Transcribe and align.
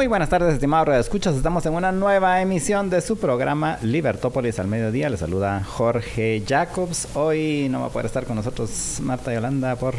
Muy 0.00 0.06
buenas 0.06 0.30
tardes, 0.30 0.54
estimados 0.54 0.96
escuchas. 0.96 1.36
Estamos 1.36 1.66
en 1.66 1.74
una 1.74 1.92
nueva 1.92 2.40
emisión 2.40 2.88
de 2.88 3.02
su 3.02 3.18
programa 3.18 3.76
Libertópolis 3.82 4.58
al 4.58 4.66
mediodía. 4.66 5.10
Les 5.10 5.20
saluda 5.20 5.62
Jorge 5.62 6.42
Jacobs. 6.48 7.08
Hoy 7.12 7.68
no 7.70 7.80
va 7.80 7.88
a 7.88 7.90
poder 7.90 8.06
estar 8.06 8.24
con 8.24 8.36
nosotros 8.36 8.98
Marta 9.02 9.30
Yolanda 9.34 9.76
por 9.76 9.94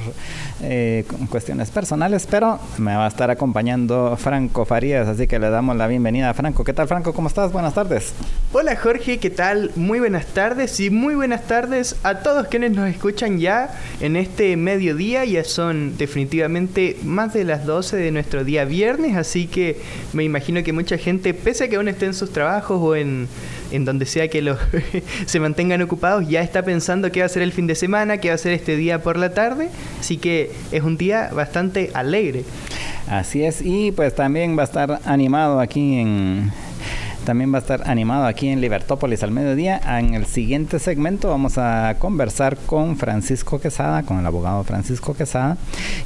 eh, 0.64 1.06
cuestiones 1.30 1.70
personales, 1.70 2.26
pero 2.26 2.60
me 2.80 2.96
va 2.96 3.06
a 3.06 3.10
estar 3.10 3.30
acompañando 3.30 4.18
Franco 4.18 4.66
Farías. 4.66 5.08
Así 5.08 5.28
que 5.28 5.38
le 5.38 5.52
damos 5.52 5.76
la 5.76 5.86
bienvenida 5.86 6.32
a 6.32 6.34
Franco. 6.34 6.64
¿Qué 6.64 6.74
tal, 6.74 6.88
Franco? 6.88 7.14
¿Cómo 7.14 7.28
estás? 7.28 7.52
Buenas 7.52 7.76
tardes. 7.76 8.14
Hola, 8.54 8.76
Jorge. 8.78 9.20
¿Qué 9.20 9.30
tal? 9.30 9.70
Muy 9.76 10.00
buenas 10.00 10.26
tardes 10.26 10.80
y 10.80 10.90
muy 10.90 11.14
buenas 11.14 11.44
tardes 11.44 11.96
a 12.02 12.16
todos 12.22 12.48
quienes 12.48 12.72
nos 12.72 12.90
escuchan 12.90 13.38
ya 13.38 13.70
en 14.00 14.16
este 14.16 14.58
mediodía. 14.58 15.26
Ya 15.26 15.44
son 15.44 15.96
definitivamente 15.96 16.98
más 17.04 17.36
de 17.36 17.44
las 17.44 17.68
12 17.68 17.98
de 17.98 18.12
nuestro 18.12 18.44
día 18.44 18.66
viernes, 18.66 19.16
así 19.16 19.46
que 19.46 19.91
me 20.14 20.24
imagino 20.24 20.64
que 20.64 20.74
mucha 20.74 20.98
gente, 20.98 21.34
pese 21.34 21.66
a 21.66 21.68
que 21.70 21.76
aún 21.76 21.88
esté 21.88 22.06
en 22.06 22.14
sus 22.14 22.32
trabajos 22.32 22.80
o 22.82 22.96
en, 22.96 23.28
donde 23.72 24.06
sea 24.06 24.28
que 24.28 24.42
los 24.42 24.58
se 25.26 25.40
mantengan 25.40 25.82
ocupados, 25.82 26.28
ya 26.28 26.42
está 26.42 26.64
pensando 26.64 27.12
qué 27.12 27.22
va 27.22 27.26
a 27.26 27.30
ser 27.30 27.42
el 27.44 27.52
fin 27.52 27.68
de 27.68 27.76
semana, 27.76 28.18
qué 28.18 28.30
va 28.30 28.36
a 28.36 28.38
ser 28.38 28.54
este 28.54 28.76
día 28.76 29.02
por 29.02 29.18
la 29.18 29.34
tarde. 29.34 29.70
Así 30.00 30.18
que 30.18 30.52
es 30.72 30.84
un 30.84 30.98
día 30.98 31.30
bastante 31.34 31.92
alegre. 31.94 32.44
Así 33.08 33.44
es, 33.44 33.62
y 33.62 33.92
pues 33.92 34.16
también 34.16 34.58
va 34.58 34.62
a 34.62 34.66
estar 34.66 35.00
animado 35.06 35.60
aquí 35.60 36.00
en 36.00 36.52
también 37.26 37.54
va 37.54 37.58
a 37.58 37.62
estar 37.62 37.90
animado 37.90 38.26
aquí 38.26 38.48
en 38.50 38.62
Libertópolis 38.62 39.24
al 39.24 39.32
mediodía. 39.32 39.80
En 40.00 40.14
el 40.14 40.26
siguiente 40.26 40.80
segmento 40.80 41.30
vamos 41.30 41.58
a 41.58 41.96
conversar 42.00 42.58
con 42.66 42.98
Francisco 42.98 43.60
Quesada, 43.60 44.04
con 44.04 44.20
el 44.20 44.26
abogado 44.26 44.64
Francisco 44.64 45.14
Quesada, 45.14 45.58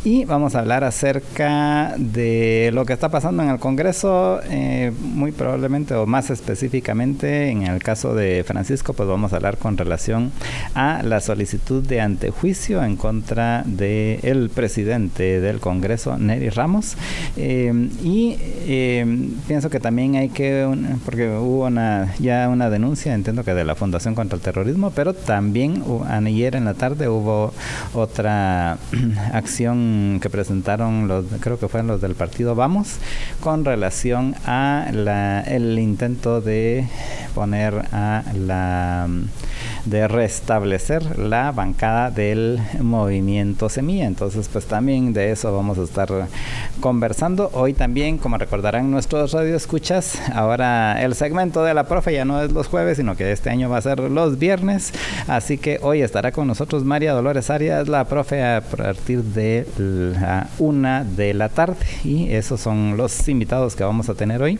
y 0.03 0.25
vamos 0.25 0.55
a 0.55 0.59
hablar 0.59 0.83
acerca 0.83 1.95
de 1.97 2.71
lo 2.73 2.85
que 2.85 2.93
está 2.93 3.09
pasando 3.09 3.43
en 3.43 3.49
el 3.49 3.59
Congreso, 3.59 4.39
eh, 4.49 4.91
muy 4.99 5.31
probablemente 5.31 5.93
o 5.95 6.05
más 6.05 6.29
específicamente 6.29 7.49
en 7.49 7.63
el 7.63 7.81
caso 7.81 8.15
de 8.15 8.43
Francisco, 8.45 8.93
pues 8.93 9.07
vamos 9.07 9.33
a 9.33 9.37
hablar 9.37 9.57
con 9.57 9.77
relación 9.77 10.31
a 10.73 11.01
la 11.03 11.21
solicitud 11.21 11.83
de 11.83 12.01
antejuicio 12.01 12.83
en 12.83 12.95
contra 12.95 13.63
del 13.65 14.19
el 14.23 14.49
presidente 14.49 15.39
del 15.39 15.59
Congreso, 15.59 16.17
Neri 16.17 16.49
Ramos. 16.49 16.95
Eh, 17.37 17.89
y 18.03 18.37
eh, 18.39 19.05
pienso 19.47 19.69
que 19.69 19.79
también 19.79 20.15
hay 20.15 20.29
que 20.29 20.65
porque 21.05 21.29
hubo 21.29 21.65
una, 21.65 22.13
ya 22.19 22.49
una 22.49 22.69
denuncia, 22.69 23.13
entiendo 23.13 23.43
que 23.43 23.53
de 23.53 23.63
la 23.63 23.75
Fundación 23.75 24.15
contra 24.15 24.35
el 24.35 24.41
Terrorismo, 24.41 24.91
pero 24.91 25.13
también 25.13 25.83
ayer 26.09 26.55
en 26.55 26.65
la 26.65 26.73
tarde 26.73 27.07
hubo 27.07 27.53
otra 27.93 28.77
acción 29.33 30.19
que 30.21 30.29
presentaron 30.29 31.07
los, 31.07 31.25
creo 31.39 31.59
que 31.59 31.67
fueron 31.67 31.87
los 31.87 32.01
del 32.01 32.15
partido 32.15 32.55
Vamos, 32.55 32.97
con 33.41 33.65
relación 33.65 34.35
a 34.45 34.89
la, 34.91 35.41
el 35.41 35.77
intento 35.77 36.41
de 36.41 36.87
poner 37.33 37.85
a 37.91 38.23
la 38.33 39.07
de 39.85 40.07
restablecer 40.07 41.19
la 41.19 41.51
bancada 41.51 42.09
del 42.11 42.59
movimiento 42.81 43.69
Semilla. 43.69 44.05
Entonces, 44.05 44.49
pues 44.51 44.65
también 44.65 45.13
de 45.13 45.31
eso 45.31 45.55
vamos 45.55 45.77
a 45.77 45.83
estar 45.83 46.09
conversando. 46.79 47.49
Hoy 47.53 47.73
también, 47.73 48.17
como 48.17 48.37
recordarán 48.37 48.91
nuestros 48.91 49.31
radioescuchas, 49.31 50.19
ahora 50.33 51.01
el 51.01 51.15
segmento 51.15 51.63
de 51.63 51.73
la 51.73 51.85
profe 51.85 52.13
ya 52.13 52.25
no 52.25 52.41
es 52.41 52.51
los 52.51 52.67
jueves, 52.67 52.97
sino 52.97 53.15
que 53.15 53.31
este 53.31 53.49
año 53.49 53.69
va 53.69 53.77
a 53.77 53.81
ser 53.81 53.99
los 53.99 54.39
viernes. 54.39 54.91
Así 55.27 55.57
que 55.57 55.79
hoy 55.81 56.01
estará 56.01 56.31
con 56.31 56.47
nosotros 56.47 56.83
María 56.83 57.13
Dolores 57.13 57.49
Arias, 57.49 57.87
la 57.87 58.05
profe, 58.05 58.43
a 58.43 58.61
partir 58.61 59.23
de 59.23 59.67
la 59.77 60.47
una 60.57 61.03
de 61.03 61.33
la 61.33 61.49
tarde. 61.49 61.85
Y 62.03 62.31
esos 62.31 62.59
son 62.59 62.97
los 62.97 63.27
invitados 63.27 63.75
que 63.75 63.83
vamos 63.83 64.09
a 64.09 64.15
tener 64.15 64.41
hoy. 64.41 64.59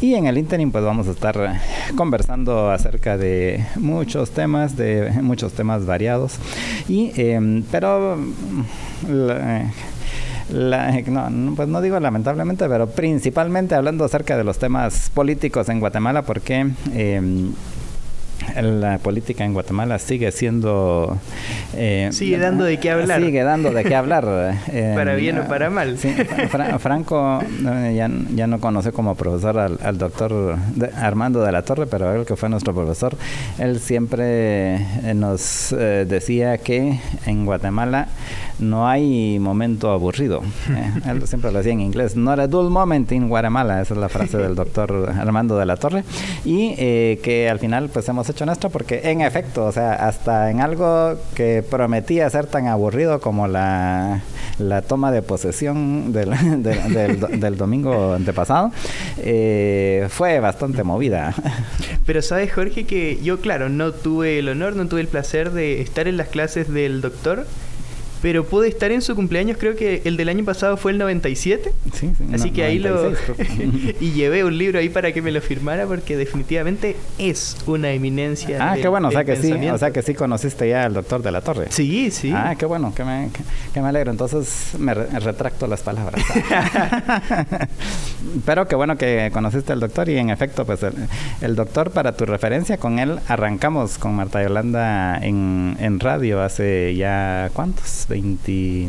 Y 0.00 0.14
en 0.14 0.26
el 0.26 0.38
interim, 0.38 0.72
pues 0.72 0.84
vamos 0.84 1.08
a 1.08 1.10
estar 1.10 1.60
conversando 1.94 2.70
acerca 2.70 3.18
de 3.18 3.64
muchos 3.76 4.30
temas 4.30 4.61
de 4.76 5.10
muchos 5.22 5.52
temas 5.52 5.86
variados. 5.86 6.36
Y, 6.88 7.12
em, 7.20 7.62
pero... 7.70 8.18
no, 11.06 11.54
pues 11.56 11.68
no 11.68 11.80
digo 11.80 11.98
lamentablemente, 11.98 12.68
pero 12.68 12.88
principalmente 12.88 13.74
hablando 13.74 14.04
acerca 14.04 14.36
de 14.36 14.44
los 14.44 14.58
temas 14.58 15.10
políticos 15.14 15.68
en 15.68 15.80
Guatemala, 15.80 16.22
porque 16.22 16.66
em, 16.94 17.52
la 18.60 18.98
política 18.98 19.44
en 19.44 19.52
Guatemala 19.52 19.98
sigue 19.98 20.30
siendo... 20.32 21.18
Eh, 21.74 22.08
sigue 22.12 22.38
dando 22.38 22.64
de 22.64 22.78
qué 22.78 22.90
hablar. 22.90 23.20
Sigue 23.20 23.42
dando 23.42 23.70
de 23.70 23.84
qué 23.84 23.94
hablar. 23.94 24.22
Eh, 24.72 24.92
para 24.94 25.14
bien 25.14 25.38
o 25.38 25.44
para 25.48 25.70
mal. 25.70 25.98
Franco 26.78 27.40
eh, 27.42 27.94
ya, 27.96 28.10
ya, 28.34 28.46
no 28.46 28.60
conoce 28.60 28.92
como 28.92 29.14
profesor 29.14 29.58
al, 29.58 29.98
doctor 29.98 30.56
Armando 30.96 31.42
de 31.42 31.52
la 31.52 31.62
Torre, 31.62 31.86
pero 31.86 32.14
él 32.14 32.24
que 32.24 32.36
fue 32.36 32.48
nuestro 32.48 32.72
profesor, 32.74 33.16
él 33.58 33.80
siempre 33.80 34.86
nos 35.14 35.74
decía 36.06 36.58
que 36.58 36.98
en 37.26 37.44
Guatemala 37.44 38.08
no 38.62 38.88
hay 38.88 39.38
momento 39.38 39.90
aburrido. 39.90 40.42
él 41.06 41.26
siempre 41.26 41.52
lo 41.52 41.58
decía 41.58 41.72
en 41.72 41.80
inglés. 41.80 42.16
Not 42.16 42.38
a 42.38 42.46
dull 42.46 42.70
moment 42.70 43.10
in 43.12 43.28
Guatemala. 43.28 43.82
Esa 43.82 43.94
es 43.94 44.00
la 44.00 44.08
frase 44.08 44.38
del 44.38 44.54
doctor 44.54 45.12
Armando 45.18 45.58
de 45.58 45.66
la 45.66 45.76
Torre. 45.76 46.04
Y 46.44 46.74
que 46.76 47.48
al 47.50 47.58
final 47.58 47.88
pues 47.88 48.08
hemos 48.08 48.28
hecho 48.28 48.46
nuestro 48.46 48.70
porque 48.70 49.00
en 49.04 49.20
efecto, 49.20 49.66
o 49.66 49.72
sea, 49.72 49.94
hasta 49.94 50.50
en 50.50 50.60
algo 50.60 51.14
que 51.34 51.64
prometía 51.68 52.28
ser 52.30 52.46
tan 52.46 52.68
aburrido 52.68 53.20
como 53.20 53.48
la, 53.48 54.22
la 54.58 54.82
toma 54.82 55.12
de 55.12 55.22
posesión 55.22 56.12
del, 56.12 56.30
del, 56.62 57.56
domingo 57.56 58.14
antepasado, 58.14 58.72
eh, 59.18 60.06
fue 60.10 60.40
bastante 60.40 60.82
movida. 60.82 61.34
Pero 62.06 62.22
sabes, 62.22 62.52
Jorge, 62.52 62.84
que 62.84 63.18
yo, 63.22 63.40
claro, 63.40 63.68
no 63.68 63.92
tuve 63.92 64.38
el 64.38 64.48
honor, 64.48 64.76
no 64.76 64.86
tuve 64.86 65.00
el 65.00 65.08
placer 65.08 65.52
de 65.52 65.80
estar 65.80 66.08
en 66.08 66.16
las 66.16 66.28
clases 66.28 66.72
del 66.72 67.00
doctor 67.00 67.46
pero 68.22 68.44
pude 68.44 68.68
estar 68.68 68.92
en 68.92 69.02
su 69.02 69.16
cumpleaños, 69.16 69.56
creo 69.58 69.74
que 69.74 70.00
el 70.04 70.16
del 70.16 70.28
año 70.28 70.44
pasado 70.44 70.76
fue 70.76 70.92
el 70.92 70.98
97. 70.98 71.72
Sí, 71.92 72.12
sí 72.16 72.24
Así 72.32 72.52
que 72.52 72.62
ahí 72.62 72.78
lo... 72.78 73.12
y 74.00 74.12
llevé 74.12 74.44
un 74.44 74.56
libro 74.56 74.78
ahí 74.78 74.88
para 74.88 75.12
que 75.12 75.20
me 75.20 75.32
lo 75.32 75.40
firmara 75.40 75.86
porque 75.86 76.16
definitivamente 76.16 76.96
es 77.18 77.56
una 77.66 77.90
eminencia. 77.90 78.58
Ah, 78.60 78.76
qué 78.80 78.86
bueno, 78.86 79.08
o 79.08 79.10
sea 79.10 79.24
que 79.24 79.36
sí, 79.36 79.52
o 79.52 79.76
sea 79.76 79.90
que 79.90 80.02
sí 80.02 80.14
conociste 80.14 80.68
ya 80.68 80.84
al 80.84 80.94
doctor 80.94 81.20
de 81.20 81.32
la 81.32 81.40
Torre. 81.40 81.66
Sí, 81.70 82.12
sí. 82.12 82.32
Ah, 82.32 82.54
qué 82.56 82.64
bueno, 82.64 82.94
que 82.94 83.04
me, 83.04 83.30
que, 83.74 83.82
me 83.82 83.88
alegro. 83.88 84.12
Entonces 84.12 84.78
me 84.78 84.94
retracto 84.94 85.66
las 85.66 85.82
palabras. 85.82 86.24
pero 88.46 88.68
qué 88.68 88.76
bueno 88.76 88.96
que 88.96 89.30
conociste 89.32 89.72
al 89.72 89.80
doctor 89.80 90.08
y 90.08 90.16
en 90.16 90.30
efecto, 90.30 90.64
pues 90.64 90.80
el, 91.40 91.56
doctor, 91.56 91.90
para 91.90 92.12
tu 92.12 92.24
referencia, 92.24 92.76
con 92.76 93.00
él 93.00 93.18
arrancamos 93.26 93.98
con 93.98 94.14
Marta 94.14 94.40
Yolanda 94.40 95.18
en, 95.18 95.76
en 95.80 95.98
radio 95.98 96.40
hace 96.40 96.94
ya, 96.94 97.50
¿cuántos? 97.52 98.06
20... 98.12 98.88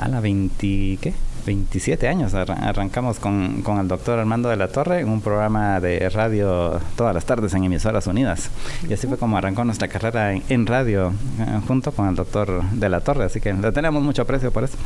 A 0.00 0.08
la 0.08 0.20
20... 0.20 0.98
¿Qué? 1.00 1.14
27 1.44 2.08
años. 2.08 2.34
arrancamos 2.34 3.18
con, 3.18 3.62
con, 3.62 3.78
el 3.78 3.88
doctor 3.88 4.18
Armando 4.18 4.48
de 4.48 4.56
la 4.56 4.68
Torre 4.68 5.00
en 5.00 5.08
un 5.08 5.20
programa 5.20 5.80
de 5.80 6.08
radio 6.08 6.80
todas 6.96 7.14
las 7.14 7.24
tardes 7.24 7.54
en 7.54 7.64
Emisoras 7.64 8.06
Unidas. 8.06 8.50
Y 8.88 8.92
así 8.92 9.06
fue 9.06 9.16
como 9.16 9.36
arrancó 9.36 9.64
nuestra 9.64 9.88
carrera 9.88 10.32
en, 10.32 10.66
radio 10.66 11.12
eh, 11.40 11.60
junto 11.66 11.92
con 11.92 12.08
el 12.08 12.14
doctor 12.14 12.62
de 12.62 12.88
la 12.88 13.00
Torre. 13.00 13.24
Así 13.24 13.40
que 13.40 13.52
le 13.52 13.72
tenemos 13.72 14.02
mucho 14.02 14.22
aprecio 14.22 14.50
por 14.50 14.64
eso. 14.64 14.76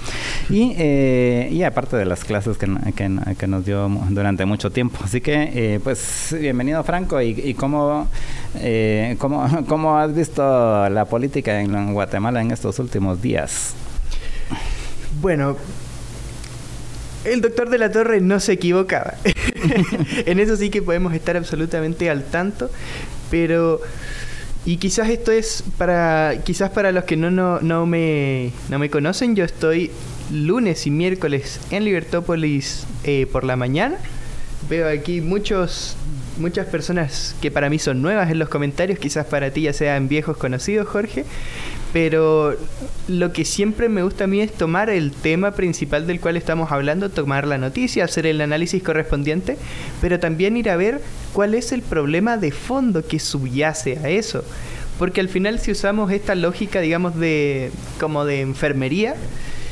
Y, 0.49 0.75
eh, 0.77 1.49
y 1.51 1.63
aparte 1.63 1.97
de 1.97 2.05
las 2.05 2.25
clases 2.25 2.57
que, 2.57 2.67
que, 2.95 3.47
nos 3.47 3.65
dio 3.65 3.89
durante 4.11 4.45
mucho 4.47 4.71
tiempo. 4.71 4.99
Así 5.05 5.21
que, 5.21 5.75
eh, 5.75 5.81
pues, 5.83 6.35
bienvenido 6.39 6.83
Franco. 6.85 7.21
¿Y, 7.21 7.31
y 7.31 7.55
cómo, 7.55 8.09
cómo, 9.19 9.49
cómo 9.69 9.99
has 9.99 10.15
visto 10.15 10.89
la 10.89 11.05
política 11.05 11.61
en 11.61 11.93
Guatemala 11.93 12.41
en 12.41 12.51
estos 12.51 12.79
últimos 12.79 13.21
días? 13.23 13.75
Bueno, 15.21 15.57
el 17.27 17.41
doctor 17.41 17.69
de 17.69 17.79
la 17.79 17.91
Torre 17.91 18.21
no 18.21 18.41
se 18.41 18.53
equivocaba. 18.53 19.15
en 20.27 20.41
eso 20.41 20.57
sí 20.57 20.71
que 20.71 20.83
podemos 20.83 21.15
estar 21.15 21.37
absolutamente 21.37 22.09
al 22.11 22.25
tanto, 22.25 22.71
pero 23.31 23.81
y 24.65 24.79
quizás 24.79 25.09
esto 25.09 25.31
es 25.31 25.63
para 25.79 26.43
quizás 26.45 26.71
para 26.71 26.91
los 26.93 27.05
que 27.05 27.17
no 27.17 27.31
no, 27.31 27.61
no 27.61 27.87
me 27.87 28.53
no 28.69 28.79
me 28.79 28.91
conocen, 28.91 29.37
yo 29.37 29.45
estoy 29.45 29.91
lunes 30.33 30.87
y 30.87 30.91
miércoles 30.91 31.61
en 31.71 31.85
Libertópolis 31.85 32.87
eh, 33.05 33.27
por 33.31 33.45
la 33.45 33.57
mañana. 33.57 33.97
Veo 34.69 34.89
aquí 34.89 35.21
muchos 35.21 35.97
muchas 36.39 36.67
personas 36.67 37.35
que 37.41 37.51
para 37.51 37.71
mí 37.71 37.79
son 37.79 38.03
nuevas 38.03 38.31
en 38.31 38.39
los 38.39 38.49
comentarios, 38.49 38.99
quizás 38.99 39.27
para 39.27 39.51
ti 39.51 39.63
ya 39.63 39.73
sean 39.73 40.09
viejos 40.09 40.37
conocidos, 40.37 40.89
Jorge, 40.89 41.25
pero 41.93 42.57
lo 43.09 43.33
que 43.33 43.45
siempre 43.45 43.89
me 43.89 44.03
gusta 44.03 44.25
a 44.25 44.27
mí 44.27 44.41
es 44.41 44.53
tomar 44.53 44.91
el 44.91 45.13
tema 45.13 45.53
principal 45.53 46.07
del 46.07 46.21
cual 46.21 46.37
estamos 46.37 46.73
hablando, 46.73 47.11
tomar 47.11 47.47
la 47.47 47.59
noticia, 47.59 48.05
hacer 48.05 48.27
el 48.27 48.41
análisis 48.41 48.83
correspondiente, 48.83 49.57
pero 50.01 50.21
también 50.21 50.57
ir 50.57 50.69
a 50.69 50.77
ver 50.77 51.01
cuál 51.33 51.55
es 51.55 51.73
el 51.73 51.83
problema 51.83 52.37
de 52.37 52.53
fondo 52.53 53.07
que 53.07 53.19
subyace 53.19 53.99
a 53.99 54.09
eso. 54.09 54.45
Porque 54.99 55.21
al 55.21 55.29
final 55.29 55.59
si 55.61 55.71
usamos 55.71 56.11
esta 56.11 56.35
lógica, 56.35 56.81
digamos, 56.81 57.17
de 57.17 57.71
como 58.01 58.25
de 58.25 58.41
enfermería, 58.41 59.15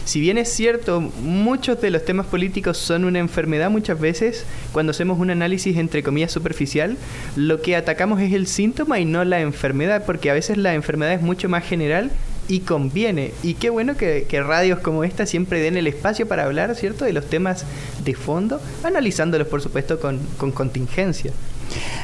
si 0.05 0.21
bien 0.21 0.39
es 0.39 0.53
cierto, 0.53 1.01
muchos 1.01 1.81
de 1.81 1.91
los 1.91 2.05
temas 2.05 2.27
políticos 2.27 2.77
son 2.77 3.05
una 3.05 3.19
enfermedad 3.19 3.71
muchas 3.71 3.99
veces, 3.99 4.45
cuando 4.73 4.91
hacemos 4.91 5.19
un 5.19 5.31
análisis 5.31 5.77
entre 5.77 6.03
comillas 6.03 6.33
superficial, 6.33 6.97
lo 7.37 7.62
que 7.62 7.77
atacamos 7.77 8.21
es 8.21 8.33
el 8.33 8.47
síntoma 8.47 9.01
y 9.01 9.05
no 9.05 9.25
la 9.25 9.41
enfermedad, 9.41 10.05
porque 10.05 10.31
a 10.31 10.35
veces 10.35 10.59
la 10.59 10.75
enfermedad 10.75 11.15
es 11.15 11.23
mucho 11.23 11.49
más 11.49 11.65
general 11.65 12.11
y 12.49 12.61
conviene. 12.61 13.33
Y 13.43 13.55
qué 13.55 13.71
bueno 13.71 13.97
que, 13.97 14.27
radios 14.47 14.81
como 14.81 15.05
esta 15.05 15.27
siempre 15.27 15.61
den 15.61 15.77
el 15.77 15.87
espacio 15.87 16.29
para 16.29 16.45
hablar, 16.45 16.75
¿cierto?, 16.75 17.05
de 17.05 17.12
los 17.12 17.27
temas 17.27 17.65
de 18.05 18.15
fondo, 18.15 18.61
analizándolos, 18.83 19.49
por 19.49 19.62
supuesto, 19.62 19.99
con, 19.99 20.19
con 20.37 20.53
contingencia. 20.53 21.33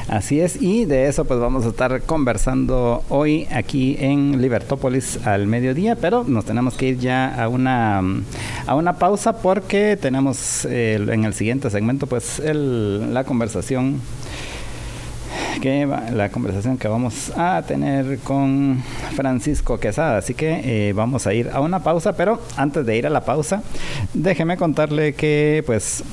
Así 0.07 0.41
es, 0.41 0.61
y 0.61 0.85
de 0.85 1.07
eso 1.07 1.25
pues 1.25 1.39
vamos 1.39 1.65
a 1.65 1.69
estar 1.69 2.01
conversando 2.01 3.03
hoy 3.09 3.47
aquí 3.51 3.95
en 3.99 4.41
Libertópolis 4.41 5.25
al 5.25 5.47
mediodía, 5.47 5.95
pero 5.95 6.23
nos 6.23 6.45
tenemos 6.45 6.75
que 6.75 6.89
ir 6.89 6.99
ya 6.99 7.33
a 7.41 7.47
una, 7.47 8.01
a 8.67 8.75
una 8.75 8.93
pausa 8.93 9.33
porque 9.33 9.97
tenemos 9.99 10.65
en 10.65 11.23
el 11.23 11.33
siguiente 11.33 11.69
segmento 11.69 12.07
pues 12.07 12.39
el, 12.39 13.13
la 13.13 13.23
conversación 13.23 14.01
que 15.61 15.85
la 15.85 16.29
conversación 16.29 16.77
que 16.77 16.87
vamos 16.87 17.31
a 17.37 17.61
tener 17.61 18.19
con 18.19 18.83
Francisco 19.15 19.79
Quesada. 19.79 20.17
Así 20.17 20.33
que 20.33 20.89
eh, 20.89 20.93
vamos 20.93 21.27
a 21.27 21.33
ir 21.33 21.49
a 21.53 21.61
una 21.61 21.83
pausa, 21.83 22.13
pero 22.13 22.41
antes 22.57 22.85
de 22.85 22.97
ir 22.97 23.05
a 23.05 23.09
la 23.09 23.21
pausa, 23.23 23.61
déjeme 24.13 24.57
contarle 24.57 25.13
que 25.13 25.63
pues 25.65 26.03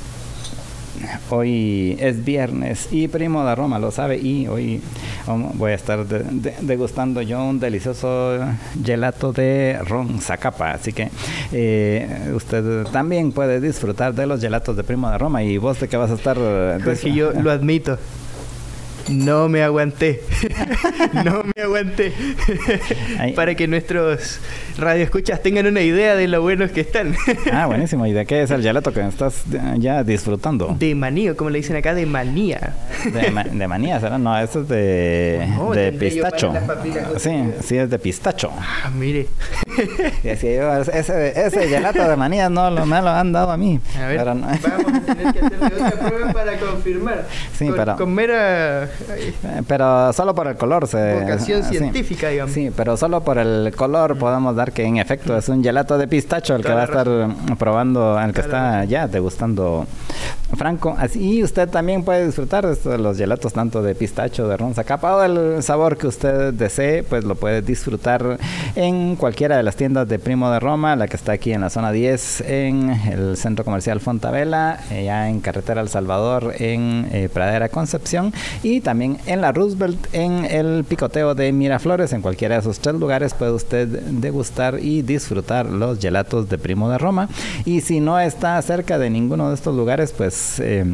Hoy 1.30 1.96
es 2.00 2.24
viernes 2.24 2.88
y 2.90 3.08
Primo 3.08 3.44
de 3.44 3.54
Roma 3.54 3.78
lo 3.78 3.90
sabe 3.90 4.18
y 4.18 4.46
hoy 4.48 4.80
voy 5.54 5.72
a 5.72 5.74
estar 5.74 6.04
degustando 6.06 7.22
yo 7.22 7.44
un 7.44 7.60
delicioso 7.60 8.38
gelato 8.82 9.32
de 9.32 9.78
ron 9.86 10.20
Zacapa. 10.20 10.72
Así 10.72 10.92
que 10.92 11.10
eh, 11.52 12.32
usted 12.34 12.84
también 12.84 13.32
puede 13.32 13.60
disfrutar 13.60 14.14
de 14.14 14.26
los 14.26 14.40
gelatos 14.40 14.76
de 14.76 14.84
Primo 14.84 15.10
de 15.10 15.18
Roma. 15.18 15.42
¿Y 15.42 15.58
vos 15.58 15.80
de 15.80 15.88
qué 15.88 15.96
vas 15.96 16.10
a 16.10 16.14
estar? 16.14 16.38
Pues 16.82 17.00
que 17.00 17.12
yo 17.12 17.32
lo 17.32 17.50
admito. 17.50 17.98
No 19.08 19.48
me 19.48 19.62
aguanté. 19.62 20.22
no 21.24 21.42
me 21.44 21.62
aguanté. 21.62 22.12
Para 23.34 23.54
que 23.54 23.66
nuestros 23.66 24.40
radioescuchas 24.76 25.42
tengan 25.42 25.66
una 25.66 25.80
idea 25.80 26.14
de 26.14 26.28
lo 26.28 26.42
buenos 26.42 26.70
que 26.70 26.82
están. 26.82 27.14
ah, 27.52 27.66
buenísimo. 27.66 28.06
¿Y 28.06 28.12
de 28.12 28.26
qué 28.26 28.42
es 28.42 28.50
el 28.50 28.62
gelato 28.62 28.92
que 28.92 29.06
estás 29.06 29.44
ya 29.78 30.04
disfrutando? 30.04 30.76
De 30.78 30.94
maní, 30.94 31.28
como 31.34 31.50
le 31.50 31.58
dicen 31.58 31.76
acá, 31.76 31.94
de 31.94 32.06
manía. 32.06 32.74
De, 33.52 33.68
manía, 33.68 34.00
¿será? 34.00 34.18
No, 34.18 34.38
eso 34.38 34.62
es 34.62 34.68
de, 34.68 35.48
de 35.74 35.92
pistacho. 35.92 36.52
Sí, 37.18 37.30
sí, 37.62 37.76
es 37.76 37.90
de 37.90 37.98
pistacho. 37.98 38.50
Ah, 38.58 38.90
mire. 38.94 39.26
ese, 40.24 41.46
ese 41.46 41.68
gelato 41.68 42.08
de 42.08 42.16
manía 42.16 42.48
no 42.50 42.70
lo, 42.70 42.84
me 42.84 43.00
lo 43.00 43.08
han 43.08 43.32
dado 43.32 43.52
a 43.52 43.56
mí. 43.56 43.80
A 43.96 44.06
ver, 44.06 44.24
vamos 44.24 44.48
a 44.48 45.00
tener 45.00 45.32
que 45.32 45.40
hacer 45.40 45.64
otra 45.64 45.90
prueba 45.90 46.32
para 46.32 46.58
confirmar. 46.58 47.26
Sí, 47.56 47.66
con, 47.66 47.76
pero... 47.76 47.96
Con 47.96 48.14
mera 48.14 48.84
eh, 48.84 48.88
pero 49.68 50.12
solo 50.12 50.34
por 50.34 50.46
el 50.46 50.56
color 50.56 50.86
se... 50.86 51.20
Vocación 51.20 51.62
científica, 51.64 52.28
digamos. 52.28 52.54
Sí, 52.54 52.70
pero 52.74 52.96
solo 52.96 53.22
por 53.22 53.38
el 53.38 53.72
color 53.76 54.18
podemos 54.18 54.54
dar 54.56 54.72
que 54.72 54.84
en 54.84 54.98
efecto 54.98 55.36
es 55.36 55.48
un 55.48 55.62
gelato 55.62 55.98
de 55.98 56.08
pistacho 56.08 56.54
el 56.54 56.64
que 56.64 56.72
va 56.72 56.82
a 56.82 56.84
estar 56.84 57.08
probando, 57.58 58.18
el 58.20 58.32
que 58.32 58.40
está 58.40 58.84
ya 58.84 59.06
degustando 59.08 59.86
Franco. 60.56 60.94
Así 60.98 61.42
usted 61.42 61.68
también 61.68 62.04
puede 62.04 62.26
disfrutar 62.26 62.66
de 62.66 62.98
los 62.98 63.16
gelatos 63.16 63.52
tanto 63.52 63.82
de 63.82 63.94
pistacho, 63.94 64.48
de 64.48 64.56
ronza 64.56 64.84
capa 64.84 65.16
o 65.16 65.22
el 65.22 65.62
sabor 65.62 65.96
que 65.96 66.06
usted 66.06 66.52
desee, 66.54 67.02
pues 67.02 67.24
lo 67.24 67.34
puede 67.34 67.62
disfrutar 67.62 68.38
en 68.74 69.16
cualquiera 69.16 69.56
de 69.56 69.62
las 69.62 69.76
tiendas 69.76 70.08
de 70.08 70.18
Primo 70.18 70.50
de 70.50 70.60
Roma, 70.60 70.96
la 70.96 71.06
que 71.06 71.16
está 71.16 71.32
aquí 71.32 71.52
en 71.52 71.60
la 71.60 71.70
zona 71.70 71.92
10, 71.92 72.40
en 72.42 72.90
el 72.90 73.36
centro 73.36 73.64
comercial 73.64 74.00
Fontavela, 74.00 74.80
eh, 74.90 75.04
ya 75.04 75.28
en 75.28 75.40
Carretera 75.40 75.80
El 75.80 75.88
Salvador, 75.88 76.54
en 76.58 77.08
eh, 77.12 77.28
Pradera 77.32 77.68
Concepción. 77.68 78.32
Y 78.62 78.80
también 78.88 79.18
en 79.26 79.42
la 79.42 79.52
Roosevelt, 79.52 79.98
en 80.14 80.46
el 80.46 80.82
picoteo 80.82 81.34
de 81.34 81.52
Miraflores. 81.52 82.14
En 82.14 82.22
cualquiera 82.22 82.54
de 82.54 82.62
esos 82.62 82.78
tres 82.78 82.94
lugares 82.94 83.34
puede 83.34 83.52
usted 83.52 83.86
degustar 83.86 84.78
y 84.80 85.02
disfrutar 85.02 85.66
los 85.66 85.98
gelatos 85.98 86.48
de 86.48 86.56
Primo 86.56 86.88
de 86.88 86.96
Roma. 86.96 87.28
Y 87.66 87.82
si 87.82 88.00
no 88.00 88.18
está 88.18 88.62
cerca 88.62 88.98
de 88.98 89.10
ninguno 89.10 89.50
de 89.50 89.56
estos 89.56 89.76
lugares, 89.76 90.14
pues... 90.16 90.58
Eh, 90.60 90.86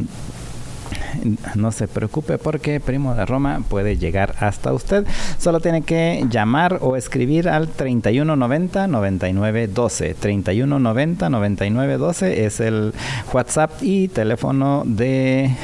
no 1.55 1.71
se 1.71 1.87
preocupe 1.87 2.37
porque 2.37 2.81
Primo 2.81 3.15
de 3.15 3.25
Roma 3.25 3.61
puede 3.69 3.97
llegar 3.97 4.35
hasta 4.39 4.73
usted. 4.73 5.05
Solo 5.39 5.61
tiene 5.61 5.81
que 5.81 6.25
llamar 6.29 6.79
o 6.81 6.97
escribir 6.97 7.47
al 7.47 7.69
3190 7.69 8.87
9912. 8.87 10.15
3190 10.15 11.29
9912 11.29 12.45
es 12.45 12.59
el 12.59 12.93
WhatsApp 13.33 13.71
y 13.81 14.09
teléfono 14.09 14.83
de 14.85 15.55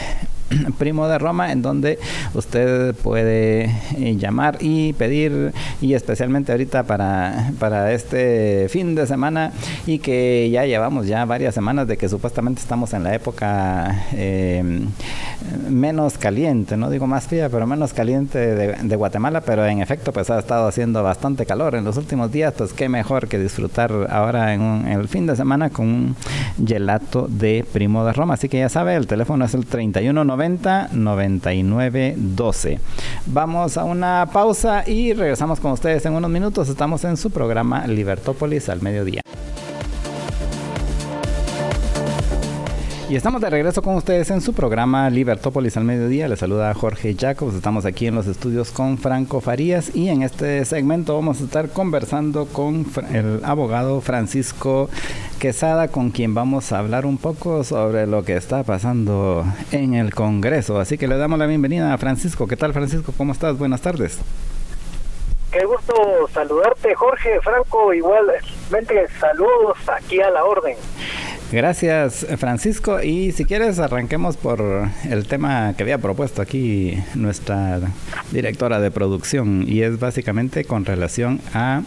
Primo 0.78 1.08
de 1.08 1.18
Roma, 1.18 1.52
en 1.52 1.62
donde 1.62 2.00
usted 2.34 2.96
puede 2.96 3.66
eh, 3.98 4.16
llamar 4.18 4.58
y 4.60 4.94
pedir, 4.94 5.54
y 5.82 5.94
especialmente 5.94 6.52
ahorita 6.52 6.84
para, 6.84 7.52
para 7.60 7.92
este 7.94 8.68
fin 8.70 8.96
de 8.96 9.08
semana, 9.08 9.52
y 9.86 10.00
que 10.00 10.50
ya 10.52 10.66
llevamos 10.66 11.08
ya 11.08 11.26
varias 11.26 11.56
semanas 11.56 11.88
de 11.88 11.98
que 11.98 12.10
supuestamente 12.10 12.62
estamos 12.62 12.94
en 12.94 13.04
la 13.04 13.14
época 13.14 14.06
em, 14.14 14.88
menos 15.70 16.18
caliente, 16.18 16.78
no 16.78 16.90
digo 16.90 17.08
más 17.08 17.28
fría, 17.28 17.50
pero 17.50 17.66
menos 17.68 17.94
caliente 17.94 18.40
de, 18.40 18.96
Guatemala, 19.02 19.42
pero 19.42 19.66
en 19.66 19.82
efecto 19.82 20.12
pues 20.12 20.30
ha 20.30 20.38
estado 20.38 20.68
haciendo 20.68 21.02
bastante 21.02 21.46
calor 21.46 21.76
en 21.76 21.84
los 21.84 21.98
últimos 21.98 22.32
días, 22.32 22.54
pues 22.56 22.74
qué 22.74 22.88
mejor 22.90 23.28
que 23.28 23.40
disfrutar 23.40 23.92
ahora 24.10 24.54
en, 24.54 24.62
en 24.62 25.00
el 25.00 25.08
fin 25.08 25.26
de 25.26 25.36
semana 25.36 25.70
con 25.70 25.88
un 25.88 26.16
gelato 26.64 27.28
de 27.28 27.66
Primo 27.72 28.06
de 28.06 28.14
Roma. 28.14 28.36
Así 28.36 28.50
que 28.50 28.60
ya 28.60 28.70
sabe, 28.70 28.96
el 28.96 29.08
teléfono 29.08 29.46
es 29.46 29.54
el 29.54 29.66
3190 29.66 30.41
90 30.42 30.90
99 30.94 32.16
12. 32.18 32.80
Vamos 33.28 33.78
a 33.78 33.84
una 33.84 34.28
pausa 34.34 34.84
y 34.88 35.14
regresamos 35.14 35.60
con 35.60 35.72
ustedes 35.74 36.06
en 36.06 36.14
unos 36.14 36.32
minutos. 36.32 36.68
Estamos 36.68 37.04
en 37.04 37.16
su 37.18 37.30
programa 37.30 37.86
Libertópolis 37.86 38.68
al 38.70 38.82
mediodía. 38.82 39.22
Y 43.12 43.18
estamos 43.18 43.42
de 43.42 43.50
regreso 43.50 43.82
con 43.82 43.96
ustedes 43.96 44.30
en 44.30 44.40
su 44.40 44.54
programa 44.54 45.10
Libertópolis 45.10 45.76
al 45.76 45.84
mediodía. 45.84 46.30
Les 46.30 46.40
saluda 46.40 46.74
Jorge 46.74 47.14
Jacobs. 47.14 47.56
Estamos 47.56 47.86
aquí 47.86 48.08
en 48.08 48.16
los 48.16 48.26
estudios 48.26 48.72
con 48.72 48.98
Franco 48.98 49.42
Farías 49.42 49.94
y 49.94 50.08
en 50.08 50.22
este 50.22 50.64
segmento 50.64 51.14
vamos 51.14 51.42
a 51.42 51.44
estar 51.44 51.68
conversando 51.68 52.46
con 52.46 52.86
el 53.12 53.42
abogado 53.44 54.00
Francisco 54.00 54.90
Quesada, 55.40 55.90
con 55.90 56.12
quien 56.12 56.34
vamos 56.34 56.72
a 56.72 56.80
hablar 56.80 57.06
un 57.06 57.18
poco 57.18 57.66
sobre 57.66 58.08
lo 58.08 58.24
que 58.24 58.38
está 58.38 58.64
pasando 58.64 59.44
en 59.74 59.94
el 59.94 60.14
Congreso. 60.14 60.80
Así 60.80 60.98
que 60.98 61.10
le 61.10 61.18
damos 61.18 61.38
la 61.38 61.48
bienvenida 61.48 61.94
a 61.94 61.98
Francisco. 61.98 62.48
¿Qué 62.48 62.56
tal, 62.56 62.72
Francisco? 62.72 63.14
¿Cómo 63.18 63.34
estás? 63.34 63.58
Buenas 63.58 63.82
tardes. 63.82 64.20
Qué 65.52 65.66
gusto 65.66 65.94
saludarte, 66.34 66.96
Jorge, 66.96 67.42
Franco, 67.42 67.94
igualmente 67.94 69.06
saludos 69.20 69.78
aquí 69.90 70.22
a 70.22 70.30
la 70.30 70.46
orden. 70.46 70.78
Gracias, 71.52 72.26
Francisco. 72.38 73.02
Y 73.02 73.34
si 73.34 73.44
quieres, 73.44 73.78
arranquemos 73.80 74.38
por 74.38 74.64
el 75.10 75.26
tema 75.26 75.74
que 75.76 75.84
había 75.84 75.98
propuesto 75.98 76.42
aquí 76.42 76.98
nuestra 77.14 77.82
directora 78.32 78.80
de 78.80 78.90
producción 78.90 79.66
y 79.68 79.82
es 79.82 80.00
básicamente 80.00 80.64
con 80.64 80.86
relación 80.86 81.42
a 81.54 81.82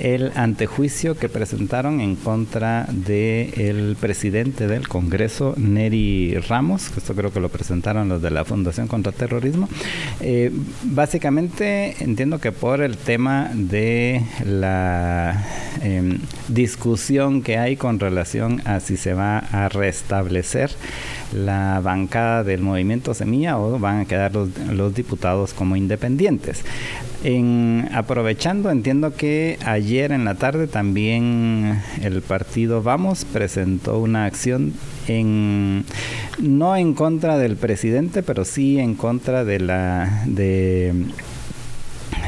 el 0.00 0.32
antejuicio 0.34 1.14
que 1.18 1.28
presentaron 1.28 2.00
en 2.00 2.16
contra 2.16 2.86
de 2.90 3.52
el 3.56 3.96
presidente 4.00 4.66
del 4.66 4.88
Congreso, 4.88 5.54
Neri 5.58 6.34
Ramos, 6.48 6.90
esto 6.96 7.14
creo 7.14 7.30
que 7.30 7.40
lo 7.40 7.50
presentaron 7.50 8.08
los 8.08 8.22
de 8.22 8.30
la 8.30 8.46
Fundación 8.46 8.88
contra 8.88 9.12
Terrorismo. 9.12 9.68
Eh, 10.20 10.50
básicamente 10.84 11.96
entiendo 12.00 12.38
que 12.38 12.50
por 12.50 12.80
el 12.80 12.96
tema 12.96 13.50
de 13.52 14.22
la 14.46 15.44
em, 15.82 16.18
discusión 16.48 17.42
que 17.42 17.58
hay 17.58 17.76
con 17.76 18.00
relación 18.00 18.62
a 18.64 18.80
si 18.80 18.96
se 19.02 19.14
va 19.14 19.38
a 19.38 19.68
restablecer 19.68 20.70
la 21.34 21.80
bancada 21.80 22.44
del 22.44 22.60
movimiento 22.60 23.14
Semilla 23.14 23.58
o 23.58 23.78
van 23.80 24.00
a 24.00 24.04
quedar 24.04 24.32
los, 24.32 24.48
los 24.70 24.94
diputados 24.94 25.54
como 25.54 25.74
independientes. 25.74 26.62
En, 27.24 27.88
aprovechando, 27.92 28.70
entiendo 28.70 29.14
que 29.14 29.58
ayer 29.64 30.12
en 30.12 30.24
la 30.24 30.36
tarde 30.36 30.68
también 30.68 31.80
el 32.00 32.22
partido 32.22 32.82
Vamos 32.82 33.24
presentó 33.24 33.98
una 33.98 34.24
acción 34.24 34.72
en 35.08 35.84
no 36.38 36.76
en 36.76 36.94
contra 36.94 37.38
del 37.38 37.56
presidente, 37.56 38.22
pero 38.22 38.44
sí 38.44 38.78
en 38.78 38.94
contra 38.94 39.44
de 39.44 39.58
la 39.58 40.22
de 40.26 40.94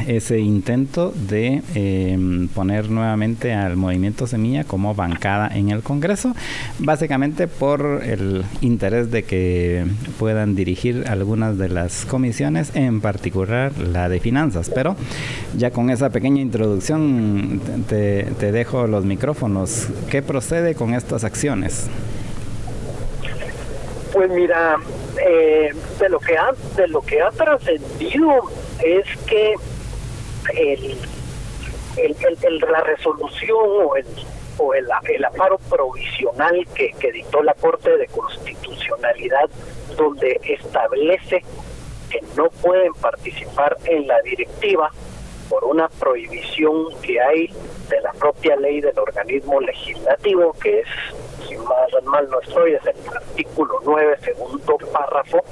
ese 0.07 0.39
intento 0.39 1.11
de 1.11 1.61
em, 1.73 2.47
poner 2.47 2.89
nuevamente 2.89 3.53
al 3.53 3.75
movimiento 3.75 4.27
Semilla 4.27 4.63
como 4.63 4.95
bancada 4.95 5.49
en 5.53 5.69
el 5.69 5.81
Congreso, 5.83 6.35
básicamente 6.79 7.47
por 7.47 8.01
el 8.03 8.43
interés 8.61 9.11
de 9.11 9.23
que 9.23 9.85
puedan 10.19 10.55
dirigir 10.55 11.05
algunas 11.07 11.57
de 11.57 11.69
las 11.69 12.05
comisiones, 12.05 12.75
en 12.75 13.01
particular 13.01 13.77
la 13.77 14.09
de 14.09 14.19
finanzas. 14.19 14.71
Pero 14.73 14.95
ya 15.57 15.71
con 15.71 15.89
esa 15.89 16.09
pequeña 16.09 16.41
introducción 16.41 17.61
te, 17.87 18.23
te 18.39 18.51
dejo 18.51 18.87
los 18.87 19.05
micrófonos. 19.05 19.87
¿Qué 20.09 20.21
procede 20.21 20.75
con 20.75 20.93
estas 20.93 21.23
acciones? 21.23 21.87
Pues 24.13 24.29
mira, 24.31 24.77
eh, 25.27 25.73
de 25.99 26.09
lo 26.09 26.19
que 26.19 26.37
ha 26.37 26.51
de 26.77 26.87
lo 26.87 27.01
que 27.01 27.21
ha 27.21 27.31
trascendido 27.31 28.49
es 28.83 29.05
que 29.25 29.55
el, 30.53 30.97
el, 31.97 32.59
la 32.71 32.81
resolución 32.81 33.57
o 33.83 33.95
el 33.95 34.05
o 34.57 34.73
el, 34.73 34.87
el 35.09 35.25
aparo 35.25 35.57
provisional 35.69 36.65
que, 36.73 36.91
que 36.93 37.11
dictó 37.11 37.43
la 37.43 37.53
Corte 37.55 37.97
de 37.97 38.07
Constitucionalidad 38.07 39.49
donde 39.97 40.39
establece 40.43 41.43
que 42.09 42.21
no 42.37 42.49
pueden 42.49 42.93
participar 42.93 43.77
en 43.85 44.07
la 44.07 44.21
directiva 44.21 44.91
por 45.49 45.63
una 45.65 45.87
prohibición 45.87 46.87
que 47.01 47.19
hay 47.19 47.47
de 47.89 48.01
la 48.01 48.11
propia 48.13 48.55
ley 48.55 48.81
del 48.81 48.97
organismo 48.97 49.61
legislativo, 49.61 50.53
que 50.53 50.79
es, 50.79 50.87
si 51.47 51.55
mal, 51.57 52.03
mal 52.03 52.29
no 52.29 52.39
estoy, 52.41 52.73
es 52.73 52.85
el 52.85 52.95
artículo 53.15 53.79
9, 53.83 54.17
segundo 54.23 54.77
párrafo. 54.91 55.43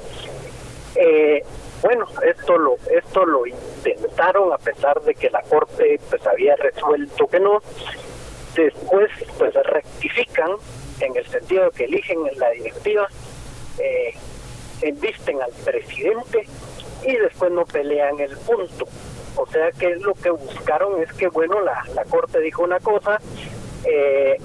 Eh, 0.96 1.42
bueno, 1.84 2.06
esto 2.26 2.56
lo, 2.56 2.76
esto 2.90 3.26
lo 3.26 3.46
intentaron 3.46 4.50
a 4.54 4.56
pesar 4.56 5.02
de 5.02 5.14
que 5.14 5.28
la 5.28 5.42
Corte 5.42 6.00
pues 6.08 6.26
había 6.26 6.56
resuelto 6.56 7.26
que 7.26 7.38
no. 7.38 7.60
Después 8.56 9.10
pues 9.36 9.52
rectifican 9.52 10.52
en 11.00 11.14
el 11.14 11.26
sentido 11.26 11.64
de 11.64 11.70
que 11.72 11.84
eligen 11.84 12.26
en 12.26 12.38
la 12.38 12.50
directiva, 12.52 13.06
eh, 13.78 14.14
envisten 14.80 15.42
al 15.42 15.52
presidente 15.62 16.46
y 17.04 17.16
después 17.16 17.52
no 17.52 17.66
pelean 17.66 18.18
el 18.18 18.34
punto. 18.38 18.86
O 19.36 19.46
sea 19.48 19.70
que 19.72 19.94
lo 19.96 20.14
que 20.14 20.30
buscaron 20.30 21.02
es 21.02 21.12
que, 21.12 21.28
bueno, 21.28 21.60
la, 21.60 21.84
la 21.94 22.04
Corte 22.04 22.40
dijo 22.40 22.62
una 22.62 22.80
cosa, 22.80 23.20
eh, 23.84 24.38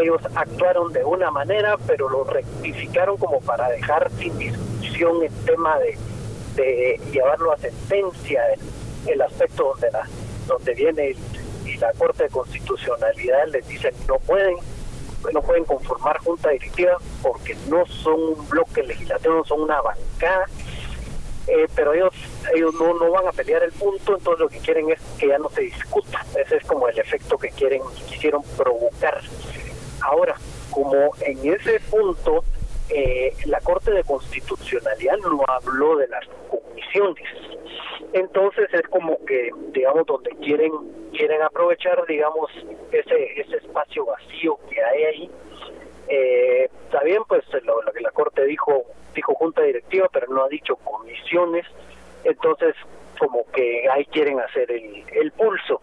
ellos 0.00 0.20
actuaron 0.34 0.92
de 0.92 1.04
una 1.04 1.30
manera, 1.30 1.76
pero 1.86 2.08
lo 2.08 2.24
rectificaron 2.24 3.16
como 3.16 3.40
para 3.40 3.68
dejar 3.70 4.10
sin 4.18 4.36
discusión 4.38 5.22
el 5.22 5.32
tema 5.44 5.78
de, 5.78 5.98
de 6.54 7.00
llevarlo 7.12 7.52
a 7.52 7.58
sentencia, 7.58 8.42
el, 9.06 9.22
aspecto 9.22 9.64
donde, 9.64 9.90
la, 9.90 10.08
donde 10.46 10.74
viene 10.74 11.16
y 11.64 11.76
la 11.76 11.92
Corte 11.94 12.24
de 12.24 12.30
Constitucionalidad 12.30 13.46
les 13.48 13.66
dice 13.66 13.92
no 14.08 14.18
pueden 14.18 14.56
no 15.32 15.42
pueden 15.42 15.64
conformar 15.64 16.18
junta 16.18 16.48
directiva 16.50 16.96
porque 17.22 17.54
no 17.68 17.84
son 17.86 18.20
un 18.20 18.48
bloque 18.48 18.82
legislativo, 18.82 19.44
son 19.44 19.62
una 19.62 19.80
bancada 19.82 20.46
eh, 21.46 21.66
pero 21.74 21.94
ellos 21.94 22.14
ellos 22.54 22.74
no, 22.74 22.94
no 22.94 23.10
van 23.10 23.26
a 23.26 23.32
pelear 23.32 23.62
el 23.62 23.72
punto, 23.72 24.16
entonces 24.16 24.40
lo 24.40 24.48
que 24.48 24.58
quieren 24.58 24.90
es 24.90 25.00
que 25.18 25.28
ya 25.28 25.38
no 25.38 25.48
se 25.50 25.62
discuta. 25.62 26.24
Ese 26.36 26.56
es 26.56 26.64
como 26.64 26.88
el 26.88 26.98
efecto 26.98 27.38
que 27.38 27.50
quieren 27.50 27.82
quisieron 28.08 28.42
provocar. 28.56 29.20
Ahora, 30.02 30.36
como 30.70 31.12
en 31.20 31.52
ese 31.52 31.80
punto 31.90 32.44
eh, 32.88 33.34
la 33.46 33.60
Corte 33.60 33.90
de 33.90 34.04
Constitucionalidad 34.04 35.18
no 35.18 35.42
habló 35.46 35.96
de 35.96 36.08
las 36.08 36.24
comisiones, 36.50 37.28
entonces 38.12 38.72
es 38.72 38.86
como 38.88 39.24
que 39.24 39.50
digamos 39.72 40.06
donde 40.06 40.30
quieren 40.42 40.72
quieren 41.12 41.42
aprovechar 41.42 42.04
digamos 42.06 42.50
ese 42.90 43.40
ese 43.40 43.56
espacio 43.58 44.06
vacío 44.06 44.58
que 44.68 44.82
hay 44.82 45.04
ahí 45.04 45.30
eh, 46.12 46.68
está 46.86 47.04
bien, 47.04 47.22
pues 47.28 47.44
lo, 47.62 47.80
que 47.92 48.00
la 48.00 48.10
Corte 48.10 48.44
dijo, 48.44 48.84
dijo 49.14 49.32
junta 49.34 49.62
directiva, 49.62 50.08
pero 50.12 50.26
no 50.26 50.42
ha 50.42 50.48
dicho 50.48 50.74
comisiones, 50.74 51.64
entonces 52.24 52.74
como 53.16 53.44
que 53.52 53.88
ahí 53.88 54.04
quieren 54.06 54.40
hacer 54.40 54.72
el, 54.72 55.04
el 55.12 55.30
pulso. 55.30 55.80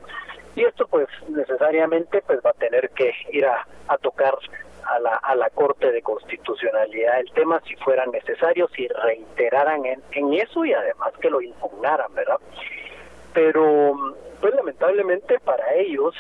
Y 0.54 0.66
esto 0.66 0.86
pues 0.88 1.08
necesariamente 1.30 2.22
pues 2.24 2.40
va 2.46 2.50
a 2.50 2.54
tener 2.54 2.90
que 2.90 3.14
ir 3.32 3.46
a, 3.46 3.66
a 3.88 3.98
tocar 4.00 4.38
a 4.84 5.00
la, 5.00 5.16
a 5.16 5.34
la 5.36 5.50
Corte 5.52 5.94
de 5.94 6.02
Constitucionalidad 6.02 7.22
el 7.22 7.32
tema 7.32 7.62
si 7.66 7.76
fuera 7.78 8.06
necesario, 8.06 8.68
si 8.76 8.86
reiteraran 8.90 9.86
en, 9.86 10.04
en 10.12 10.34
eso 10.34 10.66
y 10.66 10.74
además 10.74 11.14
que 11.22 11.30
lo 11.30 11.42
impugnaran, 11.42 12.14
¿verdad? 12.14 12.40
Pero 13.34 13.96
pues 14.42 14.54
lamentablemente 14.56 15.40
para 15.40 15.74
ellos 15.76 16.14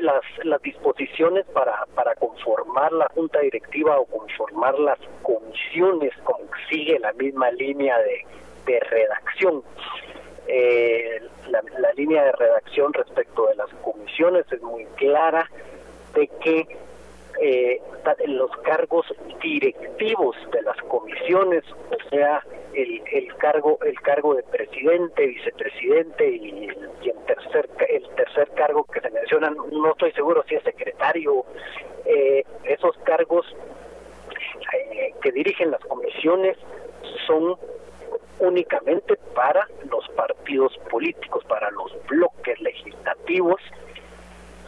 las, 0.00 0.22
las 0.44 0.62
disposiciones 0.62 1.46
para, 1.46 1.86
para 1.94 2.14
conformar 2.14 2.92
la 2.92 3.08
junta 3.14 3.40
directiva 3.40 3.98
o 3.98 4.06
conformar 4.06 4.78
las 4.78 4.98
comisiones, 5.22 6.12
como 6.24 6.44
sigue 6.68 6.98
la 6.98 7.12
misma 7.14 7.50
línea 7.50 7.98
de, 7.98 8.24
de 8.66 8.80
redacción. 8.80 9.62
Eh, 10.46 11.20
la, 11.48 11.62
la, 11.78 11.92
línea 11.92 12.24
de 12.24 12.32
redacción 12.32 12.92
respecto 12.92 13.46
de 13.46 13.54
las 13.54 13.68
comisiones 13.84 14.44
es 14.50 14.62
muy 14.62 14.84
clara 14.96 15.48
de 16.14 16.26
que 16.26 16.66
eh, 17.40 17.80
los 18.26 18.50
cargos 18.58 19.06
directivos 19.42 20.36
de 20.52 20.62
las 20.62 20.76
comisiones, 20.88 21.64
o 21.90 22.08
sea, 22.10 22.44
el, 22.74 23.02
el 23.12 23.34
cargo 23.36 23.78
el 23.84 23.98
cargo 24.00 24.34
de 24.34 24.42
presidente, 24.42 25.26
vicepresidente 25.26 26.28
y, 26.28 26.68
el 26.68 27.16
tercer 27.26 27.68
el 27.88 28.08
tercer 28.14 28.50
cargo 28.54 28.84
que 28.84 29.00
se 29.00 29.10
menciona, 29.10 29.50
no 29.50 29.90
estoy 29.90 30.12
seguro 30.12 30.44
si 30.48 30.56
es 30.56 30.62
secretario, 30.62 31.44
eh, 32.04 32.44
esos 32.64 32.96
cargos 33.04 33.46
eh, 34.74 35.14
que 35.22 35.32
dirigen 35.32 35.70
las 35.70 35.80
comisiones 35.80 36.56
son 37.26 37.56
únicamente 38.40 39.16
para 39.34 39.66
los 39.90 40.06
partidos 40.10 40.76
políticos, 40.90 41.44
para 41.46 41.70
los 41.70 41.92
bloques 42.06 42.60
legislativos 42.60 43.60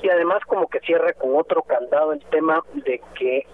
y 0.03 0.09
además 0.09 0.43
como 0.47 0.69
que 0.69 0.81
cierra 0.81 1.13
con 1.13 1.37
otro 1.37 1.63
candado 1.63 2.13
el 2.13 2.21
tema 2.27 2.63
de 2.75 3.01
que 3.19 3.47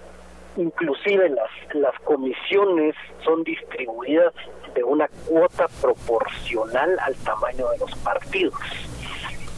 inclusive 0.57 1.29
las, 1.29 1.51
las 1.75 1.95
comisiones 2.01 2.95
son 3.25 3.45
distribuidas 3.45 4.33
de 4.75 4.83
una 4.83 5.09
cuota 5.27 5.67
proporcional 5.81 6.99
al 7.01 7.15
tamaño 7.17 7.69
de 7.71 7.79
los 7.79 7.95
partidos. 7.97 8.55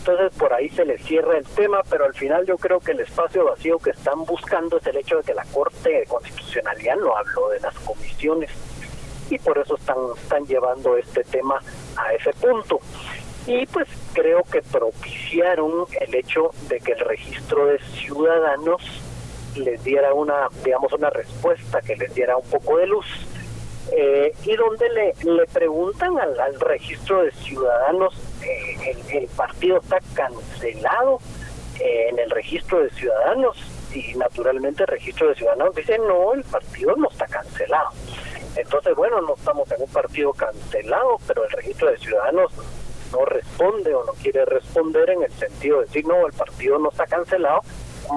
Entonces 0.00 0.36
por 0.38 0.52
ahí 0.52 0.68
se 0.70 0.84
les 0.84 1.02
cierra 1.04 1.38
el 1.38 1.46
tema, 1.46 1.80
pero 1.88 2.06
al 2.06 2.14
final 2.14 2.44
yo 2.46 2.56
creo 2.56 2.80
que 2.80 2.92
el 2.92 3.00
espacio 3.00 3.44
vacío 3.44 3.78
que 3.78 3.90
están 3.90 4.24
buscando 4.24 4.78
es 4.78 4.86
el 4.86 4.96
hecho 4.96 5.18
de 5.18 5.22
que 5.22 5.34
la 5.34 5.44
Corte 5.44 5.90
de 5.90 6.06
Constitucionalidad 6.06 6.96
no 6.96 7.16
habló 7.16 7.50
de 7.50 7.60
las 7.60 7.74
comisiones 7.80 8.50
y 9.30 9.38
por 9.38 9.58
eso 9.58 9.76
están, 9.76 9.96
están 10.16 10.44
llevando 10.46 10.96
este 10.96 11.22
tema 11.24 11.60
a 11.96 12.12
ese 12.14 12.32
punto 12.32 12.80
y 13.46 13.66
pues 13.66 13.88
creo 14.12 14.42
que 14.44 14.62
propiciaron 14.62 15.86
el 16.00 16.14
hecho 16.14 16.50
de 16.68 16.78
que 16.80 16.92
el 16.92 17.00
registro 17.00 17.66
de 17.66 17.78
ciudadanos 17.78 18.82
les 19.56 19.82
diera 19.82 20.14
una, 20.14 20.48
digamos, 20.64 20.92
una 20.92 21.10
respuesta 21.10 21.80
que 21.80 21.96
les 21.96 22.14
diera 22.14 22.36
un 22.36 22.48
poco 22.48 22.78
de 22.78 22.86
luz. 22.86 23.06
Eh, 23.92 24.32
y 24.44 24.54
donde 24.54 24.88
le, 24.90 25.14
le 25.24 25.46
preguntan 25.46 26.16
al, 26.18 26.60
registro 26.60 27.24
de 27.24 27.32
ciudadanos, 27.32 28.14
eh, 28.42 28.96
el, 29.12 29.26
partido 29.28 29.78
está 29.78 29.98
cancelado 30.14 31.18
eh, 31.80 32.08
en 32.10 32.18
el 32.20 32.30
registro 32.30 32.84
de 32.84 32.90
ciudadanos 32.90 33.56
y 33.92 34.14
naturalmente 34.14 34.84
el 34.84 34.88
registro 34.88 35.28
de 35.28 35.34
ciudadanos 35.34 35.74
dice 35.74 35.98
no, 35.98 36.34
el 36.34 36.44
partido 36.44 36.94
no 36.96 37.08
está 37.10 37.26
cancelado. 37.26 37.90
Entonces, 38.54 38.94
bueno, 38.94 39.20
no 39.22 39.34
estamos 39.34 39.70
en 39.72 39.82
un 39.82 39.88
partido 39.88 40.32
cancelado, 40.34 41.16
pero 41.26 41.44
el 41.44 41.50
registro 41.50 41.90
de 41.90 41.98
ciudadanos 41.98 42.52
no 43.12 43.24
responde 43.24 43.94
o 43.94 44.04
no 44.04 44.12
quiere 44.14 44.44
responder 44.44 45.10
en 45.10 45.22
el 45.22 45.32
sentido 45.32 45.80
de 45.80 45.86
decir, 45.86 46.06
no, 46.06 46.26
el 46.26 46.32
partido 46.32 46.78
no 46.78 46.90
está 46.90 47.06
cancelado, 47.06 47.60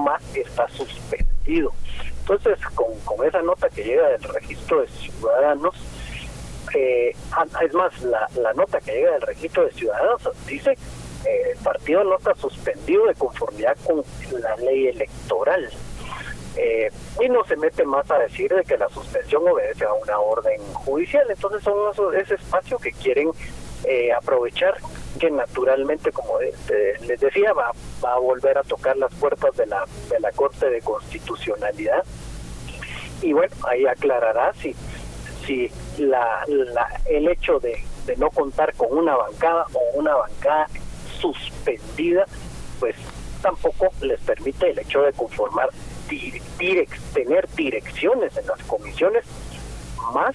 más 0.04 0.22
está 0.36 0.68
suspendido. 0.68 1.72
Entonces, 2.20 2.58
con, 2.74 2.98
con 3.00 3.26
esa 3.26 3.42
nota 3.42 3.68
que 3.68 3.84
llega 3.84 4.08
del 4.08 4.22
registro 4.22 4.80
de 4.80 4.88
ciudadanos, 4.88 5.74
eh, 6.74 7.14
es 7.62 7.74
más, 7.74 8.02
la, 8.02 8.28
la 8.40 8.52
nota 8.54 8.80
que 8.80 8.92
llega 8.92 9.12
del 9.12 9.22
registro 9.22 9.64
de 9.66 9.72
ciudadanos 9.72 10.22
dice 10.46 10.76
eh, 11.24 11.52
el 11.52 11.58
partido 11.58 12.04
no 12.04 12.16
está 12.16 12.34
suspendido 12.34 13.06
de 13.06 13.14
conformidad 13.14 13.76
con 13.84 14.02
la 14.40 14.56
ley 14.56 14.88
electoral. 14.88 15.70
Eh, 16.56 16.90
y 17.20 17.28
no 17.28 17.44
se 17.44 17.56
mete 17.56 17.84
más 17.84 18.08
a 18.10 18.18
decir 18.18 18.52
de 18.54 18.62
que 18.62 18.78
la 18.78 18.88
suspensión 18.88 19.42
obedece 19.48 19.84
a 19.84 19.92
una 19.92 20.18
orden 20.18 20.60
judicial. 20.72 21.26
Entonces 21.28 21.62
son 21.62 22.14
ese 22.16 22.34
espacio 22.34 22.78
que 22.78 22.92
quieren 22.92 23.30
eh, 23.86 24.12
aprovechar 24.12 24.74
que 25.18 25.30
naturalmente, 25.30 26.10
como 26.12 26.40
les 26.40 27.20
decía, 27.20 27.52
va, 27.52 27.72
va 28.04 28.14
a 28.14 28.18
volver 28.18 28.58
a 28.58 28.62
tocar 28.62 28.96
las 28.96 29.12
puertas 29.14 29.56
de 29.56 29.66
la, 29.66 29.84
de 30.10 30.20
la 30.20 30.32
Corte 30.32 30.68
de 30.68 30.80
Constitucionalidad. 30.80 32.04
Y 33.22 33.32
bueno, 33.32 33.54
ahí 33.68 33.86
aclarará 33.86 34.52
si, 34.54 34.74
si 35.46 35.70
la, 35.98 36.44
la, 36.48 37.00
el 37.06 37.28
hecho 37.28 37.60
de, 37.60 37.84
no 38.16 38.30
contar 38.30 38.74
con 38.74 38.96
una 38.96 39.16
bancada 39.16 39.66
o 39.72 39.98
una 39.98 40.14
bancada 40.14 40.68
suspendida, 41.20 42.26
pues 42.80 42.96
tampoco 43.40 43.92
les 44.00 44.20
permite 44.20 44.70
el 44.70 44.78
hecho 44.78 45.02
de 45.02 45.12
conformar, 45.12 45.70
tener 47.14 47.48
direcciones 47.54 48.36
en 48.36 48.46
las 48.46 48.62
comisiones, 48.64 49.24
más 50.12 50.34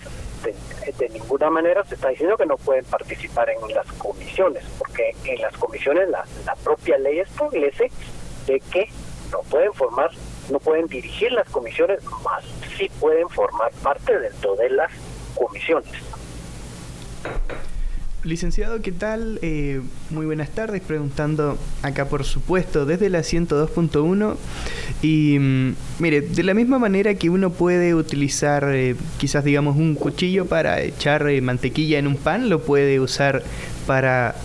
de, 0.98 1.10
ninguna 1.10 1.50
manera 1.50 1.84
se 1.86 1.96
está 1.96 2.10
diciendo 2.10 2.38
que 2.38 2.46
no 2.46 2.58
pueden 2.58 2.86
participar 2.86 3.50
en 3.50 3.74
las 3.74 3.86
comisiones, 3.93 4.63
porque 4.77 5.15
en 5.25 5.41
las 5.41 5.55
comisiones 5.58 6.10
la, 6.10 6.25
propia 6.63 6.98
ley 6.98 7.19
establece 7.19 7.91
de 8.46 8.60
que 8.60 8.89
no 9.31 9.39
pueden 9.50 9.74
formar, 9.74 10.12
no 10.50 10.60
pueden 10.60 10.88
dirigir 10.88 11.31
las 11.31 11.48
comisiones, 11.50 12.03
más 12.24 12.43
sí 12.77 12.89
pueden 13.00 13.29
formar 13.29 13.72
parte 13.84 14.17
dentro 14.19 14.55
de 14.55 14.69
las 14.69 14.91
comisiones. 15.36 15.91
Licenciado, 18.29 18.79
¿qué 18.83 18.91
tal? 18.91 19.39
Eh, 19.41 19.81
muy 20.12 20.27
buenas 20.27 20.51
tardes, 20.51 20.83
preguntando 20.83 21.57
acá 21.81 22.05
por 22.05 22.24
supuesto 22.24 22.86
desde 22.86 23.09
la 23.09 23.21
102.1 23.21 24.36
y 25.01 25.39
mm, 25.39 25.75
mire, 25.98 26.21
de 26.21 26.43
la 26.43 26.53
misma 26.53 26.77
manera 26.77 27.15
que 27.15 27.31
uno 27.31 27.50
puede 27.50 27.95
utilizar 27.95 28.69
eh, 28.71 28.95
quizás 29.17 29.43
digamos 29.43 29.77
un 29.77 29.95
cuchillo 29.95 30.45
para 30.45 30.79
echar 30.79 31.27
eh, 31.27 31.41
mantequilla 31.41 31.98
en 31.98 32.05
un 32.05 32.17
pan, 32.17 32.50
lo 32.50 32.62
puede 32.62 33.00
usar 33.00 33.41
para, 33.88 34.36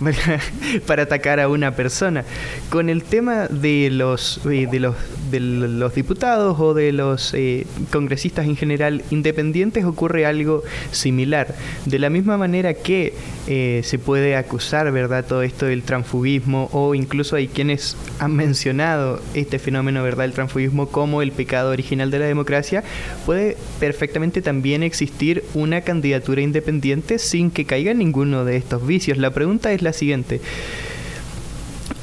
para 0.86 1.02
atacar 1.02 1.38
a 1.38 1.48
una 1.48 1.76
persona. 1.76 2.24
Con 2.70 2.88
el 2.88 3.04
tema 3.04 3.46
de 3.48 3.90
los, 3.90 4.40
de 4.42 4.80
los, 4.80 4.96
de 5.30 5.40
los 5.40 5.94
diputados 5.94 6.58
o 6.60 6.74
de 6.74 6.92
los 6.92 7.34
eh, 7.34 7.66
congresistas 7.90 8.46
en 8.46 8.56
general 8.56 9.02
independientes 9.10 9.84
ocurre 9.84 10.26
algo 10.26 10.62
similar. 10.90 11.54
De 11.86 11.98
la 11.98 12.10
misma 12.10 12.36
manera 12.36 12.74
que 12.74 13.14
eh, 13.46 13.80
se 13.84 13.98
puede 13.98 14.36
acusar, 14.36 14.90
¿verdad?, 14.92 15.24
todo 15.26 15.42
esto 15.42 15.66
del 15.66 15.82
transfugismo 15.82 16.68
o 16.72 16.94
incluso 16.94 17.36
hay 17.36 17.48
quienes 17.48 17.96
han 18.18 18.34
mencionado 18.34 19.20
este 19.34 19.58
fenómeno, 19.58 20.02
¿verdad?, 20.02 20.26
el 20.26 20.32
transfugismo 20.32 20.88
como 20.88 21.22
el 21.22 21.32
pecado 21.32 21.70
original 21.70 22.10
de 22.10 22.18
la 22.18 22.26
democracia, 22.26 22.82
puede 23.26 23.56
perfectamente 23.80 24.42
también 24.42 24.82
existir 24.82 25.44
una 25.54 25.80
candidatura 25.82 26.42
independiente 26.42 27.18
sin 27.18 27.50
que 27.50 27.64
caiga 27.64 27.94
ninguno 27.94 28.44
de 28.44 28.56
estos 28.56 28.86
vicios. 28.86 29.18
La 29.18 29.30
pregunta 29.30 29.72
es 29.72 29.82
la 29.82 29.92
siguiente. 29.92 30.40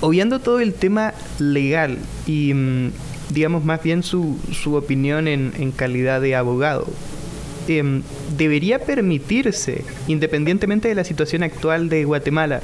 Obviando 0.02 0.40
todo 0.40 0.60
el 0.60 0.74
tema 0.74 1.14
legal 1.40 1.98
y, 2.28 2.54
mm, 2.54 2.92
digamos, 3.30 3.66
más 3.66 3.82
bien 3.84 4.04
su, 4.04 4.38
su 4.52 4.76
opinión 4.76 5.28
en, 5.28 5.72
calidad 5.72 6.22
de 6.22 6.36
abogado, 6.36 6.88
em, 7.68 8.04
¿debería 8.38 8.80
permitirse, 8.80 9.84
independientemente 10.08 10.88
de 10.88 10.96
la 10.96 11.04
situación 11.04 11.44
actual 11.44 11.90
de 11.90 12.06
Guatemala, 12.06 12.62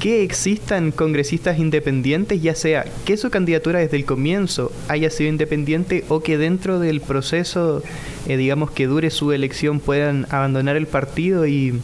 que 0.00 0.22
existan 0.24 0.90
congresistas 0.90 1.58
independientes, 1.58 2.42
ya 2.42 2.56
sea 2.56 2.84
que 3.04 3.16
su 3.16 3.30
candidatura 3.30 3.78
desde 3.78 3.96
el 3.96 4.04
comienzo 4.04 4.72
haya 4.88 5.10
sido 5.10 5.30
independiente 5.30 6.04
o 6.08 6.20
que 6.20 6.38
dentro 6.38 6.80
del 6.80 7.00
proceso, 7.00 7.82
eh, 8.26 8.36
digamos, 8.36 8.72
que 8.72 8.86
dure 8.86 9.10
su 9.10 9.32
elección 9.32 9.78
puedan 9.78 10.26
abandonar 10.30 10.76
el 10.76 10.88
partido 10.88 11.46
y 11.46 11.74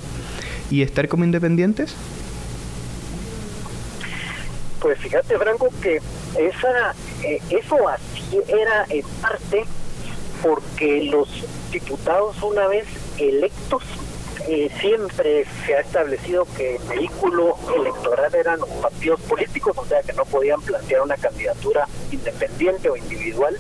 y 0.70 0.82
estar 0.82 1.08
como 1.08 1.24
independientes? 1.24 1.94
Pues 4.80 4.98
fíjate, 4.98 5.36
Franco, 5.38 5.68
que 5.82 6.00
esa, 6.38 6.94
eh, 7.24 7.40
eso 7.50 7.88
así 7.88 8.40
era 8.46 8.86
en 8.88 9.04
parte 9.20 9.64
porque 10.42 11.04
los 11.04 11.28
diputados 11.72 12.40
una 12.42 12.68
vez 12.68 12.86
electos 13.18 13.82
eh, 14.48 14.70
siempre 14.80 15.44
se 15.66 15.74
ha 15.74 15.80
establecido 15.80 16.46
que 16.56 16.76
el 16.76 16.82
vehículo 16.84 17.56
electoral 17.76 18.34
eran 18.34 18.60
partidos 18.80 19.20
políticos, 19.22 19.76
o 19.76 19.84
sea 19.84 20.00
que 20.02 20.12
no 20.12 20.24
podían 20.24 20.60
plantear 20.62 21.02
una 21.02 21.16
candidatura 21.16 21.86
independiente 22.10 22.88
o 22.88 22.96
individual 22.96 23.58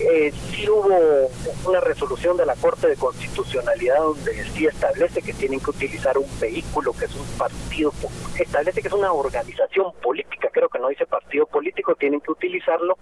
eh, 0.00 0.32
sí 0.32 0.68
hubo 0.68 1.30
una 1.66 1.80
resolución 1.80 2.36
de 2.36 2.44
la 2.44 2.54
Corte 2.56 2.88
de 2.88 2.96
Constitucionalidad 2.96 3.98
donde 3.98 4.44
sí 4.44 4.66
establece 4.66 5.22
que 5.22 5.32
tienen 5.32 5.60
que 5.60 5.70
utilizar 5.70 6.18
un 6.18 6.28
vehículo 6.40 6.92
que 6.92 7.06
es 7.06 7.14
un 7.14 7.26
partido, 7.38 7.92
establece 8.38 8.82
que 8.82 8.88
es 8.88 8.94
una 8.94 9.12
organización 9.12 9.92
política, 10.02 10.50
creo 10.52 10.68
que 10.68 10.78
no 10.78 10.88
dice 10.88 11.06
partido 11.06 11.46
político, 11.46 11.94
tienen 11.94 12.20
que 12.20 12.30
utilizarlo 12.30 12.98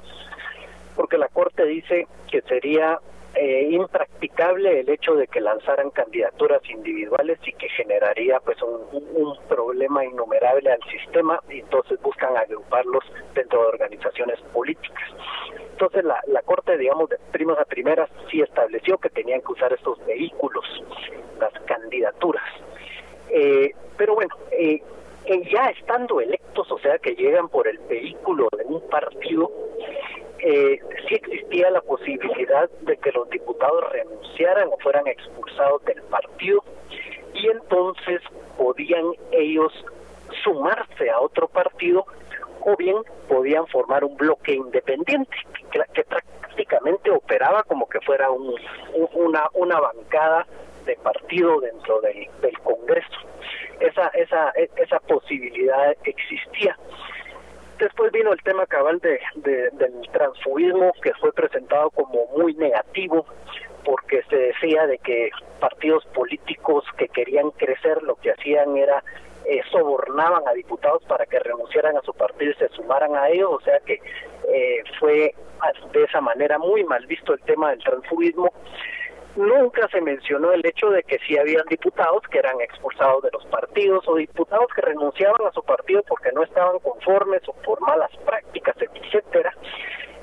porque 0.94 1.18
la 1.18 1.28
Corte 1.28 1.64
dice 1.64 2.06
que 2.30 2.42
sería 2.42 3.00
eh, 3.34 3.68
impracticable 3.72 4.78
el 4.78 4.88
hecho 4.88 5.16
de 5.16 5.26
que 5.26 5.40
lanzaran 5.40 5.90
candidaturas 5.90 6.62
individuales 6.70 7.38
y 7.44 7.52
que 7.54 7.68
generaría 7.70 8.38
pues 8.38 8.58
un, 8.62 8.80
un, 8.92 9.36
problema 9.48 10.04
innumerable 10.04 10.70
al 10.70 10.80
sistema 10.84 11.40
y 11.50 11.58
entonces 11.58 12.00
buscan 12.00 12.36
agruparlos 12.36 13.02
dentro 13.34 13.62
de 13.62 13.66
organizaciones 13.66 14.40
políticas. 14.52 15.10
Entonces 15.74 16.04
la, 16.04 16.20
la 16.28 16.40
Corte, 16.42 16.78
digamos, 16.78 17.10
de 17.10 17.18
primas 17.32 17.58
a 17.58 17.64
primeras 17.64 18.08
sí 18.30 18.40
estableció 18.40 18.96
que 18.96 19.10
tenían 19.10 19.40
que 19.40 19.52
usar 19.52 19.72
estos 19.72 19.98
vehículos, 20.06 20.64
las 21.40 21.52
candidaturas. 21.64 22.44
Eh, 23.28 23.74
pero 23.96 24.14
bueno, 24.14 24.36
eh, 24.52 24.80
ya 25.52 25.66
estando 25.70 26.20
electos, 26.20 26.70
o 26.70 26.78
sea 26.78 26.98
que 26.98 27.16
llegan 27.16 27.48
por 27.48 27.66
el 27.66 27.78
vehículo 27.78 28.46
de 28.56 28.64
un 28.66 28.88
partido, 28.88 29.50
eh, 30.38 30.78
sí 31.08 31.14
existía 31.16 31.72
la 31.72 31.80
posibilidad 31.80 32.70
de 32.82 32.96
que 32.98 33.10
los 33.10 33.28
diputados 33.30 33.82
renunciaran 33.90 34.68
o 34.68 34.78
fueran 34.80 35.08
expulsados 35.08 35.84
del 35.86 36.00
partido 36.02 36.62
y 37.32 37.48
entonces 37.48 38.20
podían 38.56 39.06
ellos 39.32 39.72
sumarse 40.44 41.10
a 41.10 41.18
otro 41.18 41.48
partido 41.48 42.06
o 42.64 42.76
bien 42.76 42.96
podían 43.28 43.66
formar 43.68 44.04
un 44.04 44.16
bloque 44.16 44.54
independiente 44.54 45.36
que, 45.70 45.80
que 45.92 46.04
prácticamente 46.04 47.10
operaba 47.10 47.62
como 47.64 47.88
que 47.88 48.00
fuera 48.00 48.30
un, 48.30 48.54
una, 49.14 49.44
una 49.54 49.80
bancada 49.80 50.46
de 50.86 50.96
partido 50.96 51.60
dentro 51.60 52.00
del, 52.00 52.28
del 52.40 52.58
Congreso. 52.60 53.18
Esa, 53.80 54.08
esa, 54.08 54.50
esa 54.76 55.00
posibilidad 55.00 55.94
existía. 56.04 56.78
Después 57.78 58.12
vino 58.12 58.32
el 58.32 58.42
tema 58.42 58.66
cabal 58.66 58.98
de, 59.00 59.18
de, 59.36 59.70
del 59.70 60.00
transfugismo 60.12 60.92
que 61.02 61.12
fue 61.14 61.32
presentado 61.32 61.90
como 61.90 62.26
muy 62.36 62.54
negativo 62.54 63.26
porque 63.84 64.22
se 64.30 64.36
decía 64.36 64.86
de 64.86 64.98
que 64.98 65.30
partidos 65.60 66.04
políticos 66.06 66.84
que 66.96 67.08
querían 67.08 67.50
crecer 67.50 68.02
lo 68.02 68.14
que 68.16 68.30
hacían 68.30 68.76
era 68.76 69.02
eh, 69.44 69.60
sobornaban 69.70 70.46
a 70.48 70.52
diputados 70.52 71.02
para 71.04 71.26
que 71.26 71.38
renunciaran 71.38 71.96
a 71.96 72.02
su 72.02 72.14
partido 72.14 72.52
y 72.52 72.54
se 72.54 72.68
sumaran 72.70 73.14
a 73.14 73.28
ellos, 73.28 73.50
o 73.52 73.60
sea 73.60 73.78
que 73.80 74.00
eh, 74.48 74.82
fue 74.98 75.34
de 75.92 76.04
esa 76.04 76.20
manera 76.20 76.58
muy 76.58 76.84
mal 76.84 77.06
visto 77.06 77.32
el 77.34 77.40
tema 77.40 77.70
del 77.70 77.78
transfugismo. 77.80 78.52
Nunca 79.36 79.88
se 79.88 80.00
mencionó 80.00 80.52
el 80.52 80.64
hecho 80.64 80.90
de 80.90 81.02
que 81.02 81.18
sí 81.26 81.36
habían 81.36 81.64
diputados 81.68 82.22
que 82.30 82.38
eran 82.38 82.60
expulsados 82.60 83.22
de 83.22 83.30
los 83.32 83.44
partidos 83.46 84.06
o 84.06 84.14
diputados 84.14 84.68
que 84.74 84.82
renunciaban 84.82 85.46
a 85.46 85.52
su 85.52 85.62
partido 85.62 86.02
porque 86.08 86.30
no 86.32 86.44
estaban 86.44 86.78
conformes 86.78 87.42
o 87.48 87.52
por 87.64 87.80
malas 87.80 88.10
prácticas, 88.24 88.76
etcétera, 88.78 89.52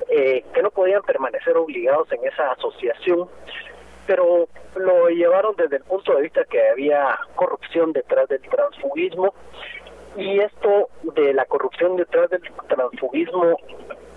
eh, 0.08 0.42
que 0.54 0.62
no 0.62 0.70
podían 0.70 1.02
permanecer 1.02 1.56
obligados 1.56 2.10
en 2.12 2.26
esa 2.26 2.52
asociación 2.52 3.28
pero 4.06 4.48
lo 4.76 5.08
llevaron 5.08 5.54
desde 5.56 5.76
el 5.76 5.84
punto 5.84 6.14
de 6.14 6.22
vista 6.22 6.44
que 6.44 6.70
había 6.70 7.18
corrupción 7.34 7.92
detrás 7.92 8.28
del 8.28 8.42
transfugismo 8.42 9.34
y 10.16 10.40
esto 10.40 10.88
de 11.14 11.32
la 11.32 11.44
corrupción 11.46 11.96
detrás 11.96 12.30
del 12.30 12.42
transfugismo 12.68 13.56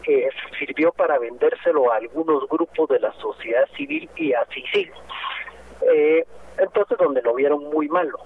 eh, 0.08 0.30
sirvió 0.60 0.91
para 0.91 1.17
vendérselo 1.17 1.91
a 1.91 1.98
algunos 1.98 2.48
grupos 2.48 2.89
de 2.89 3.00
la 3.00 3.13
sociedad 3.13 3.65
civil 3.76 4.10
y 4.15 4.34
así 4.34 4.63
sí. 4.74 4.89
Eh, 5.93 6.26
entonces 6.58 6.98
donde 6.98 7.21
lo 7.21 7.34
vieron 7.34 7.63
muy 7.69 7.88
malo. 7.88 8.19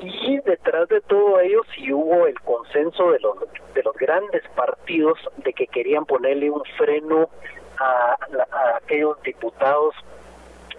Y 0.00 0.38
detrás 0.40 0.88
de 0.88 1.00
todo 1.00 1.40
ello 1.40 1.62
sí 1.74 1.90
hubo 1.92 2.26
el 2.26 2.38
consenso 2.40 3.12
de 3.12 3.20
los, 3.20 3.36
de 3.74 3.82
los 3.82 3.94
grandes 3.96 4.42
partidos 4.54 5.18
de 5.38 5.52
que 5.54 5.66
querían 5.66 6.04
ponerle 6.04 6.50
un 6.50 6.62
freno 6.76 7.30
a, 7.78 8.16
a 8.50 8.76
aquellos 8.76 9.20
diputados 9.22 9.94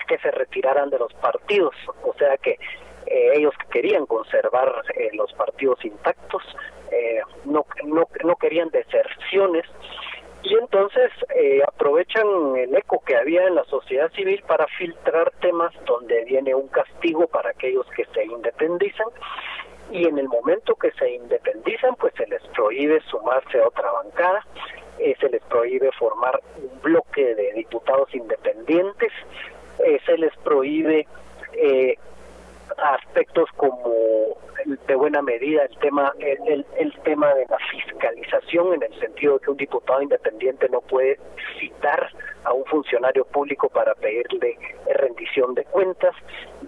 que 0.08 0.18
se 0.20 0.32
retiraran 0.32 0.90
de 0.90 1.00
los 1.00 1.14
partidos, 1.16 1.76
o 2.04 2.14
sea 2.18 2.38
que 2.38 2.58
eh, 3.06 3.32
ellos 3.36 3.54
querían 3.72 4.06
conservar 4.06 4.84
eh, 4.96 5.10
los 5.14 5.32
partidos 5.34 5.84
intactos, 5.86 6.44
eh, 6.92 7.22
no, 7.46 7.66
no, 7.86 8.08
no 8.24 8.36
querían 8.36 8.70
deserciones. 8.70 9.66
Y 10.44 10.56
entonces 10.56 11.12
eh, 11.36 11.62
aprovechan 11.68 12.56
el 12.56 12.74
eco 12.76 13.04
que 13.06 13.16
había 13.18 13.46
en 13.48 13.56
la 13.56 13.66
sociedad 13.66 14.12
civil 14.12 14.42
para 14.48 14.66
filtrar 14.78 15.32
temas 15.42 15.74
donde 15.86 16.24
viene 16.26 16.56
un 16.56 16.68
castigo 16.68 17.28
para 17.28 17.50
aquellos 17.50 17.86
que 17.96 18.06
se 18.14 18.24
independizan. 18.24 19.08
Y 19.92 20.08
en 20.08 20.18
el 20.18 20.28
momento 20.28 20.76
que 20.76 20.92
se 20.92 21.10
independizan 21.12 21.96
pues 21.96 22.14
se 22.16 22.28
les 22.28 22.42
prohíbe 22.56 23.02
sumarse 23.10 23.60
a 23.60 23.68
otra 23.68 23.92
bancada, 23.92 24.46
eh, 25.00 25.16
se 25.20 25.30
les 25.30 25.42
prohíbe 25.44 25.92
formar 25.94 26.40
un 26.56 26.82
bloque 26.82 27.36
de 27.36 27.54
diputados 27.54 28.14
independientes, 28.14 29.12
eh, 29.86 30.00
se 30.06 30.18
les 30.18 30.36
prohíbe 30.38 31.08
eh, 31.54 31.98
aspectos 32.78 33.50
como 33.56 34.38
de 34.66 34.96
buena 34.96 35.22
medida 35.22 35.64
el 35.64 35.78
tema 35.78 36.12
el, 36.20 36.66
el, 36.78 36.94
tema 37.04 37.34
de 37.36 37.46
la 37.50 37.58
fiscalización 37.72 38.74
en 38.74 38.84
el 38.84 39.00
sentido 39.00 39.36
de 39.36 39.40
que 39.40 39.52
un 39.52 39.58
diputado 39.58 40.02
independiente 40.02 40.68
no 40.70 40.82
puede 40.82 41.20
citar 41.60 42.12
a 42.44 42.54
un 42.54 42.66
funcionario 42.66 43.26
público 43.26 43.70
para 43.70 43.94
pedirle 43.96 44.58
rendición 44.96 45.54
de 45.54 45.64
cuentas, 45.66 46.16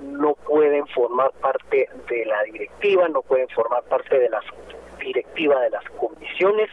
no 0.01 0.35
pueden 0.35 0.85
formar 0.87 1.31
parte 1.41 1.89
de 2.09 2.25
la 2.25 2.43
directiva, 2.43 3.07
no 3.09 3.21
pueden 3.21 3.47
formar 3.49 3.83
parte 3.83 4.19
de 4.19 4.29
la 4.29 4.41
directiva 4.99 5.59
de 5.61 5.69
las 5.69 5.83
comisiones, 5.91 6.69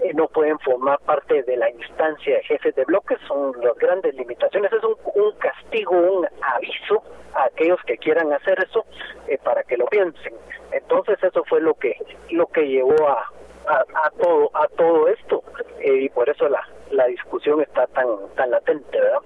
eh, 0.00 0.12
no 0.14 0.28
pueden 0.28 0.58
formar 0.60 0.98
parte 1.00 1.42
de 1.42 1.56
la 1.56 1.70
instancia 1.70 2.36
de 2.36 2.42
jefes 2.44 2.74
de 2.74 2.84
bloques, 2.84 3.18
son 3.26 3.52
las 3.62 3.76
grandes 3.76 4.14
limitaciones. 4.14 4.72
Es 4.72 4.82
un, 4.84 5.32
castigo, 5.38 5.96
un 5.96 6.26
aviso 6.42 7.02
a 7.34 7.44
aquellos 7.44 7.80
que 7.86 7.98
quieran 7.98 8.32
hacer 8.32 8.58
eso 8.62 8.84
eh, 9.26 9.38
para 9.42 9.62
que 9.64 9.76
lo 9.76 9.86
piensen. 9.86 10.34
Entonces 10.72 11.18
eso 11.22 11.44
fue 11.48 11.60
lo 11.60 11.74
que 11.74 11.96
lo 12.30 12.46
que 12.46 12.68
llevó 12.68 13.08
a, 13.08 13.26
a, 13.66 14.10
todo 14.20 14.50
a 14.54 14.68
todo 14.68 15.08
esto 15.08 15.42
eh, 15.80 16.02
y 16.02 16.08
por 16.10 16.28
eso 16.28 16.48
la, 16.48 16.62
la 16.90 17.06
discusión 17.06 17.60
está 17.60 17.86
tan 17.88 18.06
tan 18.36 18.50
latente, 18.50 19.00
¿verdad? 19.00 19.20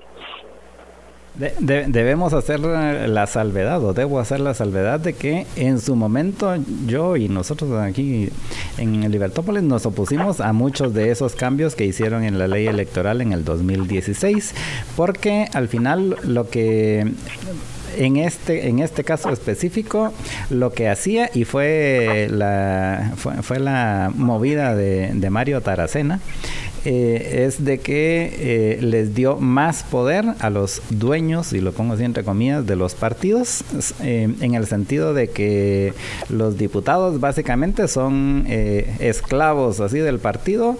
Debemos 1.61 2.33
hacer 2.33 2.61
la 2.61 3.27
salvedad, 3.27 3.83
o 3.85 3.93
debo 3.93 4.21
hacer 4.21 4.41
la 4.41 4.55
salvedad 4.55 5.01
de 5.01 5.15
que 5.15 5.47
en 5.57 5.81
su 5.81 5.97
momento 5.97 6.55
yo 6.87 7.17
y 7.17 7.29
nosotros 7.29 7.73
aquí 7.81 8.29
en 8.79 9.11
Libertópolis 9.11 9.63
nos 9.63 9.87
opusimos 9.87 10.41
a 10.41 10.53
muchos 10.53 10.95
de 10.95 11.11
esos 11.11 11.35
cambios 11.35 11.75
que 11.75 11.85
hicieron 11.85 12.25
en 12.25 12.39
la 12.39 12.47
ley 12.47 12.67
electoral 12.67 13.21
en 13.21 13.33
el 13.33 13.45
2016, 13.45 14.55
porque 14.97 15.49
al 15.53 15.69
final 15.69 16.17
lo 16.25 16.49
que 16.49 17.13
en 17.99 18.17
este 18.17 18.69
en 18.69 18.79
este 18.79 19.05
caso 19.05 19.29
específico 19.31 20.15
lo 20.49 20.73
que 20.73 20.89
hacía 20.89 21.31
y 21.35 21.45
fue 21.45 22.27
la 22.31 23.13
fue, 23.17 23.61
la 23.61 24.11
movida 24.15 24.75
de, 24.75 25.11
de 25.13 25.31
Mario 25.31 25.61
Taracena 25.61 26.21
eh, 26.85 27.45
es 27.47 27.65
de 27.65 27.79
que 27.79 28.35
eh, 28.39 28.79
les 28.83 29.15
dio 29.15 29.37
más 29.37 29.85
poder 29.85 30.25
a 30.41 30.51
los 30.51 30.83
dueños, 30.91 31.53
y 31.53 31.61
lo 31.61 31.73
pongo 31.73 31.95
así 31.95 32.05
entre 32.05 32.25
comillas, 32.25 32.67
de 32.67 32.75
los 32.75 32.95
partidos, 32.95 33.63
eh, 34.01 34.35
en 34.41 34.55
el 34.55 34.67
sentido 34.67 35.15
de 35.15 35.31
que 35.31 35.95
los 36.29 36.59
diputados 36.59 37.21
básicamente 37.21 37.87
son 37.89 38.45
esclavos 38.49 39.81
así 39.81 39.99
del 39.99 40.19
partido, 40.19 40.77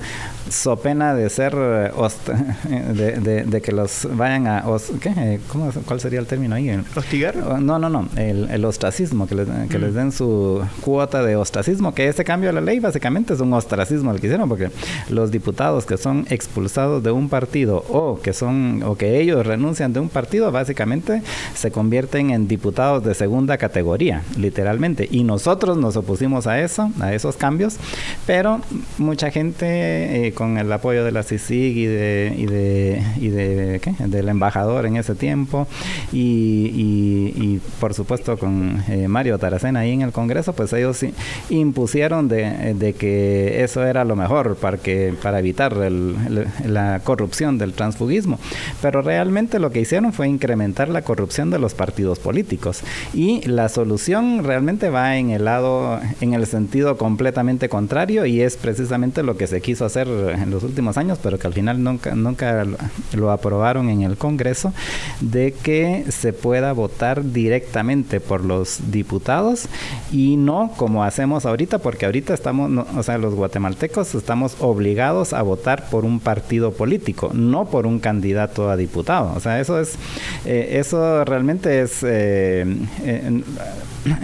so 0.51 0.77
pena 0.77 1.15
de 1.15 1.31
ser, 1.31 1.55
de, 2.69 3.61
que 3.63 3.73
los 3.73 4.09
vayan 4.17 4.47
a, 4.47 4.65
¿qué? 5.01 5.41
¿cuál 5.87 6.01
sería 6.01 6.19
el 6.19 6.27
término 6.27 6.57
ahí? 6.57 6.71
¿Hostigar? 6.97 7.37
No, 7.37 7.79
no, 7.79 7.89
no, 7.89 8.09
el, 8.17 8.65
ostracismo, 8.65 9.27
que, 9.27 9.35
les, 9.35 9.49
que 9.69 9.79
les 9.79 9.93
mm. 9.93 9.97
den 9.97 10.13
su 10.13 10.63
cuota 10.81 11.23
de 11.23 11.37
ostracismo, 11.37 11.95
que 11.95 12.09
este 12.09 12.25
cambio 12.25 12.49
de 12.49 12.55
la 12.55 12.61
ley 12.61 12.81
básicamente 12.81 13.35
es 13.35 13.41
un 13.41 13.53
ostracismo 13.53 14.11
el 14.11 14.21
que 14.21 14.27
hicieron, 14.27 14.49
porque 14.49 14.71
los 15.09 15.31
diputados 15.31 15.85
que 15.87 15.92
son 15.97 16.27
expulsados 16.31 17.03
de 17.03 17.11
un 17.11 17.29
partido 17.29 17.85
o 17.89 18.21
que 18.21 18.33
son 18.33 18.83
o 18.85 18.97
que 18.97 19.21
ellos 19.21 19.47
renuncian 19.47 19.93
de 19.93 20.01
un 20.01 20.09
partido, 20.09 20.51
básicamente 20.53 21.23
se 21.55 21.71
convierten 21.71 22.31
en 22.31 22.49
diputados 22.49 23.05
de 23.05 23.15
segunda 23.15 23.59
categoría, 23.59 24.23
literalmente. 24.37 25.09
Y 25.11 25.25
nosotros 25.25 25.77
nos 25.77 25.97
opusimos 25.97 26.47
a 26.47 26.61
eso, 26.61 26.91
a 27.01 27.15
esos 27.15 27.37
cambios, 27.37 27.77
pero 28.27 28.61
mucha 28.99 29.31
gente 29.31 30.27
eh, 30.27 30.33
con 30.33 30.59
el 30.59 30.73
apoyo 30.73 31.05
de 31.05 31.13
la 31.13 31.23
CICIG 31.23 31.77
y 31.77 31.87
de 31.87 32.35
y 32.37 32.47
de, 32.47 33.03
y 33.21 33.29
de 33.29 33.81
¿qué? 33.81 33.95
del 33.99 34.29
embajador 34.29 34.87
en 34.87 34.97
ese 34.97 35.15
tiempo 35.15 35.67
y, 36.13 36.71
y, 37.37 37.61
por 37.81 37.95
supuesto 37.95 38.37
con 38.37 38.83
eh, 38.89 39.09
Mario 39.09 39.39
Taracena 39.39 39.81
ahí 39.81 39.93
en 39.93 40.03
el 40.03 40.13
Congreso, 40.13 40.53
pues 40.53 40.73
ellos 40.73 41.05
impusieron 41.51 42.29
de, 42.29 42.75
de 42.75 42.95
que 42.95 43.63
eso 43.63 43.85
era 43.85 44.05
lo 44.05 44.17
mejor 44.17 44.57
para 44.57 44.79
que 44.79 45.15
para 45.23 45.39
evitar 45.39 45.75
la 45.91 47.01
corrupción 47.01 47.59
del 47.59 47.73
transfugismo. 47.73 48.39
Pero 48.81 49.03
realmente 49.03 49.59
lo 49.59 49.71
que 49.71 49.81
hicieron 49.81 50.13
fue 50.13 50.29
incrementar 50.29 50.89
la 50.89 51.03
corrupción 51.03 51.51
de 51.51 51.59
los 51.59 51.75
partidos 51.75 52.19
políticos. 52.19 52.83
Y 53.15 53.43
la 53.49 53.69
solución 53.69 54.45
realmente 54.45 54.91
va 54.91 55.17
en 55.17 55.31
el 55.31 55.45
lado, 55.45 56.01
en 56.21 56.35
el 56.35 56.47
sentido 56.47 56.97
completamente 56.97 57.69
contrario 57.69 58.27
y 58.27 58.41
es 58.41 58.57
precisamente 58.57 59.23
lo 59.23 59.37
que 59.37 59.47
se 59.47 59.61
quiso 59.61 59.85
hacer 59.85 60.09
en 60.09 60.51
los 60.51 60.63
últimos 60.63 60.97
años, 60.97 61.19
pero 61.23 61.39
que 61.39 61.47
al 61.47 61.53
final 61.53 61.83
nunca, 61.83 62.15
nunca 62.15 62.65
lo 63.15 63.31
aprobaron 63.31 63.89
en 63.89 64.03
el 64.03 64.17
Congreso, 64.17 64.73
de 65.21 65.53
que 65.53 66.05
se 66.11 66.33
pueda 66.33 66.73
votar 66.73 67.33
directamente 67.33 68.21
por 68.21 68.45
los 68.45 68.91
diputados 68.91 69.67
y 70.13 70.37
no 70.37 70.73
como 70.77 71.05
hacemos 71.05 71.47
ahorita, 71.47 71.79
porque 71.79 72.07
ahorita 72.07 72.35
estamos, 72.35 72.87
o 72.97 73.03
sea, 73.03 73.19
los 73.19 73.35
guatemaltecos 73.35 74.15
estamos 74.15 74.57
obligados 74.61 75.33
a 75.33 75.43
votar 75.43 75.72
por 75.77 76.05
un 76.05 76.21
partido 76.21 76.73
político, 76.73 77.31
no 77.33 77.67
por 77.67 77.87
un 77.87 77.99
candidato 77.99 78.71
a 78.71 78.77
diputado. 78.77 79.33
O 79.35 79.41
sea, 79.41 79.61
eso 79.61 79.81
es, 79.81 79.97
eh, 80.45 80.79
eso 80.79 81.25
realmente 81.25 81.83
es 81.83 82.01
eh, 82.03 82.65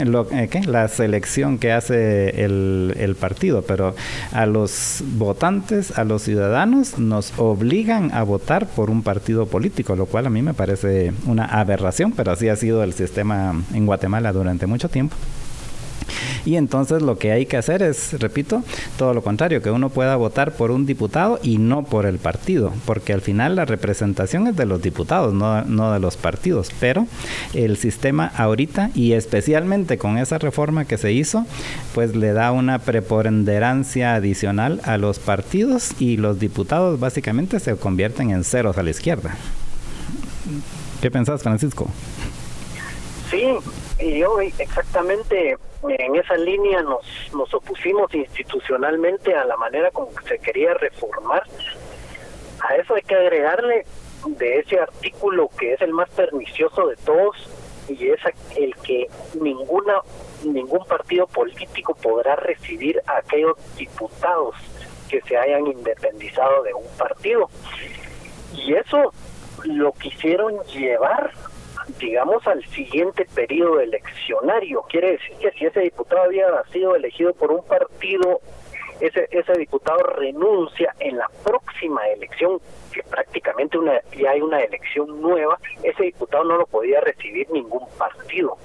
lo, 0.05 0.27
¿qué? 0.29 0.63
la 0.67 0.89
selección 0.89 1.59
que 1.59 1.73
hace 1.73 2.45
el, 2.45 2.95
el 2.99 3.15
partido, 3.15 3.63
pero 3.63 3.95
a 4.33 4.47
los 4.47 5.03
votantes, 5.17 5.97
a 5.99 6.05
los 6.05 6.23
ciudadanos, 6.23 6.99
nos 6.99 7.33
obligan 7.39 8.13
a 8.13 8.23
votar 8.23 8.67
por 8.67 8.91
un 8.91 9.03
partido 9.03 9.47
político, 9.47 9.97
lo 9.97 10.07
cual 10.07 10.27
a 10.27 10.31
mí 10.31 10.43
me 10.43 10.55
parece 10.55 11.13
una 11.27 11.45
aberración, 11.45 12.13
pero 12.13 12.33
así 12.33 12.49
ha 12.49 12.57
sido 12.57 12.83
el 12.83 12.93
sistema 12.93 13.55
en 13.73 13.87
Guatemala 13.87 14.33
durante 14.33 14.67
mucho 14.67 14.89
tiempo. 14.89 15.17
Y 16.45 16.57
entonces 16.57 17.03
lo 17.03 17.19
que 17.19 17.33
hay 17.33 17.47
que 17.47 17.57
hacer 17.57 17.83
es, 17.83 18.19
repito, 18.21 18.63
todo 18.97 19.15
lo 19.15 19.23
contrario, 19.23 19.63
que 19.63 19.71
uno 19.71 19.91
pueda 19.91 20.17
votar 20.17 20.53
por 20.53 20.71
un 20.71 20.87
diputado 20.87 21.39
y 21.43 21.59
no 21.59 21.85
por 21.85 22.07
el 22.07 22.19
partido, 22.19 22.73
porque 22.87 23.13
al 23.13 23.21
final 23.21 23.57
la 23.57 23.65
representación 23.65 24.47
es 24.47 24.57
de 24.57 24.67
los 24.67 24.81
diputados, 24.81 25.35
no, 25.35 25.63
no 25.65 25.93
de 25.93 26.01
los 26.01 26.17
partidos. 26.17 26.71
Pero 26.81 27.07
el 27.55 27.77
sistema 27.77 28.33
ahorita, 28.37 28.91
y 28.95 29.13
especialmente 29.13 29.99
con 29.99 30.19
esa 30.19 30.39
reforma 30.39 30.85
que 30.85 30.99
se 30.99 31.13
hizo, 31.13 31.45
pues 31.95 32.17
le 32.17 32.33
da 32.33 32.53
una 32.53 32.79
preponderancia 32.79 34.15
adicional 34.15 34.81
a 34.85 34.97
los 34.99 35.19
partidos 35.19 35.93
y 35.99 36.17
los 36.17 36.39
diputados 36.39 36.99
básicamente 36.99 37.61
se 37.61 37.77
convierten 37.77 38.31
en 38.31 38.45
ceros 38.45 38.79
a 38.79 38.83
la 38.83 38.91
izquierda. 38.91 39.35
¿Qué 41.01 41.11
pensás, 41.11 41.43
Francisco? 41.43 41.89
Sí, 43.31 43.45
y 44.01 44.23
hoy 44.23 44.53
exactamente 44.59 45.57
en 45.89 46.17
esa 46.17 46.37
línea 46.37 46.83
nos, 46.83 47.07
nos 47.35 47.53
opusimos 47.55 48.13
institucionalmente 48.15 49.35
a 49.35 49.45
la 49.45 49.57
manera 49.57 49.91
como 49.91 50.11
se 50.27 50.39
quería 50.39 50.75
reformar. 50.75 51.45
A 52.61 52.75
eso 52.77 52.95
hay 52.95 53.03
que 53.03 53.15
agregarle 53.15 53.85
de 54.27 54.59
ese 54.59 54.81
artículo 54.81 55.49
que 55.59 55.75
es 55.75 55.81
el 55.81 55.93
más 55.93 56.09
pernicioso 56.11 56.89
de 56.89 56.97
todos 56.97 57.37
y 57.89 58.09
es 58.09 58.21
el 58.57 58.75
que 58.77 59.09
ninguna 59.41 60.03
ningún 60.45 60.85
partido 60.87 61.27
político 61.27 61.95
podrá 61.95 62.37
recibir 62.37 63.01
a 63.07 63.19
aquellos 63.19 63.57
diputados 63.77 64.55
que 65.09 65.21
se 65.23 65.37
hayan 65.37 65.67
independizado 65.67 66.63
de 66.63 66.75
un 66.75 66.87
partido. 66.97 67.49
Y 68.55 68.75
eso 68.75 69.13
lo 69.65 69.93
quisieron 69.93 70.63
llevar 70.67 71.33
digamos, 71.99 72.47
al 72.47 72.65
siguiente 72.67 73.27
periodo 73.35 73.81
eleccionario. 73.81 74.83
Quiere 74.89 75.13
decir 75.13 75.37
que 75.41 75.51
si 75.53 75.67
ese 75.67 75.81
diputado 75.81 76.23
había 76.23 76.47
sido 76.73 76.95
elegido 76.95 77.33
por 77.35 77.51
un 77.51 77.65
partido, 77.65 78.41
ese, 79.01 79.29
ese 79.31 79.53
diputado 79.53 79.99
renuncia 79.99 80.95
en 80.99 81.19
la 81.19 81.29
próxima 81.45 82.07
elección, 82.09 82.61
que 82.93 83.03
prácticamente 83.03 83.79
una, 83.79 84.01
ya 84.17 84.31
hay 84.31 84.41
una 84.41 84.61
elección 84.61 85.21
nueva, 85.21 85.59
ese 85.83 86.05
diputado 86.05 86.45
no 86.45 86.57
lo 86.57 86.67
podía 86.67 87.01
recibir 87.01 87.49
ningún 87.51 87.87
partido. 87.97 88.57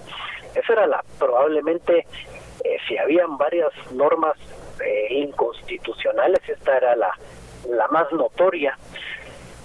Esa 0.56 0.74
era 0.74 0.88
la, 0.88 1.04
probablemente, 1.20 2.06
eh, 2.64 2.78
si 2.88 2.98
habían 2.98 3.38
varias 3.38 3.72
normas 3.92 4.38
eh, 4.84 5.08
inconstitucionales, 5.12 6.40
esta 6.48 6.78
era 6.78 6.96
la, 6.96 7.12
la 7.70 7.88
más 7.88 8.12
notoria 8.12 8.78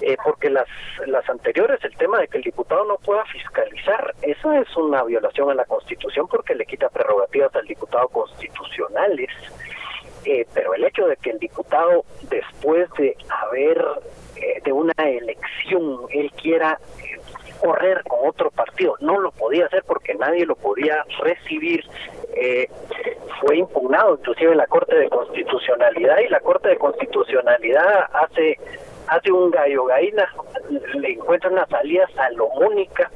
eh, 0.00 0.16
porque 0.22 0.50
las, 0.50 0.66
las 1.06 1.28
anteriores, 1.28 1.82
el 1.82 1.96
tema 1.96 2.20
de 2.20 2.28
que 2.28 2.38
el 2.38 2.44
diputado 2.44 2.84
no 2.84 2.96
pueda 2.98 3.24
fiscalizar, 3.26 4.14
eso 4.22 4.52
es 4.52 4.76
una 4.76 5.02
violación 5.02 5.50
a 5.50 5.54
la 5.54 5.64
Constitución 5.64 6.28
porque 6.28 6.54
le 6.54 6.66
quita 6.66 6.88
prerrogativas 6.88 7.54
al 7.56 7.66
diputado 7.66 8.08
constitucionales. 8.08 9.30
eh, 10.24 10.46
pero 10.54 10.74
el 10.74 10.84
hecho 10.84 11.06
de 11.06 11.16
que 11.16 11.30
el 11.30 11.38
diputado, 11.38 12.04
después 12.28 12.88
de 12.98 13.16
haber, 13.28 13.84
eh, 14.36 14.60
de 14.64 14.72
una 14.72 14.92
elección, 14.98 16.00
él 16.10 16.30
quiera 16.32 16.78
eh, 17.02 17.18
correr 17.60 18.02
con 18.04 18.28
otro 18.28 18.50
partido, 18.50 18.94
no 19.00 19.18
lo 19.20 19.30
podía 19.32 19.66
hacer 19.66 19.82
porque 19.86 20.14
nadie 20.14 20.46
lo 20.46 20.54
podía 20.54 21.04
recibir, 21.20 21.84
fue 23.40 23.56
impugnado 23.56 24.14
inclusive 24.14 24.52
en 24.52 24.58
la 24.58 24.66
Corte 24.66 24.94
de 24.94 25.08
Constitucionalidad 25.08 26.18
y 26.18 26.28
la 26.28 26.38
Corte 26.40 26.68
de 26.68 26.76
Constitucionalidad 26.76 28.08
hace 28.12 28.58
hace 29.08 29.32
un 29.32 29.50
gallo 29.50 29.84
gallina, 29.86 30.28
le 30.94 31.12
encuentra 31.12 31.50
una 31.50 31.66
salida 31.66 32.06
salomónica, 32.14 33.10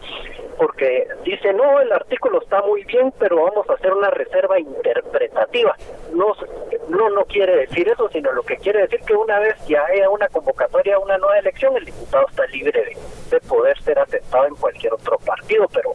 porque 0.58 1.06
dice, 1.24 1.52
no, 1.52 1.80
el 1.80 1.92
artículo 1.92 2.42
está 2.42 2.62
muy 2.62 2.84
bien, 2.84 3.12
pero 3.18 3.44
vamos 3.44 3.68
a 3.68 3.74
hacer 3.74 3.92
una 3.92 4.10
reserva 4.10 4.58
interpretativa. 4.58 5.76
No, 6.12 6.34
no, 6.88 7.10
no 7.10 7.24
quiere 7.24 7.56
decir 7.56 7.88
eso, 7.88 8.08
sino 8.10 8.32
lo 8.32 8.42
que 8.42 8.56
quiere 8.56 8.82
decir 8.82 9.00
que 9.00 9.14
una 9.14 9.38
vez 9.38 9.56
ya 9.66 9.84
haya 9.86 10.10
una 10.10 10.28
convocatoria 10.28 10.96
a 10.96 10.98
una 10.98 11.18
nueva 11.18 11.38
elección, 11.38 11.76
el 11.76 11.84
diputado 11.84 12.26
está 12.28 12.46
libre 12.46 12.84
de, 12.84 12.96
de 13.30 13.40
poder 13.40 13.80
ser 13.82 13.98
atentado 13.98 14.46
en 14.46 14.54
cualquier 14.56 14.92
otro 14.94 15.18
partido, 15.18 15.66
pero 15.72 15.94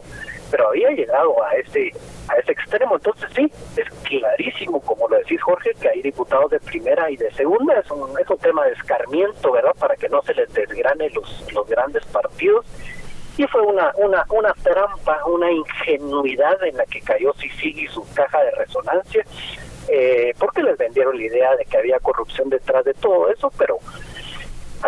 pero 0.58 0.70
había 0.70 0.90
llegado 0.90 1.40
a 1.44 1.54
ese 1.54 1.92
a 2.28 2.36
ese 2.36 2.50
extremo. 2.52 2.96
Entonces 2.96 3.30
sí, 3.34 3.50
es 3.76 3.88
clarísimo, 4.02 4.80
como 4.80 5.08
lo 5.08 5.16
decís 5.18 5.40
Jorge, 5.40 5.70
que 5.80 5.88
hay 5.88 6.02
diputados 6.02 6.50
de 6.50 6.58
primera 6.58 7.08
y 7.10 7.16
de 7.16 7.32
segunda, 7.34 7.78
es 7.78 7.88
un, 7.92 8.10
es 8.18 8.28
un 8.28 8.38
tema 8.38 8.66
de 8.66 8.72
escarmiento, 8.72 9.52
¿verdad? 9.52 9.74
Para 9.78 9.94
que 9.94 10.08
no 10.08 10.20
se 10.22 10.34
les 10.34 10.52
desgrane 10.52 11.10
los, 11.10 11.52
los 11.52 11.66
grandes 11.68 12.04
partidos. 12.06 12.66
Y 13.36 13.46
fue 13.46 13.62
una, 13.62 13.92
una, 13.98 14.24
una 14.30 14.52
trampa, 14.54 15.24
una 15.26 15.48
ingenuidad 15.52 16.60
en 16.64 16.76
la 16.76 16.84
que 16.86 17.00
cayó 17.02 17.32
Sisig 17.34 17.78
y 17.78 17.86
su 17.86 18.04
caja 18.12 18.42
de 18.42 18.50
resonancia, 18.50 19.24
eh, 19.88 20.34
porque 20.40 20.64
les 20.64 20.76
vendieron 20.76 21.16
la 21.16 21.24
idea 21.24 21.54
de 21.54 21.64
que 21.66 21.78
había 21.78 22.00
corrupción 22.00 22.48
detrás 22.48 22.84
de 22.84 22.94
todo 22.94 23.30
eso, 23.30 23.52
pero 23.56 23.78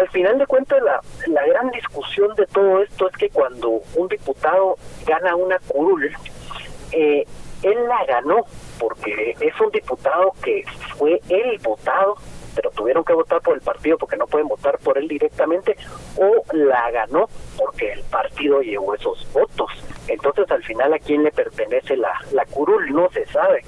al 0.01 0.09
final 0.09 0.39
de 0.39 0.47
cuentas 0.47 0.83
la, 0.83 1.01
la 1.27 1.47
gran 1.47 1.71
discusión 1.71 2.35
de 2.35 2.47
todo 2.47 2.83
esto 2.83 3.09
es 3.09 3.17
que 3.17 3.29
cuando 3.29 3.83
un 3.95 4.09
diputado 4.09 4.77
gana 5.07 5.37
una 5.37 5.59
curul, 5.59 6.11
eh, 6.93 7.27
él 7.63 7.79
la 7.87 8.05
ganó 8.07 8.47
porque 8.79 9.37
es 9.39 9.61
un 9.61 9.71
diputado 9.71 10.33
que 10.43 10.65
fue 10.97 11.21
él 11.29 11.61
votado, 11.63 12.17
pero 12.55 12.71
tuvieron 12.71 13.05
que 13.05 13.13
votar 13.13 13.43
por 13.43 13.55
el 13.55 13.61
partido 13.61 13.99
porque 13.99 14.17
no 14.17 14.27
pueden 14.27 14.49
votar 14.49 14.79
por 14.79 14.97
él 14.97 15.07
directamente, 15.07 15.77
o 16.17 16.43
la 16.55 16.91
ganó 16.91 17.29
porque 17.59 17.93
el 17.93 18.03
partido 18.05 18.63
llevó 18.63 18.95
esos 18.95 19.31
votos. 19.35 19.71
Entonces 20.09 20.51
al 20.51 20.65
final 20.65 20.95
a 20.95 20.99
quién 20.99 21.23
le 21.25 21.31
pertenece 21.31 21.95
la, 21.99 22.15
la 22.33 22.47
curul 22.47 22.91
no 22.91 23.11
se 23.11 23.27
sabe. 23.27 23.63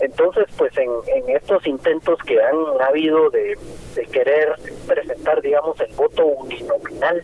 Entonces, 0.00 0.44
pues 0.56 0.76
en, 0.76 0.90
en 1.06 1.36
estos 1.36 1.66
intentos 1.66 2.18
que 2.26 2.40
han 2.42 2.56
habido 2.86 3.30
de, 3.30 3.58
de 3.94 4.06
querer 4.06 4.54
presentar, 4.86 5.40
digamos, 5.40 5.80
el 5.80 5.92
voto 5.94 6.24
uninominal, 6.26 7.22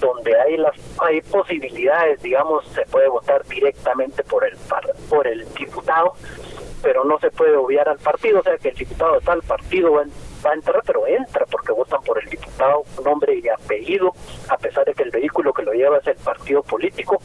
donde 0.00 0.38
hay 0.38 0.56
las 0.56 0.74
hay 1.00 1.20
posibilidades, 1.22 2.22
digamos, 2.22 2.64
se 2.68 2.82
puede 2.82 3.08
votar 3.08 3.44
directamente 3.46 4.22
por 4.22 4.44
el 4.44 4.56
por 5.08 5.26
el 5.26 5.52
diputado, 5.54 6.14
pero 6.82 7.04
no 7.04 7.18
se 7.18 7.30
puede 7.30 7.56
obviar 7.56 7.88
al 7.88 7.98
partido, 7.98 8.40
o 8.40 8.42
sea 8.42 8.56
que 8.58 8.68
el 8.68 8.76
diputado 8.76 9.18
está 9.18 9.32
al 9.32 9.42
partido 9.42 9.92
va 9.92 10.50
a 10.50 10.54
entrar, 10.54 10.80
pero 10.86 11.06
entra 11.06 11.44
porque 11.46 11.72
votan 11.72 12.00
por 12.02 12.22
el 12.22 12.28
diputado, 12.30 12.84
nombre 13.04 13.34
y 13.34 13.48
apellido, 13.48 14.12
a 14.48 14.56
pesar 14.56 14.84
de 14.84 14.94
que 14.94 15.02
el 15.02 15.10
vehículo 15.10 15.52
que 15.52 15.62
lo 15.62 15.72
lleva 15.72 15.98
es 15.98 16.06
el 16.06 16.16
partido 16.16 16.62
político 16.62 17.20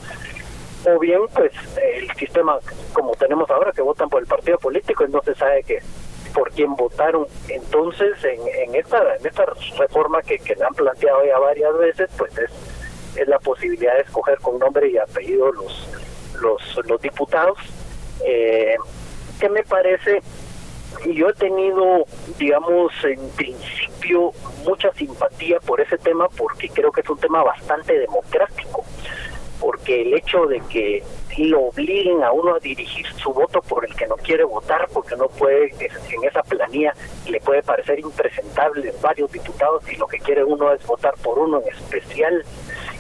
o 0.86 1.00
bien 1.00 1.22
pues 1.34 1.52
el 1.78 2.12
sistema 2.16 2.60
como 2.94 3.12
tenemos 3.16 3.50
ahora 3.50 3.72
que 3.72 3.82
votan 3.82 4.10
por 4.10 4.22
el 4.22 4.28
partido 4.28 4.58
político 4.58 5.06
y 5.06 5.12
no 5.12 5.22
se 5.24 5.36
sabe 5.36 5.64
que 5.64 5.80
por 6.34 6.52
quién 6.52 6.76
votaron. 6.76 7.28
Entonces 7.48 8.24
en, 8.24 8.42
en 8.48 8.76
esta 8.76 9.16
en 9.16 9.26
esta 9.26 9.46
reforma 9.78 10.22
que, 10.22 10.40
que 10.40 10.54
han 10.54 10.74
planteado 10.74 11.26
ya 11.26 11.38
varias 11.40 11.78
veces 11.78 12.10
pues 12.18 12.38
es, 12.38 12.52
es 13.16 13.28
la 13.28 13.40
posibilidad 13.40 13.94
de 13.96 14.02
escoger 14.02 14.40
con 14.40 14.60
nombre 14.60 14.90
y 14.90 14.98
apellido 14.98 15.52
los 15.52 15.88
los, 16.42 16.62
los 16.88 17.02
diputados. 17.02 17.58
Eh, 18.26 18.76
que 19.40 19.50
me 19.50 19.64
parece 19.64 20.22
y 21.06 21.16
yo 21.16 21.30
he 21.30 21.34
tenido 21.34 22.06
digamos 22.38 22.92
en 23.04 23.28
principio 23.32 24.32
mucha 24.66 24.92
simpatía 24.94 25.60
por 25.60 25.82
ese 25.82 25.98
tema 25.98 26.28
porque 26.30 26.70
creo 26.70 26.92
que 26.92 27.02
es 27.02 27.10
un 27.10 27.18
tema 27.18 27.44
bastante 27.44 27.98
democrático 28.00 28.86
porque 29.64 30.02
el 30.02 30.14
hecho 30.14 30.46
de 30.46 30.60
que 30.70 31.02
lo 31.38 31.68
obliguen 31.68 32.22
a 32.22 32.34
uno 32.34 32.56
a 32.56 32.60
dirigir 32.60 33.08
su 33.14 33.32
voto 33.32 33.62
por 33.62 33.86
el 33.86 33.96
que 33.96 34.06
no 34.08 34.18
quiere 34.18 34.44
votar, 34.44 34.90
porque 34.94 35.16
no 35.16 35.30
puede, 35.30 35.72
en 35.80 36.24
esa 36.26 36.44
planilla 36.44 36.94
le 37.30 37.40
puede 37.40 37.64
parecer 37.64 37.98
impresentable 37.98 38.94
varios 39.02 39.32
diputados 39.32 39.82
y 39.90 39.96
lo 39.96 40.06
que 40.06 40.20
quiere 40.20 40.44
uno 40.44 40.74
es 40.74 40.86
votar 40.86 41.14
por 41.24 41.40
uno 41.40 41.62
en 41.62 41.70
especial. 41.70 42.44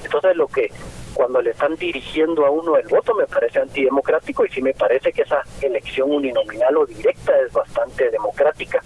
Entonces 0.05 0.37
lo 0.37 0.47
que 0.47 0.71
cuando 1.13 1.41
le 1.41 1.51
están 1.51 1.75
dirigiendo 1.75 2.45
a 2.45 2.49
uno 2.49 2.77
el 2.77 2.87
voto 2.87 3.13
me 3.13 3.27
parece 3.27 3.59
antidemocrático 3.59 4.45
y 4.45 4.49
sí 4.49 4.61
me 4.61 4.73
parece 4.73 5.11
que 5.11 5.23
esa 5.23 5.43
elección 5.61 6.11
uninominal 6.11 6.77
o 6.77 6.85
directa 6.85 7.33
es 7.45 7.51
bastante 7.51 8.09
democrática 8.09 8.81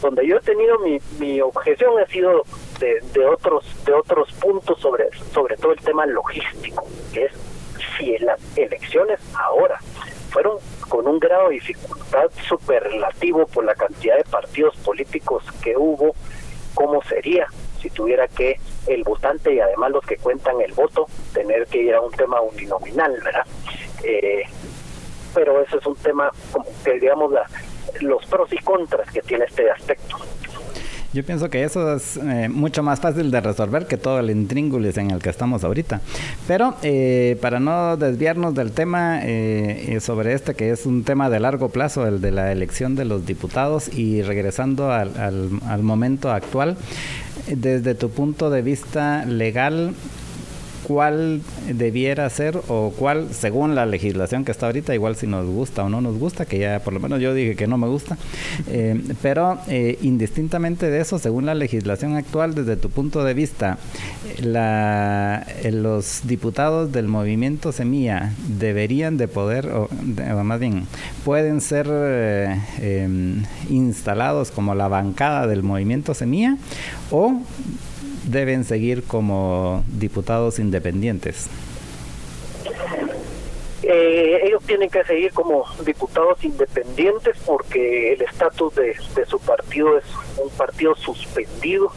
donde 0.00 0.26
yo 0.26 0.36
he 0.36 0.40
tenido 0.40 0.78
mi, 0.78 0.98
mi 1.18 1.40
objeción 1.40 1.98
ha 1.98 2.06
sido 2.06 2.42
de, 2.78 3.00
de 3.12 3.26
otros 3.26 3.64
de 3.84 3.92
otros 3.92 4.32
puntos 4.34 4.80
sobre 4.80 5.10
sobre 5.32 5.56
todo 5.56 5.72
el 5.72 5.80
tema 5.80 6.06
logístico 6.06 6.86
que 7.12 7.26
es 7.26 7.32
si 7.96 8.16
las 8.18 8.40
elecciones 8.56 9.20
ahora 9.34 9.78
fueron 10.30 10.58
con 10.88 11.06
un 11.06 11.18
grado 11.18 11.48
de 11.48 11.54
dificultad 11.54 12.30
superlativo 12.48 13.46
por 13.46 13.64
la 13.64 13.74
cantidad 13.74 14.16
de 14.16 14.24
partidos 14.24 14.76
políticos 14.78 15.44
que 15.62 15.76
hubo 15.76 16.14
cómo 16.74 17.02
sería 17.02 17.46
si 17.80 17.90
tuviera 17.90 18.28
que 18.28 18.58
el 18.86 19.02
votante 19.02 19.54
y 19.54 19.60
además 19.60 19.90
los 19.90 20.04
que 20.04 20.16
cuentan 20.16 20.60
el 20.60 20.72
voto 20.72 21.06
tener 21.32 21.66
que 21.66 21.82
ir 21.82 21.94
a 21.94 22.00
un 22.00 22.12
tema 22.12 22.40
uninominal 22.40 23.12
verdad 23.22 23.46
eh, 24.04 24.44
pero 25.34 25.60
eso 25.62 25.78
es 25.78 25.86
un 25.86 25.96
tema 25.96 26.30
como 26.52 26.66
que 26.84 26.98
digamos 26.98 27.32
la 27.32 27.46
los 28.00 28.24
pros 28.26 28.52
y 28.52 28.58
contras 28.58 29.10
que 29.10 29.22
tiene 29.22 29.44
este 29.44 29.70
aspecto. 29.70 30.16
Yo 31.12 31.24
pienso 31.24 31.50
que 31.50 31.64
eso 31.64 31.96
es 31.96 32.18
eh, 32.18 32.48
mucho 32.48 32.84
más 32.84 33.00
fácil 33.00 33.32
de 33.32 33.40
resolver 33.40 33.86
que 33.86 33.96
todo 33.96 34.20
el 34.20 34.30
intríngulis 34.30 34.96
en 34.96 35.10
el 35.10 35.20
que 35.20 35.28
estamos 35.28 35.64
ahorita. 35.64 36.00
Pero 36.46 36.76
eh, 36.82 37.36
para 37.42 37.58
no 37.58 37.96
desviarnos 37.96 38.54
del 38.54 38.70
tema 38.70 39.18
eh, 39.24 39.98
sobre 40.00 40.34
este, 40.34 40.54
que 40.54 40.70
es 40.70 40.86
un 40.86 41.02
tema 41.02 41.28
de 41.28 41.40
largo 41.40 41.70
plazo, 41.70 42.06
el 42.06 42.20
de 42.20 42.30
la 42.30 42.52
elección 42.52 42.94
de 42.94 43.06
los 43.06 43.26
diputados, 43.26 43.92
y 43.92 44.22
regresando 44.22 44.92
al, 44.92 45.16
al, 45.18 45.50
al 45.66 45.82
momento 45.82 46.30
actual, 46.30 46.76
desde 47.48 47.96
tu 47.96 48.10
punto 48.10 48.48
de 48.48 48.62
vista 48.62 49.24
legal, 49.26 49.94
cuál 50.84 51.40
debiera 51.68 52.28
ser 52.30 52.60
o 52.68 52.92
cuál, 52.96 53.28
según 53.32 53.74
la 53.74 53.86
legislación 53.86 54.44
que 54.44 54.52
está 54.52 54.66
ahorita, 54.66 54.94
igual 54.94 55.16
si 55.16 55.26
nos 55.26 55.46
gusta 55.46 55.84
o 55.84 55.88
no 55.88 56.00
nos 56.00 56.18
gusta, 56.18 56.46
que 56.46 56.58
ya 56.58 56.80
por 56.80 56.92
lo 56.92 57.00
menos 57.00 57.20
yo 57.20 57.34
dije 57.34 57.56
que 57.56 57.66
no 57.66 57.78
me 57.78 57.86
gusta, 57.86 58.16
eh, 58.68 59.00
pero 59.22 59.58
eh, 59.68 59.98
indistintamente 60.02 60.90
de 60.90 61.00
eso, 61.00 61.18
según 61.18 61.46
la 61.46 61.54
legislación 61.54 62.16
actual, 62.16 62.54
desde 62.54 62.76
tu 62.76 62.90
punto 62.90 63.24
de 63.24 63.34
vista, 63.34 63.78
la, 64.42 65.46
eh, 65.62 65.72
los 65.72 66.22
diputados 66.24 66.92
del 66.92 67.08
movimiento 67.08 67.72
Semilla 67.72 68.32
deberían 68.48 69.16
de 69.16 69.28
poder, 69.28 69.68
o, 69.68 69.88
más 70.42 70.60
bien, 70.60 70.86
pueden 71.24 71.60
ser 71.60 71.86
em, 72.80 73.44
instalados 73.68 74.50
como 74.50 74.74
la 74.74 74.88
bancada 74.88 75.46
del 75.46 75.62
movimiento 75.62 76.14
Semilla 76.14 76.56
o 77.10 77.40
deben 78.30 78.64
seguir 78.64 79.02
como 79.04 79.84
diputados 79.88 80.58
independientes? 80.58 81.48
Eh, 83.82 84.40
ellos 84.44 84.62
tienen 84.66 84.88
que 84.88 85.02
seguir 85.04 85.32
como 85.32 85.64
diputados 85.84 86.44
independientes 86.44 87.36
porque 87.44 88.12
el 88.12 88.22
estatus 88.22 88.74
de, 88.74 88.96
de, 89.16 89.26
su 89.26 89.40
partido 89.40 89.98
es 89.98 90.04
un 90.36 90.50
partido 90.50 90.94
suspendido. 90.94 91.90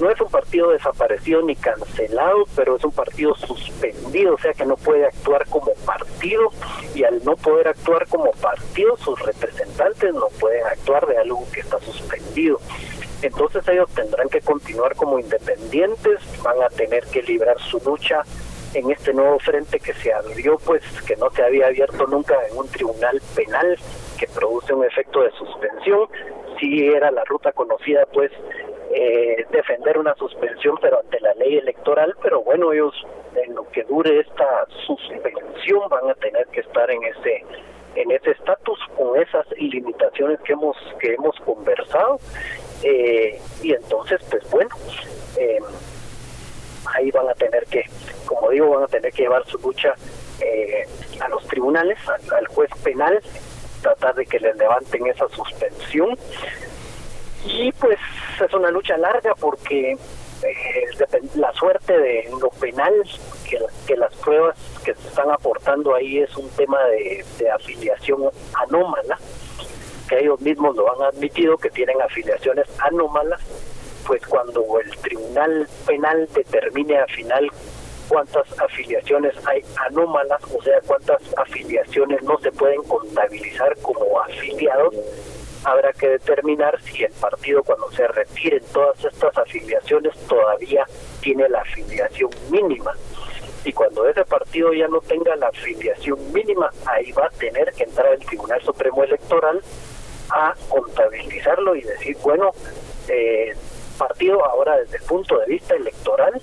No 0.00 0.10
es 0.10 0.20
un 0.20 0.30
partido 0.30 0.70
desaparecido 0.70 1.42
ni 1.42 1.54
cancelado, 1.54 2.44
pero 2.56 2.76
es 2.76 2.84
un 2.84 2.90
partido 2.90 3.36
suspendido, 3.36 4.34
o 4.34 4.38
sea 4.38 4.52
que 4.52 4.64
no 4.64 4.76
puede 4.76 5.04
actuar 5.06 5.46
como 5.46 5.72
partido 5.86 6.50
y 6.94 7.04
al 7.04 7.22
no 7.24 7.36
poder 7.36 7.68
actuar 7.68 8.08
como 8.08 8.32
partido, 8.32 8.96
sus 8.96 9.20
representantes 9.20 10.12
no 10.14 10.26
pueden 10.40 10.64
actuar 10.66 11.06
de 11.06 11.18
algo 11.18 11.46
que 11.52 11.60
está 11.60 11.78
suspendido 11.80 12.58
entonces 13.22 13.66
ellos 13.68 13.88
tendrán 13.94 14.28
que 14.28 14.40
continuar 14.40 14.94
como 14.96 15.18
independientes, 15.18 16.20
van 16.42 16.60
a 16.62 16.68
tener 16.68 17.04
que 17.06 17.22
librar 17.22 17.58
su 17.60 17.78
lucha 17.80 18.22
en 18.74 18.90
este 18.90 19.12
nuevo 19.12 19.38
frente 19.38 19.78
que 19.78 19.92
se 19.94 20.12
abrió, 20.12 20.58
pues 20.58 20.82
que 21.02 21.16
no 21.16 21.30
se 21.30 21.42
había 21.42 21.66
abierto 21.66 22.06
nunca 22.06 22.34
en 22.50 22.56
un 22.56 22.68
tribunal 22.68 23.20
penal 23.34 23.78
que 24.18 24.26
produce 24.28 24.72
un 24.72 24.84
efecto 24.84 25.22
de 25.22 25.30
suspensión. 25.32 26.08
Sí 26.58 26.88
era 26.88 27.10
la 27.10 27.24
ruta 27.24 27.52
conocida, 27.52 28.06
pues, 28.12 28.30
eh, 28.94 29.44
defender 29.50 29.98
una 29.98 30.14
suspensión, 30.14 30.76
pero 30.80 31.00
ante 31.00 31.20
la 31.20 31.34
ley 31.34 31.58
electoral, 31.58 32.14
pero 32.22 32.42
bueno, 32.42 32.72
ellos 32.72 32.94
en 33.34 33.54
lo 33.54 33.68
que 33.70 33.84
dure 33.84 34.20
esta 34.20 34.66
suspensión 34.86 35.88
van 35.88 36.10
a 36.10 36.14
tener 36.14 36.46
que 36.48 36.60
estar 36.60 36.90
en 36.90 37.02
ese 37.04 37.44
en 37.94 38.10
ese 38.10 38.30
estatus 38.30 38.78
con 38.96 39.20
esas 39.20 39.46
limitaciones 39.58 40.40
que 40.40 40.54
hemos 40.54 40.76
que 40.98 41.12
hemos 41.12 41.36
conversado 41.40 42.18
eh, 42.82 43.40
y 43.62 43.72
entonces 43.72 44.20
pues 44.30 44.48
bueno 44.50 44.74
eh, 45.36 45.58
ahí 46.94 47.10
van 47.10 47.28
a 47.28 47.34
tener 47.34 47.64
que 47.66 47.84
como 48.26 48.50
digo 48.50 48.70
van 48.70 48.84
a 48.84 48.88
tener 48.88 49.12
que 49.12 49.22
llevar 49.22 49.46
su 49.46 49.58
lucha 49.58 49.94
eh, 50.40 50.86
a 51.20 51.28
los 51.28 51.46
tribunales 51.46 51.98
al, 52.08 52.46
juez 52.48 52.70
penal 52.82 53.20
tratar 53.82 54.14
de 54.14 54.26
que 54.26 54.38
les 54.38 54.56
levanten 54.56 55.06
esa 55.08 55.28
suspensión. 55.28 56.16
Y 57.44 57.72
pues 57.72 57.98
es 58.40 58.54
una 58.54 58.70
lucha 58.70 58.96
larga 58.96 59.34
porque 59.34 59.96
la 61.34 61.52
suerte 61.52 61.96
de 61.96 62.28
lo 62.40 62.48
penal 62.50 62.92
que, 63.86 63.96
las 63.96 64.14
pruebas 64.16 64.56
que 64.84 64.94
se 64.94 65.08
están 65.08 65.30
aportando 65.30 65.94
ahí 65.94 66.18
es 66.18 66.36
un 66.36 66.48
tema 66.50 66.78
de, 66.86 67.24
afiliación 67.50 68.30
anómala, 68.54 69.18
que 70.08 70.18
ellos 70.20 70.40
mismos 70.40 70.76
lo 70.76 70.90
han 70.92 71.14
admitido 71.14 71.56
que 71.56 71.70
tienen 71.70 72.00
afiliaciones 72.00 72.66
anómalas, 72.80 73.40
pues 74.06 74.26
cuando 74.26 74.64
el 74.80 74.90
tribunal 74.98 75.68
penal 75.86 76.28
determine 76.34 76.98
al 76.98 77.10
final 77.10 77.50
cuántas 78.08 78.60
afiliaciones 78.60 79.34
hay 79.46 79.62
anómalas, 79.88 80.40
o 80.54 80.62
sea, 80.62 80.80
cuántas 80.86 81.22
afiliaciones 81.36 82.22
no 82.22 82.38
se 82.38 82.52
pueden 82.52 82.82
contabilizar 82.82 83.76
como 83.80 84.20
afiliados, 84.20 84.94
habrá 85.64 85.92
que 85.92 86.08
determinar 86.08 86.80
si 86.82 87.04
el 87.04 87.12
partido 87.12 87.62
cuando 87.62 87.90
se 87.92 88.06
retiren 88.08 88.62
todas 88.72 89.04
estas 89.04 89.36
afiliaciones 89.38 90.14
todavía 90.26 90.84
tiene 91.20 91.48
la 91.48 91.60
afiliación 91.60 92.30
mínima. 92.50 92.92
Y 93.64 93.72
cuando 93.72 94.08
ese 94.08 94.24
partido 94.24 94.72
ya 94.72 94.88
no 94.88 95.00
tenga 95.00 95.36
la 95.36 95.46
afiliación 95.46 96.18
mínima, 96.32 96.70
ahí 96.86 97.12
va 97.12 97.26
a 97.26 97.30
tener 97.30 97.72
que 97.72 97.84
entrar 97.84 98.12
el 98.12 98.18
Tribunal 98.26 98.60
Supremo 98.62 99.04
Electoral 99.04 99.62
a 100.32 100.54
contabilizarlo 100.68 101.76
y 101.76 101.82
decir, 101.82 102.16
bueno, 102.22 102.50
eh, 103.08 103.54
partido 103.98 104.44
ahora 104.44 104.78
desde 104.78 104.96
el 104.96 105.02
punto 105.04 105.38
de 105.38 105.46
vista 105.46 105.74
electoral 105.74 106.40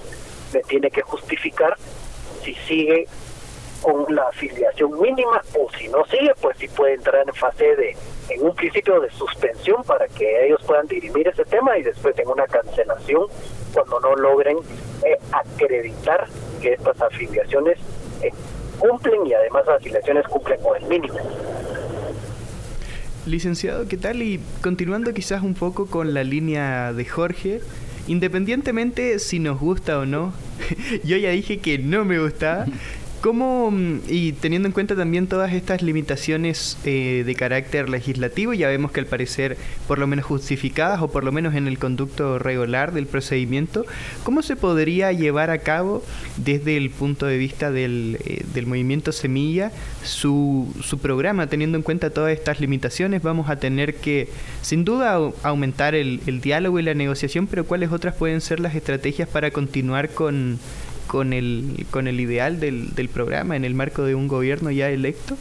me 0.54 0.62
tiene 0.62 0.90
que 0.92 1.02
justificar 1.02 1.76
si 2.44 2.54
sigue 2.56 3.08
con 3.82 4.14
la 4.14 4.24
afiliación 4.28 5.00
mínima 5.00 5.42
o 5.58 5.70
si 5.78 5.88
no 5.88 6.06
sigue, 6.06 6.34
pues 6.42 6.58
si 6.58 6.68
puede 6.68 6.96
entrar 6.96 7.28
en 7.28 7.34
fase 7.34 7.76
de, 7.76 7.96
en 8.30 8.46
un 8.46 8.54
principio 8.56 9.00
de 9.00 9.10
suspensión 9.12 9.84
para 9.84 10.08
que 10.08 10.46
ellos 10.46 10.62
puedan 10.66 10.88
dirimir 10.88 11.28
ese 11.28 11.46
tema 11.46 11.78
y 11.78 11.84
después 11.84 12.18
en 12.20 12.28
una 12.28 12.46
cancelación 12.48 13.28
cuando 13.74 14.00
no 14.00 14.16
logren 14.16 14.58
eh, 15.04 15.18
acreditar 15.32 16.28
que 16.62 16.74
estas 16.74 17.02
afiliaciones 17.02 17.78
eh, 18.22 18.32
cumplen 18.80 19.26
y 19.28 19.34
además 19.34 19.66
las 19.66 19.78
afiliaciones 19.78 20.28
cumplen 20.28 20.62
con 20.62 20.76
el 20.78 20.84
mínimo. 20.86 21.20
Licenciado, 23.30 23.88
¿qué 23.88 23.98
tal? 23.98 24.24
Y 24.24 24.40
continuando 24.62 25.14
quizás 25.14 25.44
un 25.44 25.54
poco 25.54 25.86
con 25.86 26.14
la 26.14 26.24
línea 26.24 26.94
de 26.94 27.06
Jorge, 27.06 27.62
independientemente 28.08 29.20
si 29.20 29.38
nos 29.38 29.60
gusta 29.60 30.00
o 30.00 30.06
no, 30.06 30.34
yo 31.04 31.16
ya 31.16 31.30
dije 31.30 31.60
que 31.60 31.78
no 31.78 32.06
me 32.06 32.20
gusta, 32.20 32.66
¿Cómo, 33.22 33.70
mm, 33.70 34.02
y 34.08 34.32
teniendo 34.32 34.70
en 34.70 34.72
cuenta 34.72 34.96
también 34.96 35.28
todas 35.28 35.52
estas 35.52 35.82
limitaciones 35.82 36.78
eh, 36.86 37.24
de 37.26 37.36
carácter 37.36 37.90
legislativo, 37.90 38.54
ya 38.54 38.70
vemos 38.70 38.94
que 38.94 39.02
al 39.02 39.08
parecer 39.08 39.58
por 39.90 40.00
lo 40.00 40.08
menos 40.08 40.26
justificadas 40.26 41.02
o 41.02 41.10
por 41.12 41.26
lo 41.26 41.34
menos 41.34 41.54
en 41.56 41.68
el 41.68 41.78
conducto 41.78 42.40
regular 42.40 42.94
del 42.94 43.08
procedimiento, 43.08 43.86
¿cómo 44.24 44.42
se 44.42 44.56
podría 44.56 45.12
llevar 45.12 45.50
a 45.50 45.58
cabo 45.58 46.02
desde 46.38 46.78
el 46.78 46.92
punto 46.92 47.26
de 47.26 47.38
vista 47.38 47.72
del, 47.72 48.20
eh, 48.24 48.46
del 48.54 48.68
movimiento 48.68 49.12
Semilla 49.12 49.74
su, 50.02 50.74
su 50.82 51.00
programa? 51.00 51.48
Teniendo 51.48 51.78
en 51.78 51.84
cuenta 51.84 52.12
todas 52.12 52.32
estas 52.32 52.62
limitaciones, 52.62 53.22
vamos 53.22 53.50
a 53.50 53.58
tener 53.58 53.96
que, 53.96 54.30
sin 54.62 54.86
duda, 54.86 55.20
aumentar 55.44 55.94
el, 55.94 56.22
el 56.26 56.40
diálogo 56.40 56.80
y 56.80 56.84
la 56.84 56.94
negociación, 56.94 57.48
pero 57.48 57.66
¿cuáles 57.66 57.92
otras 57.92 58.16
pueden 58.16 58.40
ser 58.40 58.62
las 58.62 58.76
estrategias 58.76 59.28
para 59.28 59.52
continuar 59.52 60.10
con 60.10 60.58
con 61.10 61.34
el, 61.34 61.88
con 61.90 62.08
el 62.08 62.20
ideal 62.20 62.60
del, 62.60 62.94
del 62.94 63.10
programa 63.10 63.56
en 63.56 63.66
el 63.66 63.74
marco 63.74 64.04
de 64.04 64.14
un 64.14 64.28
gobierno 64.28 64.70
ya 64.70 64.90
electo? 64.90 65.36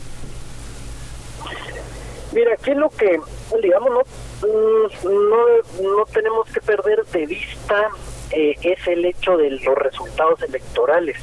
Mira, 2.32 2.54
aquí 2.54 2.72
lo 2.72 2.88
que, 2.88 3.20
digamos, 3.62 3.90
no, 3.90 4.00
mm, 4.48 5.82
no, 5.82 6.04
tenemos 6.06 6.48
que 6.48 6.62
perder 6.62 7.04
de 7.04 7.26
vista 7.26 7.90
eh, 8.30 8.54
es 8.62 8.86
el 8.86 9.04
hecho 9.04 9.36
de 9.36 9.50
los 9.50 9.76
resultados 9.76 10.40
electorales. 10.42 11.18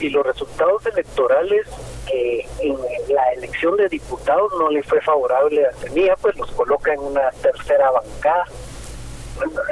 Y 0.00 0.10
los 0.10 0.26
resultados 0.26 0.84
electorales 0.86 1.66
que 2.06 2.46
en 2.60 2.76
la 3.14 3.32
elección 3.36 3.76
de 3.76 3.88
diputados 3.88 4.50
no 4.58 4.70
le 4.70 4.82
fue 4.82 5.00
favorable 5.02 5.66
a 5.66 5.72
Semilla, 5.74 6.16
pues 6.16 6.36
los 6.36 6.50
coloca 6.50 6.92
en 6.92 7.00
una 7.00 7.30
tercera 7.42 7.92
bancada, 7.92 8.44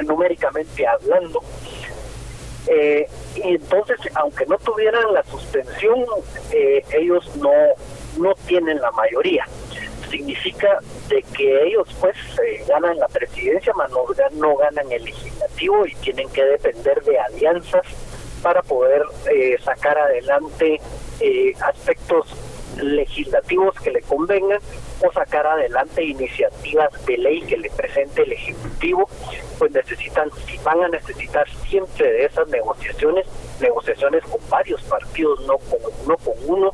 numéricamente 0.05 0.87
hablando. 0.87 1.41
Eh, 2.67 3.07
y 3.35 3.41
entonces, 3.55 3.97
aunque 4.15 4.45
no 4.45 4.57
tuvieran 4.57 5.13
la 5.13 5.23
suspensión, 5.23 6.05
eh, 6.51 6.83
ellos 6.93 7.35
no, 7.37 7.51
no 8.17 8.33
tienen 8.45 8.79
la 8.81 8.91
mayoría. 8.91 9.45
Significa 10.09 10.79
de 11.09 11.21
que 11.35 11.63
ellos 11.67 11.87
pues 11.99 12.15
eh, 12.45 12.63
ganan 12.67 12.97
la 12.97 13.07
presidencia, 13.07 13.73
pero 13.77 14.29
no, 14.31 14.55
ganan 14.55 14.91
el 14.91 15.03
legislativo 15.03 15.85
y 15.85 15.95
tienen 15.95 16.29
que 16.29 16.43
depender 16.43 17.01
de 17.03 17.19
alianzas 17.19 17.85
para 18.41 18.61
poder 18.61 19.01
sacar 19.63 19.97
adelante 19.97 20.79
aspectos 21.61 22.27
legislativos 22.77 23.75
que 23.81 23.91
le 23.91 24.01
convengan 24.01 24.59
o 25.01 25.11
sacar 25.11 25.45
adelante 25.45 26.03
iniciativas 26.03 26.89
de 27.05 27.17
ley 27.17 27.41
que 27.41 27.57
le 27.57 27.69
presente 27.69 28.23
el 28.23 28.31
Ejecutivo, 28.33 29.09
pues 29.59 29.71
necesitan, 29.71 30.29
si 30.45 30.57
van 30.59 30.83
a 30.83 30.87
necesitar 30.87 31.47
siempre 31.67 32.11
de 32.11 32.25
esas 32.25 32.47
negociaciones, 32.47 33.27
negociaciones 33.59 34.23
con 34.23 34.39
varios 34.49 34.81
partidos, 34.83 35.39
no 35.41 35.57
con, 35.57 35.79
no 36.07 36.17
con 36.17 36.33
uno, 36.45 36.71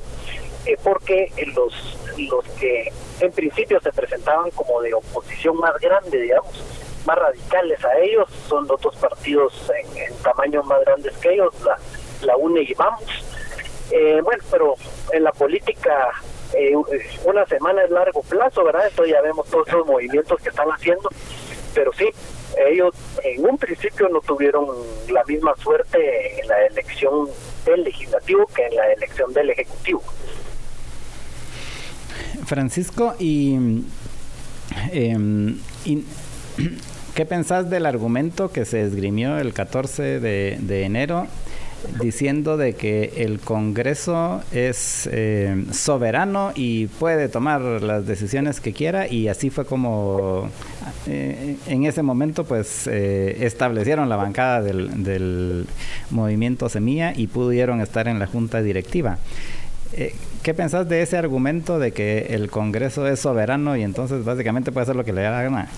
eh, 0.66 0.78
porque 0.84 1.32
los, 1.56 1.98
los 2.18 2.46
que 2.60 2.92
en 3.20 3.32
principio 3.32 3.80
se 3.82 3.92
presentaban 3.92 4.50
como 4.52 4.82
de 4.82 4.94
oposición 4.94 5.58
más 5.58 5.78
grande, 5.80 6.22
digamos, 6.22 6.64
más 7.06 7.18
radicales 7.18 7.84
a 7.84 8.00
ellos, 8.00 8.30
son 8.48 8.70
otros 8.72 8.96
partidos 8.96 9.54
en, 9.82 9.98
en 9.98 10.16
tamaños 10.20 10.66
más 10.66 10.80
grandes 10.86 11.18
que 11.18 11.34
ellos, 11.34 11.54
la, 11.64 11.78
la 12.22 12.38
UNE 12.38 12.62
y 12.62 12.74
Vamos, 12.76 13.04
eh, 13.92 14.22
bueno, 14.24 14.44
pero 14.50 14.76
en 15.12 15.24
la 15.24 15.32
política 15.32 16.12
eh, 16.58 16.76
una 17.26 17.46
semana 17.46 17.84
es 17.84 17.90
largo 17.90 18.22
plazo, 18.22 18.64
¿verdad? 18.64 18.88
Esto 18.88 19.06
ya 19.06 19.22
vemos 19.22 19.48
todos 19.50 19.68
esos 19.68 19.86
movimientos 19.86 20.42
que 20.42 20.50
están 20.50 20.68
haciendo, 20.70 21.10
pero 21.74 21.92
sí, 21.94 22.10
ellos 22.70 22.94
en 23.24 23.46
un 23.46 23.58
principio 23.58 24.08
no 24.10 24.22
tuvieron 24.22 24.68
la 25.10 25.24
misma 25.26 25.56
suerte 25.58 26.40
en 26.42 26.48
la 26.48 26.66
elección 26.68 27.28
del 27.66 27.84
legislativo 27.84 28.46
que 28.48 28.66
en 28.66 28.76
la 28.76 28.92
elección 28.94 29.34
del 29.34 29.50
ejecutivo. 29.50 30.04
Francisco, 32.46 33.16
y, 33.20 33.56
em, 34.92 35.60
¿qué 37.16 37.26
pensás 37.26 37.70
del 37.70 37.86
argumento 37.86 38.52
que 38.52 38.66
se 38.66 38.82
esgrimió 38.82 39.38
el 39.38 39.54
14 39.54 40.20
de, 40.20 40.58
de 40.60 40.84
enero 40.84 41.28
diciendo 42.02 42.58
de 42.58 42.74
que 42.74 43.14
el 43.18 43.40
Congreso 43.40 44.42
es 44.52 45.08
eh, 45.12 45.66
soberano 45.72 46.52
y 46.56 46.88
puede 46.88 47.30
tomar 47.30 47.62
las 47.62 48.06
decisiones 48.06 48.60
que 48.60 48.74
quiera 48.74 49.08
y 49.08 49.28
así 49.28 49.50
fue 49.50 49.66
como 49.66 50.50
eh, 51.08 51.56
en 51.68 51.86
ese 51.86 52.02
momento 52.02 52.44
pues 52.46 52.88
eh, 52.88 53.46
establecieron 53.46 54.10
la 54.10 54.16
bancada 54.16 54.62
del, 54.62 55.04
del, 55.04 55.66
movimiento 56.10 56.70
Semilla 56.70 57.14
y 57.16 57.28
pudieron 57.28 57.82
estar 57.82 58.08
en 58.08 58.20
la 58.20 58.28
junta 58.28 58.62
directiva. 58.62 59.18
¿Qué 60.42 60.54
pensás 60.54 60.90
de 60.90 61.04
ese 61.04 61.18
argumento 61.18 61.78
de 61.78 61.92
que 61.92 62.28
el 62.32 62.50
Congreso 62.50 63.08
es 63.08 63.20
soberano 63.20 63.78
y 63.78 63.84
entonces 63.84 64.26
básicamente 64.26 64.72
puede 64.72 64.84
hacer 64.84 64.96
lo 64.96 65.06
que 65.06 65.14
le 65.14 65.22
da 65.22 65.32
la 65.32 65.44
gana? 65.44 65.70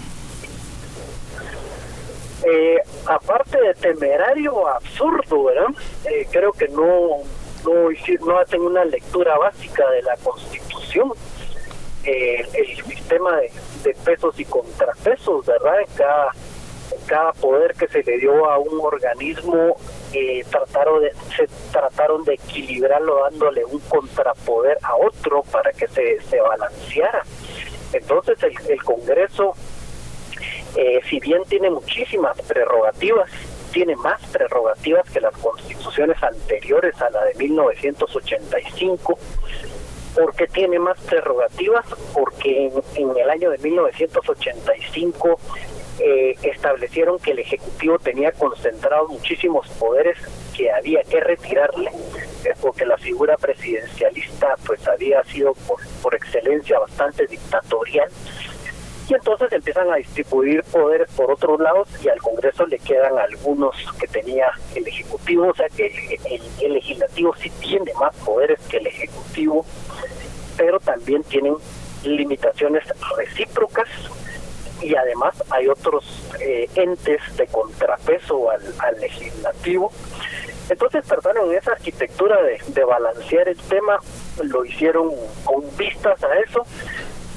Eh, 2.45 2.77
aparte 3.07 3.61
de 3.61 3.73
temerario, 3.75 4.67
absurdo, 4.67 5.45
¿verdad? 5.45 5.67
Eh, 6.05 6.27
creo 6.31 6.51
que 6.51 6.67
no, 6.69 7.23
no, 7.63 7.89
no 8.25 8.39
hacen 8.39 8.61
una 8.61 8.85
lectura 8.85 9.37
básica 9.37 9.89
de 9.91 10.01
la 10.03 10.15
Constitución. 10.17 11.11
Eh, 12.03 12.45
el 12.53 12.83
sistema 12.83 13.37
de, 13.37 13.51
pesos 14.03 14.39
y 14.39 14.45
contrapesos, 14.45 15.45
¿verdad? 15.45 15.77
Cada, 15.95 16.31
cada 17.07 17.33
poder 17.33 17.73
que 17.75 17.87
se 17.87 18.03
le 18.03 18.17
dio 18.17 18.49
a 18.49 18.57
un 18.57 18.79
organismo 18.79 19.75
trataron 20.49 21.01
de, 21.01 21.11
se 21.35 21.47
trataron 21.71 22.23
de 22.23 22.35
equilibrarlo 22.35 23.23
dándole 23.23 23.65
un 23.65 23.79
contrapoder 23.79 24.77
a 24.81 24.95
otro 24.95 25.43
para 25.51 25.71
que 25.73 25.87
se, 25.87 26.21
se 26.21 26.39
balanceara. 26.39 27.23
Entonces 27.91 28.41
el, 28.43 28.53
el 28.69 28.83
Congreso 28.83 29.53
eh, 29.53 29.74
si 31.09 31.19
bien 31.19 31.43
tiene 31.47 31.69
muchísimas 31.69 32.39
prerrogativas, 32.41 33.29
tiene 33.71 33.95
más 33.95 34.21
prerrogativas 34.27 35.09
que 35.09 35.19
las 35.19 35.35
constituciones 35.37 36.21
anteriores 36.23 36.99
a 37.01 37.09
la 37.09 37.25
de 37.25 37.33
1985, 37.35 39.17
¿Por 40.15 40.33
qué 40.33 40.47
tiene 40.47 40.79
más 40.79 40.97
prerrogativas? 41.01 41.85
Porque 42.13 42.71
en, 42.95 43.17
el 43.17 43.29
año 43.29 43.49
de 43.49 43.57
1985 43.57 45.39
eh, 45.99 46.35
establecieron 46.41 47.19
que 47.19 47.31
el 47.31 47.39
Ejecutivo 47.39 47.99
tenía 47.99 48.31
concentrados 48.31 49.09
muchísimos 49.09 49.67
poderes 49.71 50.17
que 50.55 50.71
había 50.71 51.03
que 51.03 51.19
retirarle, 51.19 51.91
eh, 52.45 52.53
porque 52.61 52.85
la 52.85 52.97
figura 52.97 53.35
presidencialista 53.35 54.55
pues 54.65 54.87
había 54.87 55.21
sido 55.25 55.53
por, 55.67 55.81
por 56.01 56.15
excelencia 56.15 56.79
bastante 56.79 57.27
dictatorial 57.27 58.09
y 59.07 59.13
entonces 59.13 59.51
empiezan 59.51 59.91
a 59.91 59.95
distribuir 59.97 60.63
poderes 60.63 61.09
por 61.11 61.31
otros 61.31 61.59
lados 61.59 61.87
y 62.03 62.09
al 62.09 62.19
Congreso 62.21 62.65
le 62.65 62.79
quedan 62.79 63.17
algunos 63.17 63.75
que 63.99 64.07
tenía 64.07 64.49
el 64.73 64.87
Ejecutivo, 64.87 65.47
o 65.49 65.55
sea 65.55 65.67
que 65.69 66.19
el, 66.61 66.73
Legislativo 66.73 67.35
sí 67.35 67.49
tiene 67.59 67.93
más 67.99 68.15
poderes 68.17 68.59
que 68.67 68.77
el 68.77 68.87
Ejecutivo, 68.87 69.65
pero 70.57 70.79
también 70.79 71.23
tienen 71.23 71.55
limitaciones 72.03 72.83
recíprocas 73.17 73.87
y 74.81 74.95
además 74.95 75.35
hay 75.51 75.67
otros 75.67 76.05
eh, 76.39 76.69
entes 76.75 77.21
de 77.37 77.47
contrapeso 77.47 78.49
al, 78.49 78.99
legislativo. 78.99 79.91
Entonces 80.69 81.05
trataron 81.05 81.53
esa 81.53 81.73
arquitectura 81.73 82.41
de, 82.41 82.59
de 82.67 82.83
balancear 82.83 83.47
el 83.47 83.57
tema, 83.57 83.99
lo 84.43 84.65
hicieron 84.65 85.11
con 85.43 85.63
vistas 85.77 86.21
a 86.23 86.39
eso 86.39 86.65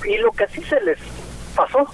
y 0.04 0.16
lo 0.18 0.32
que 0.32 0.46
sí 0.48 0.62
se 0.64 0.80
les 0.80 0.98
pasó. 1.58 1.86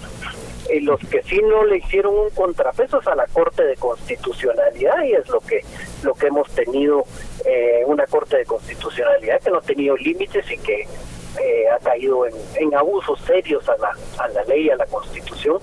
Y 0.71 0.79
los 0.79 0.99
que 0.99 1.21
sí 1.23 1.39
no 1.43 1.63
le 1.65 1.77
hicieron 1.77 2.15
un 2.17 2.29
contrapeso 2.31 2.99
es 2.99 3.07
a 3.07 3.15
la 3.15 3.27
Corte 3.27 3.63
de 3.63 3.75
Constitucionalidad 3.75 5.03
y 5.03 5.13
es 5.13 5.27
lo 5.29 5.39
que 5.39 5.61
lo 6.03 6.13
que 6.13 6.27
hemos 6.27 6.49
tenido 6.51 7.05
eh, 7.45 7.83
una 7.85 8.05
Corte 8.07 8.37
de 8.37 8.45
Constitucionalidad 8.45 9.41
que 9.41 9.51
no 9.51 9.57
ha 9.57 9.61
tenido 9.61 9.95
límites 9.97 10.49
y 10.49 10.57
que 10.57 10.81
eh, 10.81 11.69
ha 11.69 11.77
caído 11.79 12.25
en, 12.25 12.73
abusos 12.73 13.19
serios 13.21 13.67
a 13.69 13.77
la, 13.77 13.91
a 14.17 14.27
la 14.29 14.43
ley, 14.45 14.69
a 14.69 14.75
la 14.75 14.85
Constitución, 14.85 15.59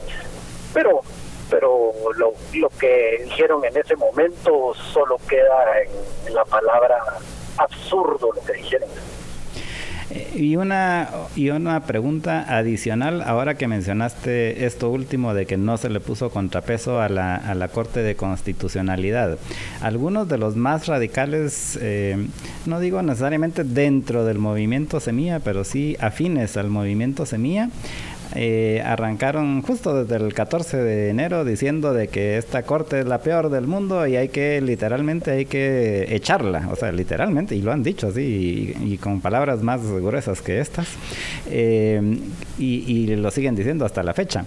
pero 0.73 1.01
pero 1.51 1.93
lo, 2.17 2.33
lo 2.55 2.69
que 2.81 3.23
dijeron 3.25 3.65
en 3.65 3.77
ese 3.77 3.95
momento 3.97 4.73
solo 4.93 5.19
queda 5.29 5.83
en 6.27 6.35
la 6.35 6.45
palabra 6.45 6.99
absurdo 7.59 8.31
lo 8.33 8.41
que 8.43 8.55
dijeron. 8.55 8.89
Y 10.35 10.57
una, 10.57 11.09
y 11.37 11.51
una 11.51 11.85
pregunta 11.85 12.45
adicional, 12.49 13.23
ahora 13.23 13.55
que 13.55 13.69
mencionaste 13.69 14.67
esto 14.67 14.91
último 14.91 15.35
de 15.35 15.47
que 15.47 15.57
no 15.57 15.77
se 15.77 15.91
le 15.91 16.01
puso 16.01 16.31
contrapeso 16.31 17.01
a 17.01 17.09
la, 17.09 17.37
a 17.37 17.55
la 17.55 17.69
Corte 17.69 18.03
de 18.03 18.17
Constitucionalidad. 18.17 19.39
Algunos 19.81 20.29
de 20.29 20.39
los 20.39 20.57
más 20.57 20.87
radicales, 20.87 21.79
eh, 21.81 22.17
no 22.67 22.81
digo 22.81 23.03
necesariamente 23.03 23.65
dentro 23.65 24.25
del 24.25 24.39
movimiento 24.39 25.01
Semilla, 25.01 25.41
pero 25.41 25.65
sí 25.65 25.97
afines 26.01 26.57
al 26.57 26.69
movimiento 26.69 27.27
Semilla, 27.27 27.71
eh, 28.35 28.83
arrancaron 28.85 29.61
justo 29.63 30.05
desde 30.05 30.25
el 30.25 30.33
14 30.33 30.79
de 30.79 31.11
enero 31.11 31.45
diciendo 31.45 31.93
de 31.93 32.09
que 32.09 32.39
esta 32.39 32.63
corte 32.63 33.01
es 33.01 33.07
la 33.07 33.19
peor 33.19 33.51
del 33.51 33.67
mundo 33.67 34.07
y 34.07 34.17
hay 34.17 34.29
que 34.29 34.61
literalmente 34.61 35.33
hay 35.33 35.45
que 35.45 36.15
echarla, 36.15 36.69
o 36.71 36.77
sea, 36.77 36.93
literalmente, 36.93 37.55
y 37.55 37.63
lo 37.63 37.73
han 37.73 37.83
dicho 37.83 38.09
así, 38.09 38.75
y, 38.81 38.97
con 38.97 39.21
palabras 39.21 39.63
más 39.63 39.83
gruesas 39.85 40.41
que 40.41 40.61
estas, 40.61 40.89
eh, 41.51 42.19
y, 42.59 43.03
lo 43.17 43.31
siguen 43.31 43.55
diciendo 43.55 43.85
hasta 43.85 44.03
la 44.03 44.15
fecha. 44.15 44.45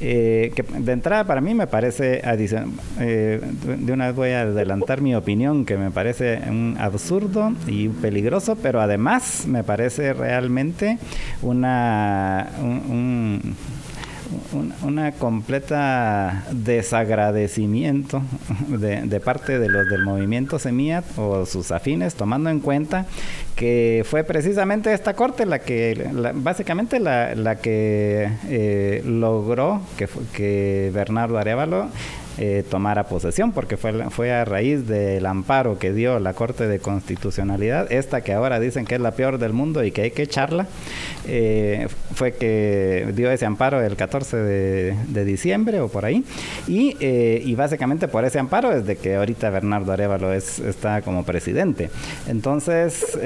Eh, 0.00 0.52
que 0.54 0.62
de 0.62 0.92
entrada 0.92 1.24
para 1.24 1.40
mí 1.40 1.54
me 1.54 1.66
parece, 1.66 2.22
de 2.22 3.92
una 3.92 4.06
vez 4.06 4.16
voy 4.16 4.30
a 4.30 4.42
adelantar 4.42 5.00
mi 5.00 5.14
opinión, 5.14 5.64
que 5.64 5.76
me 5.76 5.90
parece 5.90 6.40
un 6.48 6.76
absurdo 6.78 7.52
y 7.66 7.88
peligroso, 7.88 8.56
pero 8.56 8.80
además 8.80 9.44
me 9.46 9.62
parece 9.64 10.14
realmente 10.14 10.98
una... 11.42 12.48
un 12.62 13.25
una 14.82 15.12
completa 15.12 16.44
desagradecimiento 16.50 18.22
de, 18.68 19.20
parte 19.20 19.58
de 19.58 19.68
los 19.68 19.88
del 19.88 20.02
movimiento 20.04 20.58
Semilla 20.58 21.02
o 21.16 21.46
sus 21.46 21.70
afines, 21.70 22.14
tomando 22.14 22.50
en 22.50 22.60
cuenta 22.60 23.06
que 23.54 24.04
fue 24.08 24.24
precisamente 24.24 24.92
esta 24.92 25.14
corte 25.14 25.46
la 25.46 25.60
que, 25.60 26.10
básicamente 26.34 27.00
la, 27.00 27.34
la 27.34 27.56
que 27.56 28.30
eh, 28.48 29.02
logró 29.04 29.80
que, 29.96 30.08
que 30.32 30.90
Bernardo 30.92 31.38
Arevalo 31.38 31.88
eh, 32.38 32.64
tomara 32.68 33.04
posesión, 33.04 33.52
porque 33.52 33.78
fue, 33.78 34.10
fue 34.10 34.30
a 34.30 34.44
raíz 34.44 34.86
del 34.86 35.24
amparo 35.24 35.78
que 35.78 35.94
dio 35.94 36.20
la 36.20 36.34
Corte 36.34 36.68
de 36.68 36.80
Constitucionalidad, 36.80 37.90
esta 37.90 38.20
que 38.20 38.34
ahora 38.34 38.60
dicen 38.60 38.84
que 38.84 38.96
es 38.96 39.00
la 39.00 39.12
peor 39.12 39.38
del 39.38 39.54
mundo 39.54 39.82
y 39.82 39.90
que 39.90 40.02
hay 40.02 40.10
que 40.10 40.24
echarla, 40.24 40.66
eh, 41.26 41.88
fue 42.14 42.32
que 42.32 43.12
dio 43.14 43.30
ese 43.30 43.46
amparo 43.46 43.82
el 43.82 43.96
14 43.96 44.36
de, 44.36 45.24
diciembre 45.24 45.80
o 45.80 45.88
por 45.88 46.04
ahí, 46.04 46.24
y, 46.68 46.96
eh, 47.00 47.42
y, 47.44 47.54
básicamente 47.54 48.06
por 48.06 48.24
ese 48.24 48.38
amparo 48.38 48.72
es 48.72 48.86
de 48.86 48.96
que 48.96 49.16
ahorita 49.16 49.50
Bernardo 49.50 49.92
Arevalo 49.92 50.32
es, 50.32 50.58
está 50.60 51.02
como 51.02 51.24
presidente. 51.24 51.90
Entonces, 52.28 53.18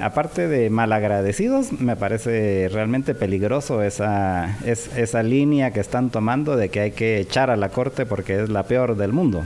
aparte 0.00 0.46
de 0.46 0.70
malagradecidos, 0.70 1.72
me 1.72 1.96
parece 1.96 2.68
realmente 2.72 3.14
peligroso 3.14 3.82
esa, 3.82 4.58
es, 4.64 4.96
esa 4.96 5.22
línea 5.22 5.72
que 5.72 5.80
están 5.80 6.10
tomando 6.10 6.56
de 6.56 6.68
que 6.68 6.80
hay 6.80 6.90
que 6.92 7.18
echar 7.18 7.50
a 7.50 7.56
la 7.56 7.70
Corte 7.70 8.06
porque 8.06 8.42
es 8.42 8.48
la 8.48 8.64
peor 8.64 8.96
del 8.96 9.12
mundo. 9.12 9.42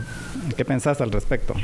¿Qué 0.56 0.64
pensás 0.64 1.00
al 1.00 1.10
respecto? 1.10 1.54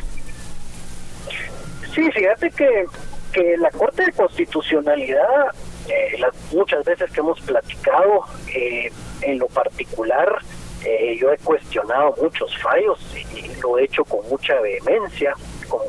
Sí, 1.94 2.10
fíjate 2.12 2.50
que, 2.50 2.84
que 3.32 3.56
la 3.58 3.70
Corte 3.70 4.04
de 4.04 4.12
Constitucionalidad, 4.12 5.52
eh, 5.88 6.18
las 6.18 6.34
muchas 6.52 6.84
veces 6.84 7.10
que 7.10 7.20
hemos 7.20 7.40
platicado, 7.40 8.24
eh, 8.54 8.90
en 9.22 9.38
lo 9.38 9.46
particular, 9.48 10.38
eh, 10.84 11.16
yo 11.20 11.32
he 11.32 11.38
cuestionado 11.38 12.14
muchos 12.20 12.56
fallos 12.58 12.98
y, 13.14 13.60
lo 13.60 13.78
he 13.78 13.84
hecho 13.84 14.04
con 14.04 14.26
mucha 14.28 14.60
vehemencia, 14.60 15.34
con, 15.68 15.80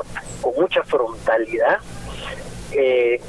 mucha 0.56 0.82
frontalidad. 0.84 1.78
Eh, 2.72 3.20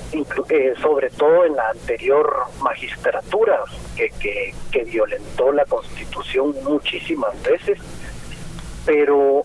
sobre 0.79 1.09
todo 1.09 1.45
en 1.45 1.55
la 1.55 1.69
anterior 1.71 2.45
magistratura 2.61 3.63
que, 3.95 4.09
que, 4.19 4.53
que, 4.71 4.83
violentó 4.83 5.51
la 5.51 5.65
constitución 5.65 6.53
muchísimas 6.63 7.41
veces 7.41 7.79
pero 8.85 9.43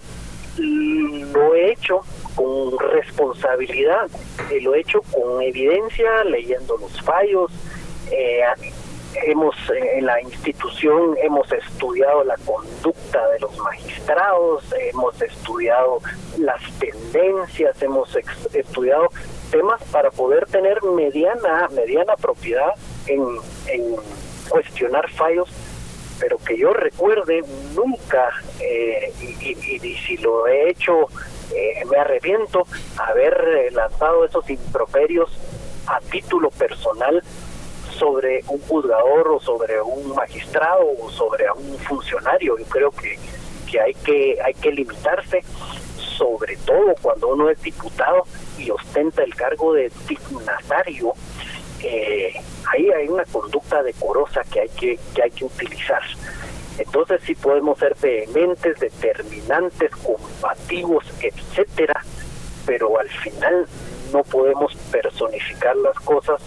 lo 0.59 1.55
he 1.55 1.73
hecho 1.73 2.03
con 2.37 2.79
responsabilidad, 2.79 4.09
y 4.55 4.61
lo 4.61 4.75
he 4.75 4.81
hecho 4.81 5.01
con 5.03 5.43
evidencia, 5.43 6.23
leyendo 6.25 6.77
los 6.77 7.01
fallos. 7.03 7.51
Eh, 8.13 8.43
hemos 9.25 9.57
en 9.71 10.05
la 10.05 10.21
institución 10.21 11.17
hemos 11.23 11.51
estudiado 11.51 12.23
la 12.23 12.37
conducta 12.37 13.27
de 13.31 13.41
los 13.41 13.57
magistrados, 13.59 14.63
hemos 14.79 15.21
estudiado 15.23 16.01
las 16.39 16.61
tendencias, 16.79 17.83
hemos 17.83 18.15
estudiado 18.53 19.09
temas 19.51 19.83
para 19.91 20.11
poder 20.11 20.45
tener 20.47 20.83
mediana 20.83 21.67
mediana 21.75 22.15
propiedad 22.17 22.73
en, 23.07 23.23
en 23.69 23.97
cuestionar 24.51 25.11
fallos 25.13 25.49
pero 26.19 26.39
que 26.39 26.57
yo 26.57 26.73
recuerde 26.73 27.43
nunca, 27.75 28.31
eh, 28.61 29.13
y, 29.21 29.95
si 30.07 30.17
lo 30.19 30.47
he 30.47 30.71
hecho, 30.71 31.09
eh, 31.55 31.85
me 31.91 31.99
arrepiento 31.99 32.67
haber 32.97 33.73
lanzado 33.73 34.25
esos 34.25 34.49
improperios 34.51 35.31
a 35.87 36.01
título 36.01 36.51
personal 36.51 37.23
sobre 37.99 38.43
un 38.49 38.61
juzgador 38.61 39.29
o 39.29 39.41
sobre 39.41 39.81
un 39.81 40.15
magistrado 40.15 40.87
o 41.01 41.11
sobre 41.11 41.51
un 41.51 41.79
funcionario. 41.79 42.59
Yo 42.59 42.65
creo 42.67 42.91
que, 42.91 43.19
que 43.71 43.81
hay 43.81 43.95
que 43.95 44.39
hay 44.45 44.55
que 44.55 44.71
limitarse, 44.71 45.43
sobre 45.97 46.57
todo 46.59 46.95
cuando 47.01 47.29
uno 47.29 47.51
es 47.51 47.61
diputado 47.63 48.25
y 48.59 48.71
ostenta 48.71 49.23
el 49.23 49.35
cargo 49.35 49.73
de 49.73 49.91
dignatario. 50.09 51.13
Eh, 51.83 52.33
ahí 52.73 52.91
hay 52.91 53.09
una 53.09 53.25
conducta 53.25 53.83
decorosa 53.83 54.43
que 54.51 54.61
hay 54.61 54.69
que, 54.71 54.99
que 55.15 55.23
hay 55.23 55.31
que 55.31 55.45
utilizar. 55.45 56.03
Entonces 56.79 57.21
sí 57.25 57.35
podemos 57.35 57.79
ser 57.79 57.97
vehementes, 58.01 58.79
determinantes, 58.79 59.91
combativos, 59.97 61.05
etcétera, 61.23 62.03
pero 62.67 62.99
al 62.99 63.09
final 63.09 63.67
no 64.13 64.23
podemos 64.25 64.75
personificar 64.91 65.75
las 65.77 65.99
cosas, 66.01 66.41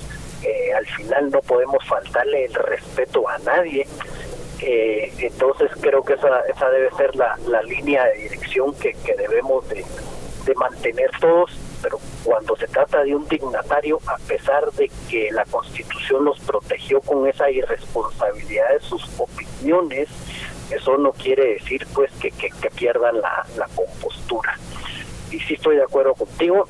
eh, 0.43 0.73
al 0.73 0.85
final 0.85 1.31
no 1.31 1.41
podemos 1.41 1.83
faltarle 1.85 2.45
el 2.45 2.53
respeto 2.53 3.27
a 3.27 3.37
nadie. 3.39 3.87
Eh, 4.61 5.13
entonces 5.19 5.71
creo 5.79 6.03
que 6.03 6.13
esa, 6.13 6.41
esa 6.41 6.69
debe 6.69 6.91
ser 6.97 7.15
la, 7.15 7.37
la 7.47 7.61
línea 7.63 8.05
de 8.05 8.15
dirección 8.15 8.73
que, 8.75 8.93
que 8.93 9.15
debemos 9.15 9.67
de, 9.69 9.85
de 10.45 10.55
mantener 10.55 11.09
todos 11.19 11.57
pero 11.81 11.99
cuando 12.23 12.55
se 12.55 12.67
trata 12.67 13.03
de 13.03 13.15
un 13.15 13.27
dignatario, 13.27 13.99
a 14.07 14.17
pesar 14.27 14.71
de 14.73 14.89
que 15.09 15.31
la 15.31 15.45
Constitución 15.45 16.25
los 16.25 16.39
protegió 16.39 17.01
con 17.01 17.27
esa 17.27 17.49
irresponsabilidad 17.49 18.69
de 18.73 18.79
sus 18.81 19.09
opiniones, 19.17 20.09
eso 20.69 20.97
no 20.97 21.11
quiere 21.11 21.53
decir 21.53 21.85
pues 21.93 22.11
que, 22.13 22.31
que, 22.31 22.69
pierdan 22.75 23.19
la, 23.21 23.45
la, 23.57 23.67
compostura. 23.75 24.57
Y 25.31 25.39
sí 25.39 25.55
estoy 25.55 25.77
de 25.77 25.83
acuerdo 25.83 26.13
contigo, 26.13 26.67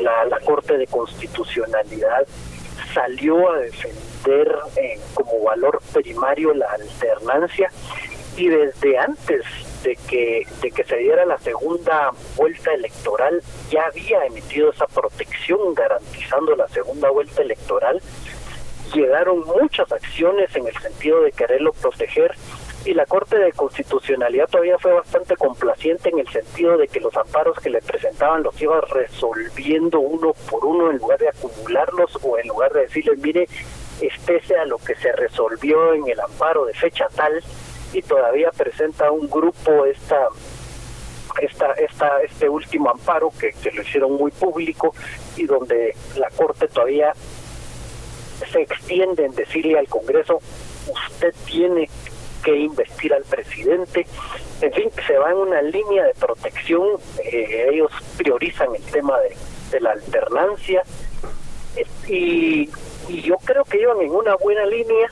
la, 0.00 0.24
la 0.24 0.40
Corte 0.40 0.76
de 0.76 0.86
Constitucionalidad 0.86 2.26
salió 2.94 3.50
a 3.50 3.58
defender 3.58 4.58
eh, 4.76 5.00
como 5.14 5.44
valor 5.44 5.80
primario 5.92 6.52
la 6.54 6.66
alternancia 6.66 7.70
y 8.36 8.48
desde 8.48 8.98
antes 8.98 9.44
de 9.82 9.96
que, 10.08 10.46
de 10.60 10.70
que 10.70 10.84
se 10.84 10.96
diera 10.96 11.24
la 11.24 11.38
segunda 11.38 12.10
vuelta 12.36 12.72
electoral 12.72 13.42
ya 13.70 13.84
había 13.86 14.24
emitido 14.26 14.70
esa 14.70 14.86
protección 14.86 15.74
garantizando 15.74 16.56
la 16.56 16.68
segunda 16.68 17.10
vuelta 17.10 17.42
electoral. 17.42 18.00
Llegaron 18.94 19.40
muchas 19.40 19.90
acciones 19.90 20.54
en 20.54 20.66
el 20.66 20.76
sentido 20.76 21.22
de 21.22 21.32
quererlo 21.32 21.72
proteger 21.72 22.34
y 22.84 22.94
la 22.94 23.06
Corte 23.06 23.38
de 23.38 23.52
Constitucionalidad 23.52 24.48
todavía 24.48 24.78
fue 24.78 24.92
bastante 24.92 25.36
complaciente 25.36 26.08
en 26.08 26.18
el 26.18 26.28
sentido 26.28 26.76
de 26.76 26.88
que 26.88 27.00
los 27.00 27.16
amparos 27.16 27.56
que 27.60 27.70
le 27.70 27.80
presentaban 27.80 28.42
los 28.42 28.60
iba 28.60 28.80
resolviendo 28.80 30.00
uno 30.00 30.34
por 30.50 30.64
uno 30.64 30.90
en 30.90 30.98
lugar 30.98 31.18
de 31.18 31.28
acumularlos 31.28 32.18
o 32.22 32.38
en 32.38 32.48
lugar 32.48 32.72
de 32.72 32.82
decirle, 32.82 33.16
mire, 33.18 33.48
espese 34.00 34.56
a 34.56 34.64
lo 34.64 34.78
que 34.78 34.96
se 34.96 35.12
resolvió 35.12 35.94
en 35.94 36.08
el 36.08 36.18
amparo 36.20 36.64
de 36.64 36.74
fecha 36.74 37.06
tal 37.14 37.42
y 37.92 38.02
todavía 38.02 38.50
presenta 38.50 39.10
un 39.10 39.28
grupo 39.28 39.84
esta 39.86 40.28
esta, 41.40 41.72
esta, 41.72 42.20
este 42.22 42.48
último 42.48 42.90
amparo 42.90 43.32
que, 43.38 43.54
lo 43.72 43.82
hicieron 43.82 44.12
muy 44.12 44.30
público 44.30 44.94
y 45.36 45.46
donde 45.46 45.94
la 46.16 46.28
Corte 46.30 46.68
todavía 46.68 47.12
se 48.50 48.62
extiende 48.62 49.24
en 49.24 49.34
decirle 49.34 49.78
al 49.78 49.88
Congreso, 49.88 50.40
usted 50.88 51.34
tiene 51.46 51.88
que 52.44 52.56
investir 52.56 53.14
al 53.14 53.22
presidente. 53.22 54.06
En 54.60 54.72
fin, 54.72 54.90
se 55.06 55.16
va 55.16 55.30
en 55.30 55.36
una 55.38 55.62
línea 55.62 56.04
de 56.04 56.14
protección. 56.14 56.98
Eh, 57.24 57.68
ellos 57.72 57.90
priorizan 58.16 58.74
el 58.74 58.82
tema 58.82 59.18
de, 59.20 59.36
de 59.70 59.80
la 59.80 59.92
alternancia 59.92 60.82
eh, 61.76 61.86
y, 62.08 62.68
y 63.08 63.22
yo 63.22 63.36
creo 63.44 63.64
que 63.64 63.80
iban 63.80 64.00
en 64.02 64.10
una 64.10 64.34
buena 64.36 64.66
línea 64.66 65.08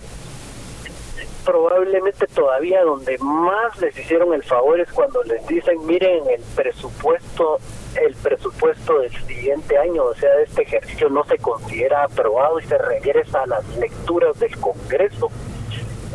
probablemente 1.50 2.28
todavía 2.28 2.84
donde 2.84 3.18
más 3.18 3.76
les 3.80 3.98
hicieron 3.98 4.32
el 4.32 4.44
favor 4.44 4.78
es 4.78 4.88
cuando 4.92 5.20
les 5.24 5.44
dicen 5.48 5.84
miren 5.84 6.22
el 6.30 6.40
presupuesto 6.54 7.58
el 8.00 8.14
presupuesto 8.14 9.00
del 9.00 9.10
siguiente 9.26 9.76
año 9.76 10.04
o 10.04 10.14
sea 10.14 10.32
de 10.36 10.44
este 10.44 10.62
ejercicio 10.62 11.08
no 11.08 11.24
se 11.24 11.38
considera 11.38 12.04
aprobado 12.04 12.60
y 12.60 12.62
se 12.66 12.78
regresa 12.78 13.42
a 13.42 13.46
las 13.48 13.76
lecturas 13.78 14.38
del 14.38 14.56
Congreso 14.58 15.28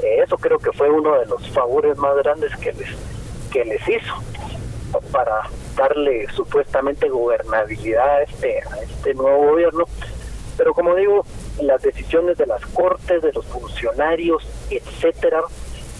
eso 0.02 0.38
creo 0.38 0.58
que 0.58 0.72
fue 0.72 0.90
uno 0.90 1.20
de 1.20 1.26
los 1.26 1.46
favores 1.50 1.98
más 1.98 2.16
grandes 2.16 2.56
que 2.56 2.72
les 2.72 2.90
que 3.52 3.66
les 3.66 3.86
hizo 3.90 4.14
para 5.12 5.50
darle 5.76 6.28
supuestamente 6.34 7.10
gobernabilidad 7.10 8.08
a 8.08 8.24
este 8.24 8.60
a 8.60 8.82
este 8.84 9.14
nuevo 9.14 9.52
gobierno. 9.52 9.84
Pero 10.58 10.74
como 10.74 10.96
digo 10.96 11.26
las 11.62 11.82
decisiones 11.82 12.38
de 12.38 12.46
las 12.46 12.66
cortes 12.68 13.22
de 13.22 13.32
los 13.34 13.46
funcionarios 13.46 14.48
etcétera 14.70 15.42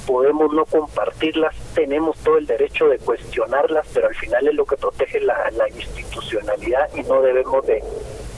podemos 0.06 0.54
no 0.54 0.66
compartirlas 0.66 1.56
tenemos 1.74 2.18
todo 2.20 2.38
el 2.38 2.46
derecho 2.46 2.88
de 2.88 3.00
cuestionarlas 3.00 3.88
pero 3.94 4.08
al 4.08 4.16
final 4.16 4.48
es 4.48 4.54
lo 4.54 4.66
que 4.66 4.78
protege 4.78 5.20
la, 5.22 5.50
la 5.52 5.70
institucionalidad 5.70 6.90
y 6.96 7.02
no 7.04 7.22
debemos 7.22 7.66
de 7.66 7.84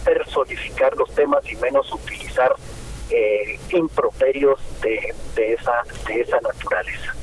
personificar 0.05 0.95
los 0.95 1.13
temas 1.13 1.41
y 1.51 1.55
menos 1.57 1.91
utilizar 1.93 2.53
eh, 3.09 3.59
improperios 3.71 4.59
de, 4.81 5.13
de, 5.35 5.53
esa, 5.53 5.71
de 6.07 6.21
esa 6.21 6.39
naturaleza. 6.41 7.13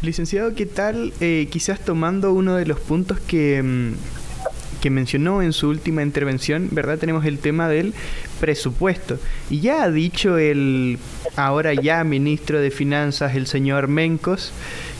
Licenciado, 0.00 0.54
¿qué 0.54 0.66
tal? 0.66 1.12
Eh, 1.20 1.48
quizás 1.50 1.80
tomando 1.80 2.32
uno 2.32 2.56
de 2.56 2.66
los 2.66 2.80
puntos 2.80 3.20
que, 3.20 3.62
mm, 3.62 3.94
que 4.84 4.90
mencionó 4.90 5.40
en 5.40 5.54
su 5.54 5.70
última 5.70 6.02
intervención, 6.02 6.68
¿verdad? 6.70 6.98
Tenemos 6.98 7.24
el 7.24 7.38
tema 7.38 7.70
del 7.70 7.94
presupuesto. 8.38 9.18
Y 9.48 9.60
ya 9.60 9.84
ha 9.84 9.90
dicho 9.90 10.36
el 10.36 10.98
ahora 11.36 11.72
ya 11.72 12.04
ministro 12.04 12.60
de 12.60 12.70
Finanzas, 12.70 13.34
el 13.34 13.46
señor 13.46 13.88
Mencos, 13.88 14.52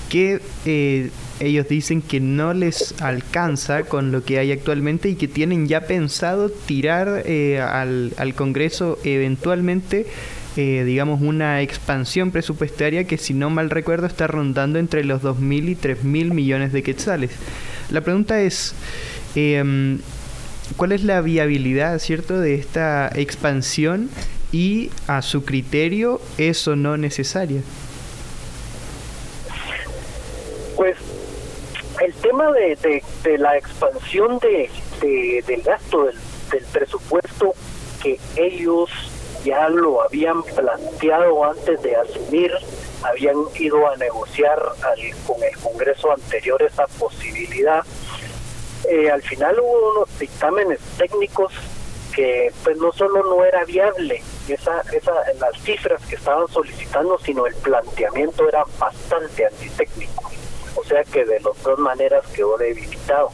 que 0.09 0.41
eh, 0.65 1.11
ellos 1.39 1.69
dicen 1.69 2.01
que 2.01 2.19
no 2.19 2.55
les 2.55 2.95
alcanza 3.03 3.83
con 3.83 4.11
lo 4.11 4.25
que 4.25 4.39
hay 4.39 4.53
actualmente 4.53 5.11
y 5.11 5.17
que 5.17 5.29
tienen 5.29 5.69
ya 5.69 5.83
pensado 5.83 6.49
tirar 6.49 7.23
eh, 7.27 7.61
al, 7.61 8.15
al, 8.17 8.35
Congreso 8.35 8.99
eventualmente, 9.05 10.07
eh, 10.57 10.85
digamos, 10.87 11.21
una 11.21 11.61
expansión 11.61 12.31
presupuestaria 12.31 13.05
que 13.05 13.19
si 13.19 13.35
no 13.35 13.51
mal 13.51 13.69
recuerdo 13.69 14.07
está 14.07 14.29
rondando 14.29 14.79
entre 14.79 15.05
los 15.05 15.21
2.000 15.21 15.69
y 15.69 15.77
3.000 15.77 16.33
millones 16.33 16.73
de 16.73 16.83
quetzales. 16.83 17.33
La 17.91 18.01
pregunta 18.01 18.41
es, 18.41 18.75
eh, 19.35 19.99
¿cuál 20.77 20.93
es 20.93 21.05
la 21.05 21.21
viabilidad, 21.21 21.99
cierto, 21.99 22.41
de 22.41 22.55
esta 22.55 23.11
expansión 23.15 24.11
y 24.53 24.91
a 25.07 25.23
su 25.23 25.45
criterio 25.45 26.21
es 26.39 26.67
o 26.69 26.77
no 26.77 26.97
necesaria? 26.97 27.61
Pues 30.77 30.97
el 32.03 32.13
tema 32.15 32.51
de, 32.53 33.03
la 33.39 33.57
expansión 33.57 34.39
de, 34.39 34.71
del 35.47 35.63
gasto 35.63 36.05
del, 36.05 36.17
del, 36.51 36.65
presupuesto 36.73 37.55
que 38.03 38.19
ellos 38.37 38.91
ya 39.45 39.69
lo 39.69 40.03
habían 40.03 40.43
planteado 40.43 41.45
antes 41.45 41.83
de 41.83 41.95
asumir, 41.97 42.51
habían 43.03 43.37
ido 43.59 43.89
a 43.89 43.97
negociar 43.97 44.59
al, 44.83 44.99
con 45.27 45.43
el 45.43 45.57
Congreso 45.59 46.13
anterior 46.13 46.63
esa 46.63 46.87
posibilidad. 46.99 47.85
Eh, 48.91 49.11
al 49.11 49.23
final 49.23 49.59
hubo 49.61 49.93
unos 49.93 50.19
dictámenes 50.19 50.81
técnicos 50.99 51.53
que 52.15 52.53
pues 52.63 52.77
no 52.79 52.93
solo 52.93 53.25
no 53.25 53.45
era 53.45 53.65
viable 53.65 54.23
esa, 54.49 54.83
esa, 54.93 55.13
las 55.41 55.61
cifras 55.63 56.05
que 56.07 56.15
estaban 56.17 56.47
solicitando, 56.49 57.19
sino 57.19 57.47
el 57.47 57.55
planteamiento 57.57 58.49
era 58.49 58.65
bastante 58.79 59.47
antitécnico 59.47 60.31
o 60.75 60.85
sea 60.85 61.05
que 61.05 61.25
de 61.25 61.41
las 61.41 61.63
dos 61.63 61.79
maneras 61.79 62.25
quedó 62.35 62.57
debilitado. 62.57 63.31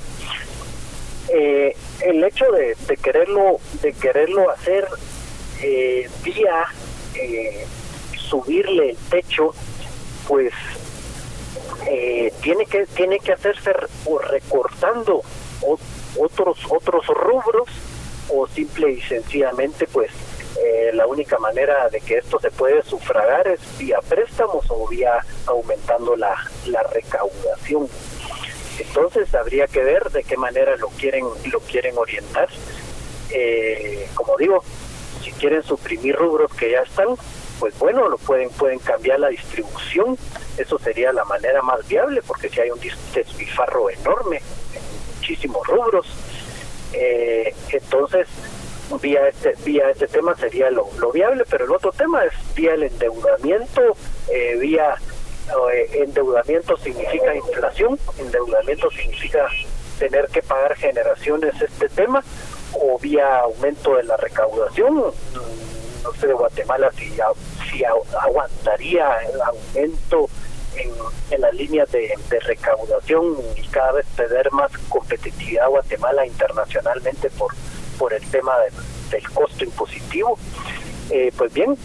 Eh, 1.28 1.74
el 2.00 2.24
hecho 2.24 2.50
de, 2.52 2.76
de, 2.86 2.96
quererlo 2.96 3.58
de 3.82 3.92
quererlo 3.92 4.50
hacer 4.50 4.86
eh, 5.62 6.08
vía 6.24 6.64
eh, 7.14 7.66
subirle 8.16 8.90
el 8.90 8.96
techo 8.96 9.54
pues 10.26 10.52
eh, 11.86 12.32
tiene 12.42 12.66
que 12.66 12.86
tiene 12.86 13.18
que 13.18 13.32
hacerse 13.32 13.72
o 14.04 14.18
recortando 14.18 15.22
o, 15.62 15.78
otros 16.18 16.58
otros 16.68 17.06
rubros 17.06 17.68
o 18.28 18.46
simple 18.48 18.92
y 18.92 19.00
sencillamente 19.00 19.86
pues 19.86 20.10
eh, 20.62 20.90
la 20.92 21.06
única 21.06 21.38
manera 21.38 21.88
de 21.88 22.00
que 22.00 22.18
esto 22.18 22.38
se 22.40 22.50
puede 22.50 22.82
sufragar 22.82 23.48
es 23.48 23.60
vía 23.78 24.00
préstamos 24.06 24.64
o 24.68 24.86
vía 24.88 25.24
aumentando 25.46 26.16
la, 26.16 26.36
la 26.66 26.82
recaudación. 26.82 27.88
Entonces 28.78 29.34
habría 29.34 29.66
que 29.66 29.82
ver 29.82 30.10
de 30.10 30.24
qué 30.24 30.36
manera 30.36 30.76
lo 30.76 30.88
quieren 30.88 31.26
lo 31.50 31.60
quieren 31.60 31.96
orientar. 31.96 32.48
Eh, 33.30 34.08
como 34.14 34.36
digo, 34.36 34.62
si 35.22 35.32
quieren 35.32 35.62
suprimir 35.62 36.16
rubros 36.16 36.52
que 36.54 36.72
ya 36.72 36.80
están, 36.80 37.08
pues 37.58 37.78
bueno, 37.78 38.08
lo 38.08 38.18
pueden 38.18 38.50
pueden 38.50 38.80
cambiar 38.80 39.20
la 39.20 39.28
distribución. 39.28 40.18
Eso 40.60 40.78
sería 40.78 41.10
la 41.12 41.24
manera 41.24 41.62
más 41.62 41.86
viable, 41.88 42.20
porque 42.26 42.50
si 42.50 42.60
hay 42.60 42.70
un 42.70 42.78
despilfarro 43.14 43.88
enorme 43.88 44.42
en 44.74 45.16
muchísimos 45.16 45.66
rubros, 45.66 46.06
eh, 46.92 47.54
entonces 47.72 48.28
vía 49.00 49.28
este 49.28 49.54
vía 49.64 49.88
este 49.90 50.08
tema 50.08 50.34
sería 50.34 50.68
lo, 50.70 50.84
viable 51.12 51.44
pero 51.48 51.64
el 51.64 51.70
otro 51.70 51.92
tema 51.92 52.24
es 52.24 52.32
vía 52.56 52.74
el 52.74 52.82
endeudamiento 52.82 53.96
eh, 54.28 54.56
vía 54.58 54.96
eh, 55.72 56.02
endeudamiento 56.04 56.76
significa 56.78 57.32
inflación 57.32 57.96
endeudamiento 58.18 58.90
significa 58.90 59.46
tener 60.00 60.26
que 60.26 60.42
pagar 60.42 60.74
generaciones 60.74 61.54
este 61.62 61.88
tema 61.90 62.24
o 62.72 62.98
vía 62.98 63.38
aumento 63.38 63.94
de 63.94 64.02
la 64.02 64.16
recaudación 64.16 64.96
no 64.96 66.12
sé 66.20 66.26
de 66.26 66.32
Guatemala 66.32 66.90
si 67.70 67.84
aguantaría 67.84 69.18
el 69.32 69.40
aumento 69.40 70.28
en, 70.76 71.40
las 71.40 71.54
líneas 71.54 71.90
de, 71.92 72.14
recaudación 72.40 73.36
y 73.56 73.66
cada 73.68 73.92
vez 73.92 74.06
tener 74.16 74.50
más 74.52 74.70
competitividad 74.88 75.68
Guatemala 75.68 76.26
internacionalmente 76.26 77.30
por 77.30 77.54
por 78.00 78.14
el 78.14 78.26
tema 78.30 78.52
del, 79.10 79.30
costo 79.34 79.62
impositivo. 79.62 80.38
Eh, 81.10 81.30
pues 81.36 81.52
bien, 81.52 81.76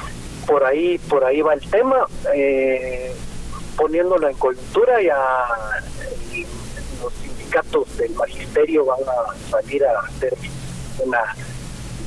por 0.47 0.63
ahí 0.63 0.97
por 0.97 1.25
ahí 1.25 1.41
va 1.41 1.53
el 1.53 1.69
tema, 1.69 2.07
eh, 2.33 3.13
poniéndolo 3.75 4.29
en 4.29 4.37
coyuntura 4.37 5.01
ya 5.01 5.17
los 7.01 7.13
sindicatos 7.13 7.97
del 7.97 8.11
magisterio 8.13 8.85
van 8.85 8.99
a 9.01 9.49
salir 9.49 9.85
a 9.85 9.99
hacer 9.99 10.33
una 10.99 11.35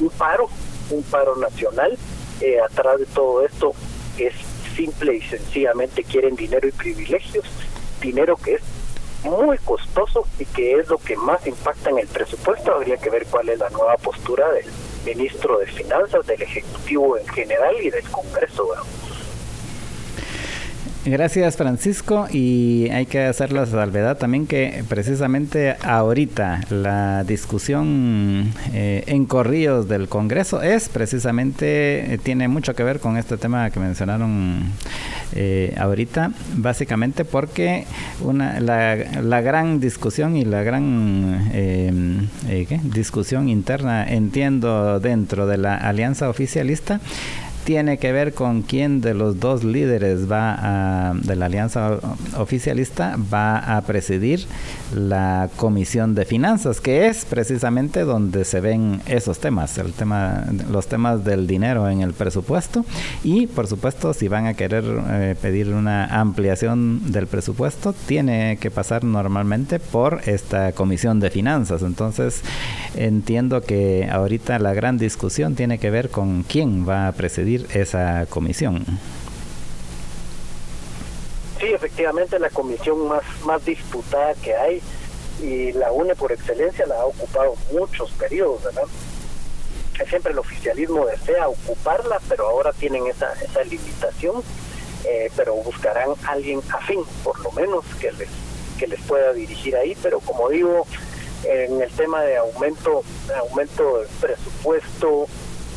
un 0.00 0.10
paro, 0.10 0.48
un 0.90 1.02
paro 1.02 1.36
nacional. 1.36 1.98
Eh, 2.40 2.60
atrás 2.60 3.00
de 3.00 3.06
todo 3.06 3.44
esto 3.44 3.72
es 4.16 4.32
simple 4.78 5.16
y 5.16 5.20
sencillamente 5.22 6.04
quieren 6.04 6.36
dinero 6.36 6.68
y 6.68 6.70
privilegios, 6.70 7.44
dinero 8.00 8.36
que 8.36 8.54
es 8.54 8.62
muy 9.24 9.58
costoso 9.58 10.24
y 10.38 10.44
que 10.44 10.74
es 10.74 10.88
lo 10.88 10.98
que 10.98 11.16
más 11.16 11.44
impacta 11.48 11.90
en 11.90 11.98
el 11.98 12.06
presupuesto. 12.06 12.72
Habría 12.72 12.96
que 12.96 13.10
ver 13.10 13.26
cuál 13.26 13.48
es 13.48 13.58
la 13.58 13.68
nueva 13.70 13.96
postura 13.96 14.48
del, 14.52 14.66
ministro 15.04 15.58
de 15.58 15.66
Finanzas, 15.66 16.26
del 16.26 16.42
Ejecutivo 16.42 17.16
en 17.16 17.26
general 17.28 17.74
y 17.82 17.90
del 17.90 18.08
Congreso. 18.10 18.68
Gracias 21.10 21.56
Francisco 21.56 22.26
y 22.30 22.90
hay 22.90 23.06
que 23.06 23.24
hacer 23.24 23.50
la 23.50 23.64
salvedad 23.64 24.18
también 24.18 24.46
que 24.46 24.84
precisamente 24.90 25.74
ahorita 25.82 26.60
la 26.68 27.24
discusión 27.24 28.52
eh, 28.74 29.04
en 29.06 29.24
corrillos 29.24 29.88
del 29.88 30.08
Congreso 30.08 30.60
es 30.60 30.90
precisamente, 30.90 32.12
eh, 32.12 32.18
tiene 32.18 32.46
mucho 32.48 32.74
que 32.74 32.82
ver 32.84 33.00
con 33.00 33.16
este 33.16 33.38
tema 33.38 33.70
que 33.70 33.80
mencionaron 33.80 34.64
eh, 35.34 35.74
ahorita, 35.78 36.32
básicamente 36.56 37.24
porque 37.24 37.86
una, 38.20 38.60
la, 38.60 38.96
la, 38.96 39.40
gran 39.40 39.80
discusión 39.80 40.36
y 40.36 40.44
la 40.44 40.62
gran 40.62 42.28
discusión 42.82 43.48
interna, 43.48 44.06
entiendo, 44.06 45.00
dentro 45.00 45.46
de 45.46 45.56
la 45.56 45.76
alianza 45.76 46.28
oficialista, 46.28 47.00
tiene 47.68 47.98
que 47.98 48.12
ver 48.12 48.32
con 48.32 48.62
quién 48.62 49.02
de 49.02 49.12
los 49.12 49.40
dos 49.40 49.62
líderes 49.62 50.32
va 50.32 51.10
a, 51.10 51.12
de 51.12 51.36
la 51.36 51.44
alianza 51.44 51.98
oficialista 52.38 53.18
va 53.30 53.58
a 53.58 53.82
presidir 53.82 54.46
la 54.94 55.50
comisión 55.54 56.14
de 56.14 56.24
finanzas, 56.24 56.80
que 56.80 57.08
es 57.08 57.26
precisamente 57.26 58.04
donde 58.04 58.46
se 58.46 58.62
ven 58.62 59.02
esos 59.04 59.38
temas, 59.38 59.76
el 59.76 59.92
tema, 59.92 60.46
los 60.70 60.86
temas 60.86 61.26
del 61.26 61.46
dinero 61.46 61.90
en 61.90 62.00
el 62.00 62.14
presupuesto 62.14 62.86
y 63.22 63.46
por 63.48 63.66
supuesto 63.66 64.14
si 64.14 64.28
van 64.28 64.46
a 64.46 64.54
querer 64.54 64.84
eh, 65.10 65.36
pedir 65.38 65.68
una 65.74 66.06
ampliación 66.06 67.12
del 67.12 67.26
presupuesto 67.26 67.92
tiene 68.06 68.56
que 68.58 68.70
pasar 68.70 69.04
normalmente 69.04 69.78
por 69.78 70.22
esta 70.24 70.72
comisión 70.72 71.20
de 71.20 71.28
finanzas. 71.28 71.82
Entonces 71.82 72.40
entiendo 72.96 73.60
que 73.60 74.08
ahorita 74.10 74.58
la 74.58 74.72
gran 74.72 74.96
discusión 74.96 75.54
tiene 75.54 75.76
que 75.76 75.90
ver 75.90 76.08
con 76.08 76.44
quién 76.44 76.88
va 76.88 77.08
a 77.08 77.12
presidir 77.12 77.57
esa 77.72 78.26
comisión. 78.26 78.84
Sí, 81.60 81.66
efectivamente 81.66 82.38
la 82.38 82.50
comisión 82.50 83.08
más, 83.08 83.22
más 83.44 83.64
disputada 83.64 84.34
que 84.34 84.54
hay 84.54 84.82
y 85.42 85.72
la 85.72 85.90
UNE 85.92 86.14
por 86.14 86.32
excelencia 86.32 86.86
la 86.86 87.00
ha 87.00 87.06
ocupado 87.06 87.54
muchos 87.72 88.10
periodos, 88.12 88.62
¿verdad? 88.62 88.84
Siempre 90.08 90.32
el 90.32 90.38
oficialismo 90.38 91.04
desea 91.06 91.48
ocuparla, 91.48 92.20
pero 92.28 92.48
ahora 92.48 92.72
tienen 92.72 93.08
esa, 93.08 93.32
esa 93.42 93.64
limitación, 93.64 94.42
eh, 95.04 95.30
pero 95.36 95.54
buscarán 95.56 96.10
alguien 96.24 96.60
afín, 96.72 97.00
por 97.24 97.38
lo 97.40 97.50
menos, 97.52 97.84
que 98.00 98.12
les, 98.12 98.28
que 98.78 98.86
les 98.86 99.00
pueda 99.02 99.32
dirigir 99.32 99.74
ahí, 99.74 99.96
pero 100.00 100.20
como 100.20 100.48
digo, 100.50 100.86
en 101.44 101.82
el 101.82 101.90
tema 101.90 102.22
de 102.22 102.36
aumento, 102.36 103.02
aumento 103.40 103.98
del 103.98 104.08
presupuesto, 104.20 105.26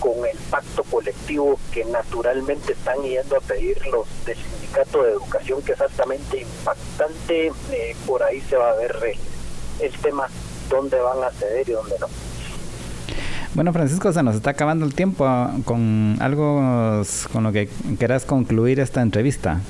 con 0.02 0.26
el 0.26 0.38
pacto 0.50 0.84
colectivo 0.84 1.60
que 1.72 1.86
naturalmente 1.86 2.74
están 2.74 3.02
yendo 3.04 3.38
a 3.38 3.40
pedir 3.40 3.78
los 3.88 4.08
del 4.26 4.36
sindicato 4.36 5.04
de 5.04 5.12
educación, 5.12 5.62
que 5.62 5.74
es 5.74 5.80
altamente 5.80 6.42
impactante. 6.42 7.52
Eh, 7.72 7.96
por 8.08 8.24
ahí 8.24 8.42
se 8.42 8.58
va 8.58 8.72
a 8.72 8.76
ver 8.76 8.96
el, 9.80 9.92
tema, 10.00 10.28
dónde 10.70 11.00
van 11.00 11.24
a 11.24 11.30
ceder 11.30 11.70
y 11.70 11.72
dónde 11.74 11.96
no. 12.00 12.08
Bueno, 13.54 13.72
Francisco, 13.74 14.12
se 14.12 14.24
nos 14.24 14.36
está 14.36 14.50
acabando 14.50 14.86
el 14.86 14.96
tiempo 14.96 15.24
con 15.66 16.18
algo 16.20 17.04
con 17.32 17.44
lo 17.44 17.52
que 17.52 17.70
quieras 18.00 18.26
concluir 18.26 18.80
esta 18.80 19.02
entrevista. 19.02 19.62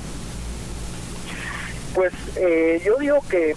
Pues 1.94 2.14
eh, 2.36 2.80
yo 2.82 2.96
digo 2.96 3.18
que 3.28 3.54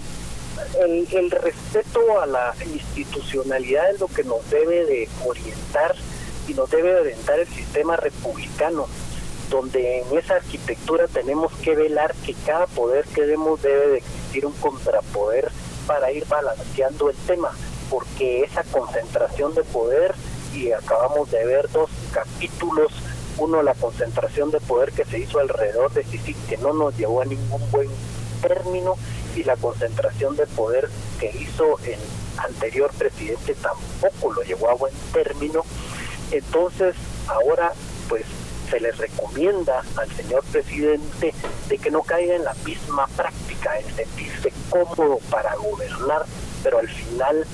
el, 0.84 1.08
el, 1.10 1.30
respeto 1.30 2.20
a 2.20 2.26
la 2.26 2.54
institucionalidad 2.66 3.90
es 3.94 4.00
lo 4.00 4.08
que 4.08 4.24
nos 4.24 4.50
debe 4.50 4.84
de 4.84 5.08
orientar 5.24 5.94
y 6.48 6.54
nos 6.54 6.70
debe 6.70 6.94
orientar 6.94 7.38
el 7.38 7.48
sistema 7.48 7.96
republicano, 7.96 8.86
donde 9.50 10.00
en 10.00 10.18
esa 10.18 10.34
arquitectura 10.34 11.06
tenemos 11.08 11.52
que 11.62 11.74
velar 11.74 12.14
que 12.24 12.34
cada 12.44 12.66
poder 12.66 13.04
que 13.06 13.22
demos 13.22 13.62
debe 13.62 13.88
de 13.88 13.98
existir 13.98 14.46
un 14.46 14.52
contrapoder 14.54 15.50
para 15.86 16.10
ir 16.10 16.26
balanceando 16.26 17.10
el 17.10 17.16
tema, 17.16 17.50
porque 17.90 18.42
esa 18.42 18.64
concentración 18.64 19.54
de 19.54 19.62
poder, 19.64 20.14
y 20.54 20.72
acabamos 20.72 21.30
de 21.30 21.44
ver 21.44 21.70
dos 21.70 21.90
capítulos, 22.12 22.92
uno 23.38 23.62
la 23.62 23.74
concentración 23.74 24.50
de 24.50 24.60
poder 24.60 24.92
que 24.92 25.04
se 25.04 25.18
hizo 25.18 25.38
alrededor 25.38 25.92
de 25.92 26.04
Sisi, 26.04 26.34
que 26.48 26.56
no 26.56 26.72
nos 26.72 26.96
llevó 26.96 27.22
a 27.22 27.24
ningún 27.24 27.70
buen 27.70 27.90
término, 28.42 28.96
y 29.36 29.44
la 29.44 29.56
concentración 29.56 30.34
de 30.36 30.46
poder 30.46 30.88
que 31.20 31.30
hizo 31.30 31.78
el 31.84 31.98
anterior 32.38 32.90
presidente 32.98 33.54
tampoco 33.54 34.32
lo 34.32 34.42
llevó 34.42 34.70
a 34.70 34.74
buen 34.74 34.94
término 35.12 35.62
entonces, 36.30 36.94
ahora 37.28 37.72
pues 38.08 38.24
se 38.70 38.80
le 38.80 38.90
recomienda 38.92 39.82
al 39.96 40.10
señor 40.12 40.42
presidente 40.44 41.32
de 41.68 41.78
que 41.78 41.90
no 41.90 42.02
caiga 42.02 42.34
en 42.34 42.44
la 42.44 42.54
misma 42.64 43.06
práctica, 43.08 43.78
en 43.78 43.94
sentirse 43.94 44.52
cómodo 44.70 45.18
para 45.30 45.54
gobernar, 45.54 46.26
pero 46.62 46.78
al 46.78 46.88
final 46.88 47.46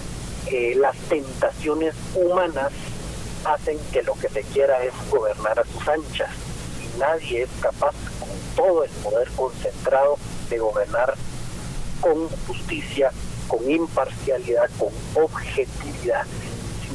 eh, 0.47 0.75
las 0.77 0.97
tentaciones 1.09 1.95
humanas 2.15 2.73
hacen 3.45 3.79
que 3.93 4.03
lo 4.03 4.15
que 4.15 4.29
se 4.29 4.43
quiera 4.43 4.83
es 4.83 4.93
gobernar 5.11 5.59
a 5.61 5.65
sus 5.65 5.87
anchas. 5.87 6.31
Y 6.81 6.99
nadie 6.99 7.43
es 7.43 7.51
capaz 7.61 7.95
con 8.19 8.31
todo 8.57 8.85
el 8.85 8.91
poder 8.91 9.29
concentrado 9.37 10.17
de 10.49 10.59
gobernar 10.59 11.15
con 12.01 12.29
justicia, 12.47 13.11
con 13.49 13.71
imparcialidad, 13.71 14.71
con 14.79 14.91
objetividad 15.23 16.27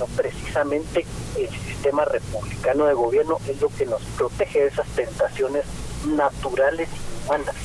precisamente 0.06 1.06
el 1.38 1.50
sistema 1.50 2.06
republicano 2.06 2.86
de 2.86 2.94
gobierno 2.94 3.38
es 3.48 3.60
lo 3.62 3.70
que 3.70 3.86
nos 3.86 4.02
protege 4.18 4.62
de 4.62 4.68
esas 4.68 4.88
tentaciones 4.90 5.64
naturales 6.06 6.90
y 6.90 7.26
humanas. 7.26 7.56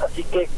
Así 0.00 0.24
que 0.24 0.48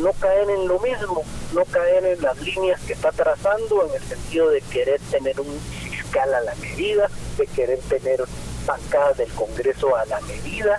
no 0.00 0.12
caer 0.12 0.50
en 0.50 0.68
lo 0.68 0.78
mismo, 0.80 1.22
no 1.54 1.64
caer 1.64 2.04
en 2.04 2.22
las 2.22 2.40
líneas 2.40 2.80
que 2.82 2.92
está 2.92 3.12
trazando 3.12 3.86
en 3.86 3.94
el 3.94 4.02
sentido 4.02 4.50
de 4.50 4.60
querer 4.60 5.00
tener 5.10 5.40
un 5.40 5.58
fiscal 5.90 6.32
a 6.34 6.40
la 6.40 6.54
medida, 6.56 7.08
de 7.38 7.46
querer 7.46 7.78
tener 7.80 8.22
bancadas 8.66 9.16
del 9.16 9.30
Congreso 9.32 9.96
a 9.96 10.04
la 10.06 10.20
medida. 10.22 10.78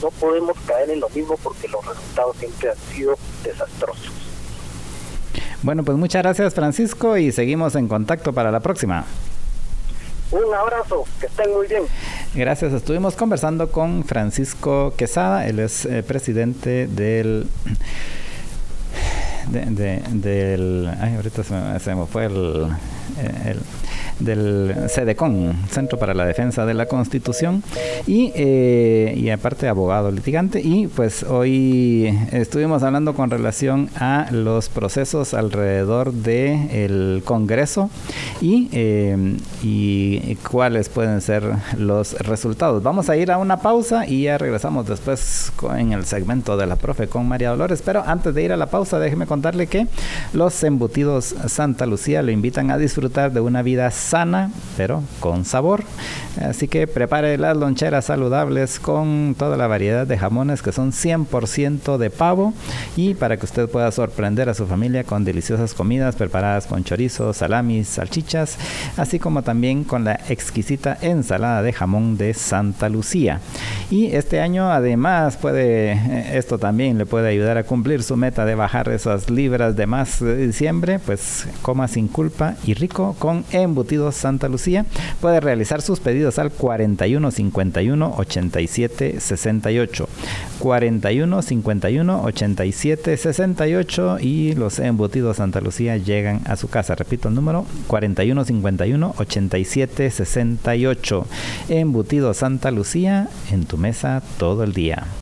No 0.00 0.10
podemos 0.10 0.56
caer 0.66 0.90
en 0.90 1.00
lo 1.00 1.08
mismo 1.10 1.36
porque 1.42 1.68
los 1.68 1.84
resultados 1.84 2.36
siempre 2.36 2.70
han 2.70 2.76
sido 2.94 3.16
desastrosos. 3.42 4.12
Bueno, 5.62 5.84
pues 5.84 5.96
muchas 5.96 6.22
gracias 6.22 6.54
Francisco 6.54 7.16
y 7.16 7.30
seguimos 7.30 7.76
en 7.76 7.86
contacto 7.86 8.32
para 8.32 8.50
la 8.50 8.60
próxima. 8.60 9.04
Un 10.32 10.54
abrazo, 10.54 11.04
que 11.20 11.26
estén 11.26 11.52
muy 11.52 11.66
bien. 11.66 11.82
Gracias, 12.34 12.72
estuvimos 12.72 13.16
conversando 13.16 13.70
con 13.70 14.02
Francisco 14.04 14.94
Quesada, 14.96 15.46
él 15.46 15.58
es 15.58 15.84
eh, 15.84 16.02
presidente 16.02 16.86
del... 16.86 17.48
De, 19.50 20.00
del... 20.10 20.90
Ay, 21.00 21.16
ahorita 21.16 21.42
se 21.42 21.94
me, 21.94 22.06
fue 22.06 22.26
el, 22.26 22.68
eh, 23.18 23.50
el 23.50 23.60
del 24.18 24.74
CEDECON, 24.88 25.54
Centro 25.70 25.98
para 25.98 26.14
la 26.14 26.24
Defensa 26.24 26.66
de 26.66 26.74
la 26.74 26.86
Constitución, 26.86 27.62
y, 28.06 28.32
eh, 28.34 29.14
y 29.16 29.30
aparte 29.30 29.68
abogado 29.68 30.10
litigante. 30.10 30.60
Y 30.60 30.86
pues 30.86 31.22
hoy 31.22 32.16
estuvimos 32.32 32.82
hablando 32.82 33.14
con 33.14 33.30
relación 33.30 33.90
a 33.96 34.28
los 34.30 34.68
procesos 34.68 35.34
alrededor 35.34 36.12
del 36.12 36.68
el 36.72 37.22
Congreso 37.24 37.90
y, 38.40 38.68
eh, 38.72 39.36
y 39.62 40.36
cuáles 40.36 40.88
pueden 40.88 41.20
ser 41.20 41.44
los 41.78 42.14
resultados. 42.14 42.82
Vamos 42.82 43.08
a 43.08 43.16
ir 43.16 43.30
a 43.30 43.38
una 43.38 43.58
pausa 43.58 44.06
y 44.06 44.22
ya 44.24 44.38
regresamos 44.38 44.86
después 44.86 45.52
en 45.76 45.92
el 45.92 46.04
segmento 46.04 46.56
de 46.56 46.66
la 46.66 46.76
profe 46.76 47.08
con 47.08 47.28
María 47.28 47.50
Dolores. 47.50 47.82
Pero 47.84 48.02
antes 48.06 48.34
de 48.34 48.42
ir 48.42 48.52
a 48.52 48.56
la 48.56 48.66
pausa, 48.66 48.98
déjeme 48.98 49.26
contarle 49.26 49.66
que 49.66 49.86
los 50.32 50.62
embutidos 50.64 51.34
Santa 51.46 51.86
Lucía 51.86 52.22
lo 52.22 52.30
invitan 52.30 52.70
a 52.70 52.78
disfrutar 52.78 53.32
de 53.32 53.40
una 53.40 53.62
vida 53.62 53.90
sana, 54.02 54.50
pero 54.76 55.02
con 55.20 55.44
sabor. 55.44 55.84
Así 56.40 56.66
que 56.66 56.86
prepare 56.86 57.36
las 57.36 57.56
loncheras 57.56 58.06
saludables 58.06 58.80
con 58.80 59.34
toda 59.38 59.56
la 59.56 59.66
variedad 59.66 60.06
de 60.06 60.16
jamones 60.16 60.62
que 60.62 60.72
son 60.72 60.92
100% 60.92 61.98
de 61.98 62.10
pavo 62.10 62.54
y 62.96 63.14
para 63.14 63.36
que 63.36 63.44
usted 63.44 63.68
pueda 63.68 63.92
sorprender 63.92 64.48
a 64.48 64.54
su 64.54 64.66
familia 64.66 65.04
con 65.04 65.24
deliciosas 65.24 65.74
comidas 65.74 66.16
preparadas 66.16 66.66
con 66.66 66.84
chorizo, 66.84 67.32
salamis, 67.34 67.88
salchichas, 67.88 68.56
así 68.96 69.18
como 69.18 69.42
también 69.42 69.84
con 69.84 70.04
la 70.04 70.20
exquisita 70.28 70.96
ensalada 71.02 71.62
de 71.62 71.72
jamón 71.72 72.16
de 72.16 72.32
Santa 72.32 72.88
Lucía. 72.88 73.40
Y 73.90 74.06
este 74.16 74.40
año 74.40 74.70
además 74.72 75.36
puede, 75.36 75.92
eh, 75.92 76.38
esto 76.38 76.58
también 76.58 76.96
le 76.96 77.04
puede 77.04 77.28
ayudar 77.28 77.58
a 77.58 77.64
cumplir 77.64 78.02
su 78.02 78.16
meta 78.16 78.46
de 78.46 78.54
bajar 78.54 78.88
esas 78.88 79.28
libras 79.28 79.76
de 79.76 79.86
más 79.86 80.20
de 80.20 80.46
diciembre, 80.46 80.98
pues 80.98 81.46
coma 81.60 81.88
sin 81.88 82.08
culpa 82.08 82.54
y 82.64 82.74
rico 82.74 83.14
con 83.18 83.44
embutidos 83.52 83.91
Santa 84.12 84.48
Lucía. 84.48 84.86
Puede 85.20 85.40
realizar 85.40 85.82
sus 85.82 86.00
pedidos 86.00 86.38
al 86.38 86.50
41 86.50 87.30
51 87.30 88.14
87 88.16 89.20
68. 89.20 90.08
41 90.58 91.42
51 91.42 92.22
87 92.22 93.16
68 93.16 94.18
y 94.20 94.54
los 94.54 94.78
embutidos 94.78 95.36
Santa 95.36 95.60
Lucía 95.60 95.96
llegan 95.96 96.40
a 96.46 96.56
su 96.56 96.68
casa. 96.68 96.94
Repito 96.94 97.28
el 97.28 97.34
número 97.34 97.66
41 97.86 98.44
51 98.44 99.14
87 99.18 100.10
68. 100.10 101.26
Embutidos 101.68 102.38
Santa 102.38 102.70
Lucía 102.70 103.28
en 103.50 103.64
tu 103.64 103.76
mesa 103.76 104.22
todo 104.38 104.64
el 104.64 104.72
día. 104.72 105.21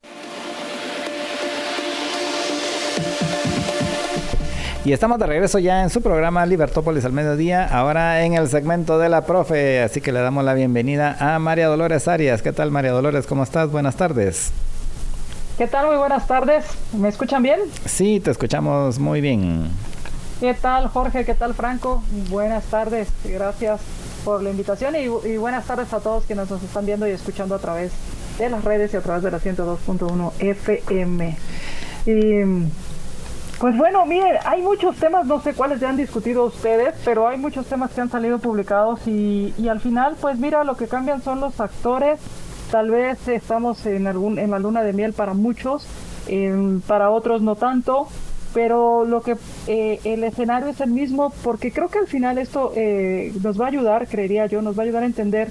Y 4.82 4.94
estamos 4.94 5.18
de 5.18 5.26
regreso 5.26 5.58
ya 5.58 5.82
en 5.82 5.90
su 5.90 6.00
programa 6.00 6.46
Libertópolis 6.46 7.04
al 7.04 7.12
mediodía, 7.12 7.66
ahora 7.66 8.24
en 8.24 8.32
el 8.32 8.48
segmento 8.48 8.98
de 8.98 9.10
la 9.10 9.26
profe, 9.26 9.82
así 9.82 10.00
que 10.00 10.10
le 10.10 10.20
damos 10.20 10.42
la 10.42 10.54
bienvenida 10.54 11.18
a 11.20 11.38
María 11.38 11.66
Dolores 11.66 12.08
Arias. 12.08 12.40
¿Qué 12.40 12.52
tal 12.52 12.70
María 12.70 12.90
Dolores? 12.92 13.26
¿Cómo 13.26 13.42
estás? 13.42 13.70
Buenas 13.70 13.96
tardes. 13.96 14.52
¿Qué 15.58 15.66
tal? 15.66 15.86
Muy 15.86 15.96
buenas 15.96 16.26
tardes. 16.26 16.64
¿Me 16.94 17.10
escuchan 17.10 17.42
bien? 17.42 17.60
Sí, 17.84 18.20
te 18.20 18.30
escuchamos 18.30 18.98
muy 18.98 19.20
bien. 19.20 19.68
¿Qué 20.40 20.54
tal 20.54 20.88
Jorge? 20.88 21.26
¿Qué 21.26 21.34
tal 21.34 21.52
Franco? 21.52 22.02
Buenas 22.30 22.64
tardes. 22.64 23.08
Gracias 23.24 23.82
por 24.24 24.42
la 24.42 24.48
invitación 24.48 24.96
y, 24.96 25.28
y 25.28 25.36
buenas 25.36 25.66
tardes 25.66 25.92
a 25.92 26.00
todos 26.00 26.24
quienes 26.24 26.48
nos 26.48 26.62
están 26.62 26.86
viendo 26.86 27.06
y 27.06 27.10
escuchando 27.10 27.54
a 27.54 27.58
través 27.58 27.92
de 28.38 28.48
las 28.48 28.64
redes 28.64 28.94
y 28.94 28.96
a 28.96 29.02
través 29.02 29.22
de 29.22 29.30
la 29.30 29.40
102.1 29.40 30.32
FM. 30.38 31.36
Y 32.06 32.70
pues 33.60 33.76
bueno, 33.76 34.06
miren, 34.06 34.38
hay 34.46 34.62
muchos 34.62 34.96
temas, 34.96 35.26
no 35.26 35.38
sé 35.42 35.52
cuáles 35.52 35.80
ya 35.80 35.90
han 35.90 35.96
discutido 35.98 36.46
ustedes, 36.46 36.94
pero 37.04 37.28
hay 37.28 37.36
muchos 37.36 37.66
temas 37.66 37.90
que 37.90 38.00
han 38.00 38.10
salido 38.10 38.38
publicados 38.38 39.06
y, 39.06 39.52
y 39.58 39.68
al 39.68 39.80
final, 39.80 40.16
pues 40.18 40.38
mira, 40.38 40.64
lo 40.64 40.78
que 40.78 40.88
cambian 40.88 41.20
son 41.22 41.40
los 41.40 41.60
actores. 41.60 42.18
Tal 42.70 42.90
vez 42.90 43.28
estamos 43.28 43.84
en, 43.84 44.06
algún, 44.06 44.38
en 44.38 44.52
la 44.52 44.58
luna 44.58 44.82
de 44.82 44.94
miel 44.94 45.12
para 45.12 45.34
muchos, 45.34 45.86
para 46.86 47.10
otros 47.10 47.42
no 47.42 47.54
tanto, 47.54 48.08
pero 48.54 49.04
lo 49.04 49.20
que 49.20 49.36
eh, 49.66 50.00
el 50.04 50.24
escenario 50.24 50.68
es 50.68 50.80
el 50.80 50.90
mismo 50.90 51.30
porque 51.44 51.70
creo 51.70 51.88
que 51.88 51.98
al 51.98 52.06
final 52.06 52.38
esto 52.38 52.72
eh, 52.76 53.30
nos 53.42 53.60
va 53.60 53.66
a 53.66 53.68
ayudar, 53.68 54.08
creería 54.08 54.46
yo, 54.46 54.62
nos 54.62 54.78
va 54.78 54.84
a 54.84 54.86
ayudar 54.86 55.02
a 55.02 55.06
entender 55.06 55.50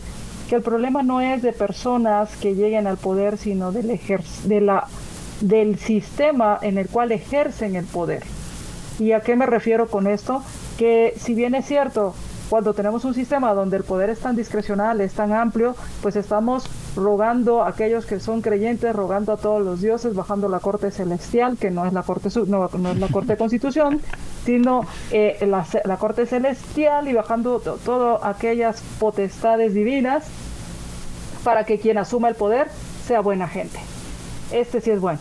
que 0.50 0.56
el 0.56 0.64
problema 0.64 1.04
no 1.04 1.22
es 1.22 1.44
de 1.44 1.54
personas 1.54 2.36
que 2.38 2.56
lleguen 2.56 2.88
al 2.88 2.98
poder, 2.98 3.38
sino 3.38 3.72
del 3.72 3.92
ejer 3.92 4.24
de 4.46 4.62
la 4.62 4.88
del 5.42 5.78
sistema 5.78 6.60
en 6.62 6.78
el 6.78 6.88
cual 6.88 7.12
ejercen 7.12 7.76
el 7.76 7.86
poder. 7.86 8.24
¿Y 9.00 9.14
a 9.14 9.22
qué 9.22 9.36
me 9.36 9.46
refiero 9.46 9.88
con 9.88 10.08
esto? 10.08 10.44
Que 10.78 11.14
si 11.18 11.34
bien 11.34 11.56
es 11.56 11.66
cierto, 11.66 12.14
cuando 12.50 12.74
tenemos 12.74 13.06
un 13.06 13.14
sistema 13.14 13.54
donde 13.54 13.78
el 13.78 13.84
poder 13.84 14.10
es 14.10 14.20
tan 14.20 14.36
discrecional, 14.36 15.00
es 15.02 15.14
tan 15.14 15.32
amplio, 15.32 15.76
pues 16.02 16.16
estamos 16.16 16.68
rogando 16.96 17.62
a 17.62 17.70
aquellos 17.70 18.06
que 18.06 18.20
son 18.20 18.42
creyentes, 18.42 18.94
rogando 18.96 19.34
a 19.34 19.38
todos 19.38 19.64
los 19.64 19.82
dioses, 19.82 20.16
bajando 20.16 20.50
la 20.50 20.60
corte 20.60 20.90
celestial, 20.90 21.58
que 21.58 21.70
no 21.70 21.86
es 21.86 21.94
la 21.94 22.02
corte 22.02 22.30
no, 22.48 22.70
no 22.78 22.92
es 22.92 22.98
la 22.98 23.08
corte 23.08 23.34
de 23.34 23.38
constitución, 23.38 24.02
sino 24.46 24.82
eh, 25.12 25.38
la, 25.48 25.66
la, 25.86 25.98
corte 25.98 26.26
celestial 26.26 27.08
y 27.08 27.14
bajando 27.14 27.60
todas 27.60 28.24
aquellas 28.24 28.82
potestades 29.00 29.74
divinas 29.74 30.26
para 31.44 31.66
que 31.66 31.80
quien 31.80 32.00
asuma 32.00 32.30
el 32.30 32.36
poder 32.36 32.68
sea 33.06 33.22
buena 33.22 33.48
gente 33.48 33.80
este 34.52 34.82
sí 34.82 34.92
es 34.92 35.00
bueno. 35.00 35.20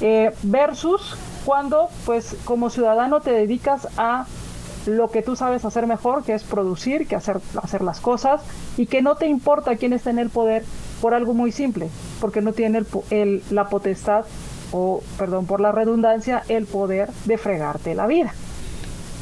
Eh, 0.00 0.32
versus 0.42 1.16
cuando, 1.44 1.88
pues, 2.04 2.36
como 2.44 2.70
ciudadano 2.70 3.20
te 3.20 3.32
dedicas 3.32 3.88
a 3.96 4.26
lo 4.86 5.08
que 5.08 5.22
tú 5.22 5.36
sabes 5.36 5.64
hacer 5.64 5.86
mejor, 5.86 6.24
que 6.24 6.34
es 6.34 6.42
producir, 6.42 7.06
que 7.06 7.16
hacer, 7.16 7.40
hacer 7.62 7.82
las 7.82 8.00
cosas, 8.00 8.42
y 8.76 8.86
que 8.86 9.02
no 9.02 9.16
te 9.16 9.26
importa 9.26 9.76
quién 9.76 9.92
está 9.92 10.10
en 10.10 10.18
el 10.18 10.30
poder 10.30 10.64
por 11.00 11.14
algo 11.14 11.32
muy 11.32 11.52
simple, 11.52 11.88
porque 12.20 12.40
no 12.40 12.52
tiene 12.52 12.78
el, 12.78 12.86
el, 13.10 13.42
la 13.50 13.68
potestad, 13.68 14.24
o 14.72 15.02
perdón 15.18 15.46
por 15.46 15.60
la 15.60 15.72
redundancia, 15.72 16.42
el 16.48 16.66
poder 16.66 17.10
de 17.24 17.38
fregarte 17.38 17.94
la 17.94 18.06
vida. 18.06 18.34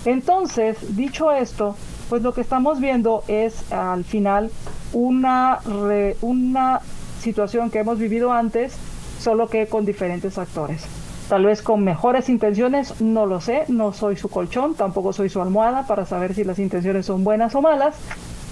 Entonces, 0.05 0.97
dicho 0.97 1.30
esto, 1.30 1.76
pues 2.09 2.22
lo 2.22 2.34
que 2.34 2.40
estamos 2.40 2.80
viendo 2.80 3.22
es 3.28 3.70
al 3.72 4.05
final 4.05 4.51
una, 4.93 5.59
re, 5.59 6.16
una 6.22 6.80
situación 7.20 7.70
que 7.70 7.78
hemos 7.78 7.99
vivido 7.99 8.32
antes, 8.32 8.74
solo 9.23 9.47
que 9.47 9.66
con 9.66 9.85
diferentes 9.85 10.37
actores. 10.39 10.85
Tal 11.29 11.47
vez 11.47 11.62
con 11.62 11.83
mejores 11.83 12.29
intenciones, 12.29 13.01
no 13.01 13.25
lo 13.25 13.41
sé, 13.41 13.64
no 13.68 13.93
soy 13.93 14.16
su 14.16 14.29
colchón, 14.29 14.75
tampoco 14.75 15.12
soy 15.12 15.29
su 15.29 15.41
almohada 15.41 15.87
para 15.87 16.05
saber 16.05 16.35
si 16.35 16.45
las 16.45 16.59
intenciones 16.59 17.07
son 17.07 17.25
buenas 17.25 17.55
o 17.55 17.62
malas, 17.62 17.97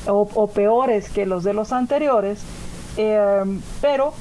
o, 0.07 0.47
peores 0.47 1.11
que 1.11 1.27
los 1.27 1.45
de 1.45 1.53
los 1.53 1.73
anteriores, 1.73 2.43
eh, 2.97 3.19
pero 3.83 4.13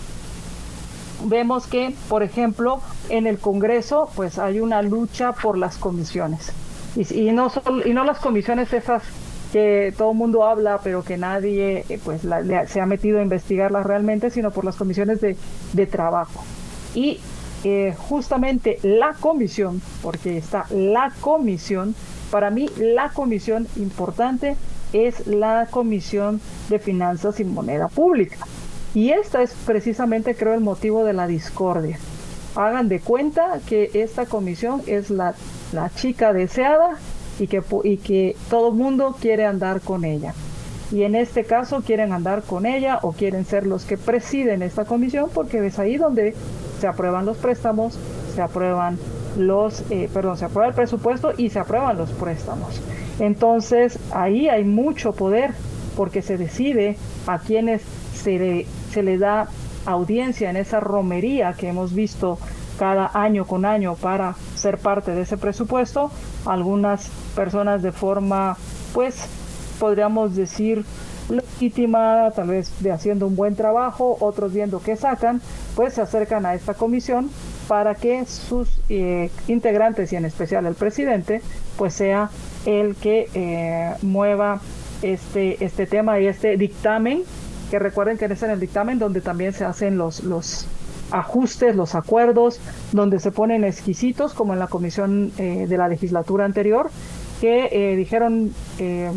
vemos 1.25 1.67
que, 1.67 1.95
por 2.09 2.23
ejemplo, 2.23 2.79
en 3.09 3.27
el 3.27 3.39
Congreso, 3.39 4.09
pues 4.15 4.39
hay 4.39 4.59
una 4.59 4.81
lucha 4.81 5.31
por 5.31 5.57
las 5.57 5.77
comisiones. 5.77 6.51
Y, 6.95 7.31
no, 7.31 7.49
solo, 7.49 7.87
y 7.87 7.93
no 7.93 8.03
las 8.03 8.19
comisiones 8.19 8.73
esas 8.73 9.03
que 9.51 9.93
todo 9.97 10.11
el 10.11 10.17
mundo 10.17 10.43
habla, 10.43 10.79
pero 10.83 11.03
que 11.03 11.17
nadie 11.17 11.85
eh, 11.89 11.99
pues 12.03 12.21
se 12.67 12.81
ha 12.81 12.85
metido 12.85 13.19
a 13.19 13.23
investigarlas 13.23 13.85
realmente, 13.85 14.29
sino 14.29 14.51
por 14.51 14.65
las 14.65 14.75
comisiones 14.75 15.21
de, 15.21 15.35
de 15.73 15.85
trabajo. 15.85 16.43
Y 16.93 17.19
eh, 17.63 17.93
justamente 17.97 18.79
la 18.83 19.13
comisión, 19.19 19.81
porque 20.01 20.37
está 20.37 20.65
la 20.69 21.11
comisión, 21.19 21.95
para 22.31 22.51
mí 22.51 22.69
la 22.77 23.09
comisión 23.09 23.67
importante 23.75 24.55
es 24.93 25.27
la 25.27 25.67
comisión 25.69 26.39
de 26.69 26.79
finanzas 26.79 27.39
y 27.39 27.43
moneda 27.43 27.87
pública. 27.87 28.37
Y 28.93 29.11
esta 29.11 29.41
es 29.41 29.53
precisamente, 29.65 30.35
creo, 30.35 30.53
el 30.53 30.61
motivo 30.61 31.03
de 31.03 31.13
la 31.13 31.27
discordia. 31.27 31.99
Hagan 32.55 32.89
de 32.89 32.99
cuenta 32.99 33.59
que 33.67 33.91
esta 33.93 34.25
comisión 34.25 34.81
es 34.87 35.09
la, 35.09 35.35
la 35.71 35.89
chica 35.89 36.33
deseada 36.33 36.97
y 37.39 37.47
que, 37.47 37.61
y 37.83 37.97
que 37.97 38.35
todo 38.49 38.71
mundo 38.71 39.15
quiere 39.19 39.45
andar 39.45 39.81
con 39.81 40.05
ella. 40.05 40.33
Y 40.91 41.03
en 41.03 41.15
este 41.15 41.43
caso 41.43 41.81
quieren 41.81 42.11
andar 42.13 42.41
con 42.43 42.65
ella 42.65 42.99
o 43.03 43.11
quieren 43.11 43.45
ser 43.45 43.65
los 43.67 43.85
que 43.85 43.97
presiden 43.97 44.63
esta 44.63 44.85
comisión 44.85 45.29
porque 45.33 45.65
es 45.65 45.77
ahí 45.77 45.97
donde 45.97 46.33
se 46.79 46.87
aprueban 46.87 47.25
los 47.25 47.37
préstamos, 47.37 47.97
se 48.33 48.41
aprueban 48.41 48.97
los, 49.37 49.83
eh, 49.91 50.09
perdón, 50.11 50.37
se 50.37 50.45
aprueba 50.45 50.69
el 50.69 50.73
presupuesto 50.73 51.31
y 51.37 51.49
se 51.49 51.59
aprueban 51.59 51.97
los 51.97 52.09
préstamos. 52.11 52.81
Entonces 53.19 53.99
ahí 54.11 54.49
hay 54.49 54.63
mucho 54.63 55.11
poder 55.11 55.53
porque 55.95 56.21
se 56.21 56.37
decide 56.37 56.97
a 57.27 57.37
quienes 57.37 57.83
se 58.13 58.39
le, 58.39 58.65
se 58.89 59.03
le 59.03 59.17
da 59.17 59.47
audiencia 59.85 60.49
en 60.49 60.57
esa 60.57 60.79
romería 60.79 61.53
que 61.53 61.67
hemos 61.67 61.93
visto 61.93 62.39
cada 62.79 63.11
año 63.13 63.45
con 63.45 63.65
año 63.65 63.95
para 63.95 64.33
ser 64.55 64.77
parte 64.77 65.11
de 65.11 65.21
ese 65.21 65.37
presupuesto. 65.37 66.09
Algunas 66.45 67.09
personas 67.35 67.81
de 67.81 67.91
forma, 67.91 68.57
pues, 68.93 69.15
podríamos 69.79 70.35
decir, 70.35 70.85
legítima, 71.29 72.31
tal 72.35 72.47
vez 72.47 72.71
de 72.79 72.91
haciendo 72.91 73.27
un 73.27 73.35
buen 73.35 73.55
trabajo, 73.55 74.17
otros 74.19 74.53
viendo 74.53 74.81
qué 74.81 74.95
sacan, 74.95 75.41
pues 75.75 75.93
se 75.93 76.01
acercan 76.01 76.45
a 76.45 76.55
esta 76.55 76.73
comisión 76.73 77.29
para 77.67 77.95
que 77.95 78.25
sus 78.25 78.67
eh, 78.89 79.29
integrantes 79.47 80.11
y 80.11 80.15
en 80.15 80.25
especial 80.25 80.65
el 80.65 80.73
presidente, 80.75 81.41
pues 81.77 81.93
sea 81.93 82.29
el 82.65 82.95
que 82.95 83.29
eh, 83.33 83.93
mueva 84.01 84.59
este, 85.01 85.63
este 85.63 85.85
tema 85.85 86.19
y 86.19 86.27
este 86.27 86.57
dictamen, 86.57 87.23
que 87.69 87.79
recuerden 87.79 88.17
que 88.17 88.25
es 88.25 88.43
en 88.43 88.49
el 88.49 88.59
dictamen 88.59 88.97
donde 88.97 89.21
también 89.21 89.53
se 89.53 89.65
hacen 89.65 89.97
los, 89.97 90.23
los 90.23 90.65
ajustes, 91.11 91.75
los 91.75 91.95
acuerdos, 91.95 92.59
donde 92.91 93.19
se 93.19 93.31
ponen 93.31 93.63
exquisitos, 93.63 94.33
como 94.33 94.53
en 94.53 94.59
la 94.59 94.67
comisión 94.67 95.31
eh, 95.37 95.65
de 95.67 95.77
la 95.77 95.87
legislatura 95.87 96.45
anterior, 96.45 96.89
que 97.41 97.69
eh, 97.71 97.95
dijeron, 97.95 98.53
eh, 98.77 99.11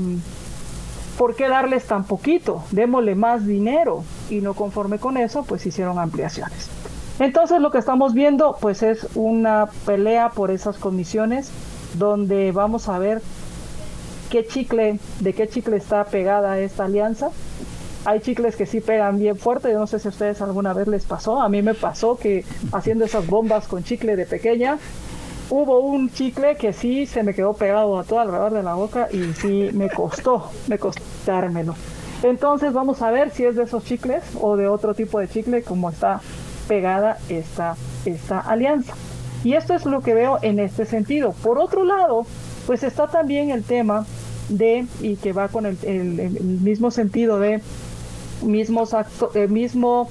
¿por 1.18 1.34
qué 1.34 1.49
darles 1.49 1.86
tan 1.86 2.05
poquito? 2.05 2.62
Démosle 2.70 3.14
más 3.14 3.47
dinero. 3.47 4.05
Y 4.30 4.40
no 4.40 4.55
conforme 4.55 4.99
con 4.99 5.16
eso, 5.16 5.45
pues 5.45 5.66
hicieron 5.66 5.99
ampliaciones. 5.99 6.70
Entonces 7.18 7.61
lo 7.61 7.70
que 7.70 7.78
estamos 7.78 8.14
viendo, 8.14 8.57
pues 8.61 8.82
es 8.82 9.07
una 9.14 9.66
pelea 9.86 10.30
por 10.30 10.51
esas 10.51 10.78
comisiones, 10.78 11.51
donde 11.99 12.53
vamos 12.53 12.88
a 12.88 12.99
ver 12.99 13.20
qué 14.30 14.47
chicle, 14.47 14.99
de 15.20 15.32
qué 15.34 15.47
chicle 15.47 15.76
está 15.76 16.05
pegada 16.05 16.59
esta 16.59 16.86
alianza 16.86 17.30
hay 18.05 18.20
chicles 18.20 18.57
que 18.57 18.66
sí 18.66 18.80
pegan 18.80 19.18
bien 19.18 19.36
fuerte. 19.36 19.70
Yo 19.72 19.78
no 19.78 19.86
sé 19.86 19.98
si 19.98 20.09
a 20.09 20.11
ustedes 20.11 20.40
alguna 20.40 20.72
vez 20.72 20.88
les 20.88 21.05
pasó. 21.05 21.40
A 21.40 21.48
mí 21.48 21.62
me 21.62 21.74
pasó 21.74 22.16
que 22.16 22.44
haciendo 22.72 23.05
esas 23.05 23.26
bombas 23.26 23.66
con 23.66 23.84
chicle 23.84 24.16
de 24.16 24.26
pequeña, 24.26 24.78
hubo 25.50 25.80
un 25.80 26.11
chicle 26.11 26.57
que 26.57 26.72
sí 26.72 27.07
se 27.07 27.22
me 27.22 27.34
quedó 27.34 27.55
pegado 27.55 27.98
a 27.98 28.05
todo 28.05 28.20
alrededor 28.20 28.53
de 28.53 28.62
la 28.62 28.74
boca 28.74 29.09
y 29.12 29.32
sí 29.34 29.70
me 29.72 29.88
costó, 29.90 30.50
me 30.68 30.78
costó 30.78 31.03
dármelo. 31.26 31.74
Entonces 32.22 32.72
vamos 32.72 33.03
a 33.03 33.11
ver 33.11 33.30
si 33.30 33.44
es 33.44 33.57
de 33.57 33.64
esos 33.64 33.84
chicles 33.84 34.22
o 34.40 34.57
de 34.57 34.68
otro 34.68 34.94
tipo 34.94 35.18
de 35.18 35.28
chicle 35.28 35.62
como 35.62 35.90
está 35.90 36.20
pegada 36.68 37.18
esta, 37.28 37.76
esta 38.05 38.40
alianza. 38.40 38.94
Y 39.44 39.55
esto 39.55 39.74
es 39.74 39.84
lo 39.86 40.00
que 40.03 40.14
veo 40.14 40.38
en 40.42 40.61
este 40.61 40.86
sentido. 40.86 41.32
Por 41.42 41.59
otro 41.59 41.84
lado, 41.84 42.24
pues 42.66 42.84
está 42.84 43.09
también 43.09 43.50
el 43.50 43.64
tema 43.64 44.07
de, 44.48 44.86
y 45.00 45.16
que 45.16 45.32
va 45.32 45.48
con 45.48 45.66
el, 45.66 45.76
mismo 46.40 46.90
sentido 46.90 47.38
de 47.40 47.61
mismos 48.43 48.95
eh, 49.34 49.49
mismo, 49.49 50.09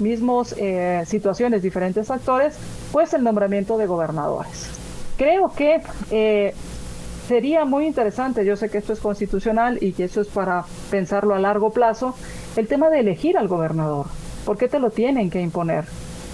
mismos 0.00 0.54
eh, 0.58 1.02
situaciones, 1.06 1.62
diferentes 1.62 2.10
actores, 2.10 2.56
pues 2.92 3.12
el 3.14 3.22
nombramiento 3.22 3.76
de 3.78 3.86
gobernadores. 3.86 4.70
Creo 5.16 5.52
que 5.54 5.80
eh, 6.10 6.54
sería 7.28 7.64
muy 7.64 7.86
interesante, 7.86 8.44
yo 8.44 8.56
sé 8.56 8.68
que 8.68 8.78
esto 8.78 8.92
es 8.92 9.00
constitucional 9.00 9.78
y 9.80 9.92
que 9.92 10.04
eso 10.04 10.20
es 10.20 10.28
para 10.28 10.64
pensarlo 10.90 11.34
a 11.34 11.38
largo 11.38 11.70
plazo, 11.70 12.14
el 12.56 12.66
tema 12.66 12.90
de 12.90 13.00
elegir 13.00 13.36
al 13.36 13.48
gobernador. 13.48 14.06
¿Por 14.44 14.58
qué 14.58 14.68
te 14.68 14.78
lo 14.78 14.90
tienen 14.90 15.30
que 15.30 15.40
imponer? 15.40 15.84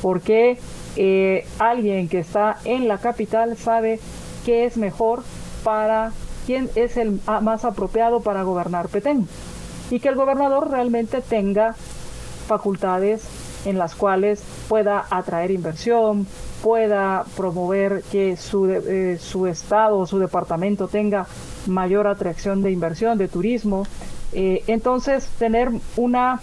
¿Por 0.03 0.21
qué 0.21 0.59
alguien 1.59 2.09
que 2.09 2.19
está 2.19 2.57
en 2.65 2.89
la 2.89 2.99
capital 2.99 3.57
sabe 3.57 4.01
qué 4.45 4.65
es 4.65 4.77
mejor 4.77 5.23
para 5.63 6.11
quién 6.47 6.69
es 6.75 6.97
el 6.97 7.21
más 7.43 7.65
apropiado 7.65 8.21
para 8.21 8.43
gobernar 8.43 8.89
Petén? 8.89 9.29
Y 9.91 10.01
que 10.01 10.09
el 10.09 10.15
gobernador 10.15 10.71
realmente 10.71 11.21
tenga 11.21 11.75
facultades 12.47 13.23
en 13.65 13.79
las 13.79 13.95
cuales 13.95 14.43
pueda 14.69 15.05
atraer 15.11 15.51
inversión, 15.51 16.27
pueda 16.63 17.25
promover 17.37 18.03
que 18.11 18.37
su, 18.37 18.67
eh, 18.71 19.19
su 19.21 19.47
estado 19.47 19.99
o 19.99 20.07
su 20.07 20.19
departamento 20.19 20.89
tenga 20.89 21.27
mayor 21.67 22.07
atracción 22.07 22.63
de 22.63 22.71
inversión, 22.71 23.19
de 23.19 23.29
turismo. 23.29 23.85
Eh, 24.33 24.63
entonces, 24.67 25.27
tener 25.39 25.71
una 25.97 26.41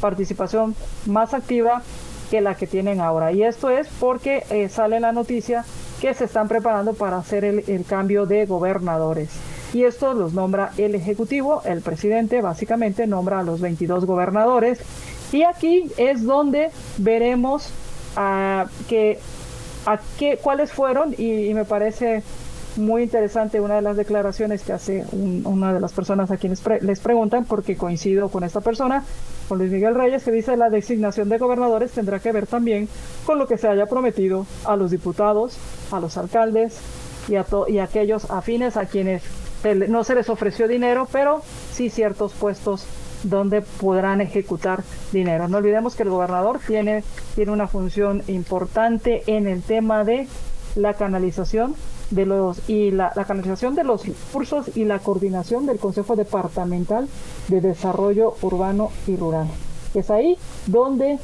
participación 0.00 0.74
más 1.06 1.34
activa 1.34 1.82
que 2.30 2.40
la 2.40 2.54
que 2.54 2.66
tienen 2.66 3.00
ahora. 3.00 3.32
Y 3.32 3.42
esto 3.42 3.70
es 3.70 3.88
porque 4.00 4.44
eh, 4.50 4.68
sale 4.68 5.00
la 5.00 5.12
noticia 5.12 5.64
que 6.00 6.14
se 6.14 6.24
están 6.24 6.46
preparando 6.46 6.94
para 6.94 7.18
hacer 7.18 7.44
el, 7.44 7.64
el 7.66 7.84
cambio 7.84 8.26
de 8.26 8.46
gobernadores. 8.46 9.30
Y 9.74 9.84
esto 9.84 10.14
los 10.14 10.32
nombra 10.32 10.72
el 10.78 10.94
Ejecutivo, 10.94 11.62
el 11.64 11.82
presidente 11.82 12.40
básicamente 12.40 13.06
nombra 13.06 13.40
a 13.40 13.42
los 13.42 13.60
22 13.60 14.06
gobernadores. 14.06 14.80
Y 15.30 15.42
aquí 15.42 15.90
es 15.98 16.24
donde 16.24 16.70
veremos 16.96 17.70
a 18.16 18.66
que, 18.88 19.18
a 19.84 20.00
qué, 20.18 20.38
cuáles 20.42 20.72
fueron, 20.72 21.14
y, 21.18 21.52
me 21.52 21.66
parece 21.66 22.22
muy 22.76 23.02
interesante 23.02 23.60
una 23.60 23.76
de 23.76 23.82
las 23.82 23.96
declaraciones 23.96 24.62
que 24.62 24.72
hace 24.72 25.04
una 25.12 25.72
de 25.74 25.80
las 25.80 25.92
personas 25.92 26.30
a 26.30 26.36
quienes 26.36 26.62
les 26.80 27.00
preguntan, 27.00 27.44
porque 27.44 27.76
coincido 27.76 28.28
con 28.30 28.44
esta 28.44 28.60
persona, 28.60 29.04
con 29.48 29.58
Luis 29.58 29.70
Miguel 29.70 29.94
Reyes, 29.94 30.24
que 30.24 30.30
dice 30.30 30.56
la 30.56 30.70
designación 30.70 31.28
de 31.28 31.38
gobernadores 31.38 31.90
tendrá 31.90 32.20
que 32.20 32.32
ver 32.32 32.46
también 32.46 32.88
con 33.26 33.38
lo 33.38 33.46
que 33.46 33.58
se 33.58 33.68
haya 33.68 33.86
prometido 33.86 34.46
a 34.64 34.76
los 34.76 34.90
diputados, 34.90 35.58
a 35.90 35.98
los 35.98 36.16
alcaldes 36.16 36.78
y 37.28 37.34
a, 37.34 37.44
y 37.66 37.78
a 37.78 37.84
aquellos 37.84 38.30
afines 38.30 38.76
a 38.76 38.86
quienes 38.86 39.22
no 39.64 40.04
se 40.04 40.14
les 40.14 40.28
ofreció 40.28 40.68
dinero, 40.68 41.08
pero 41.10 41.42
sí 41.72 41.90
ciertos 41.90 42.32
puestos 42.32 42.86
donde 43.24 43.62
podrán 43.62 44.20
ejecutar 44.20 44.84
dinero. 45.12 45.48
No 45.48 45.58
olvidemos 45.58 45.94
que 45.94 46.04
el 46.04 46.10
gobernador 46.10 46.60
tiene, 46.66 47.02
tiene 47.34 47.52
una 47.52 47.66
función 47.66 48.22
importante 48.28 49.22
en 49.26 49.46
el 49.46 49.62
tema 49.62 50.04
de 50.04 50.28
la 50.76 50.94
canalización 50.94 51.74
de 52.10 52.24
los 52.24 52.68
y 52.68 52.90
la, 52.90 53.10
canalización 53.10 53.74
de 53.74 53.84
los 53.84 54.06
recursos 54.06 54.76
y 54.76 54.84
la 54.84 54.98
coordinación 54.98 55.66
del 55.66 55.78
Consejo 55.78 56.16
Departamental 56.16 57.08
de 57.48 57.60
Desarrollo 57.60 58.34
Urbano 58.42 58.90
y 59.06 59.16
Rural. 59.16 59.48
Es 59.94 60.10
ahí 60.10 60.38
donde 60.66 61.18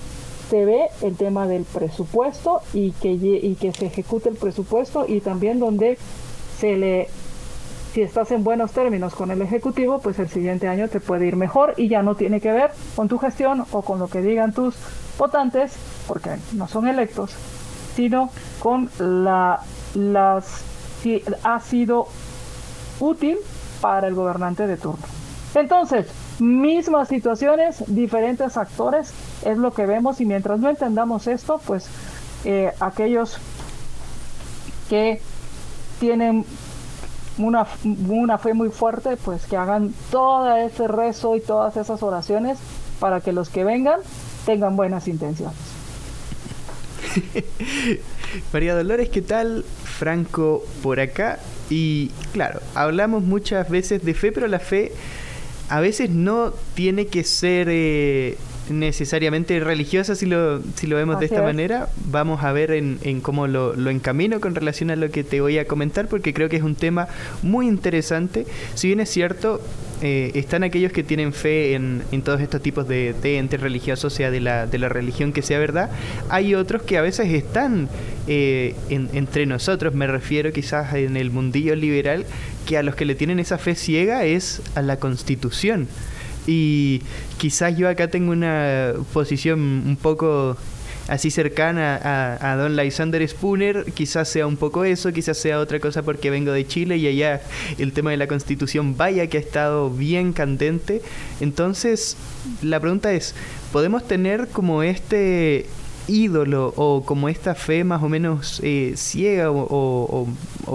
se 0.51 0.64
ve 0.64 0.89
el 1.01 1.16
tema 1.16 1.47
del 1.47 1.64
presupuesto 1.64 2.61
y 2.74 2.93
que, 2.93 3.12
y 3.12 3.55
que 3.55 3.72
se 3.72 3.87
ejecute 3.87 4.28
el 4.28 4.37
presupuesto 4.37 5.07
y 5.09 5.20
también 5.20 5.59
donde 5.59 5.97
se 6.59 6.76
le 6.76 7.09
si 7.95 8.03
estás 8.03 8.32
en 8.32 8.42
buenos 8.42 8.72
términos 8.72 9.14
con 9.14 9.30
el 9.30 9.40
Ejecutivo, 9.40 10.01
pues 10.01 10.18
el 10.18 10.28
siguiente 10.28 10.66
año 10.66 10.88
te 10.88 10.99
puede 10.99 11.28
ir 11.28 11.36
mejor 11.36 11.74
y 11.76 11.88
ya 11.88 12.03
no 12.03 12.16
tiene 12.16 12.40
que 12.40 12.51
ver 12.51 12.72
con 12.97 13.07
tu 13.07 13.18
gestión 13.18 13.64
o 13.70 13.82
con 13.82 14.01
lo 14.01 14.09
que 14.09 14.20
digan 14.20 14.53
tus 14.53 14.74
votantes, 15.16 15.76
porque 16.09 16.30
no 16.55 16.66
son 16.66 16.88
electos, 16.88 17.30
sino 17.95 18.30
con 18.59 18.90
la, 18.99 19.61
las 19.95 20.64
si 21.03 21.22
ha 21.45 21.61
sido 21.61 22.09
útil 22.99 23.38
para 23.80 24.09
el 24.09 24.14
gobernante 24.14 24.66
de 24.66 24.76
turno. 24.76 25.05
Entonces, 25.55 26.09
mismas 26.40 27.07
situaciones, 27.07 27.84
diferentes 27.86 28.57
actores, 28.57 29.14
es 29.45 29.57
lo 29.57 29.72
que 29.72 29.86
vemos 29.86 30.20
y 30.20 30.24
mientras 30.24 30.59
no 30.59 30.68
entendamos 30.68 31.28
esto, 31.28 31.61
pues 31.64 31.88
eh, 32.45 32.72
aquellos 32.80 33.38
que 34.88 35.20
tienen 36.01 36.45
una, 37.39 37.66
una 38.09 38.39
fe 38.39 38.55
muy 38.55 38.70
fuerte, 38.70 39.16
pues 39.16 39.47
que 39.47 39.57
hagan 39.57 39.95
todo 40.11 40.57
ese 40.57 40.89
rezo 40.89 41.37
y 41.37 41.41
todas 41.41 41.76
esas 41.76 42.03
oraciones 42.03 42.59
para 43.01 43.20
que 43.20 43.32
los 43.32 43.49
que 43.49 43.64
vengan 43.64 44.01
tengan 44.47 44.76
buenas 44.76 45.09
intenciones. 45.09 45.57
María 48.53 48.74
Dolores, 48.74 49.09
¿qué 49.09 49.22
tal? 49.22 49.64
Franco 49.85 50.64
por 50.82 51.01
acá. 51.01 51.39
Y 51.70 52.09
claro, 52.32 52.61
hablamos 52.74 53.22
muchas 53.22 53.68
veces 53.68 54.05
de 54.05 54.14
fe, 54.14 54.32
pero 54.32 54.47
la 54.47 54.59
fe 54.59 54.93
a 55.68 55.80
veces 55.80 56.11
no 56.11 56.53
tiene 56.74 57.07
que 57.07 57.24
ser 57.24 57.68
eh, 57.70 58.37
necesariamente 58.71 59.59
religiosa 59.61 60.15
si 60.15 60.27
lo, 60.27 60.62
si 60.75 60.87
lo 60.87 60.97
vemos 60.97 61.21
de 61.21 61.27
esta 61.27 61.43
manera. 61.43 61.89
Vamos 62.07 62.43
a 62.45 62.53
ver 62.53 62.71
en, 62.71 62.99
en 63.03 63.21
cómo 63.21 63.47
lo, 63.47 63.75
lo, 63.75 63.91
encamino 63.91 64.41
con 64.41 64.55
relación 64.55 64.91
a 64.91 64.97
lo 64.97 65.11
que 65.11 65.25
te 65.25 65.41
voy 65.41 65.59
a 65.59 65.67
comentar, 65.67 66.09
porque 66.09 66.33
creo 66.33 66.49
que 66.49 66.57
es 66.57 66.62
un 66.62 66.75
tema 66.75 67.09
muy 67.43 67.67
interesante. 67.67 68.47
Si 68.75 68.89
bien 68.89 69.01
es 69.01 69.11
cierto, 69.11 69.61
eh, 70.03 70.33
están 70.35 70.65
aquellos 70.65 70.93
que 70.93 71.03
tienen 71.03 71.33
fe 71.33 71.75
en, 71.75 72.03
en 72.12 72.23
todos 72.23 72.41
estos 72.41 72.61
tipos 72.61 72.87
de, 72.89 73.15
de, 73.23 73.39
entes 73.39 73.61
religiosos, 73.61 74.12
sea 74.12 74.31
de 74.31 74.41
la, 74.41 74.67
de 74.67 74.79
la 74.79 74.89
religión 74.89 75.33
que 75.33 75.43
sea 75.43 75.59
verdad. 75.59 75.91
Hay 76.29 76.55
otros 76.55 76.83
que 76.83 76.99
a 76.99 77.03
veces 77.03 77.33
están 77.33 77.89
eh, 78.27 78.75
entre 78.89 79.47
nosotros, 79.47 79.95
me 79.95 80.07
refiero 80.07 80.53
quizás 80.53 80.95
en 80.95 81.17
el 81.17 81.31
mundillo 81.31 81.77
liberal, 81.77 82.27
que 82.67 82.79
a 82.79 82.83
los 82.83 82.95
que 82.95 83.05
le 83.05 83.15
tienen 83.15 83.39
esa 83.39 83.59
fe 83.59 83.75
ciega 83.75 84.25
es 84.25 84.62
a 84.75 84.83
la 84.83 84.97
constitución. 84.97 85.89
Y 86.47 87.03
quizás 87.38 87.76
yo 87.76 87.88
acá 87.88 88.09
tengo 88.09 88.32
una 88.32 88.92
posición 89.12 89.61
un 89.61 89.97
poco 89.97 90.57
así 91.09 91.30
cercana 91.30 92.38
a, 92.40 92.57
don 92.57 92.76
Lysander 92.76 93.26
Spooner, 93.28 93.84
quizás 93.92 94.28
sea 94.28 94.47
un 94.47 94.57
poco 94.57 94.84
eso, 94.84 95.12
quizás 95.12 95.36
sea 95.36 95.61
otra 95.61 95.80
cosa 95.80 96.03
porque 96.03 96.30
vengo 96.30 96.53
de 96.53 96.66
Chile 96.66 96.97
y 96.97 97.07
allá 97.07 97.42
el 97.78 97.92
tema 97.92 98.11
de 98.11 98.16
la 98.16 98.26
constitución 98.26 98.97
vaya 98.97 99.26
que 99.26 99.38
ha 99.38 99.40
estado 99.40 99.90
bien 99.90 100.32
candente. 100.32 101.03
Entonces, 101.40 102.16
la 102.62 102.80
pregunta 102.80 103.12
es, 103.12 103.34
¿podemos 103.72 104.07
tener 104.07 104.49
como 104.49 104.82
este 104.82 105.66
ídolo 106.09 106.73
o 106.77 107.03
como 107.05 107.29
esta 107.29 107.55
fe 107.55 107.85
más 107.85 108.03
o 108.03 108.09
menos 108.09 108.61
eh, 108.63 108.95
ciega 108.97 109.51
o, 109.51 110.27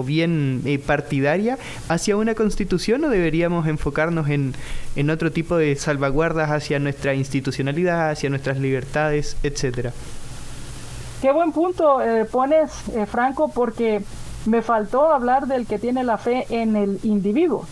bien 0.04 0.62
eh, 0.64 0.78
partidaria 0.78 1.58
hacia 1.88 2.16
una 2.16 2.34
constitución 2.34 3.04
o 3.04 3.10
deberíamos 3.10 3.66
enfocarnos 3.66 4.28
en, 4.28 4.54
en 4.96 5.10
otro 5.10 5.30
tipo 5.30 5.56
de 5.56 5.76
salvaguardas 5.76 6.50
hacia 6.50 6.78
nuestra 6.78 7.14
institucionalidad, 7.14 8.10
hacia 8.10 8.30
nuestras 8.30 8.58
libertades, 8.58 9.36
etcétera? 9.42 9.92
Qué 11.20 11.32
buen 11.32 11.52
punto 11.52 12.00
eh, 12.00 12.24
pones, 12.24 12.70
Franco, 13.06 13.50
porque 13.54 14.02
me 14.46 14.62
faltó 14.62 15.12
hablar 15.12 15.46
del 15.46 15.66
que 15.66 15.78
tiene 15.78 16.02
la 16.02 16.16
fe 16.18 16.46
en 16.48 16.76
el 16.76 16.98
individuo. 17.02 17.66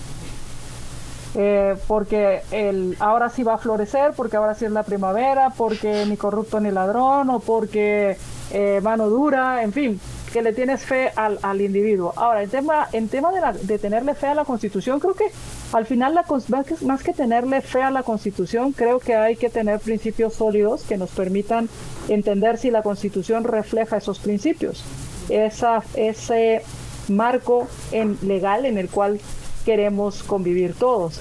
Eh, 1.35 1.77
porque 1.87 2.41
el, 2.51 2.97
ahora 3.01 3.29
sí 3.29 3.43
va 3.43 3.55
a 3.55 3.59
florecer, 3.59 4.13
porque 4.17 4.37
ahora 4.37 4.55
sí 4.55 4.65
es 4.65 4.73
la 4.73 4.83
primavera, 4.83 5.51
porque 5.57 6.07
ni 6.07 6.17
corrupto 6.17 6.59
ni 6.59 6.71
ladrón, 6.71 7.29
o 7.31 7.41
porque 7.41 8.17
eh, 8.51 8.81
mano 8.83 9.09
dura, 9.11 9.63
en 9.63 9.73
fin, 9.73 10.01
que 10.33 10.43
le 10.43 10.53
tienes 10.53 10.83
fe 10.85 11.11
al, 11.15 11.39
al 11.43 11.61
individuo. 11.61 12.13
Ahora, 12.17 12.43
en 12.43 12.51
tema, 12.51 12.89
en 12.93 13.09
tema 13.09 13.31
de, 13.33 13.41
la, 13.41 13.53
de, 13.53 13.79
tenerle 13.79 14.15
fe 14.15 14.29
a 14.29 14.35
la 14.35 14.45
Constitución, 14.45 15.01
creo 15.01 15.15
que 15.15 15.27
al 15.73 15.87
final, 15.87 16.15
la, 16.15 16.25
más, 16.49 16.67
que, 16.67 16.85
más 16.85 17.03
que 17.03 17.13
tenerle 17.13 17.61
fe 17.61 17.83
a 17.83 17.91
la 17.91 18.03
Constitución, 18.03 18.73
creo 18.73 18.99
que 18.99 19.15
hay 19.15 19.37
que 19.37 19.51
tener 19.51 19.81
principios 19.81 20.35
sólidos 20.35 20.83
que 20.83 20.97
nos 20.97 21.11
permitan 21.11 21.69
entender 22.09 22.59
si 22.59 22.71
la 22.71 22.83
Constitución 22.83 23.45
refleja 23.45 23.99
esos 23.99 24.19
principios. 24.19 24.83
Esa, 25.29 25.83
ese 25.95 26.63
marco 27.09 27.69
en, 27.93 28.19
legal 28.23 28.65
en 28.65 28.79
el 28.79 28.89
cual 28.89 29.21
queremos 29.69 30.23
convivir 30.23 30.73
todos. 30.73 31.21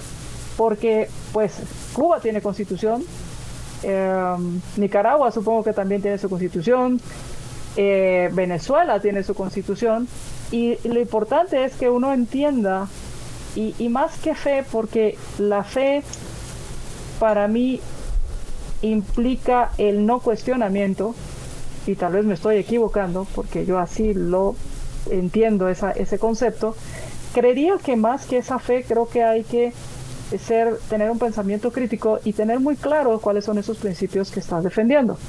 Porque, 0.56 1.10
pues, 1.34 1.52
Cuba 1.92 2.22
tiene 2.22 2.42
constitución, 2.42 3.04
em, 3.84 4.62
Nicaragua 4.78 5.34
supongo 5.34 5.66
que 5.66 5.74
también 5.74 6.02
tiene 6.02 6.18
su 6.18 6.30
constitución, 6.30 7.02
eh, 7.76 8.30
Venezuela 8.32 9.02
tiene 9.02 9.22
su 9.24 9.34
constitución, 9.36 10.08
y 10.50 10.78
lo 10.88 11.02
importante 11.02 11.66
es 11.66 11.76
que 11.76 11.90
uno 11.90 12.14
entienda, 12.14 12.88
y, 13.54 13.76
y 13.80 13.90
más 13.90 14.18
que 14.18 14.34
fe, 14.34 14.64
porque 14.72 15.18
la 15.40 15.66
fe 15.66 16.02
para 17.20 17.50
mí 17.50 17.82
implica 18.82 19.72
el 19.78 20.06
no 20.06 20.22
cuestionamiento, 20.22 21.14
y 21.86 21.96
tal 21.96 22.14
vez 22.14 22.24
me 22.24 22.36
estoy 22.36 22.56
equivocando, 22.56 23.28
porque 23.36 23.66
yo 23.66 23.78
así 23.78 24.14
lo 24.14 24.56
entiendo 25.12 25.68
esa, 25.68 25.92
ese 25.92 26.18
concepto, 26.18 26.76
creería 27.38 27.78
que 27.78 27.96
más 27.96 28.26
que 28.26 28.40
esa 28.40 28.58
fe, 28.58 28.84
creo 28.88 29.08
que 29.08 29.24
hay 29.24 29.44
que 29.44 29.72
ser, 30.40 30.80
tener 30.90 31.12
un 31.12 31.20
pensamiento 31.20 31.72
crítico 31.72 32.20
y 32.24 32.34
tener 32.34 32.60
muy 32.60 32.76
claro 32.76 33.20
cuáles 33.20 33.46
son 33.46 33.60
esos 33.60 33.78
principios 33.78 34.32
que 34.32 34.40
estás 34.40 34.64
defendiendo. 34.64 35.20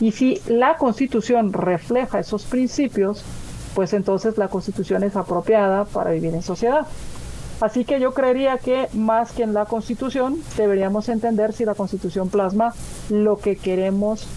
Y 0.00 0.12
si 0.12 0.40
la 0.46 0.76
constitución 0.76 1.52
refleja 1.52 2.20
esos 2.20 2.44
principios, 2.44 3.24
pues 3.74 3.92
entonces 3.94 4.38
la 4.38 4.46
constitución 4.46 5.02
es 5.02 5.16
apropiada 5.16 5.86
para 5.86 6.12
vivir 6.12 6.32
en 6.34 6.42
sociedad. 6.42 6.86
Así 7.60 7.84
que 7.84 7.98
yo 7.98 8.14
creería 8.14 8.56
que 8.58 8.86
más 8.92 9.32
que 9.32 9.42
en 9.42 9.52
la 9.52 9.64
constitución, 9.64 10.38
deberíamos 10.56 11.08
entender 11.08 11.52
si 11.52 11.64
la 11.64 11.74
constitución 11.74 12.28
plasma 12.28 12.72
lo 13.08 13.38
que 13.38 13.56
queremos, 13.56 14.28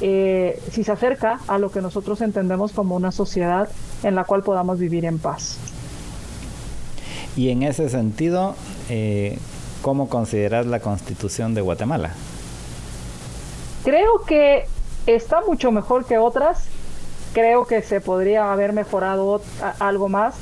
eh, 0.00 0.58
si 0.70 0.84
se 0.84 0.92
acerca 0.92 1.38
a 1.48 1.58
lo 1.58 1.70
que 1.70 1.82
nosotros 1.82 2.22
entendemos 2.22 2.72
como 2.72 2.96
una 2.96 3.12
sociedad 3.12 3.68
en 4.02 4.14
la 4.14 4.24
cual 4.24 4.42
podamos 4.42 4.78
vivir 4.78 5.04
en 5.04 5.18
paz. 5.18 5.58
Y 7.36 7.50
en 7.50 7.62
ese 7.62 7.88
sentido, 7.88 8.54
eh, 8.88 9.38
¿cómo 9.80 10.08
consideras 10.08 10.66
la 10.66 10.80
constitución 10.80 11.54
de 11.54 11.60
Guatemala? 11.60 12.10
Creo 13.84 14.22
que 14.26 14.66
está 15.06 15.40
mucho 15.46 15.72
mejor 15.72 16.04
que 16.04 16.18
otras. 16.18 16.64
Creo 17.32 17.66
que 17.66 17.82
se 17.82 18.00
podría 18.00 18.52
haber 18.52 18.72
mejorado 18.72 19.40
algo 19.78 20.08
más 20.08 20.34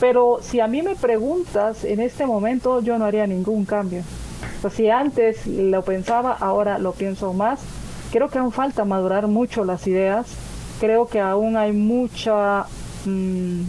pero 0.00 0.38
si 0.42 0.60
a 0.60 0.66
mí 0.66 0.82
me 0.82 0.94
preguntas 0.94 1.84
en 1.84 2.00
este 2.00 2.26
momento, 2.26 2.80
yo 2.80 2.98
no 2.98 3.06
haría 3.06 3.26
ningún 3.26 3.64
cambio. 3.64 4.02
O 4.62 4.68
si 4.68 4.90
antes 4.90 5.46
lo 5.46 5.82
pensaba, 5.82 6.32
ahora 6.32 6.78
lo 6.78 6.92
pienso 6.92 7.32
más. 7.32 7.60
Creo 8.12 8.28
que 8.28 8.38
aún 8.38 8.52
falta 8.52 8.84
madurar 8.84 9.26
mucho 9.26 9.64
las 9.64 9.86
ideas. 9.86 10.26
Creo 10.80 11.06
que 11.06 11.20
aún 11.20 11.56
hay 11.56 11.72
mucha... 11.72 12.66
Mm, 13.06 13.62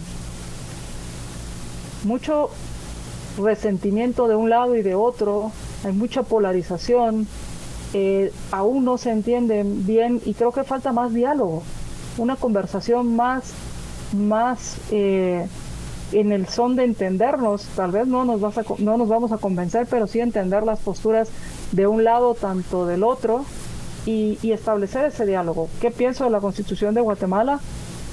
mucho 2.07 2.49
resentimiento 3.37 4.27
de 4.27 4.35
un 4.35 4.49
lado 4.49 4.75
y 4.75 4.81
de 4.81 4.95
otro. 4.95 5.51
Hay 5.83 5.93
mucha 5.93 6.23
polarización. 6.23 7.27
Eh, 7.93 8.31
aún 8.51 8.83
no 8.83 8.97
se 8.97 9.11
entienden 9.11 9.85
bien 9.85 10.21
y 10.25 10.33
creo 10.33 10.51
que 10.51 10.63
falta 10.63 10.91
más 10.91 11.13
diálogo. 11.13 11.63
Una 12.17 12.35
conversación 12.35 13.15
más... 13.15 13.53
más 14.13 14.77
eh, 14.91 15.47
en 16.11 16.31
el 16.31 16.47
son 16.47 16.75
de 16.77 16.85
entendernos, 16.85 17.65
tal 17.75 17.91
vez 17.91 18.07
no 18.07 18.23
nos, 18.23 18.39
vas 18.39 18.57
a, 18.57 18.63
no 18.77 18.97
nos 18.97 19.09
vamos 19.09 19.31
a 19.33 19.37
convencer, 19.37 19.87
pero 19.89 20.07
sí 20.07 20.21
entender 20.21 20.63
las 20.63 20.79
posturas 20.79 21.29
de 21.71 21.85
un 21.85 22.03
lado 22.03 22.33
tanto 22.33 22.85
del 22.85 23.03
otro 23.03 23.45
y, 24.05 24.37
establecer 24.51 25.05
ese 25.05 25.25
diálogo. 25.25 25.67
¿Qué 25.81 25.91
pienso 25.91 26.23
de 26.23 26.29
la 26.29 26.39
constitución 26.39 26.95
de 26.95 27.01
Guatemala? 27.01 27.59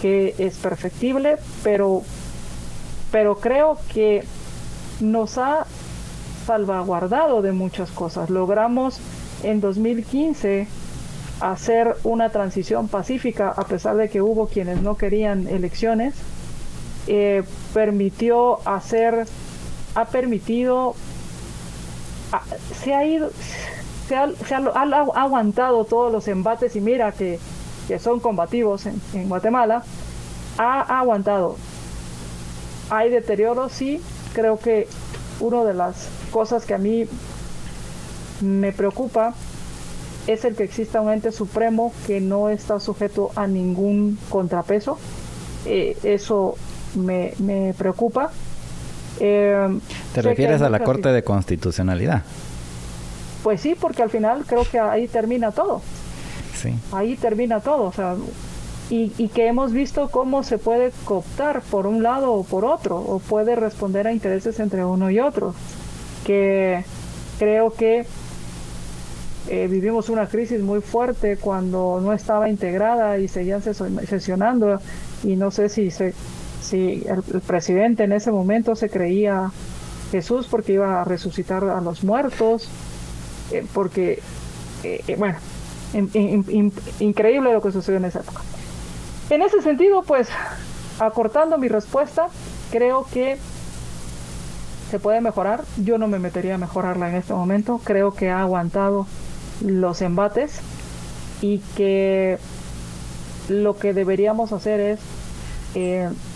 Que 0.03 0.35
es 0.39 0.57
perfectible, 0.57 1.37
pero, 1.63 2.03
pero 3.15 3.37
creo 3.37 3.79
que 3.93 4.25
nos 4.99 5.39
ha 5.39 5.67
salvaguardado 6.47 7.43
de 7.43 7.53
muchas 7.53 7.93
cosas. 7.93 8.29
Logramos 8.29 8.99
en 9.45 9.61
2015 9.61 10.67
hacer 11.39 11.95
una 12.03 12.31
transición 12.31 12.89
pacífica 12.89 13.51
a 13.57 13.69
pesar 13.69 13.95
de 13.95 14.09
que 14.09 14.21
hubo 14.21 14.49
quienes 14.49 14.83
no 14.83 14.97
querían 14.97 15.47
elecciones 15.47 16.17
eh, 17.07 17.45
permitió 17.73 18.59
hacer, 18.67 19.29
ha 19.95 20.05
permitido, 20.07 20.97
se 22.83 22.95
ha 22.95 23.07
ido, 23.07 23.31
se 24.09 24.17
ha, 24.17 24.25
aguantado 25.15 25.85
todos 25.85 26.11
los 26.11 26.27
embates 26.27 26.75
y 26.75 26.81
mira 26.81 27.12
que, 27.12 27.39
son 28.01 28.19
combativos 28.19 28.87
en, 28.87 29.29
Guatemala, 29.29 29.85
ha, 30.59 30.99
aguantado. 30.99 31.57
Hay 32.91 33.11
deterioro, 33.11 33.68
sí, 33.68 34.01
creo 34.35 34.59
que 34.59 34.87
una 35.41 35.64
de 35.64 35.74
las 35.74 36.09
cosas 36.30 36.64
que 36.64 36.74
a 36.74 36.78
mí 36.78 37.05
me 38.41 38.72
preocupa 38.72 39.35
es 40.26 40.45
el 40.45 40.55
que 40.57 40.64
exista 40.64 41.01
un 41.01 41.12
ente 41.12 41.32
supremo 41.32 41.93
que 42.07 42.20
no 42.20 42.49
está 42.49 42.80
sujeto 42.80 43.30
a 43.37 43.47
ningún 43.47 44.18
contrapeso. 44.28 44.99
Eh, 45.66 45.97
eso 46.03 46.55
me, 46.97 47.35
me 47.39 47.74
preocupa. 47.74 48.30
Eh, 49.20 49.78
¿Te 50.12 50.22
refieres 50.22 50.62
a 50.62 50.70
la 50.70 50.80
Corte 50.80 51.11
de 51.11 51.22
Constitucionalidad? 51.22 52.22
Pues 53.43 53.61
sí, 53.61 53.74
porque 53.78 54.03
al 54.03 54.11
final 54.11 54.45
creo 54.47 54.64
que 54.64 54.78
ahí 54.78 55.07
termina 55.07 55.53
todo. 55.53 55.82
Sí. 56.55 56.74
Ahí 56.93 57.16
termina 57.16 57.61
todo. 57.61 57.85
O 57.85 57.93
sea, 57.93 58.16
y, 58.91 59.12
y, 59.18 59.28
que 59.28 59.47
hemos 59.47 59.72
visto 59.72 60.09
cómo 60.11 60.43
se 60.43 60.59
puede 60.59 60.93
cooptar 61.05 61.62
por 61.62 61.87
un 61.87 62.03
lado 62.03 62.32
o 62.32 62.45
por 62.45 62.64
otro, 62.64 62.97
o 62.99 63.18
puede 63.18 63.57
responder 63.57 64.07
a 64.07 64.12
intereses 64.12 64.61
entre 64.61 64.85
uno 64.85 65.11
y 65.11 65.20
otro. 65.20 65.55
Que 66.26 66.85
creo 67.39 67.72
que 67.72 68.07
eh, 69.49 69.68
vivimos 69.68 70.09
una 70.09 70.26
crisis 70.26 70.61
muy 70.61 70.80
fuerte 70.80 71.37
cuando 71.37 72.01
no 72.03 72.12
estaba 72.12 72.49
integrada 72.49 73.18
y 73.18 73.28
seguían 73.28 73.62
sesionando 73.62 74.80
y 75.22 75.37
no 75.37 75.51
sé 75.51 75.68
si 75.68 75.91
se 75.91 76.14
si 76.64 77.05
el, 77.07 77.41
presidente 77.43 78.05
en 78.05 78.12
ese 78.12 78.32
momento 78.32 78.74
se 78.74 78.89
creía 78.89 79.51
Jesús 80.11 80.47
porque 80.51 80.72
iba 80.72 81.03
a 81.03 81.05
resucitar 81.05 81.62
a 81.64 81.80
los 81.80 82.03
muertos, 82.03 82.68
eh, 83.53 83.66
porque, 83.74 84.20
eh, 84.82 85.16
bueno, 85.18 85.37
increíble 87.01 87.53
lo 87.53 87.61
que 87.61 87.70
sucedió 87.70 87.99
en 87.99 88.07
esa 88.07 88.20
época. 88.20 88.41
En 89.31 89.43
ese 89.43 89.62
sentido, 89.62 90.03
pues, 90.03 90.29
acortando 90.99 91.59
mi 91.59 91.68
respuesta, 91.68 92.27
creo 92.70 93.07
que 93.12 93.39
se 94.91 94.99
puede 94.99 95.20
mejorar. 95.20 95.64
Yo 95.83 95.99
no 95.99 96.09
me 96.09 96.18
metería 96.18 96.57
a 96.57 96.59
mejorarla 96.59 97.09
en 97.09 97.16
este 97.16 97.33
momento. 97.33 97.81
Creo 97.83 98.12
que 98.12 98.31
ha 98.31 98.41
aguantado 98.41 99.07
los 99.64 100.03
embates 100.03 100.61
y 101.41 101.59
que 101.77 102.39
lo 103.49 103.77
que 103.77 103.93
deberíamos 103.93 104.53
hacer 104.53 104.81
es 104.81 105.01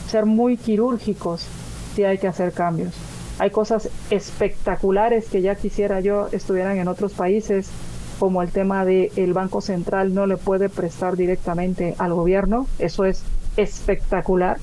ser 0.08 0.26
muy 0.26 0.56
quirúrgicos 0.56 1.46
si 1.94 2.04
hay 2.04 2.18
que 2.18 2.26
hacer 2.26 2.52
cambios. 2.52 2.94
Hay 3.38 3.50
cosas 3.50 3.88
espectaculares 4.10 5.28
que 5.28 5.42
ya 5.42 5.54
quisiera 5.54 6.00
yo 6.00 6.28
estuvieran 6.32 6.78
en 6.78 6.88
otros 6.88 7.12
países, 7.12 7.70
como 8.18 8.42
el 8.42 8.50
tema 8.50 8.84
de 8.84 9.12
el 9.16 9.32
Banco 9.32 9.60
Central 9.60 10.14
no 10.14 10.26
le 10.26 10.36
puede 10.36 10.68
prestar 10.68 11.16
directamente 11.16 11.94
al 11.98 12.12
gobierno. 12.12 12.66
Eso 12.78 13.04
es 13.04 13.22
espectacular. 13.56 14.58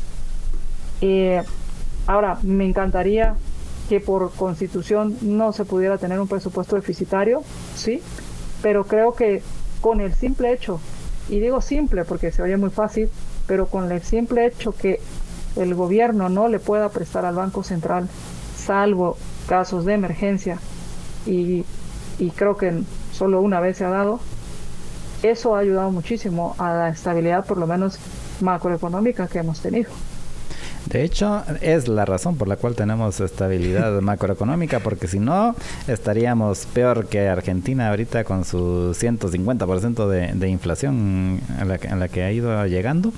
Eh, 1.01 1.41
ahora, 2.07 2.39
me 2.43 2.65
encantaría 2.65 3.35
que 3.89 3.99
por 3.99 4.31
constitución 4.31 5.17
no 5.21 5.53
se 5.53 5.65
pudiera 5.65 5.97
tener 5.97 6.19
un 6.19 6.27
presupuesto 6.27 6.75
deficitario, 6.75 7.43
sí, 7.75 8.01
pero 8.61 8.85
creo 8.85 9.13
que 9.13 9.41
con 9.81 10.01
el 10.01 10.13
simple 10.13 10.51
hecho, 10.51 10.79
y 11.29 11.39
digo 11.39 11.61
simple 11.61 12.03
porque 12.03 12.31
se 12.31 12.41
oye 12.41 12.57
muy 12.57 12.71
fácil, 12.71 13.09
pero 13.45 13.67
con 13.67 13.91
el 13.91 14.01
simple 14.01 14.47
hecho 14.47 14.71
que 14.71 14.99
el 15.55 15.75
gobierno 15.75 16.29
no 16.29 16.47
le 16.47 16.59
pueda 16.59 16.89
prestar 16.89 17.25
al 17.25 17.35
Banco 17.35 17.63
Central, 17.63 18.07
salvo 18.57 19.17
casos 19.47 19.85
de 19.85 19.93
emergencia, 19.93 20.57
y, 21.27 21.63
y 22.17 22.31
creo 22.31 22.57
que 22.57 22.81
solo 23.15 23.39
una 23.39 23.61
vez 23.61 23.77
se 23.77 23.85
ha 23.85 23.89
dado, 23.89 24.19
eso 25.23 25.55
ha 25.55 25.59
ayudado 25.59 25.89
muchísimo 25.89 26.53
a 26.57 26.73
la 26.73 26.89
estabilidad, 26.89 27.45
por 27.45 27.57
lo 27.57 27.65
menos 27.65 27.97
macroeconómica 28.41 29.27
que 29.27 29.39
hemos 29.39 29.61
tenido. 29.61 29.89
De 30.85 31.03
hecho, 31.03 31.43
es 31.61 31.87
la 31.87 32.05
razón 32.05 32.37
por 32.37 32.47
la 32.47 32.57
cual 32.57 32.75
tenemos 32.75 33.19
estabilidad 33.19 33.99
macroeconómica, 34.01 34.79
porque 34.79 35.07
si 35.07 35.19
no, 35.19 35.55
estaríamos 35.87 36.67
peor 36.67 37.07
que 37.07 37.27
Argentina 37.27 37.89
ahorita 37.89 38.23
con 38.23 38.45
su 38.45 38.93
150% 38.93 40.07
de, 40.07 40.33
de 40.33 40.49
inflación 40.49 41.41
a 41.59 41.65
la, 41.65 41.79
la, 41.95 42.07
que 42.07 42.23
ha 42.23 42.31
ido 42.31 42.65
llegando. 42.67 43.11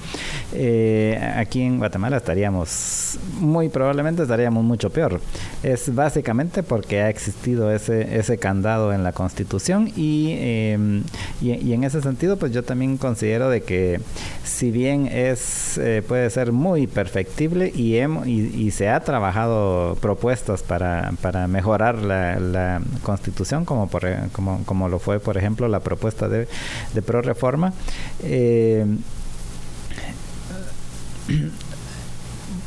Eh, 0.53 1.19
aquí 1.35 1.61
en 1.61 1.77
Guatemala 1.77 2.17
estaríamos, 2.17 3.19
muy 3.39 3.69
probablemente 3.69 4.23
estaríamos 4.23 4.63
mucho 4.63 4.89
peor. 4.89 5.19
Es 5.63 5.93
básicamente 5.93 6.63
porque 6.63 7.01
ha 7.01 7.09
existido 7.09 7.71
ese, 7.71 8.17
ese 8.17 8.37
candado 8.37 8.93
en 8.93 9.03
la 9.03 9.11
Constitución 9.11 9.91
y, 9.95 10.35
em, 10.39 11.03
y, 11.41 11.73
en 11.73 11.83
ese 11.83 12.01
sentido, 12.01 12.37
pues 12.37 12.51
yo 12.51 12.63
también 12.63 12.97
considero 12.97 13.49
de 13.49 13.61
que 13.61 13.99
si 14.43 14.71
bien 14.71 15.07
es 15.07 15.77
eh, 15.77 16.01
puede 16.07 16.29
ser 16.29 16.51
muy 16.51 16.87
perfectible, 16.87 17.56
y, 17.61 17.97
y, 18.31 18.71
se 18.71 18.89
ha 18.89 18.99
trabajado 18.99 19.95
propuestas 20.01 20.63
para, 20.63 21.11
para 21.21 21.47
mejorar 21.47 21.95
la, 21.97 22.81
constitución, 23.03 23.65
como, 23.65 23.87
por, 23.87 24.05
como, 24.31 24.63
como 24.65 24.89
lo 24.89 24.99
fue, 24.99 25.19
por 25.19 25.37
ejemplo, 25.37 25.67
la 25.67 25.79
propuesta 25.79 26.27
de, 26.27 26.47
de 26.93 27.01
pro 27.01 27.21
reforma. 27.21 27.73
Eh, 28.23 28.85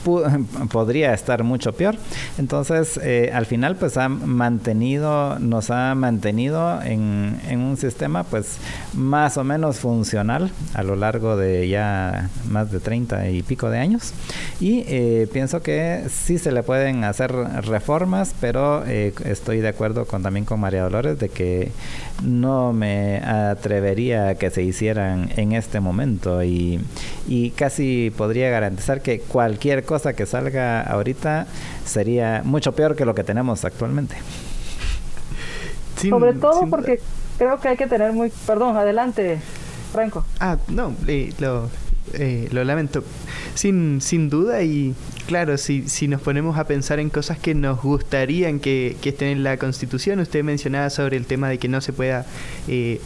podría 0.72 1.14
estar 1.14 1.42
mucho 1.42 1.72
peor. 1.72 1.96
Entonces, 2.38 2.98
eh, 3.02 3.30
al 3.32 3.46
final, 3.46 3.76
pues 3.76 3.96
ha 3.96 4.08
mantenido, 4.08 5.38
nos 5.38 5.70
ha 5.70 5.94
mantenido 5.94 6.80
en, 6.82 7.40
en, 7.48 7.60
un 7.60 7.76
sistema, 7.76 8.24
pues, 8.24 8.58
más 8.94 9.36
o 9.36 9.44
menos 9.44 9.78
funcional 9.78 10.50
a 10.74 10.82
lo 10.82 10.96
largo 10.96 11.36
de 11.36 11.68
ya 11.68 12.30
más 12.48 12.70
de 12.70 12.80
30 12.80 13.30
y 13.30 13.42
pico 13.42 13.70
de 13.70 13.78
años. 13.78 14.12
Y 14.60 14.84
eh, 14.86 15.28
pienso 15.32 15.62
que 15.62 16.04
sí 16.10 16.38
se 16.38 16.52
le 16.52 16.62
pueden 16.62 17.04
hacer 17.04 17.32
reformas, 17.32 18.34
pero 18.40 18.84
eh, 18.86 19.12
estoy 19.24 19.60
de 19.60 19.68
acuerdo 19.68 20.06
con, 20.06 20.22
también 20.22 20.44
con 20.44 20.60
María 20.60 20.82
Dolores 20.82 21.18
de 21.18 21.28
que 21.28 21.72
no 22.22 22.72
me 22.72 23.18
atrevería 23.18 24.28
a 24.28 24.34
que 24.34 24.50
se 24.50 24.62
hicieran 24.62 25.30
en 25.36 25.52
este 25.52 25.80
momento 25.80 26.42
y, 26.42 26.80
y 27.26 27.50
casi 27.50 28.12
podría 28.16 28.50
garantizar 28.50 29.00
que 29.00 29.20
cualquier 29.20 29.84
cosa 29.90 30.12
que 30.12 30.24
salga 30.24 30.82
ahorita 30.82 31.48
sería 31.84 32.42
mucho 32.44 32.70
peor 32.76 32.94
que 32.94 33.04
lo 33.04 33.12
que 33.12 33.24
tenemos 33.24 33.64
actualmente. 33.64 34.14
Sobre 35.96 36.32
todo 36.34 36.68
porque 36.70 37.00
creo 37.36 37.58
que 37.58 37.68
hay 37.70 37.76
que 37.76 37.88
tener 37.88 38.12
muy... 38.12 38.30
Perdón, 38.46 38.76
adelante, 38.76 39.40
Franco. 39.92 40.24
Ah, 40.38 40.58
no, 40.68 40.94
lo, 41.40 41.68
eh, 42.12 42.48
lo 42.52 42.62
lamento. 42.62 43.02
Sin, 43.56 44.00
sin 44.00 44.30
duda 44.30 44.62
y 44.62 44.94
claro, 45.26 45.58
si, 45.58 45.88
si 45.88 46.06
nos 46.06 46.20
ponemos 46.20 46.56
a 46.56 46.68
pensar 46.68 47.00
en 47.00 47.10
cosas 47.10 47.38
que 47.38 47.56
nos 47.56 47.82
gustarían 47.82 48.60
que, 48.60 48.96
que 49.02 49.08
estén 49.08 49.28
en 49.30 49.42
la 49.42 49.56
Constitución, 49.56 50.20
usted 50.20 50.44
mencionaba 50.44 50.88
sobre 50.90 51.16
el 51.16 51.26
tema 51.26 51.48
de 51.48 51.58
que 51.58 51.66
no 51.66 51.80
se 51.80 51.92
pueda... 51.92 52.26
Eh, 52.68 53.00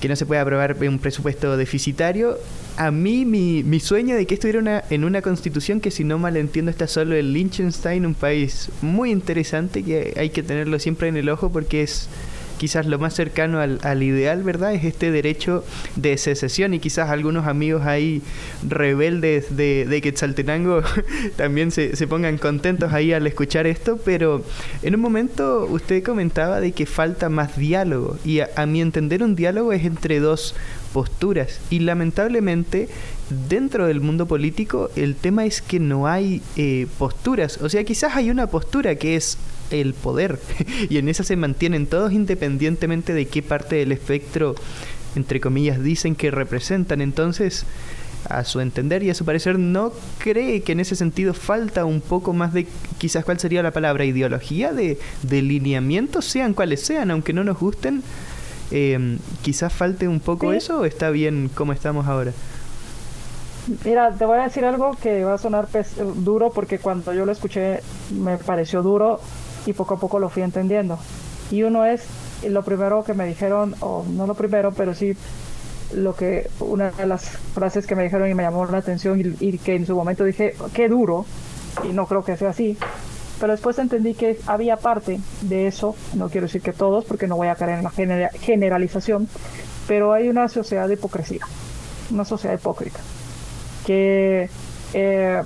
que 0.00 0.08
no 0.08 0.16
se 0.16 0.24
puede 0.24 0.40
aprobar 0.40 0.74
un 0.88 0.98
presupuesto 0.98 1.58
deficitario. 1.58 2.38
A 2.76 2.90
mí, 2.90 3.24
mi, 3.24 3.62
mi 3.62 3.80
sueño 3.80 4.16
de 4.16 4.26
que 4.26 4.34
estuviera 4.34 4.58
una, 4.58 4.84
en 4.90 5.04
una 5.04 5.22
constitución 5.22 5.80
que, 5.80 5.90
si 5.90 6.04
no 6.04 6.18
mal 6.18 6.36
entiendo, 6.36 6.70
está 6.70 6.86
solo 6.86 7.14
en 7.14 7.32
Liechtenstein, 7.32 8.04
un 8.04 8.14
país 8.14 8.70
muy 8.82 9.10
interesante 9.10 9.82
que 9.82 10.12
hay 10.16 10.28
que 10.28 10.42
tenerlo 10.42 10.78
siempre 10.78 11.08
en 11.08 11.16
el 11.16 11.28
ojo 11.30 11.50
porque 11.50 11.82
es 11.82 12.08
quizás 12.56 12.86
lo 12.86 12.98
más 12.98 13.14
cercano 13.14 13.60
al, 13.60 13.78
al, 13.82 14.02
ideal, 14.02 14.42
¿verdad? 14.42 14.74
Es 14.74 14.84
este 14.84 15.10
derecho 15.10 15.64
de 15.96 16.16
secesión 16.18 16.74
y 16.74 16.78
quizás 16.78 17.10
algunos 17.10 17.46
amigos 17.46 17.84
ahí 17.86 18.22
rebeldes 18.66 19.56
de, 19.56 19.86
de 19.86 20.00
Quetzaltenango 20.00 20.82
también 21.36 21.70
se, 21.70 21.96
se, 21.96 22.06
pongan 22.06 22.38
contentos 22.38 22.92
ahí 22.92 23.12
al 23.12 23.26
escuchar 23.26 23.66
esto, 23.66 23.98
pero 24.04 24.44
en 24.82 24.94
un 24.94 25.00
momento 25.00 25.66
usted 25.70 26.02
comentaba 26.02 26.60
de 26.60 26.72
que 26.72 26.86
falta 26.86 27.28
más 27.28 27.56
diálogo 27.56 28.18
y 28.24 28.40
a, 28.40 28.50
a 28.56 28.66
mi 28.66 28.80
entender 28.80 29.22
un 29.22 29.36
diálogo 29.36 29.72
es 29.72 29.84
entre 29.84 30.20
dos 30.20 30.54
posturas. 30.96 31.60
Y 31.68 31.80
lamentablemente 31.80 32.88
dentro 33.50 33.86
del 33.86 34.00
mundo 34.00 34.24
político 34.24 34.88
el 34.96 35.14
tema 35.14 35.44
es 35.44 35.60
que 35.60 35.78
no 35.78 36.06
hay 36.06 36.40
eh, 36.56 36.86
posturas, 36.98 37.58
o 37.60 37.68
sea, 37.68 37.84
quizás 37.84 38.16
hay 38.16 38.30
una 38.30 38.46
postura 38.46 38.94
que 38.94 39.14
es 39.14 39.36
el 39.70 39.92
poder. 39.92 40.40
Y 40.88 40.96
en 40.96 41.10
esa 41.10 41.22
se 41.22 41.36
mantienen 41.36 41.86
todos 41.86 42.14
independientemente 42.14 43.12
de 43.12 43.26
qué 43.26 43.42
parte 43.42 43.76
del 43.76 43.92
espectro 43.92 44.54
entre 45.16 45.38
comillas 45.38 45.82
dicen 45.82 46.14
que 46.14 46.30
representan. 46.30 47.02
Entonces 47.02 47.66
a 48.30 48.42
su 48.44 48.60
entender 48.60 49.02
y 49.02 49.10
a 49.10 49.14
su 49.14 49.26
parecer 49.26 49.58
no 49.58 49.92
cree 50.16 50.62
que 50.62 50.72
en 50.72 50.80
ese 50.80 50.96
sentido 50.96 51.34
falta 51.34 51.84
un 51.84 52.00
poco 52.00 52.32
más 52.32 52.54
de 52.54 52.66
quizás 52.96 53.22
cuál 53.26 53.38
sería 53.38 53.62
la 53.62 53.70
palabra 53.70 54.06
ideología 54.06 54.72
de, 54.72 54.98
de 55.22 55.42
lineamientos 55.42 56.24
sean 56.24 56.54
cuales 56.54 56.80
sean 56.80 57.10
aunque 57.10 57.34
no 57.34 57.44
nos 57.44 57.60
gusten 57.60 58.02
eh, 58.70 59.18
quizás 59.42 59.72
falte 59.72 60.08
un 60.08 60.20
poco 60.20 60.50
¿Sí? 60.50 60.58
eso 60.58 60.80
o 60.80 60.84
está 60.84 61.10
bien 61.10 61.50
como 61.54 61.72
estamos 61.72 62.06
ahora 62.06 62.32
Mira, 63.84 64.12
te 64.12 64.24
voy 64.24 64.38
a 64.38 64.44
decir 64.44 64.64
algo 64.64 64.92
que 65.02 65.24
va 65.24 65.34
a 65.34 65.38
sonar 65.38 65.66
duro 66.16 66.50
porque 66.50 66.78
cuando 66.78 67.12
yo 67.12 67.26
lo 67.26 67.32
escuché 67.32 67.80
me 68.12 68.38
pareció 68.38 68.80
duro 68.82 69.18
y 69.66 69.72
poco 69.72 69.94
a 69.94 69.98
poco 69.98 70.20
lo 70.20 70.28
fui 70.28 70.42
entendiendo. 70.42 70.98
Y 71.50 71.64
uno 71.64 71.84
es 71.84 72.06
lo 72.48 72.62
primero 72.62 73.02
que 73.02 73.14
me 73.14 73.26
dijeron, 73.26 73.74
o 73.80 74.04
no 74.08 74.26
lo 74.26 74.34
primero, 74.34 74.72
pero 74.72 74.94
sí 74.94 75.16
lo 75.94 76.14
que 76.14 76.48
una 76.60 76.90
de 76.90 77.06
las 77.06 77.24
frases 77.54 77.86
que 77.86 77.96
me 77.96 78.04
dijeron 78.04 78.30
y 78.30 78.34
me 78.34 78.42
llamó 78.44 78.66
la 78.66 78.78
atención 78.78 79.20
y, 79.20 79.44
y 79.44 79.58
que 79.58 79.74
en 79.74 79.86
su 79.86 79.96
momento 79.96 80.24
dije, 80.24 80.54
qué 80.72 80.88
duro, 80.88 81.24
y 81.88 81.92
no 81.92 82.06
creo 82.06 82.24
que 82.24 82.36
sea 82.36 82.50
así, 82.50 82.76
pero 83.40 83.52
después 83.52 83.78
entendí 83.78 84.14
que 84.14 84.38
había 84.46 84.76
parte 84.76 85.20
de 85.42 85.66
eso, 85.66 85.94
no 86.14 86.28
quiero 86.28 86.46
decir 86.46 86.62
que 86.62 86.72
todos, 86.72 87.04
porque 87.04 87.26
no 87.26 87.36
voy 87.36 87.48
a 87.48 87.54
caer 87.54 87.78
en 87.78 87.84
la 87.84 87.90
genera 87.90 88.30
generalización, 88.40 89.28
pero 89.86 90.12
hay 90.12 90.28
una 90.28 90.48
sociedad 90.48 90.88
de 90.88 90.94
hipocresía, 90.94 91.46
una 92.10 92.24
sociedad 92.24 92.58
hipócrita, 92.58 93.00
que, 93.84 94.48
eh, 94.94 95.42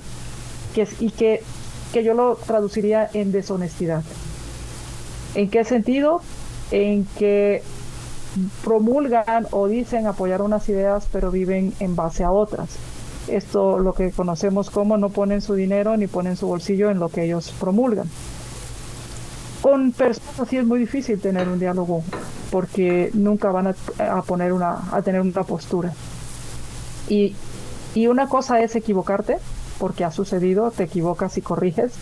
que 0.73 0.87
y 0.99 1.11
que 1.11 1.41
que 1.91 2.03
yo 2.03 2.13
lo 2.13 2.35
traduciría 2.35 3.09
en 3.13 3.31
deshonestidad. 3.31 4.03
¿En 5.35 5.49
qué 5.49 5.63
sentido? 5.63 6.21
En 6.71 7.05
que 7.17 7.61
promulgan 8.63 9.47
o 9.51 9.67
dicen 9.67 10.07
apoyar 10.07 10.41
unas 10.41 10.67
ideas, 10.69 11.07
pero 11.11 11.31
viven 11.31 11.73
en 11.79 11.95
base 11.95 12.23
a 12.23 12.31
otras. 12.31 12.69
Esto 13.31 13.79
lo 13.79 13.93
que 13.93 14.11
conocemos 14.11 14.69
como 14.69 14.97
no 14.97 15.09
ponen 15.09 15.41
su 15.41 15.53
dinero 15.53 15.95
ni 15.95 16.07
ponen 16.07 16.35
su 16.35 16.47
bolsillo 16.47 16.89
en 16.89 16.99
lo 16.99 17.09
que 17.09 17.23
ellos 17.23 17.53
promulgan. 17.59 18.09
Con 19.61 19.91
personas 19.91 20.39
así 20.39 20.57
es 20.57 20.65
muy 20.65 20.79
difícil 20.79 21.19
tener 21.19 21.47
un 21.47 21.59
diálogo 21.59 22.03
porque 22.49 23.09
nunca 23.13 23.51
van 23.51 23.67
a, 23.67 24.21
poner 24.23 24.53
una, 24.53 24.91
a 24.91 25.01
tener 25.01 25.21
una 25.21 25.43
postura. 25.43 25.93
Y, 27.07 27.35
y 27.95 28.07
una 28.07 28.27
cosa 28.27 28.61
es 28.61 28.75
equivocarte 28.75 29.37
porque 29.79 30.03
ha 30.03 30.11
sucedido, 30.11 30.71
te 30.71 30.83
equivocas 30.83 31.37
y 31.37 31.41
corriges. 31.41 31.93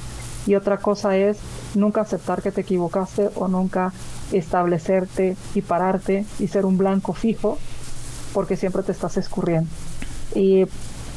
Y 0.47 0.55
otra 0.55 0.77
cosa 0.77 1.15
es 1.15 1.37
nunca 1.75 2.01
aceptar 2.01 2.41
que 2.41 2.51
te 2.51 2.61
equivocaste 2.61 3.29
o 3.35 3.47
nunca 3.47 3.93
establecerte 4.31 5.35
y 5.53 5.61
pararte 5.61 6.25
y 6.39 6.47
ser 6.47 6.65
un 6.65 6.77
blanco 6.77 7.13
fijo 7.13 7.57
porque 8.33 8.57
siempre 8.57 8.83
te 8.83 8.91
estás 8.91 9.17
escurriendo. 9.17 9.69
Y 10.35 10.65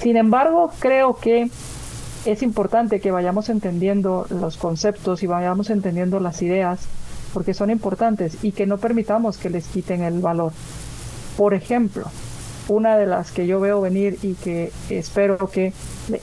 sin 0.03 0.17
embargo, 0.17 0.69
creo 0.81 1.15
que 1.15 1.47
es 2.25 2.43
importante 2.43 2.99
que 2.99 3.13
vayamos 3.13 3.49
entendiendo 3.49 4.27
los 4.31 4.57
conceptos 4.57 5.23
y 5.23 5.29
vayamos 5.29 5.71
entendiendo 5.71 6.19
las 6.19 6.43
ideas 6.43 6.89
porque 7.33 7.55
son 7.55 7.71
importantes 7.71 8.43
y 8.43 8.51
que 8.51 8.67
no 8.67 8.79
permitamos 8.79 9.39
que 9.39 9.49
les 9.49 9.69
quiten 9.69 10.03
el 10.03 10.21
valor. 10.21 10.53
Por 11.37 11.55
ejemplo, 11.55 12.07
una 12.69 12.97
de 12.97 13.07
las 13.07 13.31
que 13.31 13.47
yo 13.47 13.61
veo 13.61 13.81
venir 13.81 14.19
y 14.23 14.35
que 14.35 14.73
espero 14.91 15.37
que 15.47 15.73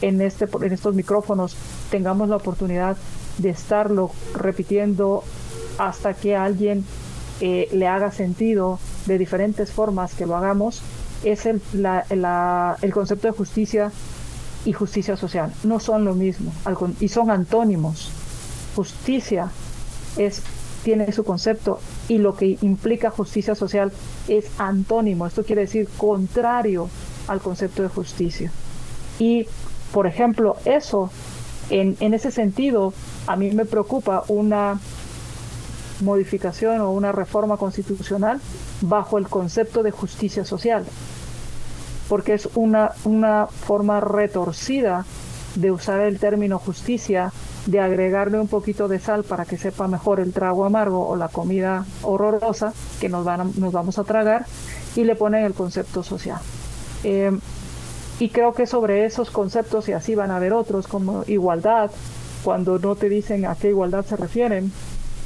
en, 0.01 0.21
este, 0.21 0.45
en 0.61 0.73
estos 0.73 0.93
micrófonos 0.93 1.55
tengamos 1.89 2.27
la 2.27 2.35
oportunidad 2.35 2.97
de 3.37 3.49
estarlo 3.49 4.11
repitiendo 4.35 5.23
hasta 5.77 6.13
que 6.13 6.35
alguien 6.35 6.83
eh, 7.39 7.69
le 7.71 7.87
haga 7.87 8.11
sentido 8.11 8.77
de 9.05 9.17
diferentes 9.17 9.71
formas 9.71 10.13
que 10.15 10.25
lo 10.25 10.35
hagamos, 10.35 10.81
es 11.23 11.45
el, 11.45 11.61
la, 11.73 12.05
la, 12.09 12.75
el 12.81 12.93
concepto 12.93 13.27
de 13.27 13.33
justicia 13.33 13.91
y 14.65 14.73
justicia 14.73 15.15
social. 15.15 15.51
No 15.63 15.79
son 15.79 16.05
lo 16.05 16.15
mismo 16.15 16.51
y 16.99 17.07
son 17.07 17.31
antónimos. 17.31 18.11
Justicia 18.75 19.49
es 20.17 20.41
tiene 20.83 21.11
su 21.11 21.23
concepto 21.23 21.79
y 22.07 22.17
lo 22.17 22.33
que 22.33 22.57
implica 22.61 23.09
justicia 23.09 23.55
social 23.55 23.91
es 24.27 24.49
antónimo, 24.57 25.25
esto 25.27 25.43
quiere 25.43 25.63
decir 25.63 25.87
contrario 25.97 26.87
al 27.27 27.41
concepto 27.41 27.83
de 27.83 27.89
justicia. 27.89 28.51
Y, 29.19 29.45
por 29.91 30.07
ejemplo, 30.07 30.53
eso, 30.65 31.09
en, 31.69 31.95
en 31.99 32.13
ese 32.13 32.31
sentido, 32.31 32.93
a 33.27 33.35
mí 33.35 33.51
me 33.51 33.65
preocupa 33.65 34.23
una 34.29 34.79
modificación 36.01 36.81
o 36.81 36.91
una 36.91 37.11
reforma 37.11 37.57
constitucional 37.57 38.39
bajo 38.81 39.17
el 39.17 39.27
concepto 39.27 39.83
de 39.83 39.91
justicia 39.91 40.45
social, 40.45 40.85
porque 42.07 42.33
es 42.33 42.49
una, 42.55 42.91
una 43.05 43.47
forma 43.47 43.99
retorcida 43.99 45.05
de 45.55 45.71
usar 45.71 46.01
el 46.01 46.19
término 46.19 46.59
justicia 46.59 47.31
de 47.65 47.79
agregarle 47.79 48.39
un 48.39 48.47
poquito 48.47 48.87
de 48.87 48.99
sal 48.99 49.23
para 49.23 49.45
que 49.45 49.57
sepa 49.57 49.87
mejor 49.87 50.19
el 50.19 50.33
trago 50.33 50.65
amargo 50.65 51.07
o 51.07 51.15
la 51.15 51.27
comida 51.27 51.85
horrorosa 52.03 52.73
que 52.99 53.09
nos, 53.09 53.25
van 53.25 53.41
a, 53.41 53.43
nos 53.43 53.73
vamos 53.73 53.99
a 53.99 54.03
tragar 54.03 54.45
y 54.95 55.03
le 55.03 55.15
ponen 55.15 55.43
el 55.43 55.53
concepto 55.53 56.03
social. 56.03 56.39
Eh, 57.03 57.31
y 58.19 58.29
creo 58.29 58.53
que 58.53 58.65
sobre 58.65 59.05
esos 59.05 59.31
conceptos, 59.31 59.87
y 59.87 59.93
así 59.93 60.13
van 60.13 60.31
a 60.31 60.35
haber 60.35 60.51
otros, 60.51 60.87
como 60.87 61.23
igualdad, 61.27 61.89
cuando 62.43 62.77
no 62.77 62.95
te 62.95 63.07
dicen 63.07 63.45
a 63.45 63.55
qué 63.55 63.69
igualdad 63.69 64.05
se 64.05 64.17
refieren, 64.17 64.71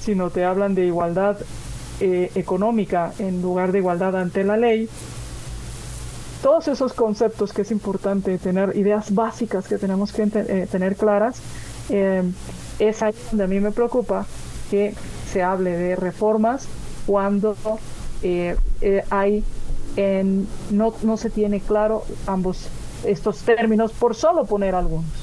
sino 0.04 0.30
te 0.30 0.44
hablan 0.44 0.76
de 0.76 0.86
igualdad 0.86 1.38
eh, 2.02 2.32
económica 2.36 3.14
en 3.20 3.42
lugar 3.42 3.72
de 3.72 3.80
igualdad 3.80 4.16
ante 4.18 4.44
la 4.44 4.58
ley, 4.58 4.90
todos 6.42 6.68
esos 6.68 6.92
conceptos 6.92 7.54
que 7.54 7.62
es 7.62 7.72
importante 7.72 8.38
tener, 8.38 8.76
ideas 8.76 9.14
básicas 9.14 9.68
que 9.68 9.78
tenemos 9.78 10.12
que 10.12 10.24
eh, 10.24 10.68
tener 10.70 10.98
claras, 10.98 11.42
eh, 11.90 12.24
es 12.80 13.02
ahí 13.02 13.14
donde 13.30 13.46
a 13.46 13.48
mí 13.48 13.60
me 13.62 13.72
preocupa 13.72 14.26
que 14.70 14.94
se 15.32 15.42
hable 15.42 15.72
de 15.72 15.96
reformas 15.96 16.68
cuando 17.06 17.56
hay 19.10 19.44
en, 19.96 20.48
no, 20.72 20.94
no 21.04 21.18
se 21.18 21.30
tiene 21.30 21.60
claro 21.62 22.04
ambos 22.28 22.68
estos 23.06 23.40
términos 23.44 23.94
por 23.94 24.16
solo 24.16 24.44
poner 24.46 24.76
algunos. 24.76 25.23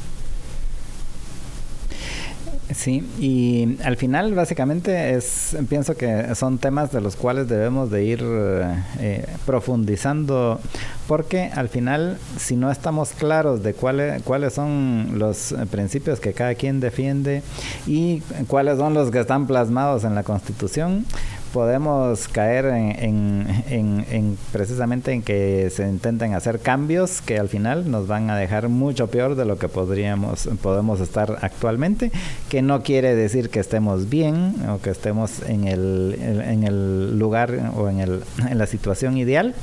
Sí, 2.74 3.00
y 3.18 3.78
al 3.82 3.96
final 3.96 4.34
básicamente 4.34 5.14
es, 5.14 5.56
pienso 5.68 5.96
que 5.96 6.34
son 6.36 6.58
temas 6.58 6.92
de 6.92 7.00
los 7.00 7.16
cuales 7.16 7.48
debemos 7.48 7.90
de 7.90 8.04
ir 8.04 8.20
eh, 8.22 9.26
profundizando, 9.44 10.60
porque 11.08 11.50
al 11.54 11.68
final 11.68 12.18
si 12.38 12.54
no 12.54 12.70
estamos 12.70 13.10
claros 13.10 13.64
de 13.64 13.74
cuáles 13.74 14.22
cuáles 14.22 14.54
son 14.54 15.18
los 15.18 15.54
principios 15.70 16.20
que 16.20 16.32
cada 16.32 16.54
quien 16.54 16.78
defiende 16.78 17.42
y 17.86 18.20
cuáles 18.46 18.78
son 18.78 18.94
los 18.94 19.10
que 19.10 19.20
están 19.20 19.48
plasmados 19.48 20.04
en 20.04 20.14
la 20.14 20.22
Constitución, 20.22 21.06
podemos 21.52 22.28
caer 22.28 22.66
en, 22.66 24.38
precisamente 24.52 25.12
en 25.12 25.22
que 25.22 25.70
se 25.70 25.88
intenten 25.88 26.34
hacer 26.34 26.60
cambios 26.60 27.20
que 27.20 27.38
al 27.38 27.48
final 27.48 27.90
nos 27.90 28.06
van 28.06 28.30
a 28.30 28.36
dejar 28.36 28.68
mucho 28.68 29.08
peor 29.08 29.34
de 29.34 29.44
lo 29.44 29.58
que 29.58 29.68
podríamos 29.68 30.48
podemos 30.62 31.00
estar 31.00 31.38
actualmente 31.42 32.12
que 32.48 32.62
no 32.62 32.82
quiere 32.82 33.14
decir 33.14 33.50
que 33.50 33.60
estemos 33.60 34.08
bien 34.08 34.54
o 34.68 34.80
que 34.80 34.90
estemos 34.90 35.42
en 35.48 35.66
el, 35.66 36.16
en 36.20 36.64
el 36.64 37.18
lugar 37.18 37.72
o 37.76 37.88
en, 37.88 38.00
el, 38.00 38.22
en 38.48 38.58
la 38.58 38.66
situación 38.66 39.16
ideal. 39.16 39.54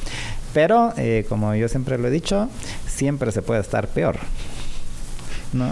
Pero 0.54 0.94
eh, 0.98 1.26
como 1.30 1.54
yo 1.56 1.68
siempre 1.68 1.98
lo 1.98 2.08
he 2.08 2.12
dicho 2.12 2.50
siempre 2.88 3.32
se 3.32 3.42
puede 3.42 3.62
estar 3.62 3.88
peor 3.88 4.18
¿no? 5.54 5.72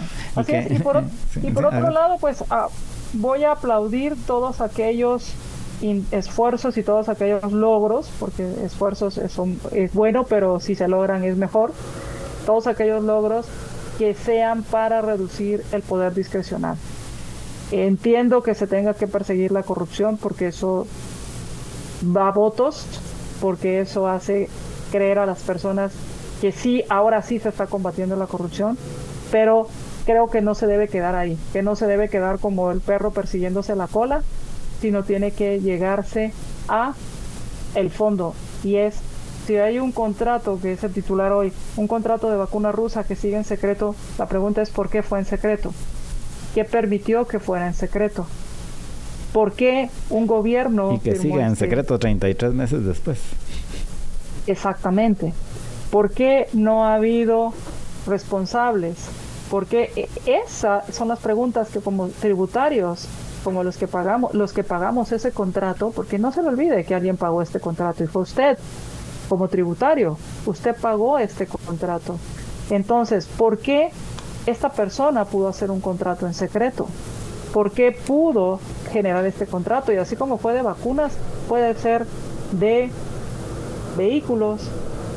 y, 0.70 0.78
por, 0.78 0.96
otro 1.66 1.90
lado 1.90 2.18
pues 2.20 2.44
ah, 2.50 2.68
voy 3.12 3.44
a 3.44 3.52
aplaudir 3.52 4.14
todos 4.26 4.60
aquellos 4.60 5.32
esfuerzos 6.10 6.76
y 6.76 6.82
todos 6.82 7.08
aquellos 7.08 7.52
logros, 7.52 8.10
porque 8.18 8.46
esfuerzos 8.64 9.18
es, 9.18 9.38
es 9.72 9.92
bueno, 9.92 10.24
pero 10.24 10.60
si 10.60 10.74
se 10.74 10.88
logran 10.88 11.24
es 11.24 11.36
mejor, 11.36 11.72
todos 12.46 12.66
aquellos 12.66 13.04
logros 13.04 13.46
que 13.98 14.14
sean 14.14 14.62
para 14.62 15.00
reducir 15.00 15.64
el 15.72 15.82
poder 15.82 16.14
discrecional. 16.14 16.76
Entiendo 17.72 18.42
que 18.42 18.54
se 18.54 18.66
tenga 18.66 18.94
que 18.94 19.06
perseguir 19.06 19.52
la 19.52 19.62
corrupción 19.62 20.18
porque 20.18 20.48
eso 20.48 20.86
va 22.04 22.30
votos, 22.30 22.86
porque 23.40 23.80
eso 23.80 24.06
hace 24.06 24.48
creer 24.92 25.18
a 25.18 25.26
las 25.26 25.42
personas 25.42 25.92
que 26.40 26.52
sí, 26.52 26.84
ahora 26.88 27.22
sí 27.22 27.38
se 27.38 27.48
está 27.48 27.66
combatiendo 27.66 28.16
la 28.16 28.26
corrupción, 28.26 28.78
pero 29.32 29.66
creo 30.04 30.28
que 30.28 30.40
no 30.40 30.54
se 30.54 30.66
debe 30.66 30.88
quedar 30.88 31.14
ahí, 31.14 31.36
que 31.52 31.62
no 31.62 31.74
se 31.74 31.86
debe 31.86 32.08
quedar 32.08 32.38
como 32.38 32.70
el 32.70 32.80
perro 32.80 33.10
persiguiéndose 33.10 33.74
la 33.74 33.88
cola, 33.88 34.22
sino 34.86 35.02
tiene 35.02 35.32
que 35.32 35.58
llegarse 35.58 36.32
a 36.68 36.94
el 37.74 37.90
fondo 37.90 38.36
y 38.62 38.76
es 38.76 38.94
si 39.44 39.56
hay 39.56 39.80
un 39.80 39.90
contrato 39.90 40.60
que 40.62 40.74
es 40.74 40.84
el 40.84 40.92
titular 40.92 41.32
hoy, 41.32 41.52
un 41.76 41.88
contrato 41.88 42.30
de 42.30 42.36
vacuna 42.36 42.70
rusa 42.70 43.02
que 43.02 43.16
sigue 43.16 43.36
en 43.36 43.42
secreto, 43.42 43.96
la 44.16 44.26
pregunta 44.26 44.62
es 44.62 44.70
por 44.70 44.88
qué 44.88 45.02
fue 45.02 45.18
en 45.18 45.24
secreto, 45.24 45.72
qué 46.54 46.64
permitió 46.64 47.26
que 47.26 47.40
fuera 47.40 47.66
en 47.66 47.74
secreto, 47.74 48.28
por 49.32 49.54
qué 49.54 49.90
un 50.08 50.28
gobierno 50.28 50.92
y 50.92 51.00
que 51.00 51.16
siga 51.16 51.46
en 51.46 51.54
este 51.54 51.64
secreto 51.64 51.98
33 51.98 52.54
meses 52.54 52.84
después. 52.84 53.18
Exactamente. 54.46 55.32
¿Por 55.90 56.12
qué 56.12 56.46
no 56.52 56.84
ha 56.84 56.94
habido 56.94 57.52
responsables? 58.06 58.96
Porque 59.50 60.08
esas 60.26 60.94
son 60.94 61.08
las 61.08 61.18
preguntas 61.18 61.70
que 61.70 61.80
como 61.80 62.06
tributarios 62.08 63.08
como 63.46 63.62
los 63.62 63.76
que 63.76 63.86
pagamos, 63.86 64.34
los 64.34 64.52
que 64.52 64.64
pagamos 64.64 65.12
ese 65.12 65.30
contrato, 65.30 65.92
porque 65.94 66.18
no 66.18 66.32
se 66.32 66.42
le 66.42 66.48
olvide 66.48 66.84
que 66.84 66.96
alguien 66.96 67.16
pagó 67.16 67.42
este 67.42 67.60
contrato 67.60 68.02
y 68.02 68.08
fue 68.08 68.22
usted, 68.22 68.58
como 69.28 69.46
tributario, 69.46 70.18
usted 70.46 70.74
pagó 70.74 71.16
este 71.16 71.46
contrato. 71.46 72.16
Entonces, 72.70 73.28
¿por 73.38 73.58
qué 73.58 73.90
esta 74.46 74.70
persona 74.70 75.26
pudo 75.26 75.46
hacer 75.46 75.70
un 75.70 75.80
contrato 75.80 76.26
en 76.26 76.34
secreto? 76.34 76.88
¿Por 77.52 77.70
qué 77.70 77.92
pudo 77.92 78.58
generar 78.90 79.24
este 79.24 79.46
contrato? 79.46 79.92
Y 79.92 79.96
así 79.96 80.16
como 80.16 80.38
fue 80.38 80.52
de 80.52 80.62
vacunas, 80.62 81.12
puede 81.48 81.72
ser 81.76 82.04
de 82.50 82.90
vehículos, 83.96 84.68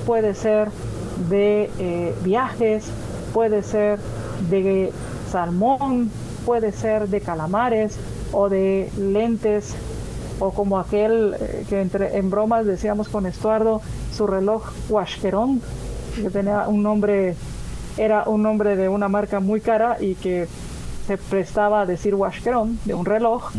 puede 0.05 0.35
ser 0.35 0.69
de 1.31 1.71
eh, 1.79 2.15
viajes, 2.23 2.85
puede 3.33 3.63
ser 3.63 3.97
de 4.51 4.93
salmón, 5.31 6.11
puede 6.45 6.71
ser 6.71 7.07
de 7.07 7.21
calamares, 7.21 7.97
o 8.31 8.49
de 8.49 8.89
lentes 8.97 9.75
o 10.39 10.51
como 10.51 10.79
aquel 10.79 11.35
eh, 11.39 11.65
que 11.67 11.81
entre, 11.81 12.17
en 12.17 12.29
bromas 12.29 12.65
decíamos 12.65 13.09
con 13.09 13.25
Estuardo, 13.25 13.81
su 14.15 14.25
reloj 14.25 14.71
Washkeron, 14.89 15.61
que 16.15 16.29
tenía 16.29 16.67
un 16.67 16.81
nombre, 16.81 17.35
era 17.97 18.23
un 18.25 18.41
nombre 18.41 18.75
de 18.75 18.89
una 18.89 19.09
marca 19.09 19.39
muy 19.39 19.61
cara 19.61 19.97
y 19.99 20.15
que 20.15 20.47
se 21.07 21.17
prestaba 21.17 21.81
a 21.81 21.85
decir 21.85 22.15
Washkeron, 22.15 22.79
de 22.85 22.93
un 22.93 23.05
reloj. 23.05 23.51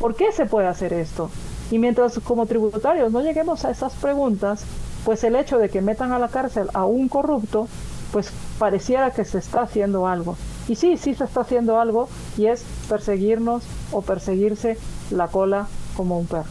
¿Por 0.00 0.14
qué 0.14 0.32
se 0.32 0.46
puede 0.46 0.66
hacer 0.66 0.92
esto? 0.92 1.30
Y 1.70 1.78
mientras 1.78 2.18
como 2.20 2.46
tributarios 2.46 3.12
no 3.12 3.20
lleguemos 3.22 3.64
a 3.64 3.70
esas 3.70 3.92
preguntas, 3.94 4.64
pues 5.04 5.22
el 5.24 5.36
hecho 5.36 5.58
de 5.58 5.68
que 5.68 5.80
metan 5.80 6.12
a 6.12 6.18
la 6.18 6.28
cárcel 6.28 6.68
a 6.74 6.84
un 6.84 7.08
corrupto, 7.08 7.68
pues 8.12 8.30
pareciera 8.58 9.10
que 9.10 9.24
se 9.24 9.38
está 9.38 9.62
haciendo 9.62 10.06
algo. 10.06 10.36
Y 10.68 10.74
sí, 10.74 10.96
sí 10.96 11.14
se 11.14 11.24
está 11.24 11.42
haciendo 11.42 11.80
algo 11.80 12.08
y 12.36 12.46
es 12.46 12.64
perseguirnos 12.88 13.62
o 13.92 14.02
perseguirse 14.02 14.76
la 15.10 15.28
cola 15.28 15.68
como 15.96 16.18
un 16.18 16.26
perro. 16.26 16.50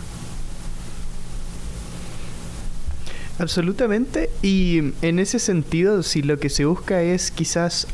Absolutamente. 3.39 4.29
Y 4.41 4.93
en 5.01 5.19
ese 5.19 5.39
sentido, 5.39 6.03
si 6.03 6.21
lo 6.21 6.39
que 6.39 6.49
se 6.49 6.65
busca 6.65 7.01
es 7.01 7.31
quizás 7.31 7.87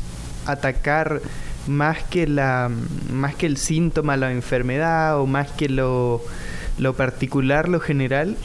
atacar 0.46 1.20
más 1.66 2.02
que 2.04 2.26
la 2.26 2.70
más 3.12 3.34
que 3.34 3.46
el 3.46 3.56
síntoma, 3.56 4.16
la 4.16 4.32
enfermedad 4.32 5.20
o 5.20 5.26
más 5.26 5.50
que 5.50 5.68
lo, 5.68 6.20
lo 6.78 6.94
particular, 6.94 7.68
lo 7.68 7.80
general, 7.80 8.36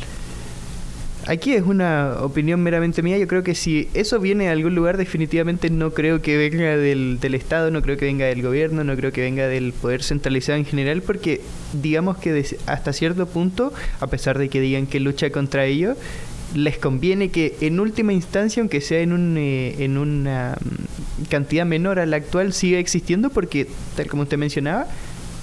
Aquí 1.28 1.54
es 1.54 1.64
una 1.64 2.20
opinión 2.22 2.62
meramente 2.62 3.02
mía. 3.02 3.18
Yo 3.18 3.28
creo 3.28 3.44
que 3.44 3.54
si 3.54 3.90
eso 3.94 4.18
viene 4.20 4.45
de 4.45 4.49
algún 4.52 4.76
lugar, 4.76 4.95
definitivamente 4.95 5.70
no 5.70 5.91
creo 5.91 6.22
que 6.22 6.38
venga 6.38 6.78
del, 6.78 7.20
del 7.20 7.36
Estado, 7.36 7.70
no 7.70 7.82
creo 7.82 7.98
que 7.98 8.06
venga 8.06 8.26
del 8.28 8.41
gobierno, 8.41 8.86
no 8.86 8.95
creo 8.95 9.12
que 9.12 9.22
venga 9.22 9.48
del 9.48 9.74
poder 9.74 10.04
centralizado 10.04 10.58
en 10.58 10.64
general, 10.64 11.02
porque 11.02 11.41
digamos 11.74 12.18
que 12.18 12.45
hasta 12.66 12.94
cierto 12.94 13.28
punto, 13.28 13.74
a 13.99 14.08
pesar 14.08 14.38
de 14.38 14.48
que 14.48 14.62
digan 14.62 14.88
que 14.88 15.02
lucha 15.02 15.30
contra 15.30 15.66
ello, 15.66 15.98
les 16.56 16.78
conviene 16.78 17.30
que 17.30 17.58
en 17.60 17.82
última 17.82 18.14
instancia, 18.14 18.62
aunque 18.62 18.80
sea 18.80 19.02
en, 19.02 19.12
un, 19.12 19.36
eh, 19.38 19.76
en 19.80 19.98
una 19.98 20.56
mm, 20.60 21.24
cantidad 21.26 21.66
menor 21.66 21.99
a 21.99 22.06
la 22.06 22.16
actual, 22.16 22.54
siga 22.54 22.80
existiendo 22.80 23.32
porque, 23.32 23.68
tal 23.98 24.08
como 24.08 24.24
usted 24.24 24.38
mencionaba, 24.38 24.88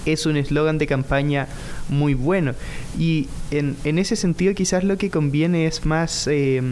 es 0.07 0.27
un 0.27 0.37
eslogan 0.37 0.79
de 0.79 0.87
campaña 0.87 1.49
muy 1.89 2.15
bueno. 2.15 2.53
Y 2.99 3.29
en, 3.51 3.77
en, 3.85 3.99
ese 3.99 4.17
sentido 4.17 4.55
quizás 4.55 4.85
lo 4.85 4.97
que 4.97 5.11
conviene 5.11 5.67
es 5.67 5.85
más, 5.87 6.27
eh, 6.27 6.63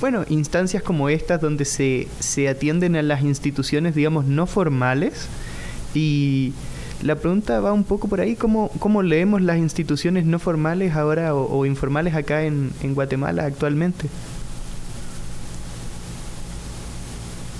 bueno, 0.00 0.24
instancias 0.28 0.82
como 0.82 1.08
estas 1.08 1.40
donde 1.40 1.64
se, 1.64 2.08
se 2.20 2.48
atienden 2.48 2.96
a 2.96 3.02
las 3.02 3.22
instituciones, 3.22 3.94
digamos, 3.94 4.26
no 4.26 4.46
formales. 4.46 5.28
Y 5.94 6.52
la 7.02 7.16
pregunta 7.16 7.60
va 7.60 7.72
un 7.72 7.84
poco 7.84 8.08
por 8.08 8.20
ahí, 8.20 8.36
¿cómo, 8.36 8.70
cómo 8.78 9.02
leemos 9.02 9.42
las 9.42 9.58
instituciones 9.58 10.24
no 10.24 10.38
formales 10.38 10.94
ahora 10.94 11.34
o, 11.34 11.66
informales 11.66 12.14
acá 12.14 12.44
en, 12.44 12.72
en 12.82 12.94
Guatemala 12.94 13.44
actualmente? 13.44 14.08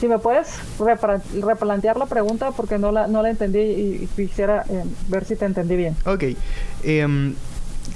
Si 0.00 0.08
me 0.08 0.18
puedes 0.18 0.48
replantear 0.78 1.96
la 1.96 2.06
pregunta 2.06 2.50
porque 2.50 2.78
no 2.78 2.92
la, 2.92 3.06
no 3.06 3.22
la 3.22 3.30
entendí 3.30 3.60
y 3.60 4.08
quisiera 4.14 4.64
eh, 4.68 4.84
ver 5.08 5.24
si 5.24 5.36
te 5.36 5.46
entendí 5.46 5.76
bien. 5.76 5.96
Ok. 6.04 6.24
Em, 6.84 7.34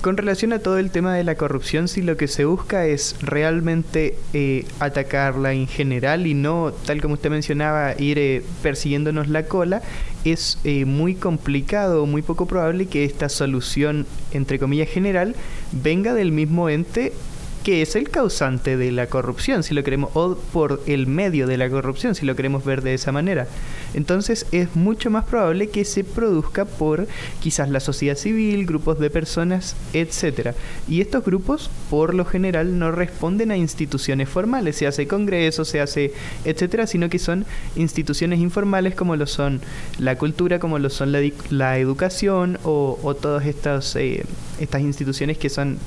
con 0.01 0.17
relación 0.17 0.53
a 0.55 0.61
todo 0.61 0.79
el 0.79 0.91
tema 0.91 1.15
de 1.15 1.25
la 1.25 1.35
corrupción, 1.35 1.89
si 1.89 2.01
lo 2.01 2.17
que 2.17 2.27
se 2.27 2.47
busca 2.47 2.87
es 2.87 3.17
realmente 3.21 4.17
eh, 4.33 4.65
atacarla 4.79 5.53
en 5.53 5.67
general 5.67 6.27
y 6.27 6.33
no, 6.33 6.73
tal 6.87 7.03
como 7.03 7.15
usted 7.15 7.29
mencionaba, 7.29 7.95
ir 8.01 8.19
eh, 8.19 8.43
persiguiéndonos 8.63 9.29
la 9.29 9.43
cola, 9.43 9.83
es 10.25 10.59
muy 10.87 11.15
complicado, 11.15 12.07
muy 12.07 12.23
poco 12.23 12.47
probable 12.47 12.87
que 12.87 13.05
esta 13.05 13.29
solución, 13.29 14.07
entre 14.33 14.59
comillas, 14.59 14.89
general, 14.89 15.35
venga 15.73 16.15
del 16.15 16.31
mismo 16.33 16.69
ente 16.69 17.13
que 17.63 17.83
es 17.83 17.95
el 17.97 18.09
causante 18.09 18.77
de 18.77 18.91
la 18.91 19.07
corrupción, 19.07 19.63
si 19.63 19.75
lo 19.75 19.85
queremos, 19.85 20.11
o 20.15 20.37
por 20.53 20.83
el 20.87 21.07
medio 21.07 21.47
de 21.47 21.57
la 21.57 21.69
corrupción, 21.69 22.15
si 22.15 22.25
lo 22.25 22.37
queremos 22.37 22.65
ver 22.65 22.83
de 22.83 22.95
esa 22.95 23.13
manera. 23.13 23.47
Entonces 23.95 24.47
es 24.53 24.75
mucho 24.77 25.11
más 25.11 25.25
probable 25.25 25.69
que 25.69 25.85
se 25.85 26.05
produzca 26.05 26.65
por 26.65 27.07
quizás 27.41 27.69
la 27.69 27.81
sociedad 27.81 28.17
civil, 28.17 28.67
grupos 28.67 28.99
de 28.99 29.11
personas, 29.11 29.77
etcétera. 29.93 30.55
Y 30.89 31.01
estos 31.01 31.25
grupos, 31.25 31.71
por 31.91 32.15
lo 32.15 32.25
general, 32.25 32.79
no 32.79 32.93
responden 32.93 33.51
a 33.51 33.57
instituciones 33.57 34.29
formales, 34.29 34.77
se 34.77 34.87
hace 34.87 35.07
congreso, 35.07 35.65
se 35.65 35.81
hace, 35.81 36.13
etcétera, 36.45 36.87
sino 36.87 37.09
que 37.11 37.19
son 37.19 37.45
instituciones 37.77 38.41
informales 38.41 38.95
como 38.95 39.17
lo 39.17 39.27
son 39.27 39.61
la 39.99 40.17
cultura, 40.17 40.59
como 40.59 40.79
lo 40.79 40.91
son 40.91 41.13
la, 41.13 41.79
educación 41.79 42.59
o, 42.65 43.17
todas 43.21 43.47
estas, 43.47 43.95
eh, 43.97 44.25
estas 44.59 44.83
instituciones 44.83 45.39
que 45.39 45.49
son 45.49 45.79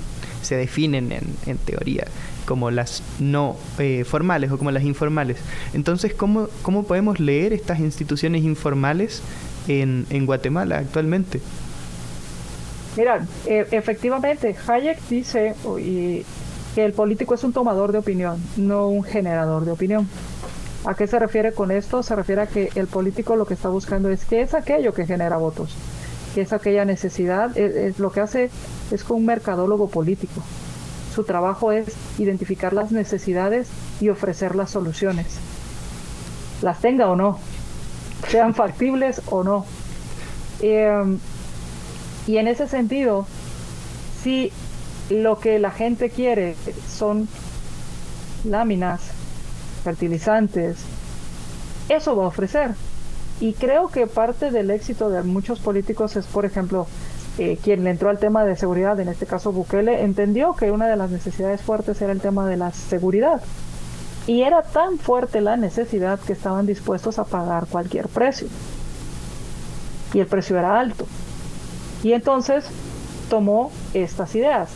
se 0.43 0.55
definen 0.55 1.11
en, 1.11 1.57
teoría 1.57 2.05
como 2.45 2.71
las 2.71 3.03
no 3.19 3.55
eh, 3.79 4.03
formales 4.03 4.51
o 4.51 4.57
como 4.57 4.71
las 4.71 4.83
informales. 4.83 5.37
Entonces, 5.73 6.13
¿cómo, 6.13 6.49
¿cómo 6.61 6.83
podemos 6.83 7.19
leer 7.19 7.53
estas 7.53 7.79
instituciones 7.79 8.43
informales 8.43 9.21
en, 9.67 10.25
Guatemala 10.25 10.79
actualmente. 10.79 11.41
Mira, 12.97 13.25
e, 13.45 13.67
efectivamente, 13.71 14.55
Hayek 14.67 14.99
dice 15.09 15.55
que 16.75 16.85
el 16.85 16.93
político 16.93 17.33
es 17.35 17.43
un 17.43 17.53
tomador 17.53 17.91
de 17.91 17.99
opinión, 17.99 18.41
no 18.57 18.87
un 18.87 19.03
generador 19.03 19.65
de 19.65 19.71
opinión. 19.71 20.07
¿A 20.85 20.95
qué 20.95 21.07
se 21.07 21.17
refiere 21.17 21.53
con 21.53 21.71
esto? 21.71 22.03
Se 22.03 22.15
refiere 22.15 22.41
a 22.41 22.47
que 22.47 22.69
el 22.75 22.87
político 22.87 23.35
lo 23.35 23.45
que 23.45 23.53
está 23.53 23.69
buscando 23.69 24.09
es 24.09 24.25
qué 24.25 24.41
es 24.41 24.53
aquello 24.53 24.93
que 24.93 25.05
genera 25.05 25.37
votos, 25.37 25.73
qué 26.33 26.41
es 26.41 26.53
aquella 26.53 26.85
necesidad, 26.85 27.57
es, 27.57 27.99
lo 27.99 28.11
que 28.11 28.21
hace 28.21 28.49
es 28.91 29.03
como 29.03 29.19
un 29.19 29.25
mercadólogo 29.25 29.87
político. 29.87 30.41
Su 31.13 31.23
trabajo 31.23 31.71
es 31.71 31.93
identificar 32.17 32.73
las 32.73 32.91
necesidades 32.91 33.69
y 34.01 34.09
ofrecer 34.09 34.55
las 34.55 34.71
soluciones. 34.71 35.37
Las 36.61 36.79
tenga 36.79 37.09
o 37.09 37.15
no, 37.15 37.39
sean 38.29 38.53
factibles 38.55 39.21
o 39.27 39.43
no. 39.43 39.65
Em, 40.61 41.19
y 42.25 42.37
en 42.37 42.47
ese 42.47 42.67
sentido, 42.67 43.27
si 44.23 44.51
lo 45.09 45.39
que 45.39 45.59
la 45.59 45.71
gente 45.71 46.09
quiere 46.09 46.55
son 46.89 47.27
láminas, 48.45 49.01
fertilizantes, 49.83 50.77
eso 51.89 52.15
va 52.15 52.25
a 52.25 52.27
ofrecer. 52.27 52.71
Y 53.39 53.53
creo 53.53 53.87
que 53.89 54.07
parte 54.07 54.51
del 54.51 54.71
éxito 54.71 55.09
de 55.09 55.23
muchos 55.23 55.59
políticos 55.59 56.15
es, 56.15 56.25
por 56.25 56.45
ejemplo, 56.45 56.87
eh, 57.39 57.57
quien 57.63 57.83
le 57.83 57.89
entró 57.89 58.09
al 58.09 58.19
tema 58.19 58.45
de 58.45 58.55
seguridad, 58.55 58.99
en 58.99 59.09
este 59.09 59.25
caso 59.25 59.51
Bukele, 59.51 60.03
entendió 60.03 60.53
que 60.53 60.71
una 60.71 60.87
de 60.87 60.95
las 60.95 61.09
necesidades 61.09 61.61
fuertes 61.61 62.01
era 62.01 62.11
el 62.11 62.21
tema 62.21 62.47
de 62.47 62.57
la 62.57 62.71
seguridad. 62.71 63.41
Y 64.27 64.43
era 64.43 64.61
tan 64.61 64.99
fuerte 64.99 65.41
la 65.41 65.57
necesidad 65.57 66.19
que 66.19 66.33
estaban 66.33 66.65
dispuestos 66.65 67.19
a 67.19 67.25
pagar 67.25 67.65
cualquier 67.67 68.07
precio. 68.07 68.47
Y 70.13 70.19
el 70.19 70.27
precio 70.27 70.57
era 70.57 70.79
alto. 70.79 71.05
Y 72.03 72.13
entonces 72.13 72.65
tomó 73.29 73.71
estas 73.93 74.35
ideas. 74.35 74.69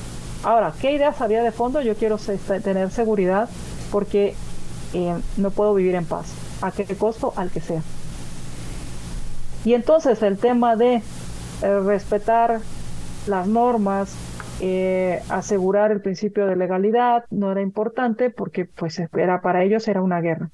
Ahora, 0.43 0.73
¿qué 0.81 0.91
ideas 0.91 1.21
había 1.21 1.43
de 1.43 1.51
fondo? 1.51 1.81
Yo 1.81 1.95
quiero 1.95 2.17
tener 2.17 2.91
seguridad 2.91 3.49
porque 3.91 4.35
eh, 4.93 5.15
no 5.37 5.51
puedo 5.51 5.73
vivir 5.75 5.95
en 5.95 6.05
paz. 6.05 6.25
¿A 6.61 6.71
qué 6.71 6.85
costo? 6.95 7.33
Al 7.35 7.51
que 7.51 7.61
sea. 7.61 7.81
Y 9.67 9.73
entonces 9.73 10.23
el 10.23 10.37
tema 10.37 10.77
de 10.77 11.01
eh, 11.61 11.79
respetar 11.81 12.61
las 13.27 13.47
normas, 13.49 14.15
eh, 14.61 15.21
asegurar 15.27 15.91
el 15.91 15.99
principio 15.99 16.47
de 16.47 16.55
legalidad 16.55 17.25
no 17.31 17.51
era 17.51 17.61
importante 17.61 18.29
porque 18.29 18.63
pues 18.63 18.97
era 18.97 19.41
para 19.41 19.65
ellos 19.65 19.85
era 19.89 20.01
una 20.01 20.21
guerra. 20.21 20.49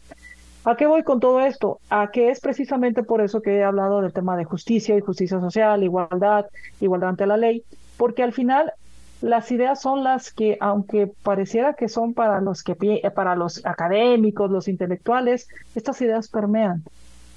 ¿A 0.65 0.75
qué 0.75 0.87
voy 0.87 1.03
con 1.03 1.19
todo 1.19 1.41
esto? 1.41 1.79
A 1.91 2.09
que 2.09 2.31
es 2.31 2.39
precisamente 2.39 3.03
por 3.03 3.21
eso 3.21 3.43
que 3.43 3.57
he 3.57 3.63
hablado 3.63 4.01
del 4.01 4.13
tema 4.13 4.35
de 4.35 4.45
justicia 4.45 4.97
y 4.97 5.01
justicia 5.01 5.39
social, 5.39 5.83
igualdad, 5.83 6.47
igualdad 6.81 7.09
ante 7.09 7.27
la 7.27 7.37
ley, 7.37 7.61
porque 7.97 8.23
al 8.23 8.33
final 8.33 8.73
las 9.21 9.51
ideas 9.51 9.79
son 9.79 10.03
las 10.03 10.33
que, 10.33 10.57
aunque 10.59 11.05
pareciera 11.21 11.75
que 11.75 11.87
son 11.87 12.15
para 12.15 12.41
los 12.41 12.63
que 12.63 12.73
para 13.13 13.35
los 13.35 13.63
académicos, 13.63 14.49
los 14.49 14.67
intelectuales, 14.67 15.49
estas 15.75 16.01
ideas 16.01 16.29
permean, 16.29 16.81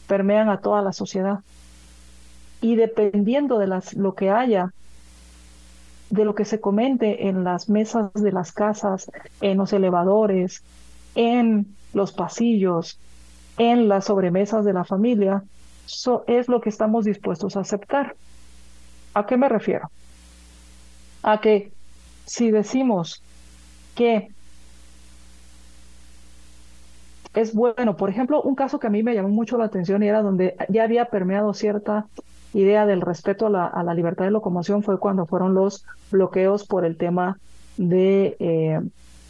permean 0.09 0.49
a 0.49 0.61
toda 0.61 0.81
la 0.81 0.95
sociedad. 0.95 1.41
Y 2.61 2.77
dependiendo 2.77 3.59
de 3.59 3.67
las, 3.67 3.95
lo 3.95 4.15
que 4.15 4.31
haya, 4.31 4.73
de 6.11 6.25
lo 6.25 6.35
que 6.35 6.45
se 6.45 6.61
comente 6.61 7.29
en 7.29 7.45
las 7.45 7.69
mesas 7.69 8.13
de 8.15 8.33
las 8.33 8.53
casas, 8.53 9.11
en 9.41 9.59
los 9.59 9.73
elevadores, 9.73 10.63
en 11.15 11.67
los 11.93 12.13
pasillos, 12.13 12.99
en 13.59 13.89
las 13.89 14.07
sobremesas 14.07 14.65
de 14.65 14.73
la 14.73 14.85
familia, 14.85 15.43
eso 15.87 16.25
es 16.27 16.49
lo 16.49 16.61
que 16.61 16.69
estamos 16.69 17.05
dispuestos 17.05 17.57
a 17.57 17.61
aceptar. 17.61 18.17
¿A 19.15 19.27
qué 19.27 19.37
me 19.37 19.49
refiero? 19.49 19.91
A 21.23 21.41
que 21.41 21.73
si 22.27 22.51
decimos 22.51 23.23
que 23.95 24.29
es 27.35 27.55
bueno, 27.55 27.97
por 27.97 28.11
ejemplo, 28.11 28.43
un 28.43 28.55
caso 28.55 28.79
que 28.79 28.87
a 28.87 28.91
mí 28.91 29.03
me 29.03 29.15
llamó 29.15 29.29
mucho 29.29 29.59
la 29.59 29.67
atención 29.67 30.03
y 30.03 30.09
era 30.09 30.23
donde 30.23 30.57
ya 30.69 30.85
había 30.85 31.07
permeado 31.07 31.53
cierta 31.55 32.07
idea 32.59 32.87
del 32.87 33.01
respeto 33.01 33.47
a 33.47 33.83
la, 33.83 33.95
libertad 33.95 34.25
de 34.25 34.31
locomoción 34.31 34.83
fue 34.83 34.99
cuando 34.99 35.27
fueron 35.27 35.55
los 35.55 35.85
bloqueos 36.11 36.67
por 36.67 36.85
el 36.85 36.97
tema 36.97 37.39
de 37.77 38.37
eh, 38.39 38.81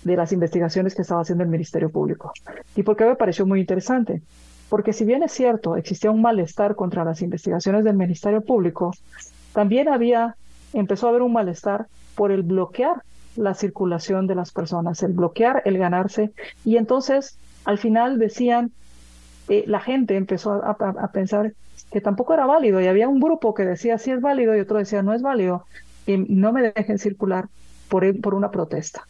de 0.06 0.16
las 0.16 0.32
investigaciones 0.32 0.94
que 0.94 1.02
estaba 1.02 1.22
haciendo 1.22 1.42
el 1.42 1.50
Ministerio 1.50 1.90
Público. 1.90 2.32
¿Y 2.76 2.84
por 2.84 2.96
qué 2.96 3.04
me 3.04 3.16
pareció 3.16 3.44
muy 3.44 3.58
interesante? 3.58 4.22
Porque 4.68 4.92
si 4.92 5.04
bien 5.04 5.24
es 5.24 5.32
cierto, 5.32 5.76
existía 5.76 6.12
un 6.12 6.22
malestar 6.22 6.76
contra 6.76 7.04
las 7.04 7.22
investigaciones 7.22 7.84
del 7.84 7.96
Ministerio 7.96 8.40
Público, 8.40 8.92
también 9.52 9.88
había, 9.88 10.36
empezó 10.72 11.06
a 11.06 11.10
haber 11.10 11.22
un 11.22 11.32
malestar 11.32 11.86
por 12.14 12.30
el 12.30 12.42
bloquear 12.42 13.02
la 13.34 13.54
circulación 13.54 14.28
de 14.28 14.36
las 14.36 14.52
personas, 14.52 15.02
el 15.02 15.12
bloquear, 15.12 15.62
el 15.64 15.76
ganarse. 15.76 16.30
Y 16.64 16.76
entonces, 16.76 17.36
al 17.64 17.78
final 17.78 18.18
decían, 18.18 18.70
eh, 19.48 19.64
la 19.66 19.80
gente 19.80 20.16
empezó 20.16 20.52
a, 20.52 21.08
pensar 21.12 21.52
que 21.96 22.02
tampoco 22.02 22.34
era 22.34 22.44
válido 22.44 22.78
y 22.78 22.88
había 22.88 23.08
un 23.08 23.20
grupo 23.20 23.54
que 23.54 23.64
decía 23.64 23.96
sí 23.96 24.10
es 24.10 24.20
válido 24.20 24.54
y 24.54 24.60
otro 24.60 24.76
decía 24.76 25.02
no 25.02 25.14
es 25.14 25.22
válido 25.22 25.64
y 26.06 26.18
no 26.18 26.52
me 26.52 26.60
dejen 26.60 26.98
circular 26.98 27.48
por, 27.88 28.20
por 28.20 28.34
una 28.34 28.50
protesta. 28.50 29.06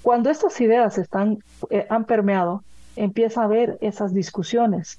Cuando 0.00 0.30
estas 0.30 0.58
ideas 0.62 0.96
están, 0.96 1.36
eh, 1.68 1.86
han 1.90 2.06
permeado, 2.06 2.62
empieza 2.96 3.42
a 3.42 3.44
haber 3.44 3.76
esas 3.82 4.14
discusiones. 4.14 4.98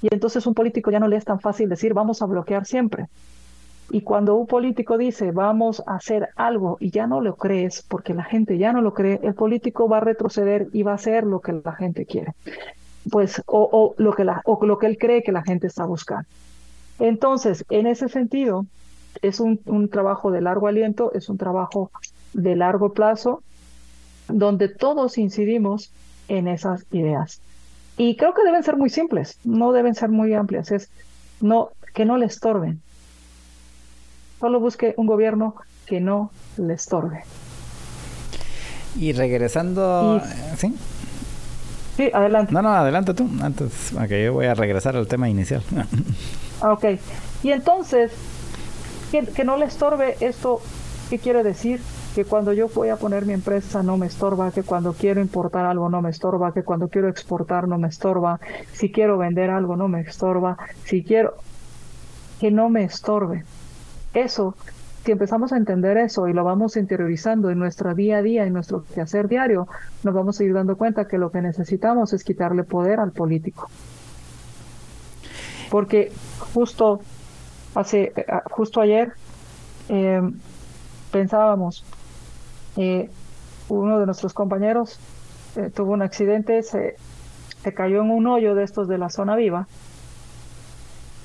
Y 0.00 0.14
entonces 0.14 0.46
un 0.46 0.54
político 0.54 0.92
ya 0.92 1.00
no 1.00 1.08
le 1.08 1.16
es 1.16 1.24
tan 1.24 1.40
fácil 1.40 1.68
decir 1.68 1.94
vamos 1.94 2.22
a 2.22 2.26
bloquear 2.26 2.64
siempre. 2.64 3.06
Y 3.90 4.02
cuando 4.02 4.36
un 4.36 4.46
político 4.46 4.98
dice 4.98 5.32
vamos 5.32 5.82
a 5.84 5.96
hacer 5.96 6.28
algo 6.36 6.76
y 6.78 6.92
ya 6.92 7.08
no 7.08 7.20
lo 7.20 7.34
crees 7.34 7.82
porque 7.82 8.14
la 8.14 8.22
gente 8.22 8.56
ya 8.56 8.72
no 8.72 8.82
lo 8.82 8.94
cree, 8.94 9.18
el 9.24 9.34
político 9.34 9.88
va 9.88 9.96
a 9.96 10.02
retroceder 10.02 10.68
y 10.72 10.84
va 10.84 10.92
a 10.92 10.94
hacer 10.94 11.24
lo 11.24 11.40
que 11.40 11.54
la 11.54 11.72
gente 11.72 12.06
quiere. 12.06 12.34
Pues, 13.10 13.42
o, 13.46 13.94
lo, 13.98 14.12
que 14.12 14.24
la, 14.24 14.42
o 14.44 14.64
lo 14.64 14.78
que 14.78 14.86
él 14.86 14.98
cree 14.98 15.22
que 15.22 15.32
la 15.32 15.42
gente 15.42 15.66
está 15.66 15.84
buscando. 15.84 16.28
Entonces, 16.98 17.64
en 17.70 17.86
ese 17.86 18.08
sentido, 18.08 18.66
es 19.22 19.40
un, 19.40 19.60
un 19.66 19.88
trabajo 19.88 20.30
de 20.30 20.40
largo 20.40 20.66
aliento, 20.66 21.12
es 21.14 21.28
un 21.28 21.38
trabajo 21.38 21.90
de 22.32 22.56
largo 22.56 22.92
plazo 22.92 23.42
donde 24.28 24.68
todos 24.68 25.18
incidimos 25.18 25.90
en 26.28 26.48
esas 26.48 26.84
ideas. 26.92 27.40
Y 27.96 28.16
creo 28.16 28.34
que 28.34 28.44
deben 28.44 28.62
ser 28.62 28.76
muy 28.76 28.90
simples, 28.90 29.38
no 29.44 29.72
deben 29.72 29.94
ser 29.94 30.10
muy 30.10 30.34
amplias, 30.34 30.70
es 30.70 30.88
no 31.40 31.70
que 31.94 32.04
no 32.04 32.16
le 32.16 32.26
estorben. 32.26 32.80
Solo 34.38 34.60
busque 34.60 34.94
un 34.96 35.06
gobierno 35.06 35.56
que 35.86 36.00
no 36.00 36.30
le 36.56 36.74
estorbe. 36.74 37.24
Y 38.96 39.12
regresando, 39.12 40.20
¿sí? 40.56 40.74
Sí, 41.98 42.12
adelante. 42.14 42.54
No, 42.54 42.62
no, 42.62 42.68
adelante 42.68 43.12
tú, 43.12 43.28
antes, 43.42 43.92
que 44.08 44.24
yo 44.24 44.32
voy 44.32 44.46
a 44.46 44.54
regresar 44.54 44.94
al 44.94 45.08
tema 45.08 45.28
inicial. 45.28 45.64
ok, 46.62 46.84
y 47.42 47.50
entonces, 47.50 48.12
que, 49.10 49.26
que 49.26 49.42
no 49.42 49.56
le 49.56 49.64
estorbe 49.64 50.16
esto, 50.20 50.60
¿qué 51.10 51.18
quiere 51.18 51.42
decir? 51.42 51.80
que 52.14 52.24
cuando 52.24 52.52
yo 52.52 52.68
voy 52.68 52.88
a 52.88 52.96
poner 52.96 53.26
mi 53.26 53.32
empresa 53.32 53.82
no 53.82 53.96
me 53.96 54.06
estorba, 54.06 54.52
que 54.52 54.62
cuando 54.62 54.92
quiero 54.92 55.20
importar 55.20 55.66
algo 55.66 55.88
no 55.88 56.00
me 56.00 56.10
estorba, 56.10 56.52
que 56.52 56.62
cuando 56.62 56.88
quiero 56.88 57.08
exportar 57.08 57.66
no 57.66 57.78
me 57.78 57.88
estorba, 57.88 58.38
si 58.72 58.92
quiero 58.92 59.18
vender 59.18 59.50
algo 59.50 59.76
no 59.76 59.88
me 59.88 60.00
estorba, 60.00 60.56
si 60.84 61.02
quiero 61.02 61.34
que 62.38 62.52
no 62.52 62.70
me 62.70 62.84
estorbe. 62.84 63.44
Eso, 64.14 64.54
si 65.08 65.12
empezamos 65.12 65.54
a 65.54 65.56
entender 65.56 65.96
eso 65.96 66.28
y 66.28 66.34
lo 66.34 66.44
vamos 66.44 66.76
interiorizando 66.76 67.48
en 67.48 67.58
nuestro 67.58 67.94
día 67.94 68.18
a 68.18 68.22
día, 68.22 68.44
en 68.44 68.52
nuestro 68.52 68.84
quehacer 68.94 69.26
diario, 69.26 69.66
nos 70.02 70.12
vamos 70.12 70.38
a 70.38 70.44
ir 70.44 70.52
dando 70.52 70.76
cuenta 70.76 71.08
que 71.08 71.16
lo 71.16 71.30
que 71.30 71.40
necesitamos 71.40 72.12
es 72.12 72.22
quitarle 72.22 72.62
poder 72.62 73.00
al 73.00 73.12
político. 73.12 73.70
Porque 75.70 76.12
justo 76.52 77.00
hace, 77.74 78.12
eh, 78.16 78.26
justo 78.50 78.82
ayer 78.82 79.14
eh, 79.88 80.20
pensábamos, 81.10 81.86
eh, 82.76 83.08
uno 83.70 83.98
de 83.98 84.04
nuestros 84.04 84.34
compañeros 84.34 85.00
eh, 85.56 85.70
tuvo 85.74 85.92
un 85.92 86.02
accidente, 86.02 86.62
se, 86.62 86.96
se, 87.62 87.72
cayó 87.72 88.02
en 88.02 88.10
un 88.10 88.26
hoyo 88.26 88.54
de 88.54 88.62
estos 88.62 88.88
de 88.88 88.98
la 88.98 89.08
zona 89.08 89.36
viva 89.36 89.68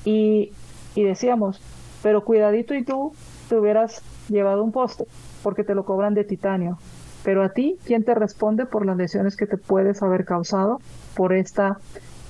y, 0.06 0.52
y 0.94 1.02
decíamos, 1.02 1.60
pero 2.02 2.24
cuidadito 2.24 2.74
y 2.74 2.82
tú 2.82 3.12
te 3.54 3.60
hubieras 3.60 4.02
llevado 4.28 4.64
un 4.64 4.72
poste 4.72 5.06
porque 5.44 5.62
te 5.62 5.76
lo 5.76 5.84
cobran 5.84 6.14
de 6.14 6.24
titanio. 6.24 6.76
Pero 7.22 7.44
a 7.44 7.50
ti, 7.50 7.76
¿quién 7.86 8.02
te 8.04 8.12
responde 8.12 8.66
por 8.66 8.84
las 8.84 8.96
lesiones 8.96 9.36
que 9.36 9.46
te 9.46 9.56
puedes 9.56 10.02
haber 10.02 10.24
causado 10.24 10.80
por 11.14 11.32
esta 11.32 11.78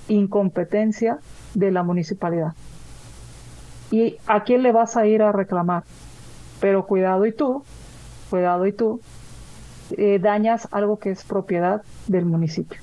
incompetencia 0.08 1.18
de 1.54 1.70
la 1.70 1.82
municipalidad? 1.82 2.52
¿Y 3.90 4.18
a 4.26 4.44
quién 4.44 4.62
le 4.62 4.72
vas 4.72 4.98
a 4.98 5.06
ir 5.06 5.22
a 5.22 5.32
reclamar? 5.32 5.84
Pero 6.60 6.86
cuidado 6.86 7.24
y 7.24 7.32
tú, 7.32 7.64
cuidado 8.28 8.66
y 8.66 8.72
tú, 8.72 9.00
eh, 9.96 10.18
dañas 10.20 10.68
algo 10.72 10.98
que 10.98 11.10
es 11.10 11.24
propiedad 11.24 11.80
del 12.06 12.26
municipio. 12.26 12.80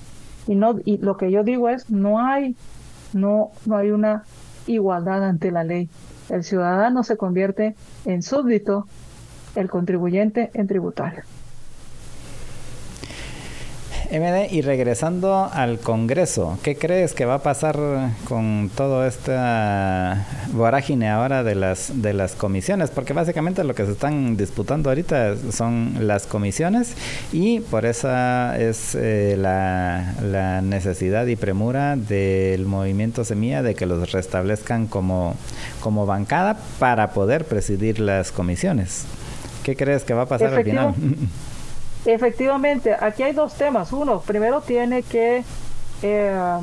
Y 0.48 0.56
no 0.56 0.80
y 0.84 0.98
lo 0.98 1.16
que 1.16 1.30
yo 1.32 1.44
digo 1.44 1.70
es 1.70 1.92
no 1.92 2.20
hay 2.20 2.56
no 3.14 3.52
no 3.68 3.78
hay 3.78 3.92
una 3.92 4.24
igualdad 4.66 5.24
ante 5.24 5.52
la 5.52 5.64
ley. 5.64 5.90
El 6.32 6.46
ciudadano 6.46 7.04
se 7.04 7.18
convierte 7.18 7.76
en 8.06 8.24
súbdito, 8.24 8.88
el 9.56 9.70
contribuyente 9.70 10.50
en 10.54 10.66
tributario. 10.66 11.24
MD, 14.12 14.52
y 14.52 14.62
regresando 14.62 15.50
al 15.54 15.80
Congreso, 15.80 16.60
¿qué 16.64 16.76
crees 16.76 17.14
que 17.14 17.26
va 17.26 17.36
a 17.36 17.44
pasar 17.44 17.78
con 18.28 18.70
toda 18.76 19.08
esta 19.08 20.28
vorágine 20.52 21.10
ahora 21.10 21.44
de 21.44 21.56
las, 21.56 22.02
de 22.02 22.14
las 22.14 22.34
comisiones? 22.34 22.90
Porque 22.90 23.14
básicamente 23.14 23.64
lo 23.64 23.74
que 23.74 23.86
se 23.86 23.94
están 23.94 24.36
disputando 24.36 24.90
ahorita 24.90 25.36
son 25.52 25.96
las 26.02 26.28
comisiones 26.28 26.96
y 27.32 27.62
por 27.62 27.86
esa 27.86 28.60
es 28.60 28.96
eh, 28.96 29.36
la, 29.38 30.14
la, 30.22 30.62
necesidad 30.62 31.26
y 31.28 31.38
premura 31.38 31.96
del 31.96 32.66
movimiento 32.66 33.24
Semilla 33.24 33.64
de 33.64 33.76
que 33.76 33.86
los 33.86 34.12
restablezcan 34.12 34.88
como, 34.88 35.36
como 35.80 36.06
bancada 36.06 36.58
para 36.80 37.12
poder 37.12 37.46
presidir 37.46 38.00
las 38.00 38.34
comisiones. 38.34 39.06
¿Qué 39.64 39.76
crees 39.76 40.04
que 40.04 40.14
va 40.14 40.24
a 40.24 40.28
pasar 40.28 40.54
al 40.54 40.64
final? 40.64 40.96
Efectivamente, 42.06 42.96
aquí 43.00 43.24
hay 43.24 43.34
dos 43.34 43.54
temas. 43.56 43.94
Uno, 43.94 44.22
primero 44.22 44.62
tiene 44.62 45.04
que 45.04 45.44
eh, 46.02 46.60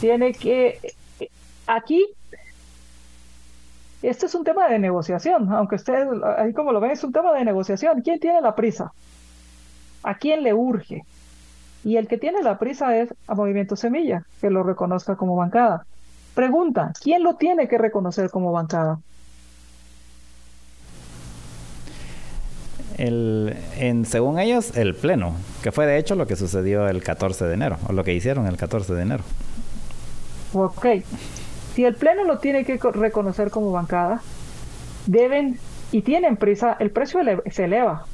tiene 0.00 0.32
que 0.32 0.80
aquí 1.66 2.06
este 4.02 4.26
es 4.26 4.34
un 4.34 4.44
tema 4.44 4.68
de 4.68 4.78
negociación, 4.78 5.50
aunque 5.50 5.76
ustedes 5.76 6.06
ahí 6.36 6.52
como 6.52 6.72
lo 6.72 6.80
ven 6.80 6.90
es 6.90 7.02
un 7.04 7.12
tema 7.12 7.32
de 7.32 7.44
negociación. 7.44 8.02
¿Quién 8.02 8.20
tiene 8.20 8.40
la 8.42 8.54
prisa? 8.54 8.92
¿A 10.02 10.14
quién 10.16 10.42
le 10.42 10.52
urge? 10.52 11.04
Y 11.84 11.96
el 11.96 12.06
que 12.06 12.18
tiene 12.18 12.42
la 12.42 12.58
prisa 12.58 12.96
es 12.96 13.14
a 13.26 13.34
Movimiento 13.34 13.76
Semilla, 13.76 14.24
que 14.40 14.50
lo 14.50 14.62
reconozca 14.62 15.16
como 15.16 15.36
bancada. 15.36 15.86
Pregunta, 16.34 16.92
¿quién 17.02 17.22
lo 17.22 17.36
tiene 17.36 17.66
que 17.66 17.78
reconocer 17.78 18.30
como 18.30 18.52
bancada? 18.52 18.98
El, 22.98 23.56
en, 23.76 24.04
según 24.04 24.38
ellos, 24.38 24.76
el 24.76 24.94
pleno, 24.94 25.34
que 25.62 25.72
fue 25.72 25.86
de 25.86 25.98
hecho 25.98 26.14
lo 26.14 26.26
que 26.26 26.36
sucedió 26.36 26.88
el 26.88 27.02
14 27.02 27.44
de 27.46 27.54
enero, 27.54 27.76
o 27.88 27.92
lo 27.92 28.04
que 28.04 28.14
hicieron 28.14 28.46
el 28.46 28.56
14 28.56 28.94
de 28.94 29.02
enero. 29.02 29.24
Ok. 30.52 30.86
Si 31.74 31.84
el 31.84 31.94
pleno 31.94 32.24
lo 32.24 32.38
tiene 32.38 32.64
que 32.64 32.78
reconocer 32.78 33.50
como 33.50 33.72
bancada, 33.72 34.22
deben 35.06 35.58
y 35.90 36.02
tienen 36.02 36.36
prisa, 36.36 36.76
el 36.78 36.90
precio 36.90 37.20
se 37.50 37.64
eleva. 37.64 38.04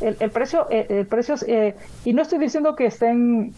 El, 0.00 0.16
el 0.20 0.30
precio, 0.30 0.68
el, 0.68 0.86
el 0.90 1.06
precio 1.06 1.36
eh, 1.46 1.74
y 2.04 2.12
no 2.12 2.20
estoy 2.20 2.38
diciendo 2.38 2.76
que 2.76 2.86
estén 2.86 3.54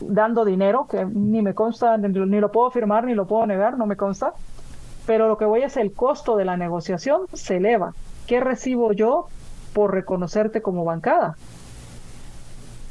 dando 0.00 0.44
dinero, 0.44 0.86
que 0.90 1.06
ni 1.06 1.40
me 1.40 1.54
consta, 1.54 1.96
ni 1.96 2.40
lo 2.40 2.52
puedo 2.52 2.70
firmar, 2.70 3.04
ni 3.04 3.14
lo 3.14 3.26
puedo 3.26 3.46
negar, 3.46 3.78
no 3.78 3.86
me 3.86 3.96
consta 3.96 4.34
pero 5.06 5.28
lo 5.28 5.36
que 5.36 5.44
voy 5.44 5.62
es 5.62 5.76
el 5.76 5.92
costo 5.92 6.36
de 6.36 6.44
la 6.44 6.56
negociación 6.56 7.22
se 7.32 7.56
eleva. 7.56 7.92
¿Qué 8.26 8.40
recibo 8.40 8.92
yo 8.92 9.26
por 9.72 9.92
reconocerte 9.92 10.62
como 10.62 10.84
bancada? 10.84 11.36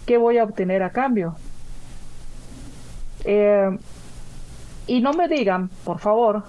¿Qué 0.05 0.17
voy 0.17 0.37
a 0.37 0.43
obtener 0.43 0.83
a 0.83 0.91
cambio? 0.91 1.35
Eh, 3.25 3.77
y 4.85 5.01
no 5.01 5.13
me 5.13 5.27
digan, 5.27 5.69
por 5.85 5.99
favor, 5.99 6.43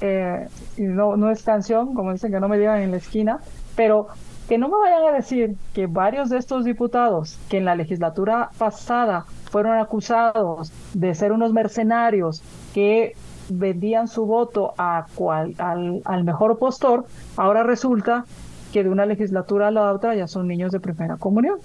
eh, 0.00 0.46
no, 0.76 1.16
no 1.16 1.30
es 1.30 1.42
canción, 1.42 1.94
como 1.94 2.12
dicen 2.12 2.32
que 2.32 2.40
no 2.40 2.48
me 2.48 2.58
digan 2.58 2.80
en 2.80 2.90
la 2.90 2.98
esquina, 2.98 3.40
pero 3.76 4.08
que 4.48 4.58
no 4.58 4.68
me 4.68 4.78
vayan 4.78 5.14
a 5.14 5.16
decir 5.16 5.56
que 5.72 5.86
varios 5.86 6.28
de 6.28 6.38
estos 6.38 6.64
diputados 6.64 7.38
que 7.48 7.58
en 7.58 7.64
la 7.64 7.76
legislatura 7.76 8.50
pasada 8.58 9.24
fueron 9.50 9.78
acusados 9.78 10.72
de 10.92 11.14
ser 11.14 11.32
unos 11.32 11.52
mercenarios 11.52 12.42
que 12.74 13.14
vendían 13.50 14.08
su 14.08 14.26
voto 14.26 14.74
a 14.78 15.06
cual, 15.14 15.54
al, 15.58 16.02
al 16.04 16.24
mejor 16.24 16.58
postor, 16.58 17.06
ahora 17.36 17.62
resulta 17.62 18.24
que 18.72 18.84
de 18.84 18.90
una 18.90 19.06
legislatura 19.06 19.68
a 19.68 19.70
la 19.70 19.92
otra 19.92 20.14
ya 20.14 20.26
son 20.26 20.46
niños 20.46 20.72
de 20.72 20.80
primera 20.80 21.16
comunión, 21.16 21.58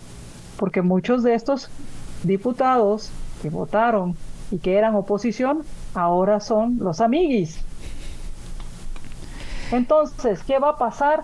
porque 0.57 0.82
muchos 0.82 1.24
de 1.24 1.36
estos 1.36 1.70
diputados 2.24 3.12
que 3.41 3.49
votaron 3.49 4.16
y 4.52 4.57
que 4.60 4.78
eran 4.78 4.95
oposición, 4.95 5.64
ahora 5.94 6.40
son 6.40 6.78
los 6.80 7.02
amiguis. 7.02 7.60
Entonces, 9.72 10.44
¿qué 10.44 10.60
va 10.60 10.70
a 10.70 10.78
pasar? 10.78 11.24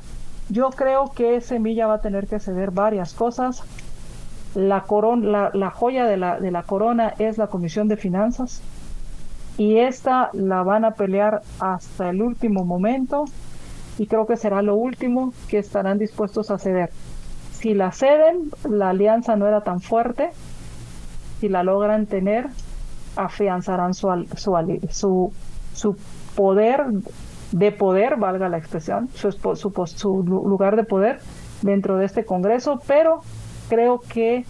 Yo 0.50 0.70
creo 0.72 1.12
que 1.16 1.42
Semilla 1.42 1.88
va 1.88 1.96
a 1.96 2.02
tener 2.02 2.28
que 2.28 2.40
ceder 2.40 2.72
varias 2.72 3.14
cosas. 3.14 3.64
La, 4.54 4.84
la, 5.22 5.52
la 5.54 5.72
joya 5.72 6.06
de 6.06 6.18
la, 6.18 6.40
de 6.40 6.52
la 6.52 6.64
corona 6.64 7.14
es 7.20 7.38
la 7.38 7.48
Comisión 7.48 7.88
de 7.88 7.96
Finanzas 7.96 8.62
y 9.62 9.78
esta 9.78 10.32
la 10.34 10.64
van 10.64 10.86
a 10.86 10.96
pelear 10.96 11.44
hasta 11.60 12.10
el 12.10 12.24
último 12.24 12.66
momento 12.66 13.26
y 14.00 14.08
creo 14.08 14.26
que 14.26 14.36
será 14.36 14.64
lo 14.64 14.76
último 14.76 15.34
que 15.50 15.60
estarán 15.60 16.00
dispuestos 16.00 16.50
a 16.50 16.58
ceder. 16.58 16.90
Si 17.52 17.76
la 17.76 17.92
ceden, 17.92 18.50
la 18.68 18.90
alianza 18.90 19.36
no 19.36 19.46
era 19.46 19.62
tan 19.62 19.80
fuerte, 19.80 20.32
si 21.40 21.48
la 21.48 21.62
logran 21.62 22.08
tener, 22.08 22.48
afianzarán 23.16 23.94
su, 23.94 24.08
su, 24.36 25.32
su, 25.76 25.96
poder 26.36 26.84
de 27.52 27.72
poder, 27.72 28.16
valga 28.16 28.50
la 28.50 28.58
expresión, 28.58 29.10
su, 29.14 29.32
su, 29.32 29.72
su 29.96 30.24
lugar 30.24 30.76
de 30.76 30.86
poder 30.86 31.20
dentro 31.62 31.98
de 31.98 32.06
este 32.06 32.26
Congreso, 32.26 32.82
pero 32.88 33.22
creo 33.70 34.00
que 34.00 34.44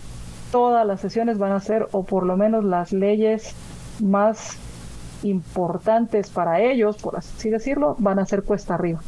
todas 0.53 0.87
las 0.87 1.01
sesiones 1.01 1.37
van 1.37 1.51
a 1.51 1.59
ser, 1.59 1.89
o 1.91 2.05
por 2.05 2.25
lo 2.25 2.37
menos 2.37 2.63
las 2.63 2.93
leyes 2.93 3.53
más 3.99 4.57
importantes 5.23 6.29
para 6.29 6.61
ellos, 6.61 6.97
por 6.97 7.17
así 7.17 7.49
decirlo, 7.49 7.95
van 7.99 8.19
a 8.19 8.25
ser 8.25 8.43
cuesta 8.43 8.75
arriba. 8.75 8.99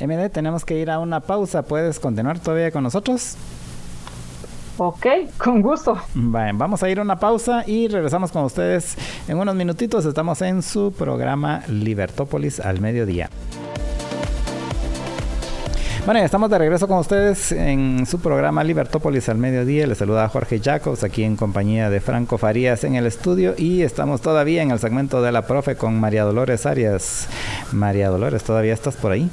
MD, 0.00 0.30
tenemos 0.30 0.64
que 0.64 0.78
ir 0.78 0.90
a 0.90 0.98
una 0.98 1.20
pausa. 1.20 1.62
¿Puedes 1.62 2.00
continuar 2.00 2.38
todavía 2.38 2.70
con 2.70 2.82
nosotros? 2.82 3.36
Ok, 4.78 5.06
con 5.38 5.60
gusto. 5.60 5.96
Bien, 6.14 6.56
vamos 6.56 6.82
a 6.82 6.88
ir 6.88 6.98
a 6.98 7.02
una 7.02 7.16
pausa 7.16 7.62
y 7.66 7.88
regresamos 7.88 8.32
con 8.32 8.44
ustedes 8.44 8.96
en 9.28 9.38
unos 9.38 9.54
minutitos. 9.54 10.04
Estamos 10.06 10.40
en 10.42 10.62
su 10.62 10.92
programa 10.92 11.62
Libertópolis 11.68 12.58
al 12.58 12.80
mediodía. 12.80 13.28
Bueno, 16.04 16.18
estamos 16.18 16.50
de 16.50 16.58
regreso 16.58 16.88
con 16.88 16.98
ustedes 16.98 17.52
en 17.52 18.06
su 18.06 18.18
programa 18.18 18.64
Libertópolis 18.64 19.28
al 19.28 19.38
mediodía. 19.38 19.86
Les 19.86 19.98
saluda 19.98 20.28
Jorge 20.28 20.58
Jacobs 20.58 21.04
aquí 21.04 21.22
en 21.22 21.36
compañía 21.36 21.90
de 21.90 22.00
Franco 22.00 22.38
Farías 22.38 22.82
en 22.82 22.96
el 22.96 23.06
estudio 23.06 23.54
y 23.56 23.82
estamos 23.82 24.20
todavía 24.20 24.62
en 24.62 24.72
el 24.72 24.80
segmento 24.80 25.22
de 25.22 25.30
la 25.30 25.42
profe 25.42 25.76
con 25.76 26.00
María 26.00 26.24
Dolores 26.24 26.66
Arias. 26.66 27.28
María 27.70 28.08
Dolores, 28.08 28.42
¿todavía 28.42 28.74
estás 28.74 28.96
por 28.96 29.12
ahí? 29.12 29.30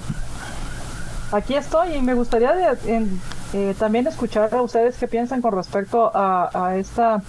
Aquí 1.32 1.56
estoy 1.56 1.96
y 1.96 2.02
me 2.04 2.14
gustaría 2.14 2.78
eh, 2.86 3.76
también 3.80 4.06
escuchar 4.06 4.54
a 4.54 4.62
ustedes 4.62 4.96
qué 5.00 5.08
piensan 5.08 5.42
con 5.42 5.54
respecto 5.54 6.12
a, 6.14 6.76
esta 6.78 7.24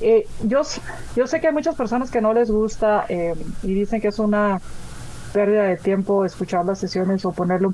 eh, 0.00 0.26
yo, 0.42 0.62
yo 1.14 1.26
sé 1.26 1.38
que 1.38 1.48
hay 1.48 1.52
muchas 1.52 1.74
personas 1.74 2.10
que 2.10 2.22
no 2.22 2.32
les 2.32 2.50
gusta 2.50 3.04
eh, 3.10 3.34
y 3.62 3.74
dicen 3.74 4.00
que 4.00 4.08
es 4.08 4.18
una 4.18 4.58
pérdida 5.34 5.64
de 5.64 5.76
tiempo 5.76 6.24
escuchar 6.24 6.64
las 6.64 6.78
sesiones 6.78 7.24
o 7.24 7.32
ponerle 7.32 7.68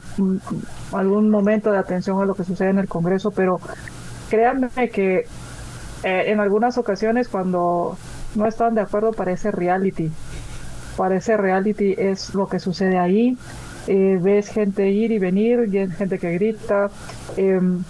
algún 0.93 1.28
momento 1.28 1.70
de 1.70 1.77
atención 1.77 2.20
a 2.20 2.24
lo 2.24 2.35
que 2.35 2.43
sucede 2.43 2.70
en 2.70 2.78
el 2.78 2.89
Congreso, 2.89 3.31
pero 3.31 3.61
créanme 4.31 4.89
que 4.91 5.27
eh, 6.03 6.23
en 6.27 6.41
algunas 6.41 6.78
ocasiones 6.78 7.28
cuando 7.28 7.99
no 8.35 8.47
están 8.47 8.74
de 8.74 8.81
acuerdo 8.81 9.12
parece 9.12 9.51
reality. 9.51 10.11
Parece 10.97 11.37
reality 11.37 11.95
es 11.99 12.35
lo 12.35 12.49
que 12.49 12.59
sucede 12.59 12.99
ahí. 12.99 13.37
Eh, 13.87 14.19
ves 14.20 14.49
gente 14.49 14.89
ir 14.89 15.12
y 15.12 15.19
venir, 15.19 15.70
gente 15.93 16.19
que 16.19 16.32
grita. 16.32 16.89
Em, 17.37 17.85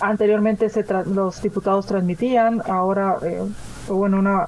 anteriormente 0.00 0.70
se 0.70 0.86
los 1.04 1.42
diputados 1.42 1.84
transmitían, 1.84 2.62
ahora 2.66 3.16
eh, 3.22 3.42
bueno, 3.88 4.20
una 4.20 4.46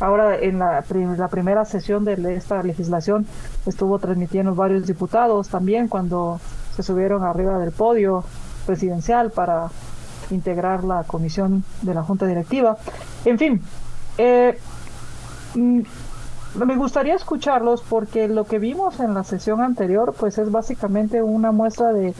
Ahora, 0.00 0.38
en 0.38 0.58
la, 0.58 0.82
primera 1.30 1.64
sesión 1.66 2.06
de 2.06 2.34
esta 2.34 2.62
legislación, 2.62 3.26
estuvo 3.66 3.98
transmitiendo 3.98 4.54
varios 4.54 4.86
diputados 4.86 5.48
también 5.48 5.88
cuando 5.88 6.40
se 6.74 6.82
subieron 6.82 7.22
arriba 7.22 7.58
del 7.58 7.70
podio 7.70 8.24
presidencial 8.66 9.30
para 9.30 9.68
integrar 10.30 10.84
la 10.84 11.04
comisión 11.04 11.64
de 11.82 11.92
la 11.94 12.02
Junta 12.02 12.26
Directiva. 12.26 12.78
En 13.26 13.38
fin, 13.38 13.60
eh, 14.16 14.58
mm, 15.54 15.80
me 16.64 16.76
gustaría 16.76 17.14
escucharlos 17.14 17.82
porque 17.82 18.26
lo 18.26 18.44
que 18.44 18.58
vimos 18.58 19.00
en 19.00 19.12
la 19.12 19.22
sesión 19.22 19.60
anterior, 19.60 20.14
pues 20.18 20.38
es 20.38 20.50
básicamente 20.50 21.22
una 21.22 21.52
muestra 21.52 21.92
de, 21.92 22.14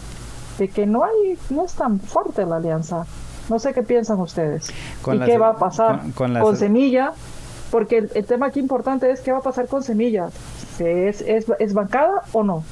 que 0.69 0.87
no 0.87 1.03
hay, 1.05 1.39
no 1.49 1.65
es 1.65 1.73
tan 1.73 1.99
fuerte 1.99 2.45
la 2.45 2.57
alianza. 2.57 3.07
No 3.49 3.59
sé 3.59 3.73
qué 3.73 3.83
piensan 3.83 4.21
ustedes. 4.21 4.71
¿Y 4.71 5.19
qué 5.21 5.39
va 5.39 5.51
a 5.51 5.57
pasar 5.57 6.03
con 6.15 6.57
Semilla? 6.57 7.15
Porque 7.71 8.09
el, 8.15 8.27
tema 8.27 8.47
aquí 8.47 8.61
importante 8.61 9.11
es 9.11 9.21
qué 9.21 9.33
va 9.33 9.39
a 9.39 9.43
pasar 9.43 9.67
con 9.69 9.83
semillas. 9.83 10.33
¿Es, 10.79 11.21
es, 11.21 11.47
es 11.59 11.75
bancada 11.75 12.23
o 12.33 12.43
no? 12.43 12.65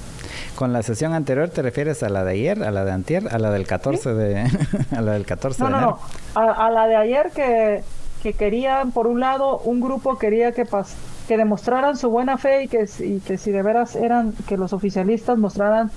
Con 0.56 0.72
la 0.72 0.82
sesión 0.82 1.14
anterior 1.14 1.50
te 1.50 1.62
refieres 1.62 2.02
a 2.02 2.08
la 2.08 2.24
de 2.24 2.32
ayer, 2.32 2.62
a 2.64 2.70
la 2.70 2.84
de 2.84 2.90
antier, 2.90 3.28
a 3.32 3.38
la 3.38 3.50
del 3.50 3.66
14 3.66 4.14
de 4.14 4.50
a 4.96 5.00
la 5.00 5.12
del 5.12 5.24
14 5.24 5.62
no, 5.62 5.66
de 5.66 5.72
no, 5.72 5.78
enero. 5.78 5.98
No, 6.34 6.40
a, 6.40 6.66
a, 6.66 6.70
la 6.70 6.86
de 6.86 6.96
ayer 6.96 7.30
que, 7.34 7.82
que 8.22 8.32
querían, 8.32 8.90
por 8.90 9.06
un 9.06 9.20
lado, 9.20 9.58
un 9.58 9.80
grupo 9.80 10.18
quería 10.18 10.52
que 10.52 10.64
pas, 10.64 10.96
que 11.28 11.36
demostraran 11.36 11.96
su 11.96 12.10
buena 12.10 12.38
fe 12.38 12.64
y 12.64 12.68
que, 12.68 12.88
y 13.00 13.20
que 13.20 13.38
si 13.38 13.52
de 13.52 13.62
veras 13.62 13.94
eran, 13.94 14.32
que 14.48 14.56
los 14.56 14.72
oficialistas 14.72 15.38
mostraran 15.38 15.90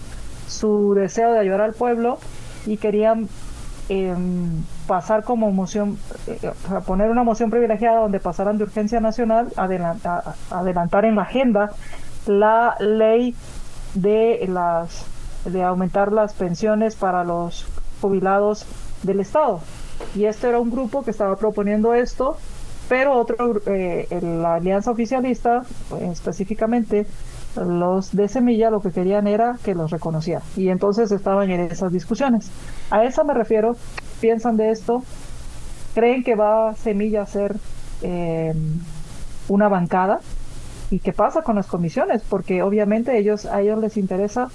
su 0.48 0.94
deseo 0.94 1.32
de 1.32 1.40
ayudar 1.40 1.62
al 1.62 1.74
pueblo 1.74 2.20
y 2.66 2.78
querían 2.78 3.28
eh, 3.94 4.16
pasar 4.88 5.26
como 5.26 5.52
moción, 5.52 5.98
eh, 6.26 6.52
poner 6.86 7.10
una 7.10 7.24
moción 7.24 7.50
privilegiada 7.50 8.00
donde 8.00 8.22
pasaran 8.22 8.58
de 8.58 8.64
urgencia 8.64 9.02
nacional, 9.02 9.50
adelantar, 9.58 11.04
en 11.04 11.16
la 11.16 11.22
agenda 11.24 11.72
la 12.26 12.78
ley 12.80 13.36
de 13.94 14.46
las 14.48 15.06
de 15.44 15.62
aumentar 15.62 16.14
las 16.14 16.34
pensiones 16.34 16.96
para 16.96 17.26
los 17.26 17.66
jubilados 18.00 18.66
del 19.04 19.20
Estado. 19.20 19.60
Y 20.16 20.24
este 20.24 20.48
era 20.48 20.60
un 20.60 20.72
grupo 20.72 21.04
que 21.04 21.12
estaba 21.12 21.36
proponiendo 21.36 21.94
esto, 21.94 22.38
pero 22.88 23.20
otro, 23.20 23.60
eh, 23.66 24.08
la 24.22 24.54
alianza 24.56 24.92
oficialista, 24.92 25.64
específicamente 26.00 27.08
los 27.56 28.16
de 28.16 28.28
Semilla, 28.28 28.70
lo 28.70 28.80
que 28.80 28.92
querían 28.92 29.28
era 29.28 29.58
que 29.64 29.76
los 29.76 29.92
reconociera. 29.92 30.42
Y 30.56 30.70
entonces 30.70 31.12
estaban 31.12 31.50
en 31.50 31.62
esas 31.62 31.92
discusiones. 31.92 32.50
A 32.90 33.04
esa 33.04 33.24
me 33.24 33.34
refiero, 33.34 33.74
piensan 34.20 34.58
de 34.58 34.72
esto, 34.72 35.04
creen 35.94 36.24
que 36.24 36.36
va 36.36 36.74
Semilla 36.76 37.24
a 37.24 37.26
ser 37.26 37.56
eh, 38.02 38.54
una 39.48 39.68
bancada. 39.68 40.20
¿Y 40.90 41.00
qué 41.00 41.14
pasa 41.14 41.42
con 41.42 41.56
las 41.56 41.68
comisiones? 41.68 42.22
Porque 42.28 42.62
obviamente 42.64 43.18
ellos, 43.18 43.46
a 43.46 43.62
ellos 43.62 43.80
les 43.80 43.96
interesa 43.98 44.50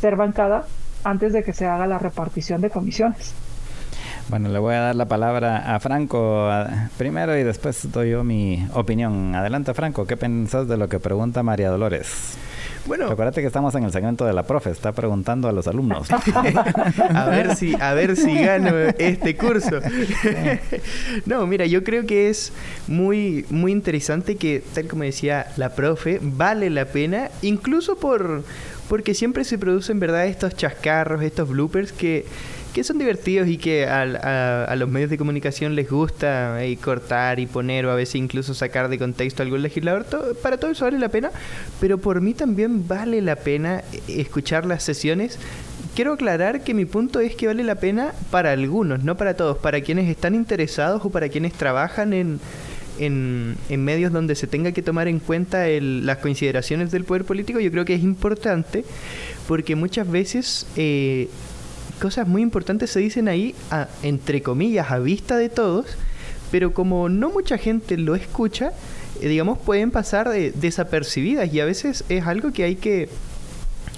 ser 0.00 0.16
bancada 0.16 0.64
antes 1.02 1.32
de 1.32 1.42
que 1.42 1.52
se 1.52 1.66
haga 1.66 1.86
la 1.86 1.98
repartición 1.98 2.60
de 2.60 2.70
comisiones. 2.70 3.34
Bueno, 4.28 4.48
le 4.48 4.58
voy 4.58 4.74
a 4.74 4.80
dar 4.80 4.96
la 4.96 5.06
palabra 5.06 5.74
a 5.74 5.80
Franco 5.80 6.48
primero 6.96 7.36
y 7.38 7.42
después 7.42 7.90
doy 7.92 8.10
yo 8.10 8.24
mi 8.24 8.66
opinión. 8.72 9.34
Adelante, 9.34 9.74
Franco, 9.74 10.06
¿qué 10.06 10.16
pensás 10.16 10.66
de 10.66 10.78
lo 10.78 10.88
que 10.88 10.98
pregunta 10.98 11.42
María 11.42 11.68
Dolores? 11.68 12.36
Bueno, 12.86 13.06
acuérdate 13.06 13.40
que 13.40 13.46
estamos 13.46 13.74
en 13.74 13.84
el 13.84 13.92
segmento 13.92 14.24
de 14.24 14.32
la 14.32 14.42
profe, 14.42 14.70
está 14.70 14.92
preguntando 14.92 15.48
a 15.48 15.52
los 15.52 15.66
alumnos. 15.66 16.08
a 17.14 17.26
ver 17.26 17.56
si 17.56 17.74
a 17.80 17.94
ver 17.94 18.16
si 18.16 18.34
gano 18.34 18.76
este 18.98 19.36
curso. 19.36 19.80
no, 21.26 21.46
mira, 21.46 21.66
yo 21.66 21.84
creo 21.84 22.06
que 22.06 22.28
es 22.28 22.52
muy 22.86 23.44
muy 23.50 23.72
interesante 23.72 24.36
que 24.36 24.62
tal 24.74 24.86
como 24.86 25.04
decía 25.04 25.46
la 25.56 25.74
profe, 25.74 26.18
vale 26.22 26.70
la 26.70 26.86
pena 26.86 27.30
incluso 27.42 27.96
por 27.96 28.42
porque 28.88 29.14
siempre 29.14 29.44
se 29.44 29.58
producen 29.58 29.98
verdad 29.98 30.26
estos 30.26 30.54
chascarros, 30.54 31.22
estos 31.22 31.48
bloopers 31.48 31.92
que 31.92 32.26
que 32.74 32.82
son 32.82 32.98
divertidos 32.98 33.48
y 33.48 33.56
que 33.56 33.86
a, 33.86 34.74
los 34.74 34.88
medios 34.88 35.08
de 35.08 35.16
comunicación 35.16 35.76
les 35.76 35.88
gusta 35.88 36.62
eh, 36.64 36.76
cortar 36.76 37.38
y 37.38 37.46
poner 37.46 37.86
o 37.86 37.92
a 37.92 37.94
veces 37.94 38.16
incluso 38.16 38.52
sacar 38.52 38.88
de 38.88 38.98
contexto 38.98 39.42
a 39.42 39.44
algún 39.44 39.62
legislador. 39.62 40.04
Para 40.42 40.58
todo 40.58 40.72
eso 40.72 40.84
vale 40.84 40.98
la 40.98 41.08
pena, 41.08 41.30
pero 41.80 41.98
por 41.98 42.20
mí 42.20 42.34
también 42.34 42.86
vale 42.88 43.22
la 43.22 43.36
pena 43.36 43.84
escuchar 44.08 44.66
las 44.66 44.82
sesiones. 44.82 45.38
Quiero 45.94 46.14
aclarar 46.14 46.64
que 46.64 46.74
mi 46.74 46.84
punto 46.84 47.20
es 47.20 47.36
que 47.36 47.46
vale 47.46 47.62
la 47.62 47.76
pena 47.76 48.12
para 48.32 48.50
algunos, 48.50 49.04
no 49.04 49.16
para 49.16 49.34
todos, 49.34 49.56
para 49.58 49.80
quienes 49.80 50.10
están 50.10 50.34
interesados 50.34 51.04
o 51.04 51.10
para 51.10 51.28
quienes 51.28 51.52
trabajan 51.52 52.12
en, 52.12 52.40
en, 52.98 53.56
en, 53.68 53.84
medios 53.84 54.12
donde 54.12 54.34
se 54.34 54.48
tenga 54.48 54.72
que 54.72 54.82
tomar 54.82 55.06
en 55.06 55.20
cuenta 55.20 55.68
el, 55.68 56.04
las 56.04 56.18
consideraciones 56.18 56.90
del 56.90 57.04
poder 57.04 57.24
político, 57.24 57.60
yo 57.60 57.70
creo 57.70 57.84
que 57.84 57.94
es 57.94 58.02
importante 58.02 58.84
porque 59.46 59.76
muchas 59.76 60.10
veces 60.10 60.66
eh, 60.76 61.28
cosas 62.00 62.26
muy 62.26 62.42
importantes 62.42 62.90
se 62.90 63.00
dicen 63.00 63.28
ahí, 63.28 63.54
a, 63.70 63.88
entre 64.02 64.42
comillas, 64.42 64.90
a 64.90 64.98
vista 64.98 65.36
de 65.36 65.48
todos, 65.48 65.86
pero 66.50 66.72
como 66.72 67.08
no 67.08 67.30
mucha 67.30 67.58
gente 67.58 67.96
lo 67.96 68.14
escucha, 68.14 68.72
eh, 69.20 69.28
digamos, 69.28 69.58
pueden 69.58 69.90
pasar 69.90 70.28
de, 70.28 70.52
desapercibidas 70.52 71.52
y 71.52 71.60
a 71.60 71.64
veces 71.64 72.04
es 72.08 72.26
algo 72.26 72.52
que 72.52 72.64
hay 72.64 72.76
que 72.76 73.08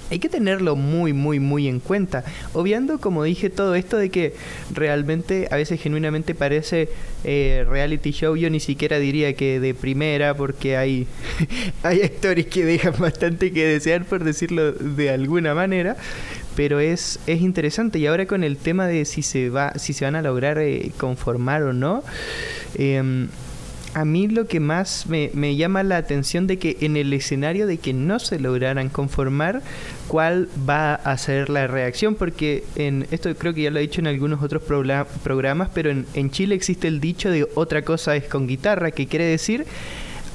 hay 0.09 0.19
que 0.19 0.29
tenerlo 0.29 0.75
muy, 0.75 1.13
muy, 1.13 1.39
muy 1.39 1.67
en 1.67 1.79
cuenta. 1.79 2.23
Obviando, 2.53 2.99
como 2.99 3.23
dije, 3.23 3.49
todo 3.49 3.75
esto 3.75 3.97
de 3.97 4.09
que 4.09 4.33
realmente, 4.73 5.47
a 5.51 5.57
veces 5.57 5.81
genuinamente 5.81 6.33
parece 6.33 6.89
eh, 7.23 7.65
reality 7.67 8.11
show, 8.11 8.35
yo 8.35 8.49
ni 8.49 8.59
siquiera 8.59 8.99
diría 8.99 9.33
que 9.33 9.59
de 9.59 9.73
primera, 9.73 10.35
porque 10.35 10.77
hay, 10.77 11.07
hay 11.83 12.01
actores 12.03 12.47
que 12.47 12.63
dejan 12.63 12.93
bastante 12.97 13.51
que 13.51 13.65
desear, 13.65 14.05
por 14.05 14.23
decirlo 14.23 14.71
de 14.71 15.09
alguna 15.09 15.53
manera. 15.53 15.97
Pero 16.57 16.81
es, 16.81 17.19
es 17.25 17.39
interesante. 17.39 17.99
Y 17.99 18.07
ahora 18.07 18.25
con 18.25 18.43
el 18.43 18.57
tema 18.57 18.85
de 18.87 19.05
si 19.05 19.21
se 19.21 19.49
va, 19.49 19.71
si 19.75 19.93
se 19.93 20.03
van 20.03 20.15
a 20.15 20.21
lograr 20.21 20.57
eh, 20.57 20.91
conformar 20.97 21.63
o 21.63 21.71
no. 21.71 22.03
Eh, 22.75 23.29
a 23.93 24.05
mí 24.05 24.27
lo 24.27 24.45
que 24.47 24.59
más 24.59 25.07
me, 25.07 25.31
me, 25.33 25.55
llama 25.55 25.81
la 25.81 25.97
atención 25.97 26.45
de 26.45 26.59
que 26.59 26.77
en 26.81 26.97
el 26.97 27.11
escenario 27.13 27.65
de 27.65 27.79
que 27.79 27.93
no 27.93 28.19
se 28.19 28.39
lograran 28.39 28.89
conformar, 28.89 29.63
cuál 30.07 30.49
va 30.69 30.93
a 30.93 31.17
ser 31.17 31.49
la 31.49 31.65
reacción, 31.65 32.13
porque 32.13 32.63
en 32.75 33.07
esto 33.09 33.33
creo 33.35 33.55
que 33.55 33.63
ya 33.63 33.71
lo 33.71 33.79
he 33.79 33.81
dicho 33.81 33.99
en 33.99 34.07
algunos 34.07 34.43
otros 34.43 34.61
programas, 34.61 35.69
pero 35.73 35.89
en, 35.89 36.05
en 36.13 36.29
Chile 36.29 36.53
existe 36.53 36.87
el 36.87 36.99
dicho 36.99 37.31
de 37.31 37.47
otra 37.55 37.81
cosa 37.81 38.15
es 38.15 38.25
con 38.25 38.45
guitarra, 38.45 38.91
que 38.91 39.07
quiere 39.07 39.25
decir 39.25 39.65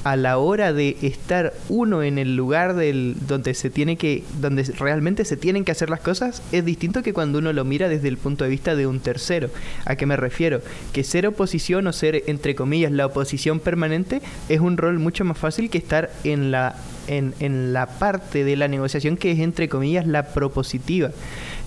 a 0.05 0.17
la 0.17 0.39
hora 0.39 0.73
de 0.73 0.97
estar 1.03 1.53
uno 1.69 2.03
en 2.03 2.19
el 2.19 2.37
lugar 2.37 2.75
del 2.75 3.15
donde 3.27 3.55
se 3.55 3.71
tiene 3.71 3.97
que 3.97 4.25
donde 4.41 4.65
realmente 4.79 5.25
se 5.25 5.37
tienen 5.37 5.65
que 5.65 5.73
hacer 5.73 5.91
las 5.91 6.01
cosas 6.01 6.43
es 6.51 6.65
distinto 6.65 7.03
que 7.03 7.13
cuando 7.13 7.39
uno 7.39 7.53
lo 7.53 7.65
mira 7.65 7.89
desde 7.89 8.09
el 8.09 8.17
punto 8.17 8.45
de 8.45 8.51
vista 8.51 8.75
de 8.75 8.87
un 8.87 9.01
tercero. 9.01 9.51
¿A 9.85 9.97
qué 9.97 10.07
me 10.07 10.17
refiero? 10.17 10.61
Que 10.93 11.05
ser 11.05 11.27
oposición 11.27 11.87
o 11.87 11.93
ser 11.93 12.25
entre 12.27 12.55
comillas 12.55 12.91
la 12.91 13.07
oposición 13.07 13.61
permanente 13.61 14.21
es 14.49 14.61
un 14.61 14.77
rol 14.77 14.99
mucho 14.99 15.25
más 15.25 15.39
fácil 15.39 15.71
que 15.71 15.79
estar 15.79 16.11
en 16.25 16.51
la 16.51 16.77
en, 17.07 17.35
en 17.41 17.73
la 17.73 17.87
parte 17.87 18.45
de 18.45 18.57
la 18.57 18.69
negociación 18.69 19.17
que 19.17 19.33
es 19.33 19.39
entre 19.39 19.69
comillas 19.69 20.07
la 20.07 20.29
propositiva. 20.33 21.11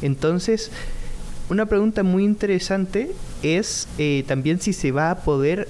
Entonces, 0.02 0.72
una 1.48 1.68
pregunta 1.68 2.02
muy 2.04 2.24
interesante 2.24 3.12
es 3.44 3.88
eh, 4.00 4.24
también 4.28 4.60
si 4.60 4.74
se 4.74 4.92
va 4.92 5.12
a 5.12 5.18
poder 5.20 5.68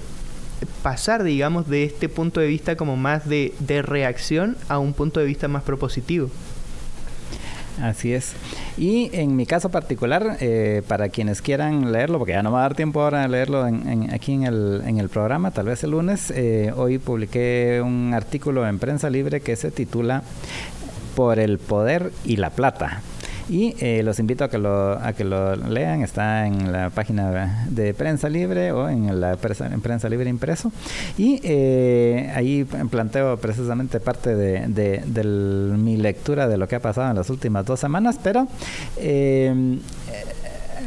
pasar, 0.82 1.22
digamos, 1.22 1.68
de 1.68 1.84
este 1.84 2.08
punto 2.08 2.40
de 2.40 2.46
vista 2.46 2.76
como 2.76 2.96
más 2.96 3.28
de, 3.28 3.54
de 3.60 3.82
reacción 3.82 4.56
a 4.68 4.78
un 4.78 4.92
punto 4.92 5.20
de 5.20 5.26
vista 5.26 5.48
más 5.48 5.62
propositivo. 5.62 6.30
Así 7.82 8.14
es. 8.14 8.32
Y 8.78 9.10
en 9.12 9.36
mi 9.36 9.44
caso 9.46 9.70
particular, 9.70 10.38
eh, 10.40 10.82
para 10.88 11.08
quienes 11.08 11.42
quieran 11.42 11.92
leerlo, 11.92 12.18
porque 12.18 12.32
ya 12.32 12.42
no 12.42 12.52
va 12.52 12.60
a 12.60 12.62
dar 12.62 12.74
tiempo 12.74 13.02
ahora 13.02 13.22
de 13.22 13.28
leerlo 13.28 13.66
en, 13.66 13.86
en, 13.88 14.14
aquí 14.14 14.32
en 14.32 14.44
el, 14.44 14.82
en 14.86 14.98
el 14.98 15.08
programa, 15.08 15.50
tal 15.50 15.66
vez 15.66 15.84
el 15.84 15.90
lunes, 15.90 16.30
eh, 16.30 16.72
hoy 16.74 16.98
publiqué 16.98 17.82
un 17.84 18.14
artículo 18.14 18.66
en 18.66 18.78
Prensa 18.78 19.10
Libre 19.10 19.40
que 19.40 19.56
se 19.56 19.70
titula 19.70 20.22
Por 21.14 21.38
el 21.38 21.58
poder 21.58 22.12
y 22.24 22.36
la 22.36 22.50
plata. 22.50 23.02
Y 23.48 23.74
eh, 23.78 24.02
los 24.02 24.18
invito 24.18 24.44
a 24.44 24.50
que, 24.50 24.58
lo, 24.58 24.92
a 24.92 25.12
que 25.12 25.24
lo 25.24 25.54
lean, 25.54 26.02
está 26.02 26.46
en 26.46 26.72
la 26.72 26.90
página 26.90 27.66
de 27.70 27.94
Prensa 27.94 28.28
Libre 28.28 28.72
o 28.72 28.88
en 28.88 29.20
la 29.20 29.36
prensa, 29.36 29.66
en 29.66 29.80
prensa 29.80 30.08
Libre 30.08 30.28
Impreso. 30.28 30.72
Y 31.16 31.40
eh, 31.44 32.32
ahí 32.34 32.64
planteo 32.64 33.36
precisamente 33.36 34.00
parte 34.00 34.34
de, 34.34 34.66
de, 34.66 35.02
de, 35.06 35.24
mi 35.24 35.96
lectura 35.96 36.48
de 36.48 36.56
lo 36.56 36.66
que 36.66 36.76
ha 36.76 36.80
pasado 36.80 37.10
en 37.10 37.16
las 37.16 37.30
últimas 37.30 37.64
dos 37.64 37.78
semanas, 37.78 38.18
pero 38.22 38.48
eh, 38.96 39.78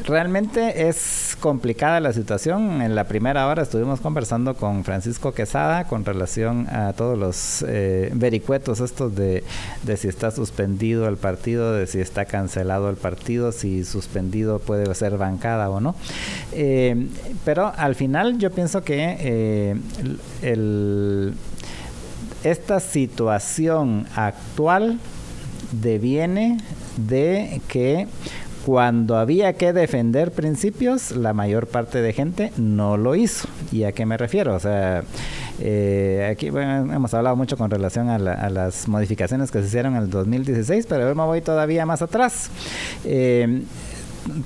realmente 0.09 0.89
es 0.89 1.37
complicada 1.39 1.99
la 1.99 2.11
situación. 2.11 2.81
En 2.81 2.95
la 2.95 3.05
primera 3.05 3.47
hora 3.47 3.61
estuvimos 3.61 4.01
conversando 4.01 4.55
con 4.55 4.83
Francisco 4.83 5.31
Quesada 5.33 5.85
con 5.85 6.03
relación 6.03 6.67
a 6.69 6.93
todos 6.93 7.17
los 7.17 7.63
eh, 7.67 8.09
vericuetos 8.13 8.79
estos 8.79 9.15
de, 9.15 9.43
de, 9.83 9.97
si 9.97 10.07
está 10.07 10.31
suspendido 10.31 11.07
el 11.07 11.17
partido, 11.17 11.73
de 11.73 11.85
si 11.85 11.99
está 11.99 12.25
cancelado 12.25 12.89
el 12.89 12.95
partido, 12.95 13.51
si 13.51 13.85
suspendido 13.85 14.59
puede 14.59 14.93
ser 14.95 15.17
bancada 15.17 15.69
o 15.69 15.79
no. 15.79 15.95
Eh, 16.53 17.07
pero 17.45 17.71
al 17.77 17.95
final 17.95 18.39
yo 18.39 18.51
pienso 18.51 18.81
que 18.81 19.17
eh, 19.19 19.75
el, 20.41 21.35
esta 22.43 22.79
situación 22.79 24.07
actual 24.15 24.99
deviene 25.71 26.57
de 26.97 27.61
que 27.67 28.07
cuando 28.69 29.17
había 29.17 29.53
que 29.53 29.73
defender 29.73 30.31
principios, 30.31 31.09
la 31.09 31.33
mayor 31.33 31.65
parte 31.65 32.03
de 32.03 32.13
gente 32.13 32.53
no 32.55 32.97
lo 32.97 33.15
hizo. 33.15 33.47
¿Y 33.71 33.83
a 33.83 33.93
qué 33.93 34.05
me 34.05 34.15
refiero? 34.15 34.53
O 34.53 34.59
sea, 34.59 35.01
eh, 35.57 36.29
aquí 36.31 36.51
bueno, 36.51 36.93
hemos 36.93 37.11
hablado 37.15 37.35
mucho 37.35 37.57
con 37.57 37.71
relación 37.71 38.09
a, 38.09 38.19
la, 38.19 38.47
las 38.51 38.87
modificaciones 38.87 39.49
que 39.49 39.61
se 39.61 39.65
hicieron 39.69 39.95
en 39.95 40.03
el 40.03 40.11
2016, 40.11 40.85
pero 40.87 41.09
yo 41.09 41.15
me 41.15 41.23
voy 41.23 41.41
todavía 41.41 41.87
más 41.87 42.03
atrás. 42.03 42.51
Eh, 43.05 43.63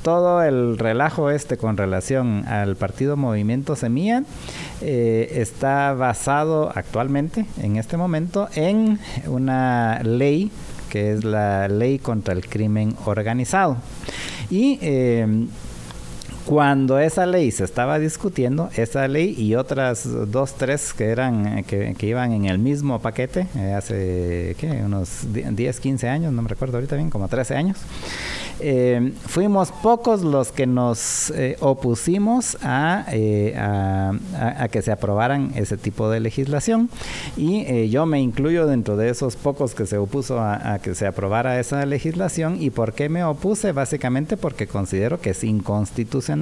todo 0.04 0.42
el 0.42 0.78
relajo 0.78 1.30
este 1.30 1.58
con 1.58 1.76
relación 1.76 2.46
al 2.48 2.78
partido 2.78 3.18
Movimiento 3.18 3.76
Semilla 3.76 4.24
eh, 4.80 5.34
está 5.34 5.92
basado 5.96 6.72
actualmente, 6.74 7.46
en 7.62 7.76
este 7.76 7.98
momento, 7.98 8.48
en 8.56 9.00
una 9.28 10.00
ley 10.04 10.50
que 10.94 11.12
es 11.12 11.24
la 11.24 11.68
ley 11.70 11.98
contra 11.98 12.36
el 12.36 12.48
crimen 12.48 12.96
organizado. 13.06 13.78
Y 14.52 14.78
eh, 14.80 15.26
cuando 16.46 17.00
esa 17.00 17.26
ley 17.26 17.52
se 17.52 17.64
estaba 17.64 18.00
discutiendo, 18.00 18.70
esa 18.76 19.08
ley 19.08 19.34
y 19.38 19.56
otras 19.56 20.08
dos, 20.30 20.54
tres 20.56 20.94
que 20.94 21.06
eran 21.06 21.60
eh, 21.60 21.96
que, 21.98 22.06
iban 22.06 22.34
en 22.34 22.46
el 22.46 22.60
mismo 22.60 23.00
paquete 23.00 23.48
eh, 23.56 23.74
hace 23.74 24.56
¿qué? 24.60 24.82
unos 24.86 25.26
10, 25.32 25.80
15 25.80 26.10
años, 26.10 26.34
no 26.34 26.42
me 26.42 26.50
recuerdo 26.50 26.78
ahorita 26.78 26.96
bien, 26.96 27.10
como 27.10 27.28
13 27.28 27.56
años. 27.56 27.78
Eh, 28.60 29.14
fuimos 29.26 29.72
pocos 29.72 30.22
los 30.22 30.52
que 30.52 30.68
nos 30.68 31.34
opusimos 31.60 32.58
a, 32.62 33.06
que 33.10 34.82
se 34.82 34.92
aprobaran 34.92 35.52
ese 35.56 35.78
tipo 35.78 36.10
de 36.10 36.20
legislación 36.20 36.90
y 37.36 37.90
yo 37.90 38.06
me 38.06 38.22
incluyo 38.22 38.68
dentro 38.68 38.96
de 38.96 39.10
esos 39.10 39.36
pocos 39.36 39.74
que 39.74 39.86
se 39.86 39.98
opuso 39.98 40.40
a, 40.40 40.80
que 40.84 40.94
se 40.94 41.08
aprobara 41.08 41.60
esa 41.60 41.86
legislación 41.86 42.62
y 42.62 42.70
por 42.70 42.94
qué 42.94 43.10
me 43.10 43.24
opuse 43.24 43.72
básicamente 43.72 44.38
porque 44.38 44.68
considero 44.68 45.20
que 45.20 45.32
es 45.32 45.44
inconstitucional 45.44 46.33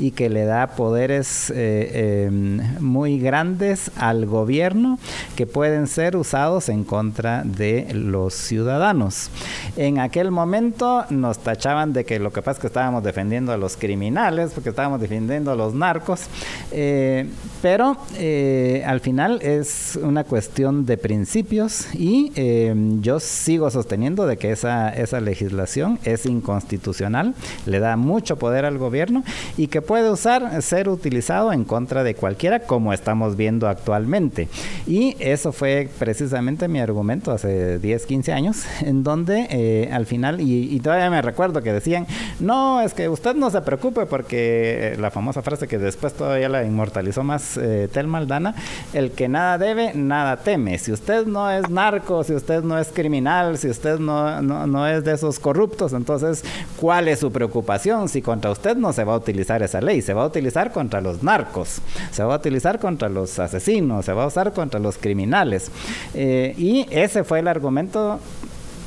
y 0.00 0.10
que 0.12 0.28
le 0.28 0.44
da 0.44 0.68
poderes 0.68 1.52
em, 1.54 2.60
muy 2.80 3.18
grandes 3.18 3.90
al 3.96 4.26
gobierno 4.26 4.98
que 5.36 5.46
pueden 5.46 5.86
ser 5.86 6.16
usados 6.16 6.68
en 6.68 6.84
contra 6.84 7.42
de 7.44 7.88
los 7.92 8.34
ciudadanos. 8.34 9.30
En 9.76 9.98
aquel 9.98 10.30
momento 10.30 11.04
nos 11.10 11.38
tachaban 11.38 11.92
de 11.92 12.04
que 12.04 12.18
lo 12.18 12.32
que 12.32 12.42
pasa 12.42 12.52
es 12.52 12.58
que 12.60 12.66
estábamos 12.68 13.02
defendiendo 13.04 13.52
a 13.52 13.56
los 13.56 13.76
criminales, 13.76 14.52
porque 14.54 14.70
estábamos 14.70 15.00
defendiendo 15.00 15.50
a 15.50 15.56
los 15.56 15.74
narcos, 15.74 16.22
eh, 16.70 17.26
pero 17.62 17.96
eh, 18.16 18.82
al 18.86 19.00
final 19.00 19.40
es 19.42 19.98
una 20.02 20.24
cuestión 20.24 20.86
de 20.86 20.96
principios 20.96 21.94
y 21.94 22.32
eh, 22.34 22.74
yo 23.00 23.20
sigo 23.20 23.70
sosteniendo 23.70 24.26
de 24.26 24.36
que 24.36 24.52
esa, 24.52 24.90
esa 24.90 25.20
legislación 25.20 25.98
es 26.04 26.26
inconstitucional, 26.26 27.34
le 27.66 27.78
da 27.80 27.96
mucho 27.96 28.36
poder 28.36 28.64
al 28.64 28.78
gobierno 28.78 29.22
y 29.56 29.68
que 29.68 29.82
puede 29.82 30.10
usar, 30.10 30.62
ser 30.62 30.88
utilizado 30.88 31.52
en 31.52 31.64
contra 31.64 32.02
de 32.02 32.14
cualquiera 32.14 32.60
como 32.60 32.92
estamos 32.92 33.36
viendo 33.36 33.68
actualmente. 33.68 34.48
Y 34.86 35.16
eso 35.18 35.52
fue 35.52 35.88
precisamente 35.98 36.68
mi 36.68 36.80
argumento 36.80 37.32
hace 37.32 37.78
10, 37.78 38.06
15 38.06 38.32
años, 38.32 38.64
en 38.82 39.02
donde 39.02 39.88
al 39.92 40.06
final, 40.06 40.40
y, 40.40 40.78
todavía 40.80 41.10
me 41.10 41.22
recuerdo, 41.22 41.62
que 41.62 41.72
decían, 41.72 42.06
no, 42.40 42.80
es 42.80 42.94
que 42.94 43.08
usted 43.08 43.34
no 43.34 43.50
se 43.50 43.60
preocupe 43.62 44.06
porque 44.06 44.92
eh, 44.92 44.96
la 44.98 45.10
famosa 45.10 45.42
frase 45.42 45.68
que 45.68 45.78
después 45.78 46.12
todavía 46.14 46.48
la 46.48 46.64
inmortalizó 46.64 47.22
más 47.22 47.56
eh, 47.56 47.88
Tel 47.92 48.06
Maldana, 48.06 48.54
el 48.92 49.12
que 49.12 49.28
nada 49.28 49.58
debe, 49.58 49.92
nada 49.94 50.36
teme. 50.36 50.78
Si 50.78 50.92
usted 50.92 51.26
no 51.26 51.50
es 51.50 51.68
narco, 51.68 52.24
si 52.24 52.34
usted 52.34 52.62
no 52.62 52.78
es 52.78 52.88
criminal, 52.88 53.58
si 53.58 53.68
usted 53.68 53.98
no, 53.98 54.40
no, 54.42 54.86
es 54.86 55.04
de 55.04 55.12
esos 55.12 55.38
corruptos, 55.38 55.92
entonces, 55.92 56.44
¿cuál 56.80 57.08
es 57.08 57.20
su 57.20 57.30
preocupación? 57.32 58.08
Si 58.08 58.22
contra 58.22 58.50
usted 58.50 58.76
no 58.76 58.92
se 58.92 59.04
va 59.04 59.14
a 59.14 59.16
utilizar 59.18 59.62
esa 59.62 59.80
ley, 59.80 60.02
se 60.02 60.14
va 60.14 60.22
a 60.22 60.26
utilizar 60.26 60.72
contra 60.72 61.00
los 61.00 61.22
narcos, 61.22 61.80
se 62.10 62.22
va 62.22 62.34
a 62.34 62.38
utilizar 62.38 62.78
contra 62.78 63.08
los 63.08 63.38
asesinos, 63.38 64.04
se 64.04 64.12
va 64.12 64.24
a 64.24 64.26
usar 64.26 64.52
contra 64.52 64.80
los 64.80 64.98
criminales. 64.98 65.70
Eh, 66.14 66.54
y 66.56 66.86
ese 66.90 67.24
fue 67.24 67.40
el 67.40 67.48
argumento 67.48 68.20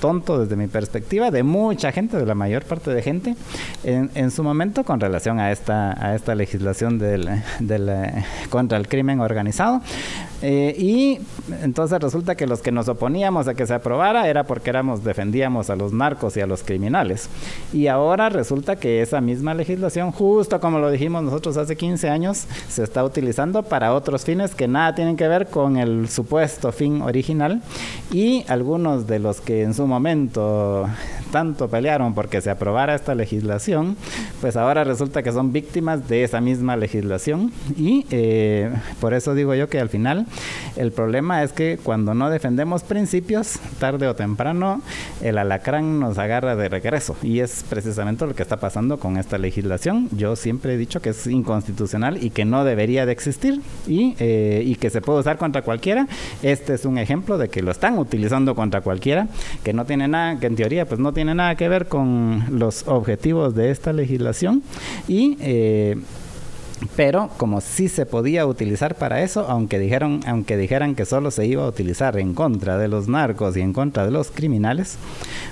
tonto 0.02 0.40
desde 0.40 0.58
mi 0.58 0.68
perspectiva 0.68 1.32
de 1.32 1.44
mucha 1.44 1.94
gente, 1.94 2.18
de 2.18 2.26
la 2.26 2.36
mayor 2.36 2.66
parte 2.66 2.92
de 2.92 3.02
gente, 3.02 3.36
en, 3.86 4.32
su 4.32 4.44
momento 4.44 4.84
con 4.84 5.00
relación 5.00 5.40
a 5.40 5.52
esta, 5.52 5.94
a 6.04 6.16
esta 6.16 6.36
legislación 6.36 6.98
del, 6.98 7.30
del, 7.60 7.88
eh, 7.88 8.26
contra 8.50 8.78
el 8.78 8.88
crimen 8.88 9.22
organizado. 9.22 9.82
Eh, 10.42 10.76
y 10.78 11.20
entonces 11.62 12.00
resulta 12.02 12.36
que 12.36 12.48
los 12.48 12.62
que 12.62 12.72
nos 12.72 12.88
oponíamos 12.90 13.48
a 13.48 13.54
que 13.54 13.68
se 13.68 13.76
aprobara 13.76 14.28
era 14.28 14.46
porque 14.46 14.72
éramos, 14.72 15.04
defendíamos 15.04 15.70
a 15.70 15.76
los 15.76 15.94
narcos 15.94 16.36
y 16.36 16.42
a 16.42 16.48
los 16.48 16.64
criminales. 16.64 17.30
Y 17.72 17.88
ahora 17.88 18.30
resulta 18.30 18.78
que 18.78 19.02
esa 19.02 19.22
misma 19.22 19.54
legislación, 19.54 20.12
justo 20.12 20.60
como 20.60 20.80
lo 20.80 20.90
dijimos 20.90 21.22
nosotros 21.22 21.58
hace 21.58 21.76
15 21.76 22.10
años, 22.10 22.48
se 22.68 22.84
está 22.84 23.04
utilizando 23.04 23.62
para 23.62 23.94
otros 23.94 24.26
fines 24.26 24.56
que 24.56 24.68
nada 24.68 24.96
tienen 24.96 25.16
que 25.16 25.28
ver 25.28 25.48
con 25.48 25.78
el 25.78 26.10
supuesto 26.10 26.72
fin 26.72 27.04
original. 27.04 27.62
Y 28.12 28.44
algunos 28.48 29.06
de 29.06 29.20
los 29.20 29.42
que 29.42 29.62
en 29.62 29.76
su 29.76 29.86
momento 29.92 30.88
tanto 31.32 31.70
pelearon 31.70 32.14
porque 32.14 32.42
se 32.42 32.50
aprobara 32.50 32.94
esta 32.94 33.16
legislación, 33.16 33.96
pues 34.42 34.58
ahora 34.58 34.84
resulta 34.84 35.24
que 35.24 35.32
son 35.32 35.54
víctimas 35.54 36.08
de 36.08 36.24
esa 36.24 36.42
misma 36.42 36.76
legislación. 36.76 37.52
Y 37.78 38.06
eh, 38.12 38.70
por 39.00 39.14
eso 39.14 39.34
digo 39.34 39.56
yo 39.56 39.70
que 39.70 39.80
al 39.80 39.90
final 39.90 40.26
el 40.76 40.92
problema 40.92 41.44
es 41.44 41.54
que 41.54 41.80
cuando 41.82 42.14
no 42.14 42.30
defendemos 42.30 42.84
principios, 42.84 43.60
tarde 43.80 44.08
o 44.08 44.16
temprano 44.16 44.82
el 45.22 45.38
alacrán 45.38 46.00
nos 46.00 46.18
agarra 46.18 46.56
de 46.56 46.70
regreso. 46.70 47.16
Y 47.22 47.40
es 47.40 47.64
precisamente 47.70 48.26
lo 48.26 48.36
que 48.36 48.44
está 48.44 48.58
pasando 48.58 49.00
con 49.00 49.18
esta 49.18 49.38
legislación. 49.38 50.10
Yo 50.12 50.36
siempre 50.36 50.74
he 50.74 50.78
dicho 50.78 51.02
que 51.02 51.10
es 51.10 51.28
inconstitucional 51.28 52.24
y 52.24 52.30
que 52.32 52.46
no 52.46 52.64
debería 52.66 53.06
de 53.06 53.12
existir 53.12 53.62
y, 53.88 54.16
eh, 54.20 54.64
y 54.66 54.76
que 54.76 54.90
se 54.90 55.02
puede 55.02 55.20
usar 55.20 55.38
contra 55.38 55.62
cualquiera. 55.62 56.08
Este 56.42 56.74
es 56.74 56.86
un 56.86 56.98
ejemplo 56.98 57.38
de 57.38 57.50
que 57.50 57.62
lo 57.62 57.72
están 57.72 57.98
utilizando 57.98 58.56
contra 58.56 58.82
cualquiera, 58.82 59.28
que 59.64 59.74
no 59.74 59.81
tiene 59.86 60.08
nada, 60.08 60.40
que 60.40 60.48
en 60.48 60.56
teoría 60.56 60.86
pues 60.86 61.00
no 61.00 61.14
tiene 61.14 61.36
nada 61.36 61.56
que 61.56 61.70
ver 61.70 61.88
con 61.88 62.46
los 62.52 62.88
objetivos 62.88 63.56
de 63.56 63.72
esta 63.72 63.94
legislación. 63.94 64.64
Y 65.08 65.38
eh, 65.42 65.98
pero 66.96 67.30
como 67.38 67.62
sí 67.62 67.90
se 67.90 68.06
podía 68.06 68.46
utilizar 68.46 68.96
para 68.96 69.22
eso, 69.22 69.46
aunque 69.48 69.80
dijeron, 69.80 70.22
aunque 70.26 70.58
dijeran 70.58 70.96
que 70.96 71.06
solo 71.06 71.32
se 71.32 71.46
iba 71.46 71.64
a 71.64 71.68
utilizar 71.68 72.18
en 72.18 72.34
contra 72.34 72.78
de 72.78 72.88
los 72.88 73.08
narcos 73.08 73.56
y 73.56 73.62
en 73.62 73.74
contra 73.74 74.06
de 74.06 74.12
los 74.12 74.32
criminales, 74.32 74.98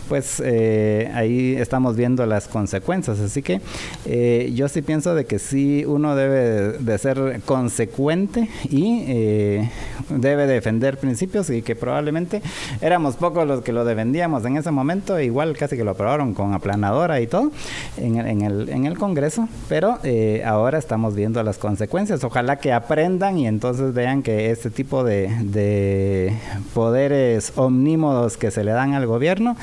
pues 0.08 0.42
eh, 0.44 1.12
ahí 1.14 1.56
estamos 1.56 1.96
viendo 1.96 2.26
las 2.26 2.48
consecuencias. 2.48 3.20
Así 3.20 3.42
que 3.44 3.62
eh, 4.06 4.52
yo 4.56 4.68
sí 4.68 4.82
pienso 4.82 5.14
de 5.14 5.26
que 5.26 5.40
sí 5.40 5.86
uno 5.86 6.16
debe 6.16 6.80
de 6.80 6.98
ser 6.98 7.42
consecuente 7.46 8.50
y 8.70 9.04
eh, 9.08 9.70
debe 10.10 10.48
defender 10.48 10.98
principios 10.98 11.50
y 11.52 11.62
que 11.62 11.76
probablemente 11.76 12.42
éramos 12.82 13.16
pocos 13.16 13.48
los 13.48 13.62
que 13.62 13.72
lo 13.72 13.86
defendíamos 13.86 14.44
en 14.46 14.58
ese 14.58 14.72
momento, 14.72 15.20
igual 15.20 15.56
casi 15.56 15.78
que 15.78 15.84
lo 15.84 15.92
aprobaron 15.92 16.34
con 16.34 16.54
aplanadora 16.54 17.22
y 17.22 17.28
todo 17.28 17.52
en 17.98 18.20
en 18.20 18.42
el, 18.42 18.70
en 18.70 18.86
el 18.86 18.98
Congreso, 18.98 19.48
pero 19.70 20.00
ahora 20.44 20.78
estamos 20.78 21.16
viendo 21.16 21.19
las 21.28 21.58
consecuencias. 21.58 22.24
Ojalá 22.24 22.58
que 22.58 22.74
aprendan 22.74 23.38
y 23.38 23.48
entonces 23.48 23.94
vean 23.94 24.24
que 24.24 24.52
este 24.52 24.70
tipo 24.70 25.04
de, 25.04 25.30
de 25.44 26.34
poderes 26.74 27.54
omnímodos 27.56 28.38
que 28.38 28.52
se 28.52 28.64
le 28.64 28.72
dan 28.72 28.94
al 28.94 29.06
gobierno 29.06 29.56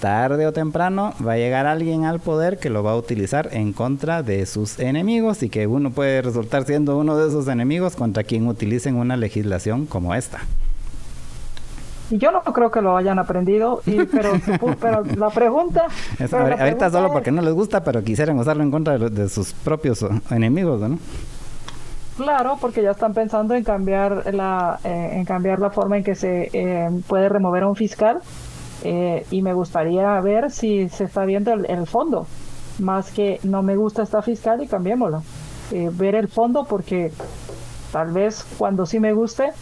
tarde 0.00 0.46
o 0.46 0.52
temprano 0.52 1.14
va 1.26 1.32
a 1.32 1.36
llegar 1.36 1.66
alguien 1.66 2.04
al 2.04 2.20
poder 2.20 2.58
que 2.58 2.70
lo 2.70 2.82
va 2.82 2.92
a 2.92 2.96
utilizar 2.96 3.48
en 3.52 3.72
contra 3.72 4.22
de 4.22 4.44
sus 4.46 4.78
enemigos 4.78 5.42
y 5.42 5.48
que 5.48 5.66
uno 5.66 5.90
puede 5.90 6.22
resultar 6.22 6.64
siendo 6.66 6.98
uno 6.98 7.16
de 7.16 7.28
esos 7.28 7.48
enemigos 7.48 7.96
contra 7.96 8.22
quien 8.22 8.46
utilicen 8.46 8.96
una 8.96 9.16
legislación 9.16 9.86
como 9.86 10.14
esta. 10.14 10.40
Y 12.10 12.18
yo 12.18 12.30
no 12.30 12.40
creo 12.42 12.70
que 12.70 12.80
lo 12.80 12.96
hayan 12.96 13.18
aprendido, 13.18 13.80
pero, 13.84 14.32
pero 14.80 15.02
la 15.16 15.30
pregunta... 15.30 15.86
ahorita 16.20 16.90
solo 16.90 17.10
porque 17.12 17.32
no 17.32 17.42
les 17.42 17.52
gusta, 17.52 17.82
pero 17.82 18.02
quisieran 18.02 18.38
usarlo 18.38 18.62
en 18.62 18.70
contra 18.70 18.98
de, 18.98 19.28
sus 19.28 19.52
propios 19.52 20.04
enemigos, 20.30 20.80
¿no? 20.80 20.98
Claro, 22.16 22.56
porque 22.60 22.82
ya 22.82 22.92
están 22.92 23.12
pensando 23.12 23.54
en 23.54 23.62
cambiar 23.62 24.32
la, 24.32 24.78
eh, 24.84 25.10
en 25.12 25.24
cambiar 25.24 25.58
la 25.58 25.70
forma 25.70 25.98
en 25.98 26.04
que 26.04 26.14
se 26.14 26.48
eh, 26.52 26.88
puede 27.06 27.28
remover 27.28 27.64
a 27.64 27.68
un 27.68 27.76
fiscal 27.76 28.20
eh, 28.84 29.26
y 29.30 29.42
me 29.42 29.52
gustaría 29.52 30.18
ver 30.20 30.50
si 30.50 30.88
se 30.88 31.04
está 31.04 31.26
viendo 31.26 31.52
el, 31.52 31.66
el, 31.68 31.86
fondo, 31.86 32.26
más 32.78 33.10
que 33.10 33.38
no 33.42 33.62
me 33.62 33.76
gusta 33.76 34.02
esta 34.02 34.22
fiscal 34.22 34.62
y 34.62 34.66
cambiémoslo. 34.66 35.22
ver 35.92 36.14
el 36.14 36.28
fondo 36.28 36.64
porque 36.64 37.12
tal 37.92 38.12
vez 38.12 38.46
cuando 38.56 38.86
sí 38.86 38.98
me 38.98 39.12
guste 39.12 39.52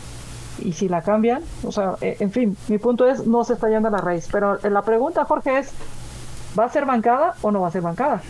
y 0.64 0.72
si 0.72 0.88
la 0.88 1.02
cambian, 1.02 1.42
o 1.62 1.70
sea, 1.70 1.94
eh, 2.00 2.16
en 2.20 2.32
fin, 2.32 2.56
mi 2.68 2.78
punto 2.78 3.06
es, 3.06 3.26
no 3.26 3.44
se 3.44 3.52
está 3.52 3.68
yendo 3.68 3.88
a 3.88 3.90
la 3.92 3.98
raíz. 3.98 4.28
Pero 4.32 4.58
la 4.62 4.82
pregunta, 4.82 5.24
Jorge, 5.24 5.58
es, 5.58 5.72
¿va 6.58 6.64
a 6.64 6.68
ser 6.68 6.86
bancada 6.86 7.34
o 7.42 7.52
no 7.52 7.60
va 7.60 7.68
a 7.68 7.70
ser 7.70 7.82
bancada? 7.82 8.22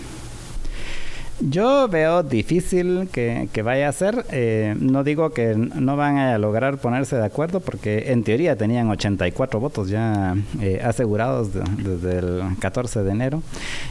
Yo 1.40 1.88
veo 1.88 2.22
difícil 2.22 3.08
que, 3.10 3.62
vaya 3.64 3.88
a 3.88 3.92
ser. 3.92 4.24
Eh, 4.30 4.76
no 4.78 5.02
digo 5.02 5.30
que 5.30 5.56
no 5.56 5.96
van 5.96 6.16
a 6.16 6.38
lograr 6.38 6.78
ponerse 6.78 7.16
de 7.16 7.24
acuerdo 7.24 7.58
porque 7.58 8.12
en 8.12 8.22
teoría 8.22 8.56
tenían 8.56 8.88
84 8.88 9.58
votos 9.58 9.88
ya 9.88 10.36
eh, 10.60 10.80
asegurados 10.84 11.50
desde 11.52 12.18
el 12.18 12.42
14 12.60 13.02
de 13.02 13.10
enero. 13.10 13.42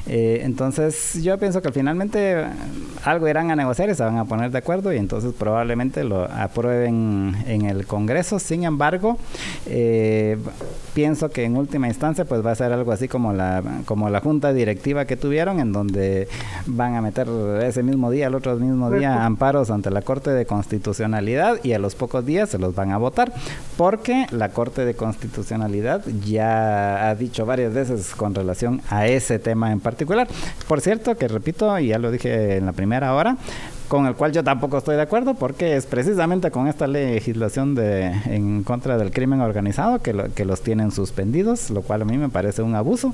Eh, 0.08 0.42
entonces 0.44 1.22
yo 1.22 1.38
pienso 1.38 1.62
que 1.62 1.74
finalmente 1.74 2.46
algo 3.04 3.28
irán 3.28 3.52
a 3.52 3.58
negociar 3.58 3.90
y 3.90 3.96
se 3.96 4.04
van 4.04 4.18
a 4.18 4.26
poner 4.26 4.52
de 4.52 4.60
acuerdo 4.60 4.94
y 4.94 4.98
entonces 4.98 5.34
probablemente 5.38 6.06
lo 6.06 6.24
aprueben 6.24 7.36
en 7.46 7.66
el 7.66 7.86
Congreso. 7.86 8.40
Sin 8.40 8.64
embargo, 8.64 9.18
pienso 10.94 11.30
que 11.30 11.44
en 11.44 11.58
última 11.58 11.88
instancia 11.88 12.24
pues 12.24 12.46
va 12.46 12.52
a 12.52 12.56
ser 12.56 12.72
algo 12.72 12.94
así 12.94 13.10
como 13.10 13.34
la, 13.34 13.62
como 13.86 14.10
la 14.10 14.22
junta 14.22 14.54
directiva 14.54 15.06
que 15.06 15.18
tuvieron 15.18 15.60
en 15.60 15.74
donde 15.74 16.30
van 16.68 16.96
a 16.96 17.02
meter 17.02 17.33
ese 17.62 17.84
mismo 17.84 18.12
día, 18.12 18.28
el 18.28 18.36
otro 18.36 18.56
mismo 18.58 18.92
día, 18.92 19.26
amparos 19.26 19.70
ante 19.70 19.90
la 19.92 20.02
Corte 20.02 20.32
de 20.32 20.46
Constitucionalidad 20.46 21.60
y 21.64 21.74
a 21.74 21.80
los 21.80 21.96
pocos 21.96 22.26
días 22.26 22.50
se 22.50 22.60
los 22.60 22.76
van 22.76 22.92
a 22.92 22.98
votar, 22.98 23.34
porque 23.78 24.28
la 24.32 24.50
Corte 24.50 24.86
de 24.86 24.96
Constitucionalidad 24.96 26.04
ya 26.26 27.10
ha 27.10 27.16
dicho 27.16 27.46
varias 27.46 27.74
veces 27.74 28.14
con 28.16 28.36
relación 28.36 28.82
a 28.90 29.08
ese 29.08 29.40
tema 29.40 29.72
en 29.72 29.80
particular. 29.80 30.28
Por 30.68 30.82
cierto, 30.82 31.16
que 31.16 31.28
repito, 31.28 31.78
y 31.80 31.88
ya 31.88 32.00
lo 32.00 32.12
dije 32.12 32.58
en 32.58 32.66
la 32.66 32.74
primera 32.74 33.14
hora, 33.14 33.38
con 33.88 34.08
el 34.08 34.16
cual 34.16 34.32
yo 34.32 34.44
tampoco 34.44 34.78
estoy 34.78 34.96
de 34.96 35.04
acuerdo 35.04 35.36
porque 35.36 35.76
es 35.76 35.86
precisamente 35.86 36.50
con 36.52 36.68
esta 36.68 36.88
legislación 36.88 37.76
de 37.76 38.06
en 38.26 38.64
contra 38.64 38.98
del 38.98 39.12
crimen 39.12 39.42
organizado 39.42 40.00
que, 40.00 40.32
que 40.34 40.46
los 40.46 40.62
tienen 40.62 40.92
suspendidos, 40.92 41.70
lo 41.70 41.82
cual 41.82 42.02
a 42.02 42.06
mí 42.06 42.18
me 42.18 42.30
parece 42.30 42.64
un 42.64 42.76
abuso 42.76 43.14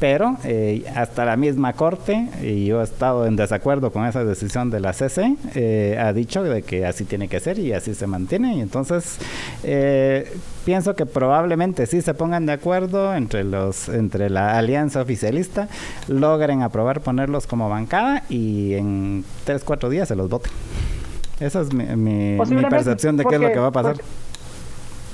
pero 0.00 0.36
eh, 0.44 0.84
hasta 0.94 1.24
la 1.24 1.36
misma 1.36 1.72
corte, 1.72 2.28
y 2.42 2.66
yo 2.66 2.80
he 2.80 2.84
estado 2.84 3.26
en 3.26 3.36
desacuerdo 3.36 3.90
con 3.90 4.06
esa 4.06 4.24
decisión 4.24 4.70
de 4.70 4.80
la 4.80 4.92
CC, 4.92 5.36
eh, 5.54 5.98
ha 6.00 6.12
dicho 6.12 6.42
de 6.42 6.62
que 6.62 6.86
así 6.86 7.04
tiene 7.04 7.28
que 7.28 7.40
ser 7.40 7.58
y 7.58 7.72
así 7.72 7.94
se 7.94 8.06
mantiene. 8.06 8.56
Y 8.56 8.60
entonces 8.60 9.18
eh, 9.64 10.32
pienso 10.64 10.94
que 10.94 11.06
probablemente 11.06 11.86
sí 11.86 12.00
se 12.00 12.14
pongan 12.14 12.46
de 12.46 12.52
acuerdo 12.52 13.14
entre 13.14 13.42
los 13.44 13.88
entre 13.88 14.30
la 14.30 14.56
alianza 14.56 15.02
oficialista, 15.02 15.68
logren 16.06 16.62
aprobar 16.62 17.00
ponerlos 17.00 17.46
como 17.46 17.68
bancada 17.68 18.22
y 18.28 18.74
en 18.74 19.24
tres 19.44 19.64
cuatro 19.64 19.90
días 19.90 20.08
se 20.08 20.16
los 20.16 20.28
voten. 20.28 20.52
Esa 21.40 21.60
es 21.60 21.72
mi, 21.72 22.36
percepción 22.68 23.16
de 23.16 23.24
qué 23.24 23.36
es 23.36 23.40
lo 23.40 23.48
que 23.48 23.58
va 23.58 23.68
a 23.68 23.72
pasar. 23.72 23.96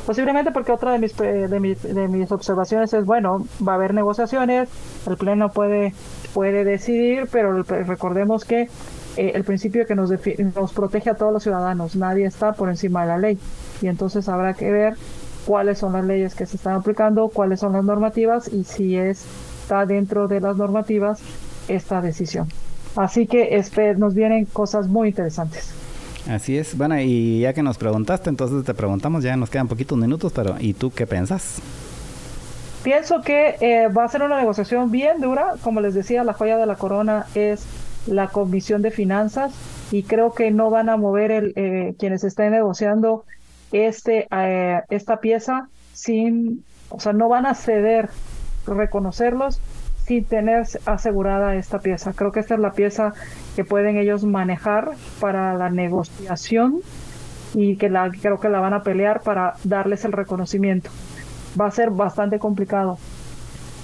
Posiblemente 0.06 0.52
porque 0.52 0.72
otra 0.72 0.92
de 0.92 0.98
mis, 0.98 1.16
de, 1.16 1.60
mis, 1.60 1.82
de 1.82 2.08
mis 2.08 2.30
observaciones 2.30 2.92
es, 2.92 3.06
bueno, 3.06 3.46
va 3.66 3.72
a 3.72 3.74
haber 3.76 3.94
negociaciones, 3.94 4.68
el 5.06 5.16
Pleno 5.16 5.48
puede, 5.48 5.94
puede 6.34 6.62
decidir, 6.64 7.26
pero 7.32 7.62
recordemos 7.62 8.44
que 8.44 8.68
eh, 9.16 9.32
el 9.34 9.44
principio 9.44 9.86
que 9.86 9.94
nos, 9.94 10.10
nos 10.54 10.72
protege 10.72 11.10
a 11.10 11.14
todos 11.14 11.32
los 11.32 11.42
ciudadanos, 11.42 11.96
nadie 11.96 12.26
está 12.26 12.52
por 12.52 12.68
encima 12.68 13.02
de 13.02 13.08
la 13.08 13.18
ley. 13.18 13.38
Y 13.80 13.86
entonces 13.86 14.28
habrá 14.28 14.52
que 14.52 14.70
ver 14.70 14.94
cuáles 15.46 15.78
son 15.78 15.94
las 15.94 16.04
leyes 16.04 16.34
que 16.34 16.46
se 16.46 16.56
están 16.56 16.74
aplicando, 16.74 17.28
cuáles 17.28 17.60
son 17.60 17.72
las 17.72 17.84
normativas 17.84 18.52
y 18.52 18.64
si 18.64 18.96
está 18.96 19.86
dentro 19.86 20.28
de 20.28 20.40
las 20.40 20.56
normativas 20.56 21.22
esta 21.68 22.00
decisión. 22.00 22.48
Así 22.96 23.26
que 23.26 23.58
nos 23.96 24.14
vienen 24.14 24.44
cosas 24.46 24.86
muy 24.88 25.08
interesantes. 25.08 25.83
Así 26.28 26.56
es. 26.56 26.76
Bueno, 26.76 26.98
y 27.00 27.40
ya 27.40 27.52
que 27.52 27.62
nos 27.62 27.76
preguntaste, 27.76 28.30
entonces 28.30 28.64
te 28.64 28.74
preguntamos, 28.74 29.22
ya 29.22 29.36
nos 29.36 29.50
quedan 29.50 29.68
poquitos 29.68 29.98
minutos, 29.98 30.32
pero 30.32 30.56
¿y 30.58 30.72
tú 30.72 30.90
qué 30.90 31.06
piensas? 31.06 31.60
Pienso 32.82 33.22
que 33.22 33.56
eh, 33.60 33.88
va 33.88 34.04
a 34.04 34.08
ser 34.08 34.22
una 34.22 34.38
negociación 34.38 34.90
bien 34.90 35.20
dura. 35.20 35.54
Como 35.62 35.80
les 35.80 35.94
decía, 35.94 36.24
la 36.24 36.32
joya 36.32 36.56
de 36.56 36.66
la 36.66 36.76
corona 36.76 37.26
es 37.34 37.64
la 38.06 38.28
Comisión 38.28 38.82
de 38.82 38.90
Finanzas 38.90 39.54
y 39.90 40.02
creo 40.02 40.32
que 40.32 40.50
no 40.50 40.70
van 40.70 40.88
a 40.88 40.96
mover 40.96 41.30
el, 41.30 41.52
eh, 41.56 41.94
quienes 41.98 42.24
estén 42.24 42.52
negociando 42.52 43.24
este, 43.72 44.28
eh, 44.30 44.80
esta 44.90 45.20
pieza 45.20 45.68
sin, 45.92 46.64
o 46.90 47.00
sea, 47.00 47.12
no 47.12 47.28
van 47.28 47.46
a 47.46 47.54
ceder 47.54 48.10
reconocerlos 48.66 49.60
sin 50.04 50.24
tener 50.24 50.64
asegurada 50.86 51.54
esta 51.54 51.78
pieza. 51.78 52.12
Creo 52.12 52.30
que 52.30 52.40
esta 52.40 52.54
es 52.54 52.60
la 52.60 52.72
pieza 52.72 53.12
que 53.56 53.64
pueden 53.64 53.96
ellos 53.96 54.24
manejar 54.24 54.90
para 55.20 55.54
la 55.54 55.70
negociación 55.70 56.80
y 57.54 57.76
que 57.76 57.88
la, 57.88 58.10
creo 58.10 58.38
que 58.38 58.48
la 58.48 58.60
van 58.60 58.74
a 58.74 58.80
pelear 58.80 59.20
para 59.22 59.54
darles 59.64 60.04
el 60.04 60.12
reconocimiento. 60.12 60.90
Va 61.58 61.66
a 61.66 61.70
ser 61.70 61.90
bastante 61.90 62.38
complicado. 62.38 62.96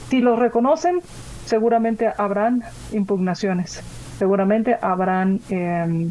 Si 0.08 0.20
los 0.20 0.38
reconocen, 0.38 1.00
seguramente 1.44 2.10
habrán 2.16 2.62
impugnaciones, 2.92 3.80
seguramente 4.18 4.76
habrán 4.80 5.38
em, 5.48 6.10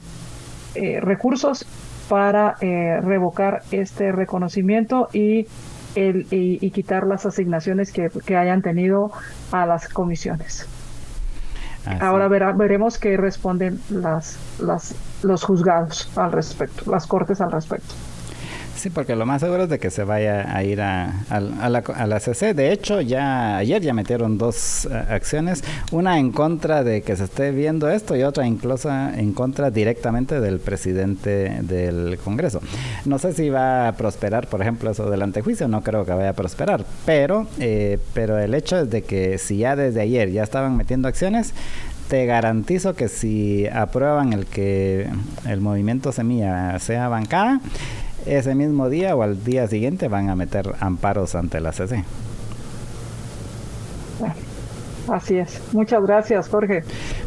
eh, 0.76 0.99
recursos 1.02 1.65
para 2.10 2.56
eh, 2.61 2.99
revocar 3.02 3.61
este 3.72 4.11
reconocimiento 4.11 5.10
y 5.14 5.45
y, 5.99 6.71
quitar 6.71 7.05
las 7.05 7.26
asignaciones 7.26 7.91
que, 7.91 8.38
hayan 8.38 8.61
tenido 8.61 9.11
a 9.51 9.65
las 9.65 9.88
comisiones. 9.89 10.67
Ahora 11.99 12.27
veremos 12.27 12.99
qué 12.99 13.17
responden 13.17 13.80
las, 13.89 14.38
las, 14.59 14.95
los 15.23 15.43
juzgados 15.43 16.11
al 16.17 16.31
respecto, 16.31 16.91
las 16.91 17.07
cortes 17.07 17.41
al 17.41 17.51
respecto. 17.51 17.95
Sí, 18.80 18.89
porque 18.89 19.14
lo 19.14 19.26
más 19.26 19.41
seguro 19.41 19.64
es 19.64 19.69
de 19.69 19.77
que 19.77 19.91
se 19.91 20.06
vaya 20.06 20.56
a 20.56 20.64
ir 20.64 20.80
a, 20.80 21.26
la, 21.30 21.80
a 21.80 22.07
la, 22.07 22.19
CC. 22.22 22.53
De 22.53 22.72
hecho, 22.72 23.01
ya 23.01 23.57
ayer 23.57 23.81
ya 23.81 23.93
metieron 23.93 24.38
dos 24.38 24.85
eh, 24.85 25.03
acciones, 25.10 25.65
una 25.91 26.18
en 26.18 26.31
contra 26.31 26.81
de 26.85 27.01
que 27.01 27.18
se 27.18 27.26
esté 27.26 27.51
viendo 27.51 27.89
esto 27.89 28.15
y 28.15 28.23
otra 28.23 28.47
incluso 28.47 28.89
en 28.89 29.34
contra 29.34 29.69
directamente 29.69 30.39
del 30.39 30.61
presidente 30.61 31.61
del 31.61 32.18
Congreso. 32.23 32.61
No 33.03 33.19
sé 33.19 33.34
si 33.34 33.49
va 33.49 33.89
a 33.89 33.97
prosperar, 33.97 34.47
por 34.47 34.61
ejemplo, 34.61 34.91
eso 34.91 35.10
del 35.10 35.23
antejuicio, 35.23 35.68
no 35.68 35.81
creo 35.81 36.06
que 36.06 36.14
vaya 36.14 36.30
a 36.30 36.34
prosperar, 36.34 36.85
pero, 37.06 37.47
eh, 37.60 37.99
pero 38.14 38.39
el 38.39 38.53
hecho 38.53 38.80
es 38.80 38.89
de 38.89 39.01
que 39.01 39.39
si 39.39 39.57
ya 39.57 39.76
desde 39.76 39.99
ayer 39.99 40.31
ya 40.31 40.43
estaban 40.43 40.77
metiendo 40.77 41.10
acciones, 41.10 41.53
te 42.07 42.26
garantizo 42.26 42.95
que 42.95 43.10
si 43.10 43.68
aprueban 43.68 44.31
el 44.31 44.45
que 44.45 45.10
el 45.45 45.60
movimiento 45.60 46.14
Semilla 46.14 46.80
sea 46.80 47.10
bancada, 47.10 47.60
ese 48.38 48.56
mismo 48.56 48.89
día 48.89 49.15
o 49.15 49.23
al 49.23 49.43
día 49.43 49.68
siguiente 49.68 50.07
van 50.07 50.30
a 50.30 50.35
meter 50.35 50.73
amparos 50.80 51.35
ante 51.35 51.60
la 51.60 51.72
CC. 51.72 52.03
Así 55.11 55.38
es. 55.38 55.61
Muchas 55.73 56.03
gracias, 56.03 56.49
Jorge. 56.49 56.81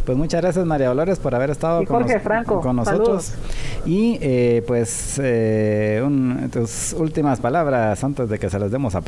Pues 0.04 0.16
muchas 0.16 0.40
gracias, 0.40 0.64
María 0.64 0.88
Dolores, 0.88 1.18
por 1.18 1.34
haber 1.34 1.50
estado 1.50 1.84
con, 1.84 2.08
Franco, 2.08 2.60
con, 2.60 2.76
nosotros. 2.76 3.34
Y 3.84 4.18
eh, 4.20 4.62
pues 4.66 5.20
eh, 5.22 6.00
tus 6.52 6.92
últimas 6.92 7.40
palabras 7.40 8.02
antes 8.04 8.28
de 8.28 8.38
que 8.38 8.48
se 8.48 8.58
las 8.58 8.70
demos 8.70 8.94
a, 8.94 9.00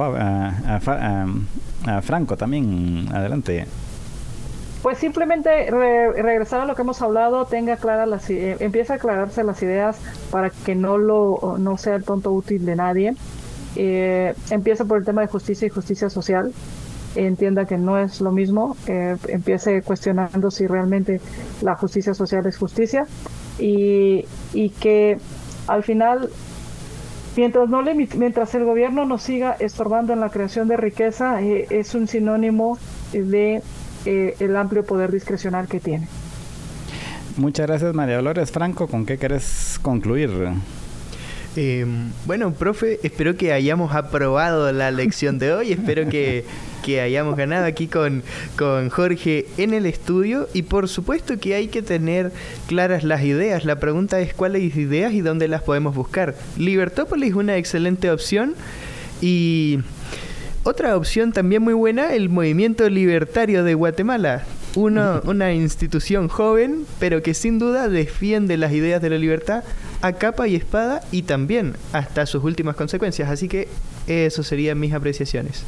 a 1.87 2.03
Franco 2.03 2.37
también. 2.37 3.07
Adelante. 3.13 3.67
Pues 4.85 4.99
simplemente 4.99 5.71
regresar 5.71 6.61
a 6.61 6.67
lo 6.67 6.75
que 6.75 6.83
hemos 6.83 7.01
hablado, 7.01 7.47
tenga 7.47 7.79
claras 7.79 8.07
las 8.07 8.29
eh, 8.29 8.59
empieza 8.61 8.93
a 8.93 8.97
aclararse 8.97 9.43
las 9.43 9.63
ideas 9.63 9.97
para 10.31 10.51
que 10.51 10.75
no 10.75 10.99
lo 10.99 11.57
no 11.59 11.79
sea 11.79 11.95
el 11.95 12.05
tonto 12.05 12.31
útil 12.33 12.67
de 12.67 12.77
nadie. 12.77 13.15
Eh, 13.77 14.35
empieza 14.51 14.85
por 14.85 14.99
el 14.99 15.07
tema 15.07 15.23
de 15.23 15.29
justicia 15.29 15.65
y 15.65 15.71
justicia 15.71 16.11
social. 16.11 16.53
Entienda 17.17 17.65
que 17.65 17.79
no 17.79 17.99
es 17.99 18.21
lo 18.21 18.31
mismo. 18.31 18.77
Eh, 18.87 19.17
empiece 19.29 19.81
cuestionando 19.81 20.51
si 20.51 20.67
realmente 20.67 21.19
la 21.63 21.77
justicia 21.77 22.13
social 22.13 22.45
es 22.45 22.59
justicia 22.59 23.07
y, 23.59 24.27
y 24.53 24.69
que 24.69 25.17
al 25.67 25.83
final 25.83 26.29
mientras 27.37 27.71
no 27.71 27.83
mientras 28.17 28.55
el 28.55 28.67
gobierno 28.67 29.07
nos 29.07 29.23
siga 29.23 29.57
estorbando 29.59 30.13
en 30.13 30.21
la 30.21 30.29
creación 30.29 30.69
de 30.69 30.77
riqueza 30.77 31.41
eh, 31.43 31.67
es 31.71 31.95
un 31.95 32.07
sinónimo 32.07 32.79
de 33.13 33.63
eh, 34.05 34.37
el 34.41 34.57
amplio 34.57 34.85
poder 34.85 35.13
discrecional 35.13 35.69
que 35.69 35.81
tiene. 35.81 36.09
Muchas 37.37 37.67
gracias 37.67 37.95
María 37.95 38.17
Dolores 38.17 38.53
Franco. 38.53 38.87
¿Con 38.87 39.07
qué 39.07 39.19
quieres 39.19 39.79
concluir? 39.83 40.31
Em, 41.57 42.11
bueno, 42.27 42.53
profe, 42.53 42.99
espero 43.05 43.37
que 43.37 43.53
hayamos 43.53 43.95
aprobado 43.95 44.73
la 44.73 44.91
lección 44.91 45.39
de 45.39 45.53
hoy, 45.53 45.73
espero 45.73 46.09
que, 46.09 46.45
que 46.85 47.01
hayamos 47.01 47.37
ganado 47.37 47.65
aquí 47.65 47.87
con, 47.87 48.25
con 48.57 48.91
Jorge 48.91 49.47
en 49.57 49.73
el 49.73 49.87
estudio 49.87 50.49
y 50.53 50.63
por 50.63 50.89
supuesto 50.89 51.39
que 51.39 51.55
hay 51.55 51.69
que 51.69 51.83
tener 51.83 52.33
claras 52.67 53.05
las 53.05 53.23
ideas. 53.23 53.65
La 53.65 53.79
pregunta 53.79 54.21
es 54.21 54.35
cuáles 54.35 54.77
ideas 54.77 55.13
y 55.13 55.21
dónde 55.21 55.47
las 55.47 55.63
podemos 55.63 55.95
buscar. 55.95 56.35
Libertópolis 56.57 57.31
es 57.31 57.37
una 57.37 57.57
excelente 57.57 58.11
opción 58.11 58.55
y 59.21 59.79
otra 60.65 60.97
opción 60.97 61.33
también 61.33 61.63
muy 61.63 61.75
buena, 61.75 62.15
el 62.15 62.31
Movimiento 62.31 62.89
Libertario 62.89 63.65
de 63.65 63.75
Guatemala. 63.75 64.45
Una, 64.77 65.21
una 65.25 65.53
institución 65.53 66.29
joven, 66.29 66.85
pero 66.99 67.23
que 67.23 67.35
sin 67.35 67.59
duda 67.59 67.89
defiende 67.89 68.57
las 68.57 68.73
ideas 68.73 69.01
de 69.01 69.11
la 69.11 69.19
libertad 69.19 69.63
a 70.03 70.13
capa 70.13 70.49
y 70.49 70.57
espada 70.57 71.01
y 71.13 71.23
también 71.23 71.75
hasta 71.93 72.27
sus 72.27 72.45
últimas 72.45 72.77
consecuencias. 72.77 73.31
Así 73.31 73.49
que 73.49 73.69
eso 74.07 74.43
serían 74.43 74.79
mis 74.79 74.93
apreciaciones. 74.93 75.65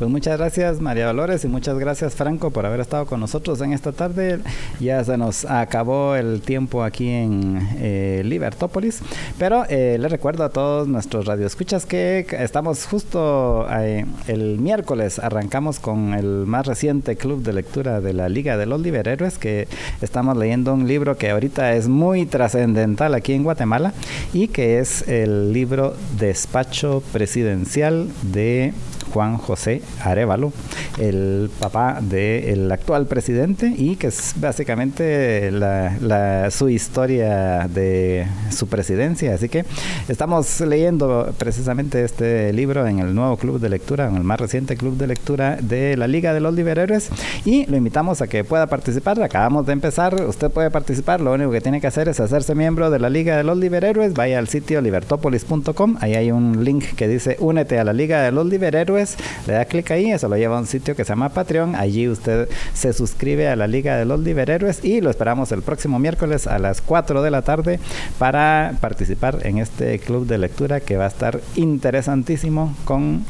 Pues 0.00 0.10
muchas 0.10 0.38
gracias 0.38 0.80
María 0.80 1.06
Dolores 1.06 1.44
y 1.44 1.48
muchas 1.48 1.78
gracias 1.78 2.14
Franco 2.14 2.50
por 2.50 2.64
haber 2.64 2.80
estado 2.80 3.04
con 3.04 3.20
nosotros 3.20 3.60
en 3.60 3.74
esta 3.74 3.92
tarde. 3.92 4.40
Ya 4.80 5.04
se 5.04 5.18
nos 5.18 5.44
acabó 5.44 6.16
el 6.16 6.40
tiempo 6.40 6.82
aquí 6.82 7.10
en 7.10 7.68
eh, 7.76 8.22
Libertópolis, 8.24 9.00
pero 9.38 9.66
eh, 9.68 9.98
les 10.00 10.10
recuerdo 10.10 10.44
a 10.44 10.48
todos 10.48 10.88
nuestros 10.88 11.26
radioescuchas 11.26 11.84
que 11.84 12.26
estamos 12.30 12.86
justo 12.86 13.66
eh, 13.70 14.06
el 14.26 14.58
miércoles 14.58 15.18
arrancamos 15.18 15.78
con 15.80 16.14
el 16.14 16.46
más 16.46 16.66
reciente 16.66 17.16
club 17.16 17.42
de 17.42 17.52
lectura 17.52 18.00
de 18.00 18.14
la 18.14 18.29
Liga 18.30 18.56
de 18.56 18.66
los 18.66 18.80
Liberhéroes 18.80 19.38
que 19.38 19.68
estamos 20.00 20.36
leyendo 20.36 20.72
un 20.74 20.86
libro 20.86 21.16
que 21.16 21.30
ahorita 21.30 21.74
es 21.74 21.88
muy 21.88 22.26
trascendental 22.26 23.14
aquí 23.14 23.34
en 23.34 23.42
Guatemala 23.42 23.92
y 24.32 24.48
que 24.48 24.78
es 24.78 25.06
el 25.08 25.52
libro 25.52 25.94
Despacho 26.18 27.02
Presidencial 27.12 28.08
de 28.22 28.72
Juan 29.12 29.36
José 29.36 29.82
Arevalo. 30.02 30.52
el 30.98 31.50
papá 31.58 31.98
del 32.00 32.70
actual 32.70 33.06
presidente 33.06 33.72
y 33.76 33.96
que 33.96 34.08
es 34.08 34.34
básicamente 34.36 35.50
la, 35.50 36.50
su 36.50 36.68
historia 36.68 37.66
de 37.68 38.26
su 38.50 38.68
presidencia. 38.68 39.34
Así 39.34 39.48
que 39.48 39.64
estamos 40.08 40.60
leyendo 40.60 41.32
precisamente 41.38 42.04
este 42.04 42.52
libro 42.52 42.86
en 42.86 42.98
el 42.98 43.14
nuevo 43.14 43.36
club 43.36 43.60
de 43.60 43.68
lectura, 43.68 44.08
en 44.08 44.16
el 44.16 44.24
más 44.24 44.40
reciente 44.40 44.76
club 44.76 44.96
de 44.96 45.06
lectura 45.06 45.56
de 45.60 45.96
la 45.96 46.06
Liga 46.06 46.34
de 46.34 46.40
los 46.40 46.54
Liberhéroes 46.54 47.08
y 47.44 47.66
lo 47.66 47.76
invitamos 47.76 48.19
que 48.26 48.44
pueda 48.44 48.66
participar. 48.66 49.22
Acabamos 49.22 49.66
de 49.66 49.72
empezar, 49.72 50.14
usted 50.26 50.50
puede 50.50 50.70
participar, 50.70 51.20
lo 51.20 51.32
único 51.32 51.50
que 51.50 51.60
tiene 51.60 51.80
que 51.80 51.86
hacer 51.86 52.08
es 52.08 52.20
hacerse 52.20 52.54
miembro 52.54 52.90
de 52.90 52.98
la 52.98 53.10
Liga 53.10 53.36
de 53.36 53.44
los 53.44 53.56
Liberhéroes, 53.56 54.14
vaya 54.14 54.38
al 54.38 54.48
sitio 54.48 54.80
libertopolis.com, 54.80 55.96
ahí 56.00 56.14
hay 56.14 56.30
un 56.30 56.64
link 56.64 56.84
que 56.96 57.08
dice 57.08 57.36
únete 57.40 57.78
a 57.78 57.84
la 57.84 57.92
Liga 57.92 58.22
de 58.22 58.32
los 58.32 58.46
Liberhéroes, 58.46 59.16
le 59.46 59.54
da 59.54 59.64
clic 59.64 59.90
ahí, 59.90 60.10
eso 60.10 60.28
lo 60.28 60.36
lleva 60.36 60.56
a 60.56 60.60
un 60.60 60.66
sitio 60.66 60.96
que 60.96 61.04
se 61.04 61.10
llama 61.10 61.30
Patreon, 61.30 61.74
allí 61.74 62.08
usted 62.08 62.48
se 62.74 62.92
suscribe 62.92 63.48
a 63.48 63.56
la 63.56 63.66
Liga 63.66 63.96
de 63.96 64.04
los 64.04 64.20
Liberhéroes 64.20 64.84
y 64.84 65.00
lo 65.00 65.10
esperamos 65.10 65.52
el 65.52 65.62
próximo 65.62 65.98
miércoles 65.98 66.46
a 66.46 66.58
las 66.58 66.80
4 66.80 67.22
de 67.22 67.30
la 67.30 67.42
tarde 67.42 67.80
para 68.18 68.74
participar 68.80 69.38
en 69.44 69.58
este 69.58 69.98
club 69.98 70.26
de 70.26 70.38
lectura 70.38 70.80
que 70.80 70.96
va 70.96 71.04
a 71.04 71.08
estar 71.08 71.40
interesantísimo 71.56 72.74
con 72.84 73.24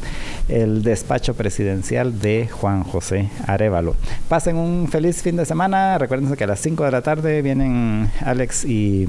el 0.49 0.83
despacho 0.83 1.33
presidencial 1.33 2.19
de 2.19 2.47
Juan 2.51 2.83
José 2.83 3.29
Arevalo. 3.47 3.95
Pasen 4.27 4.57
feliz 4.87 5.21
fin 5.21 5.35
de 5.35 5.45
semana, 5.45 5.97
recuerden 5.97 6.35
que 6.35 6.43
a 6.43 6.47
las 6.47 6.59
5 6.59 6.85
de 6.85 6.91
la 6.91 7.01
tarde 7.01 7.41
vienen 7.41 8.11
Alex 8.21 8.65
y 8.65 9.07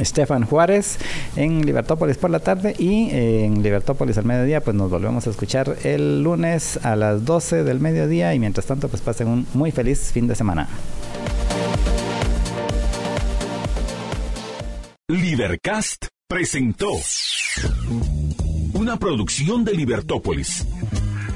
Estefan 0.00 0.44
Juárez 0.44 0.98
en 1.36 1.64
Libertópolis 1.64 2.16
por 2.16 2.30
la 2.30 2.40
tarde 2.40 2.74
y 2.78 3.10
en 3.10 3.62
Libertópolis 3.62 4.18
al 4.18 4.24
mediodía 4.24 4.60
pues 4.60 4.76
nos 4.76 4.90
volvemos 4.90 5.26
a 5.26 5.30
escuchar 5.30 5.76
el 5.84 6.22
lunes 6.22 6.78
a 6.84 6.96
las 6.96 7.24
12 7.24 7.64
del 7.64 7.80
mediodía 7.80 8.34
y 8.34 8.38
mientras 8.38 8.66
tanto 8.66 8.88
pues 8.88 9.02
pasen 9.02 9.28
un 9.28 9.46
muy 9.54 9.70
feliz 9.70 10.10
fin 10.12 10.26
de 10.26 10.34
semana. 10.34 10.68
Libercast 15.08 16.06
presentó 16.28 16.90
una 18.72 18.96
producción 18.98 19.64
de 19.64 19.74
Libertópolis. 19.74 20.66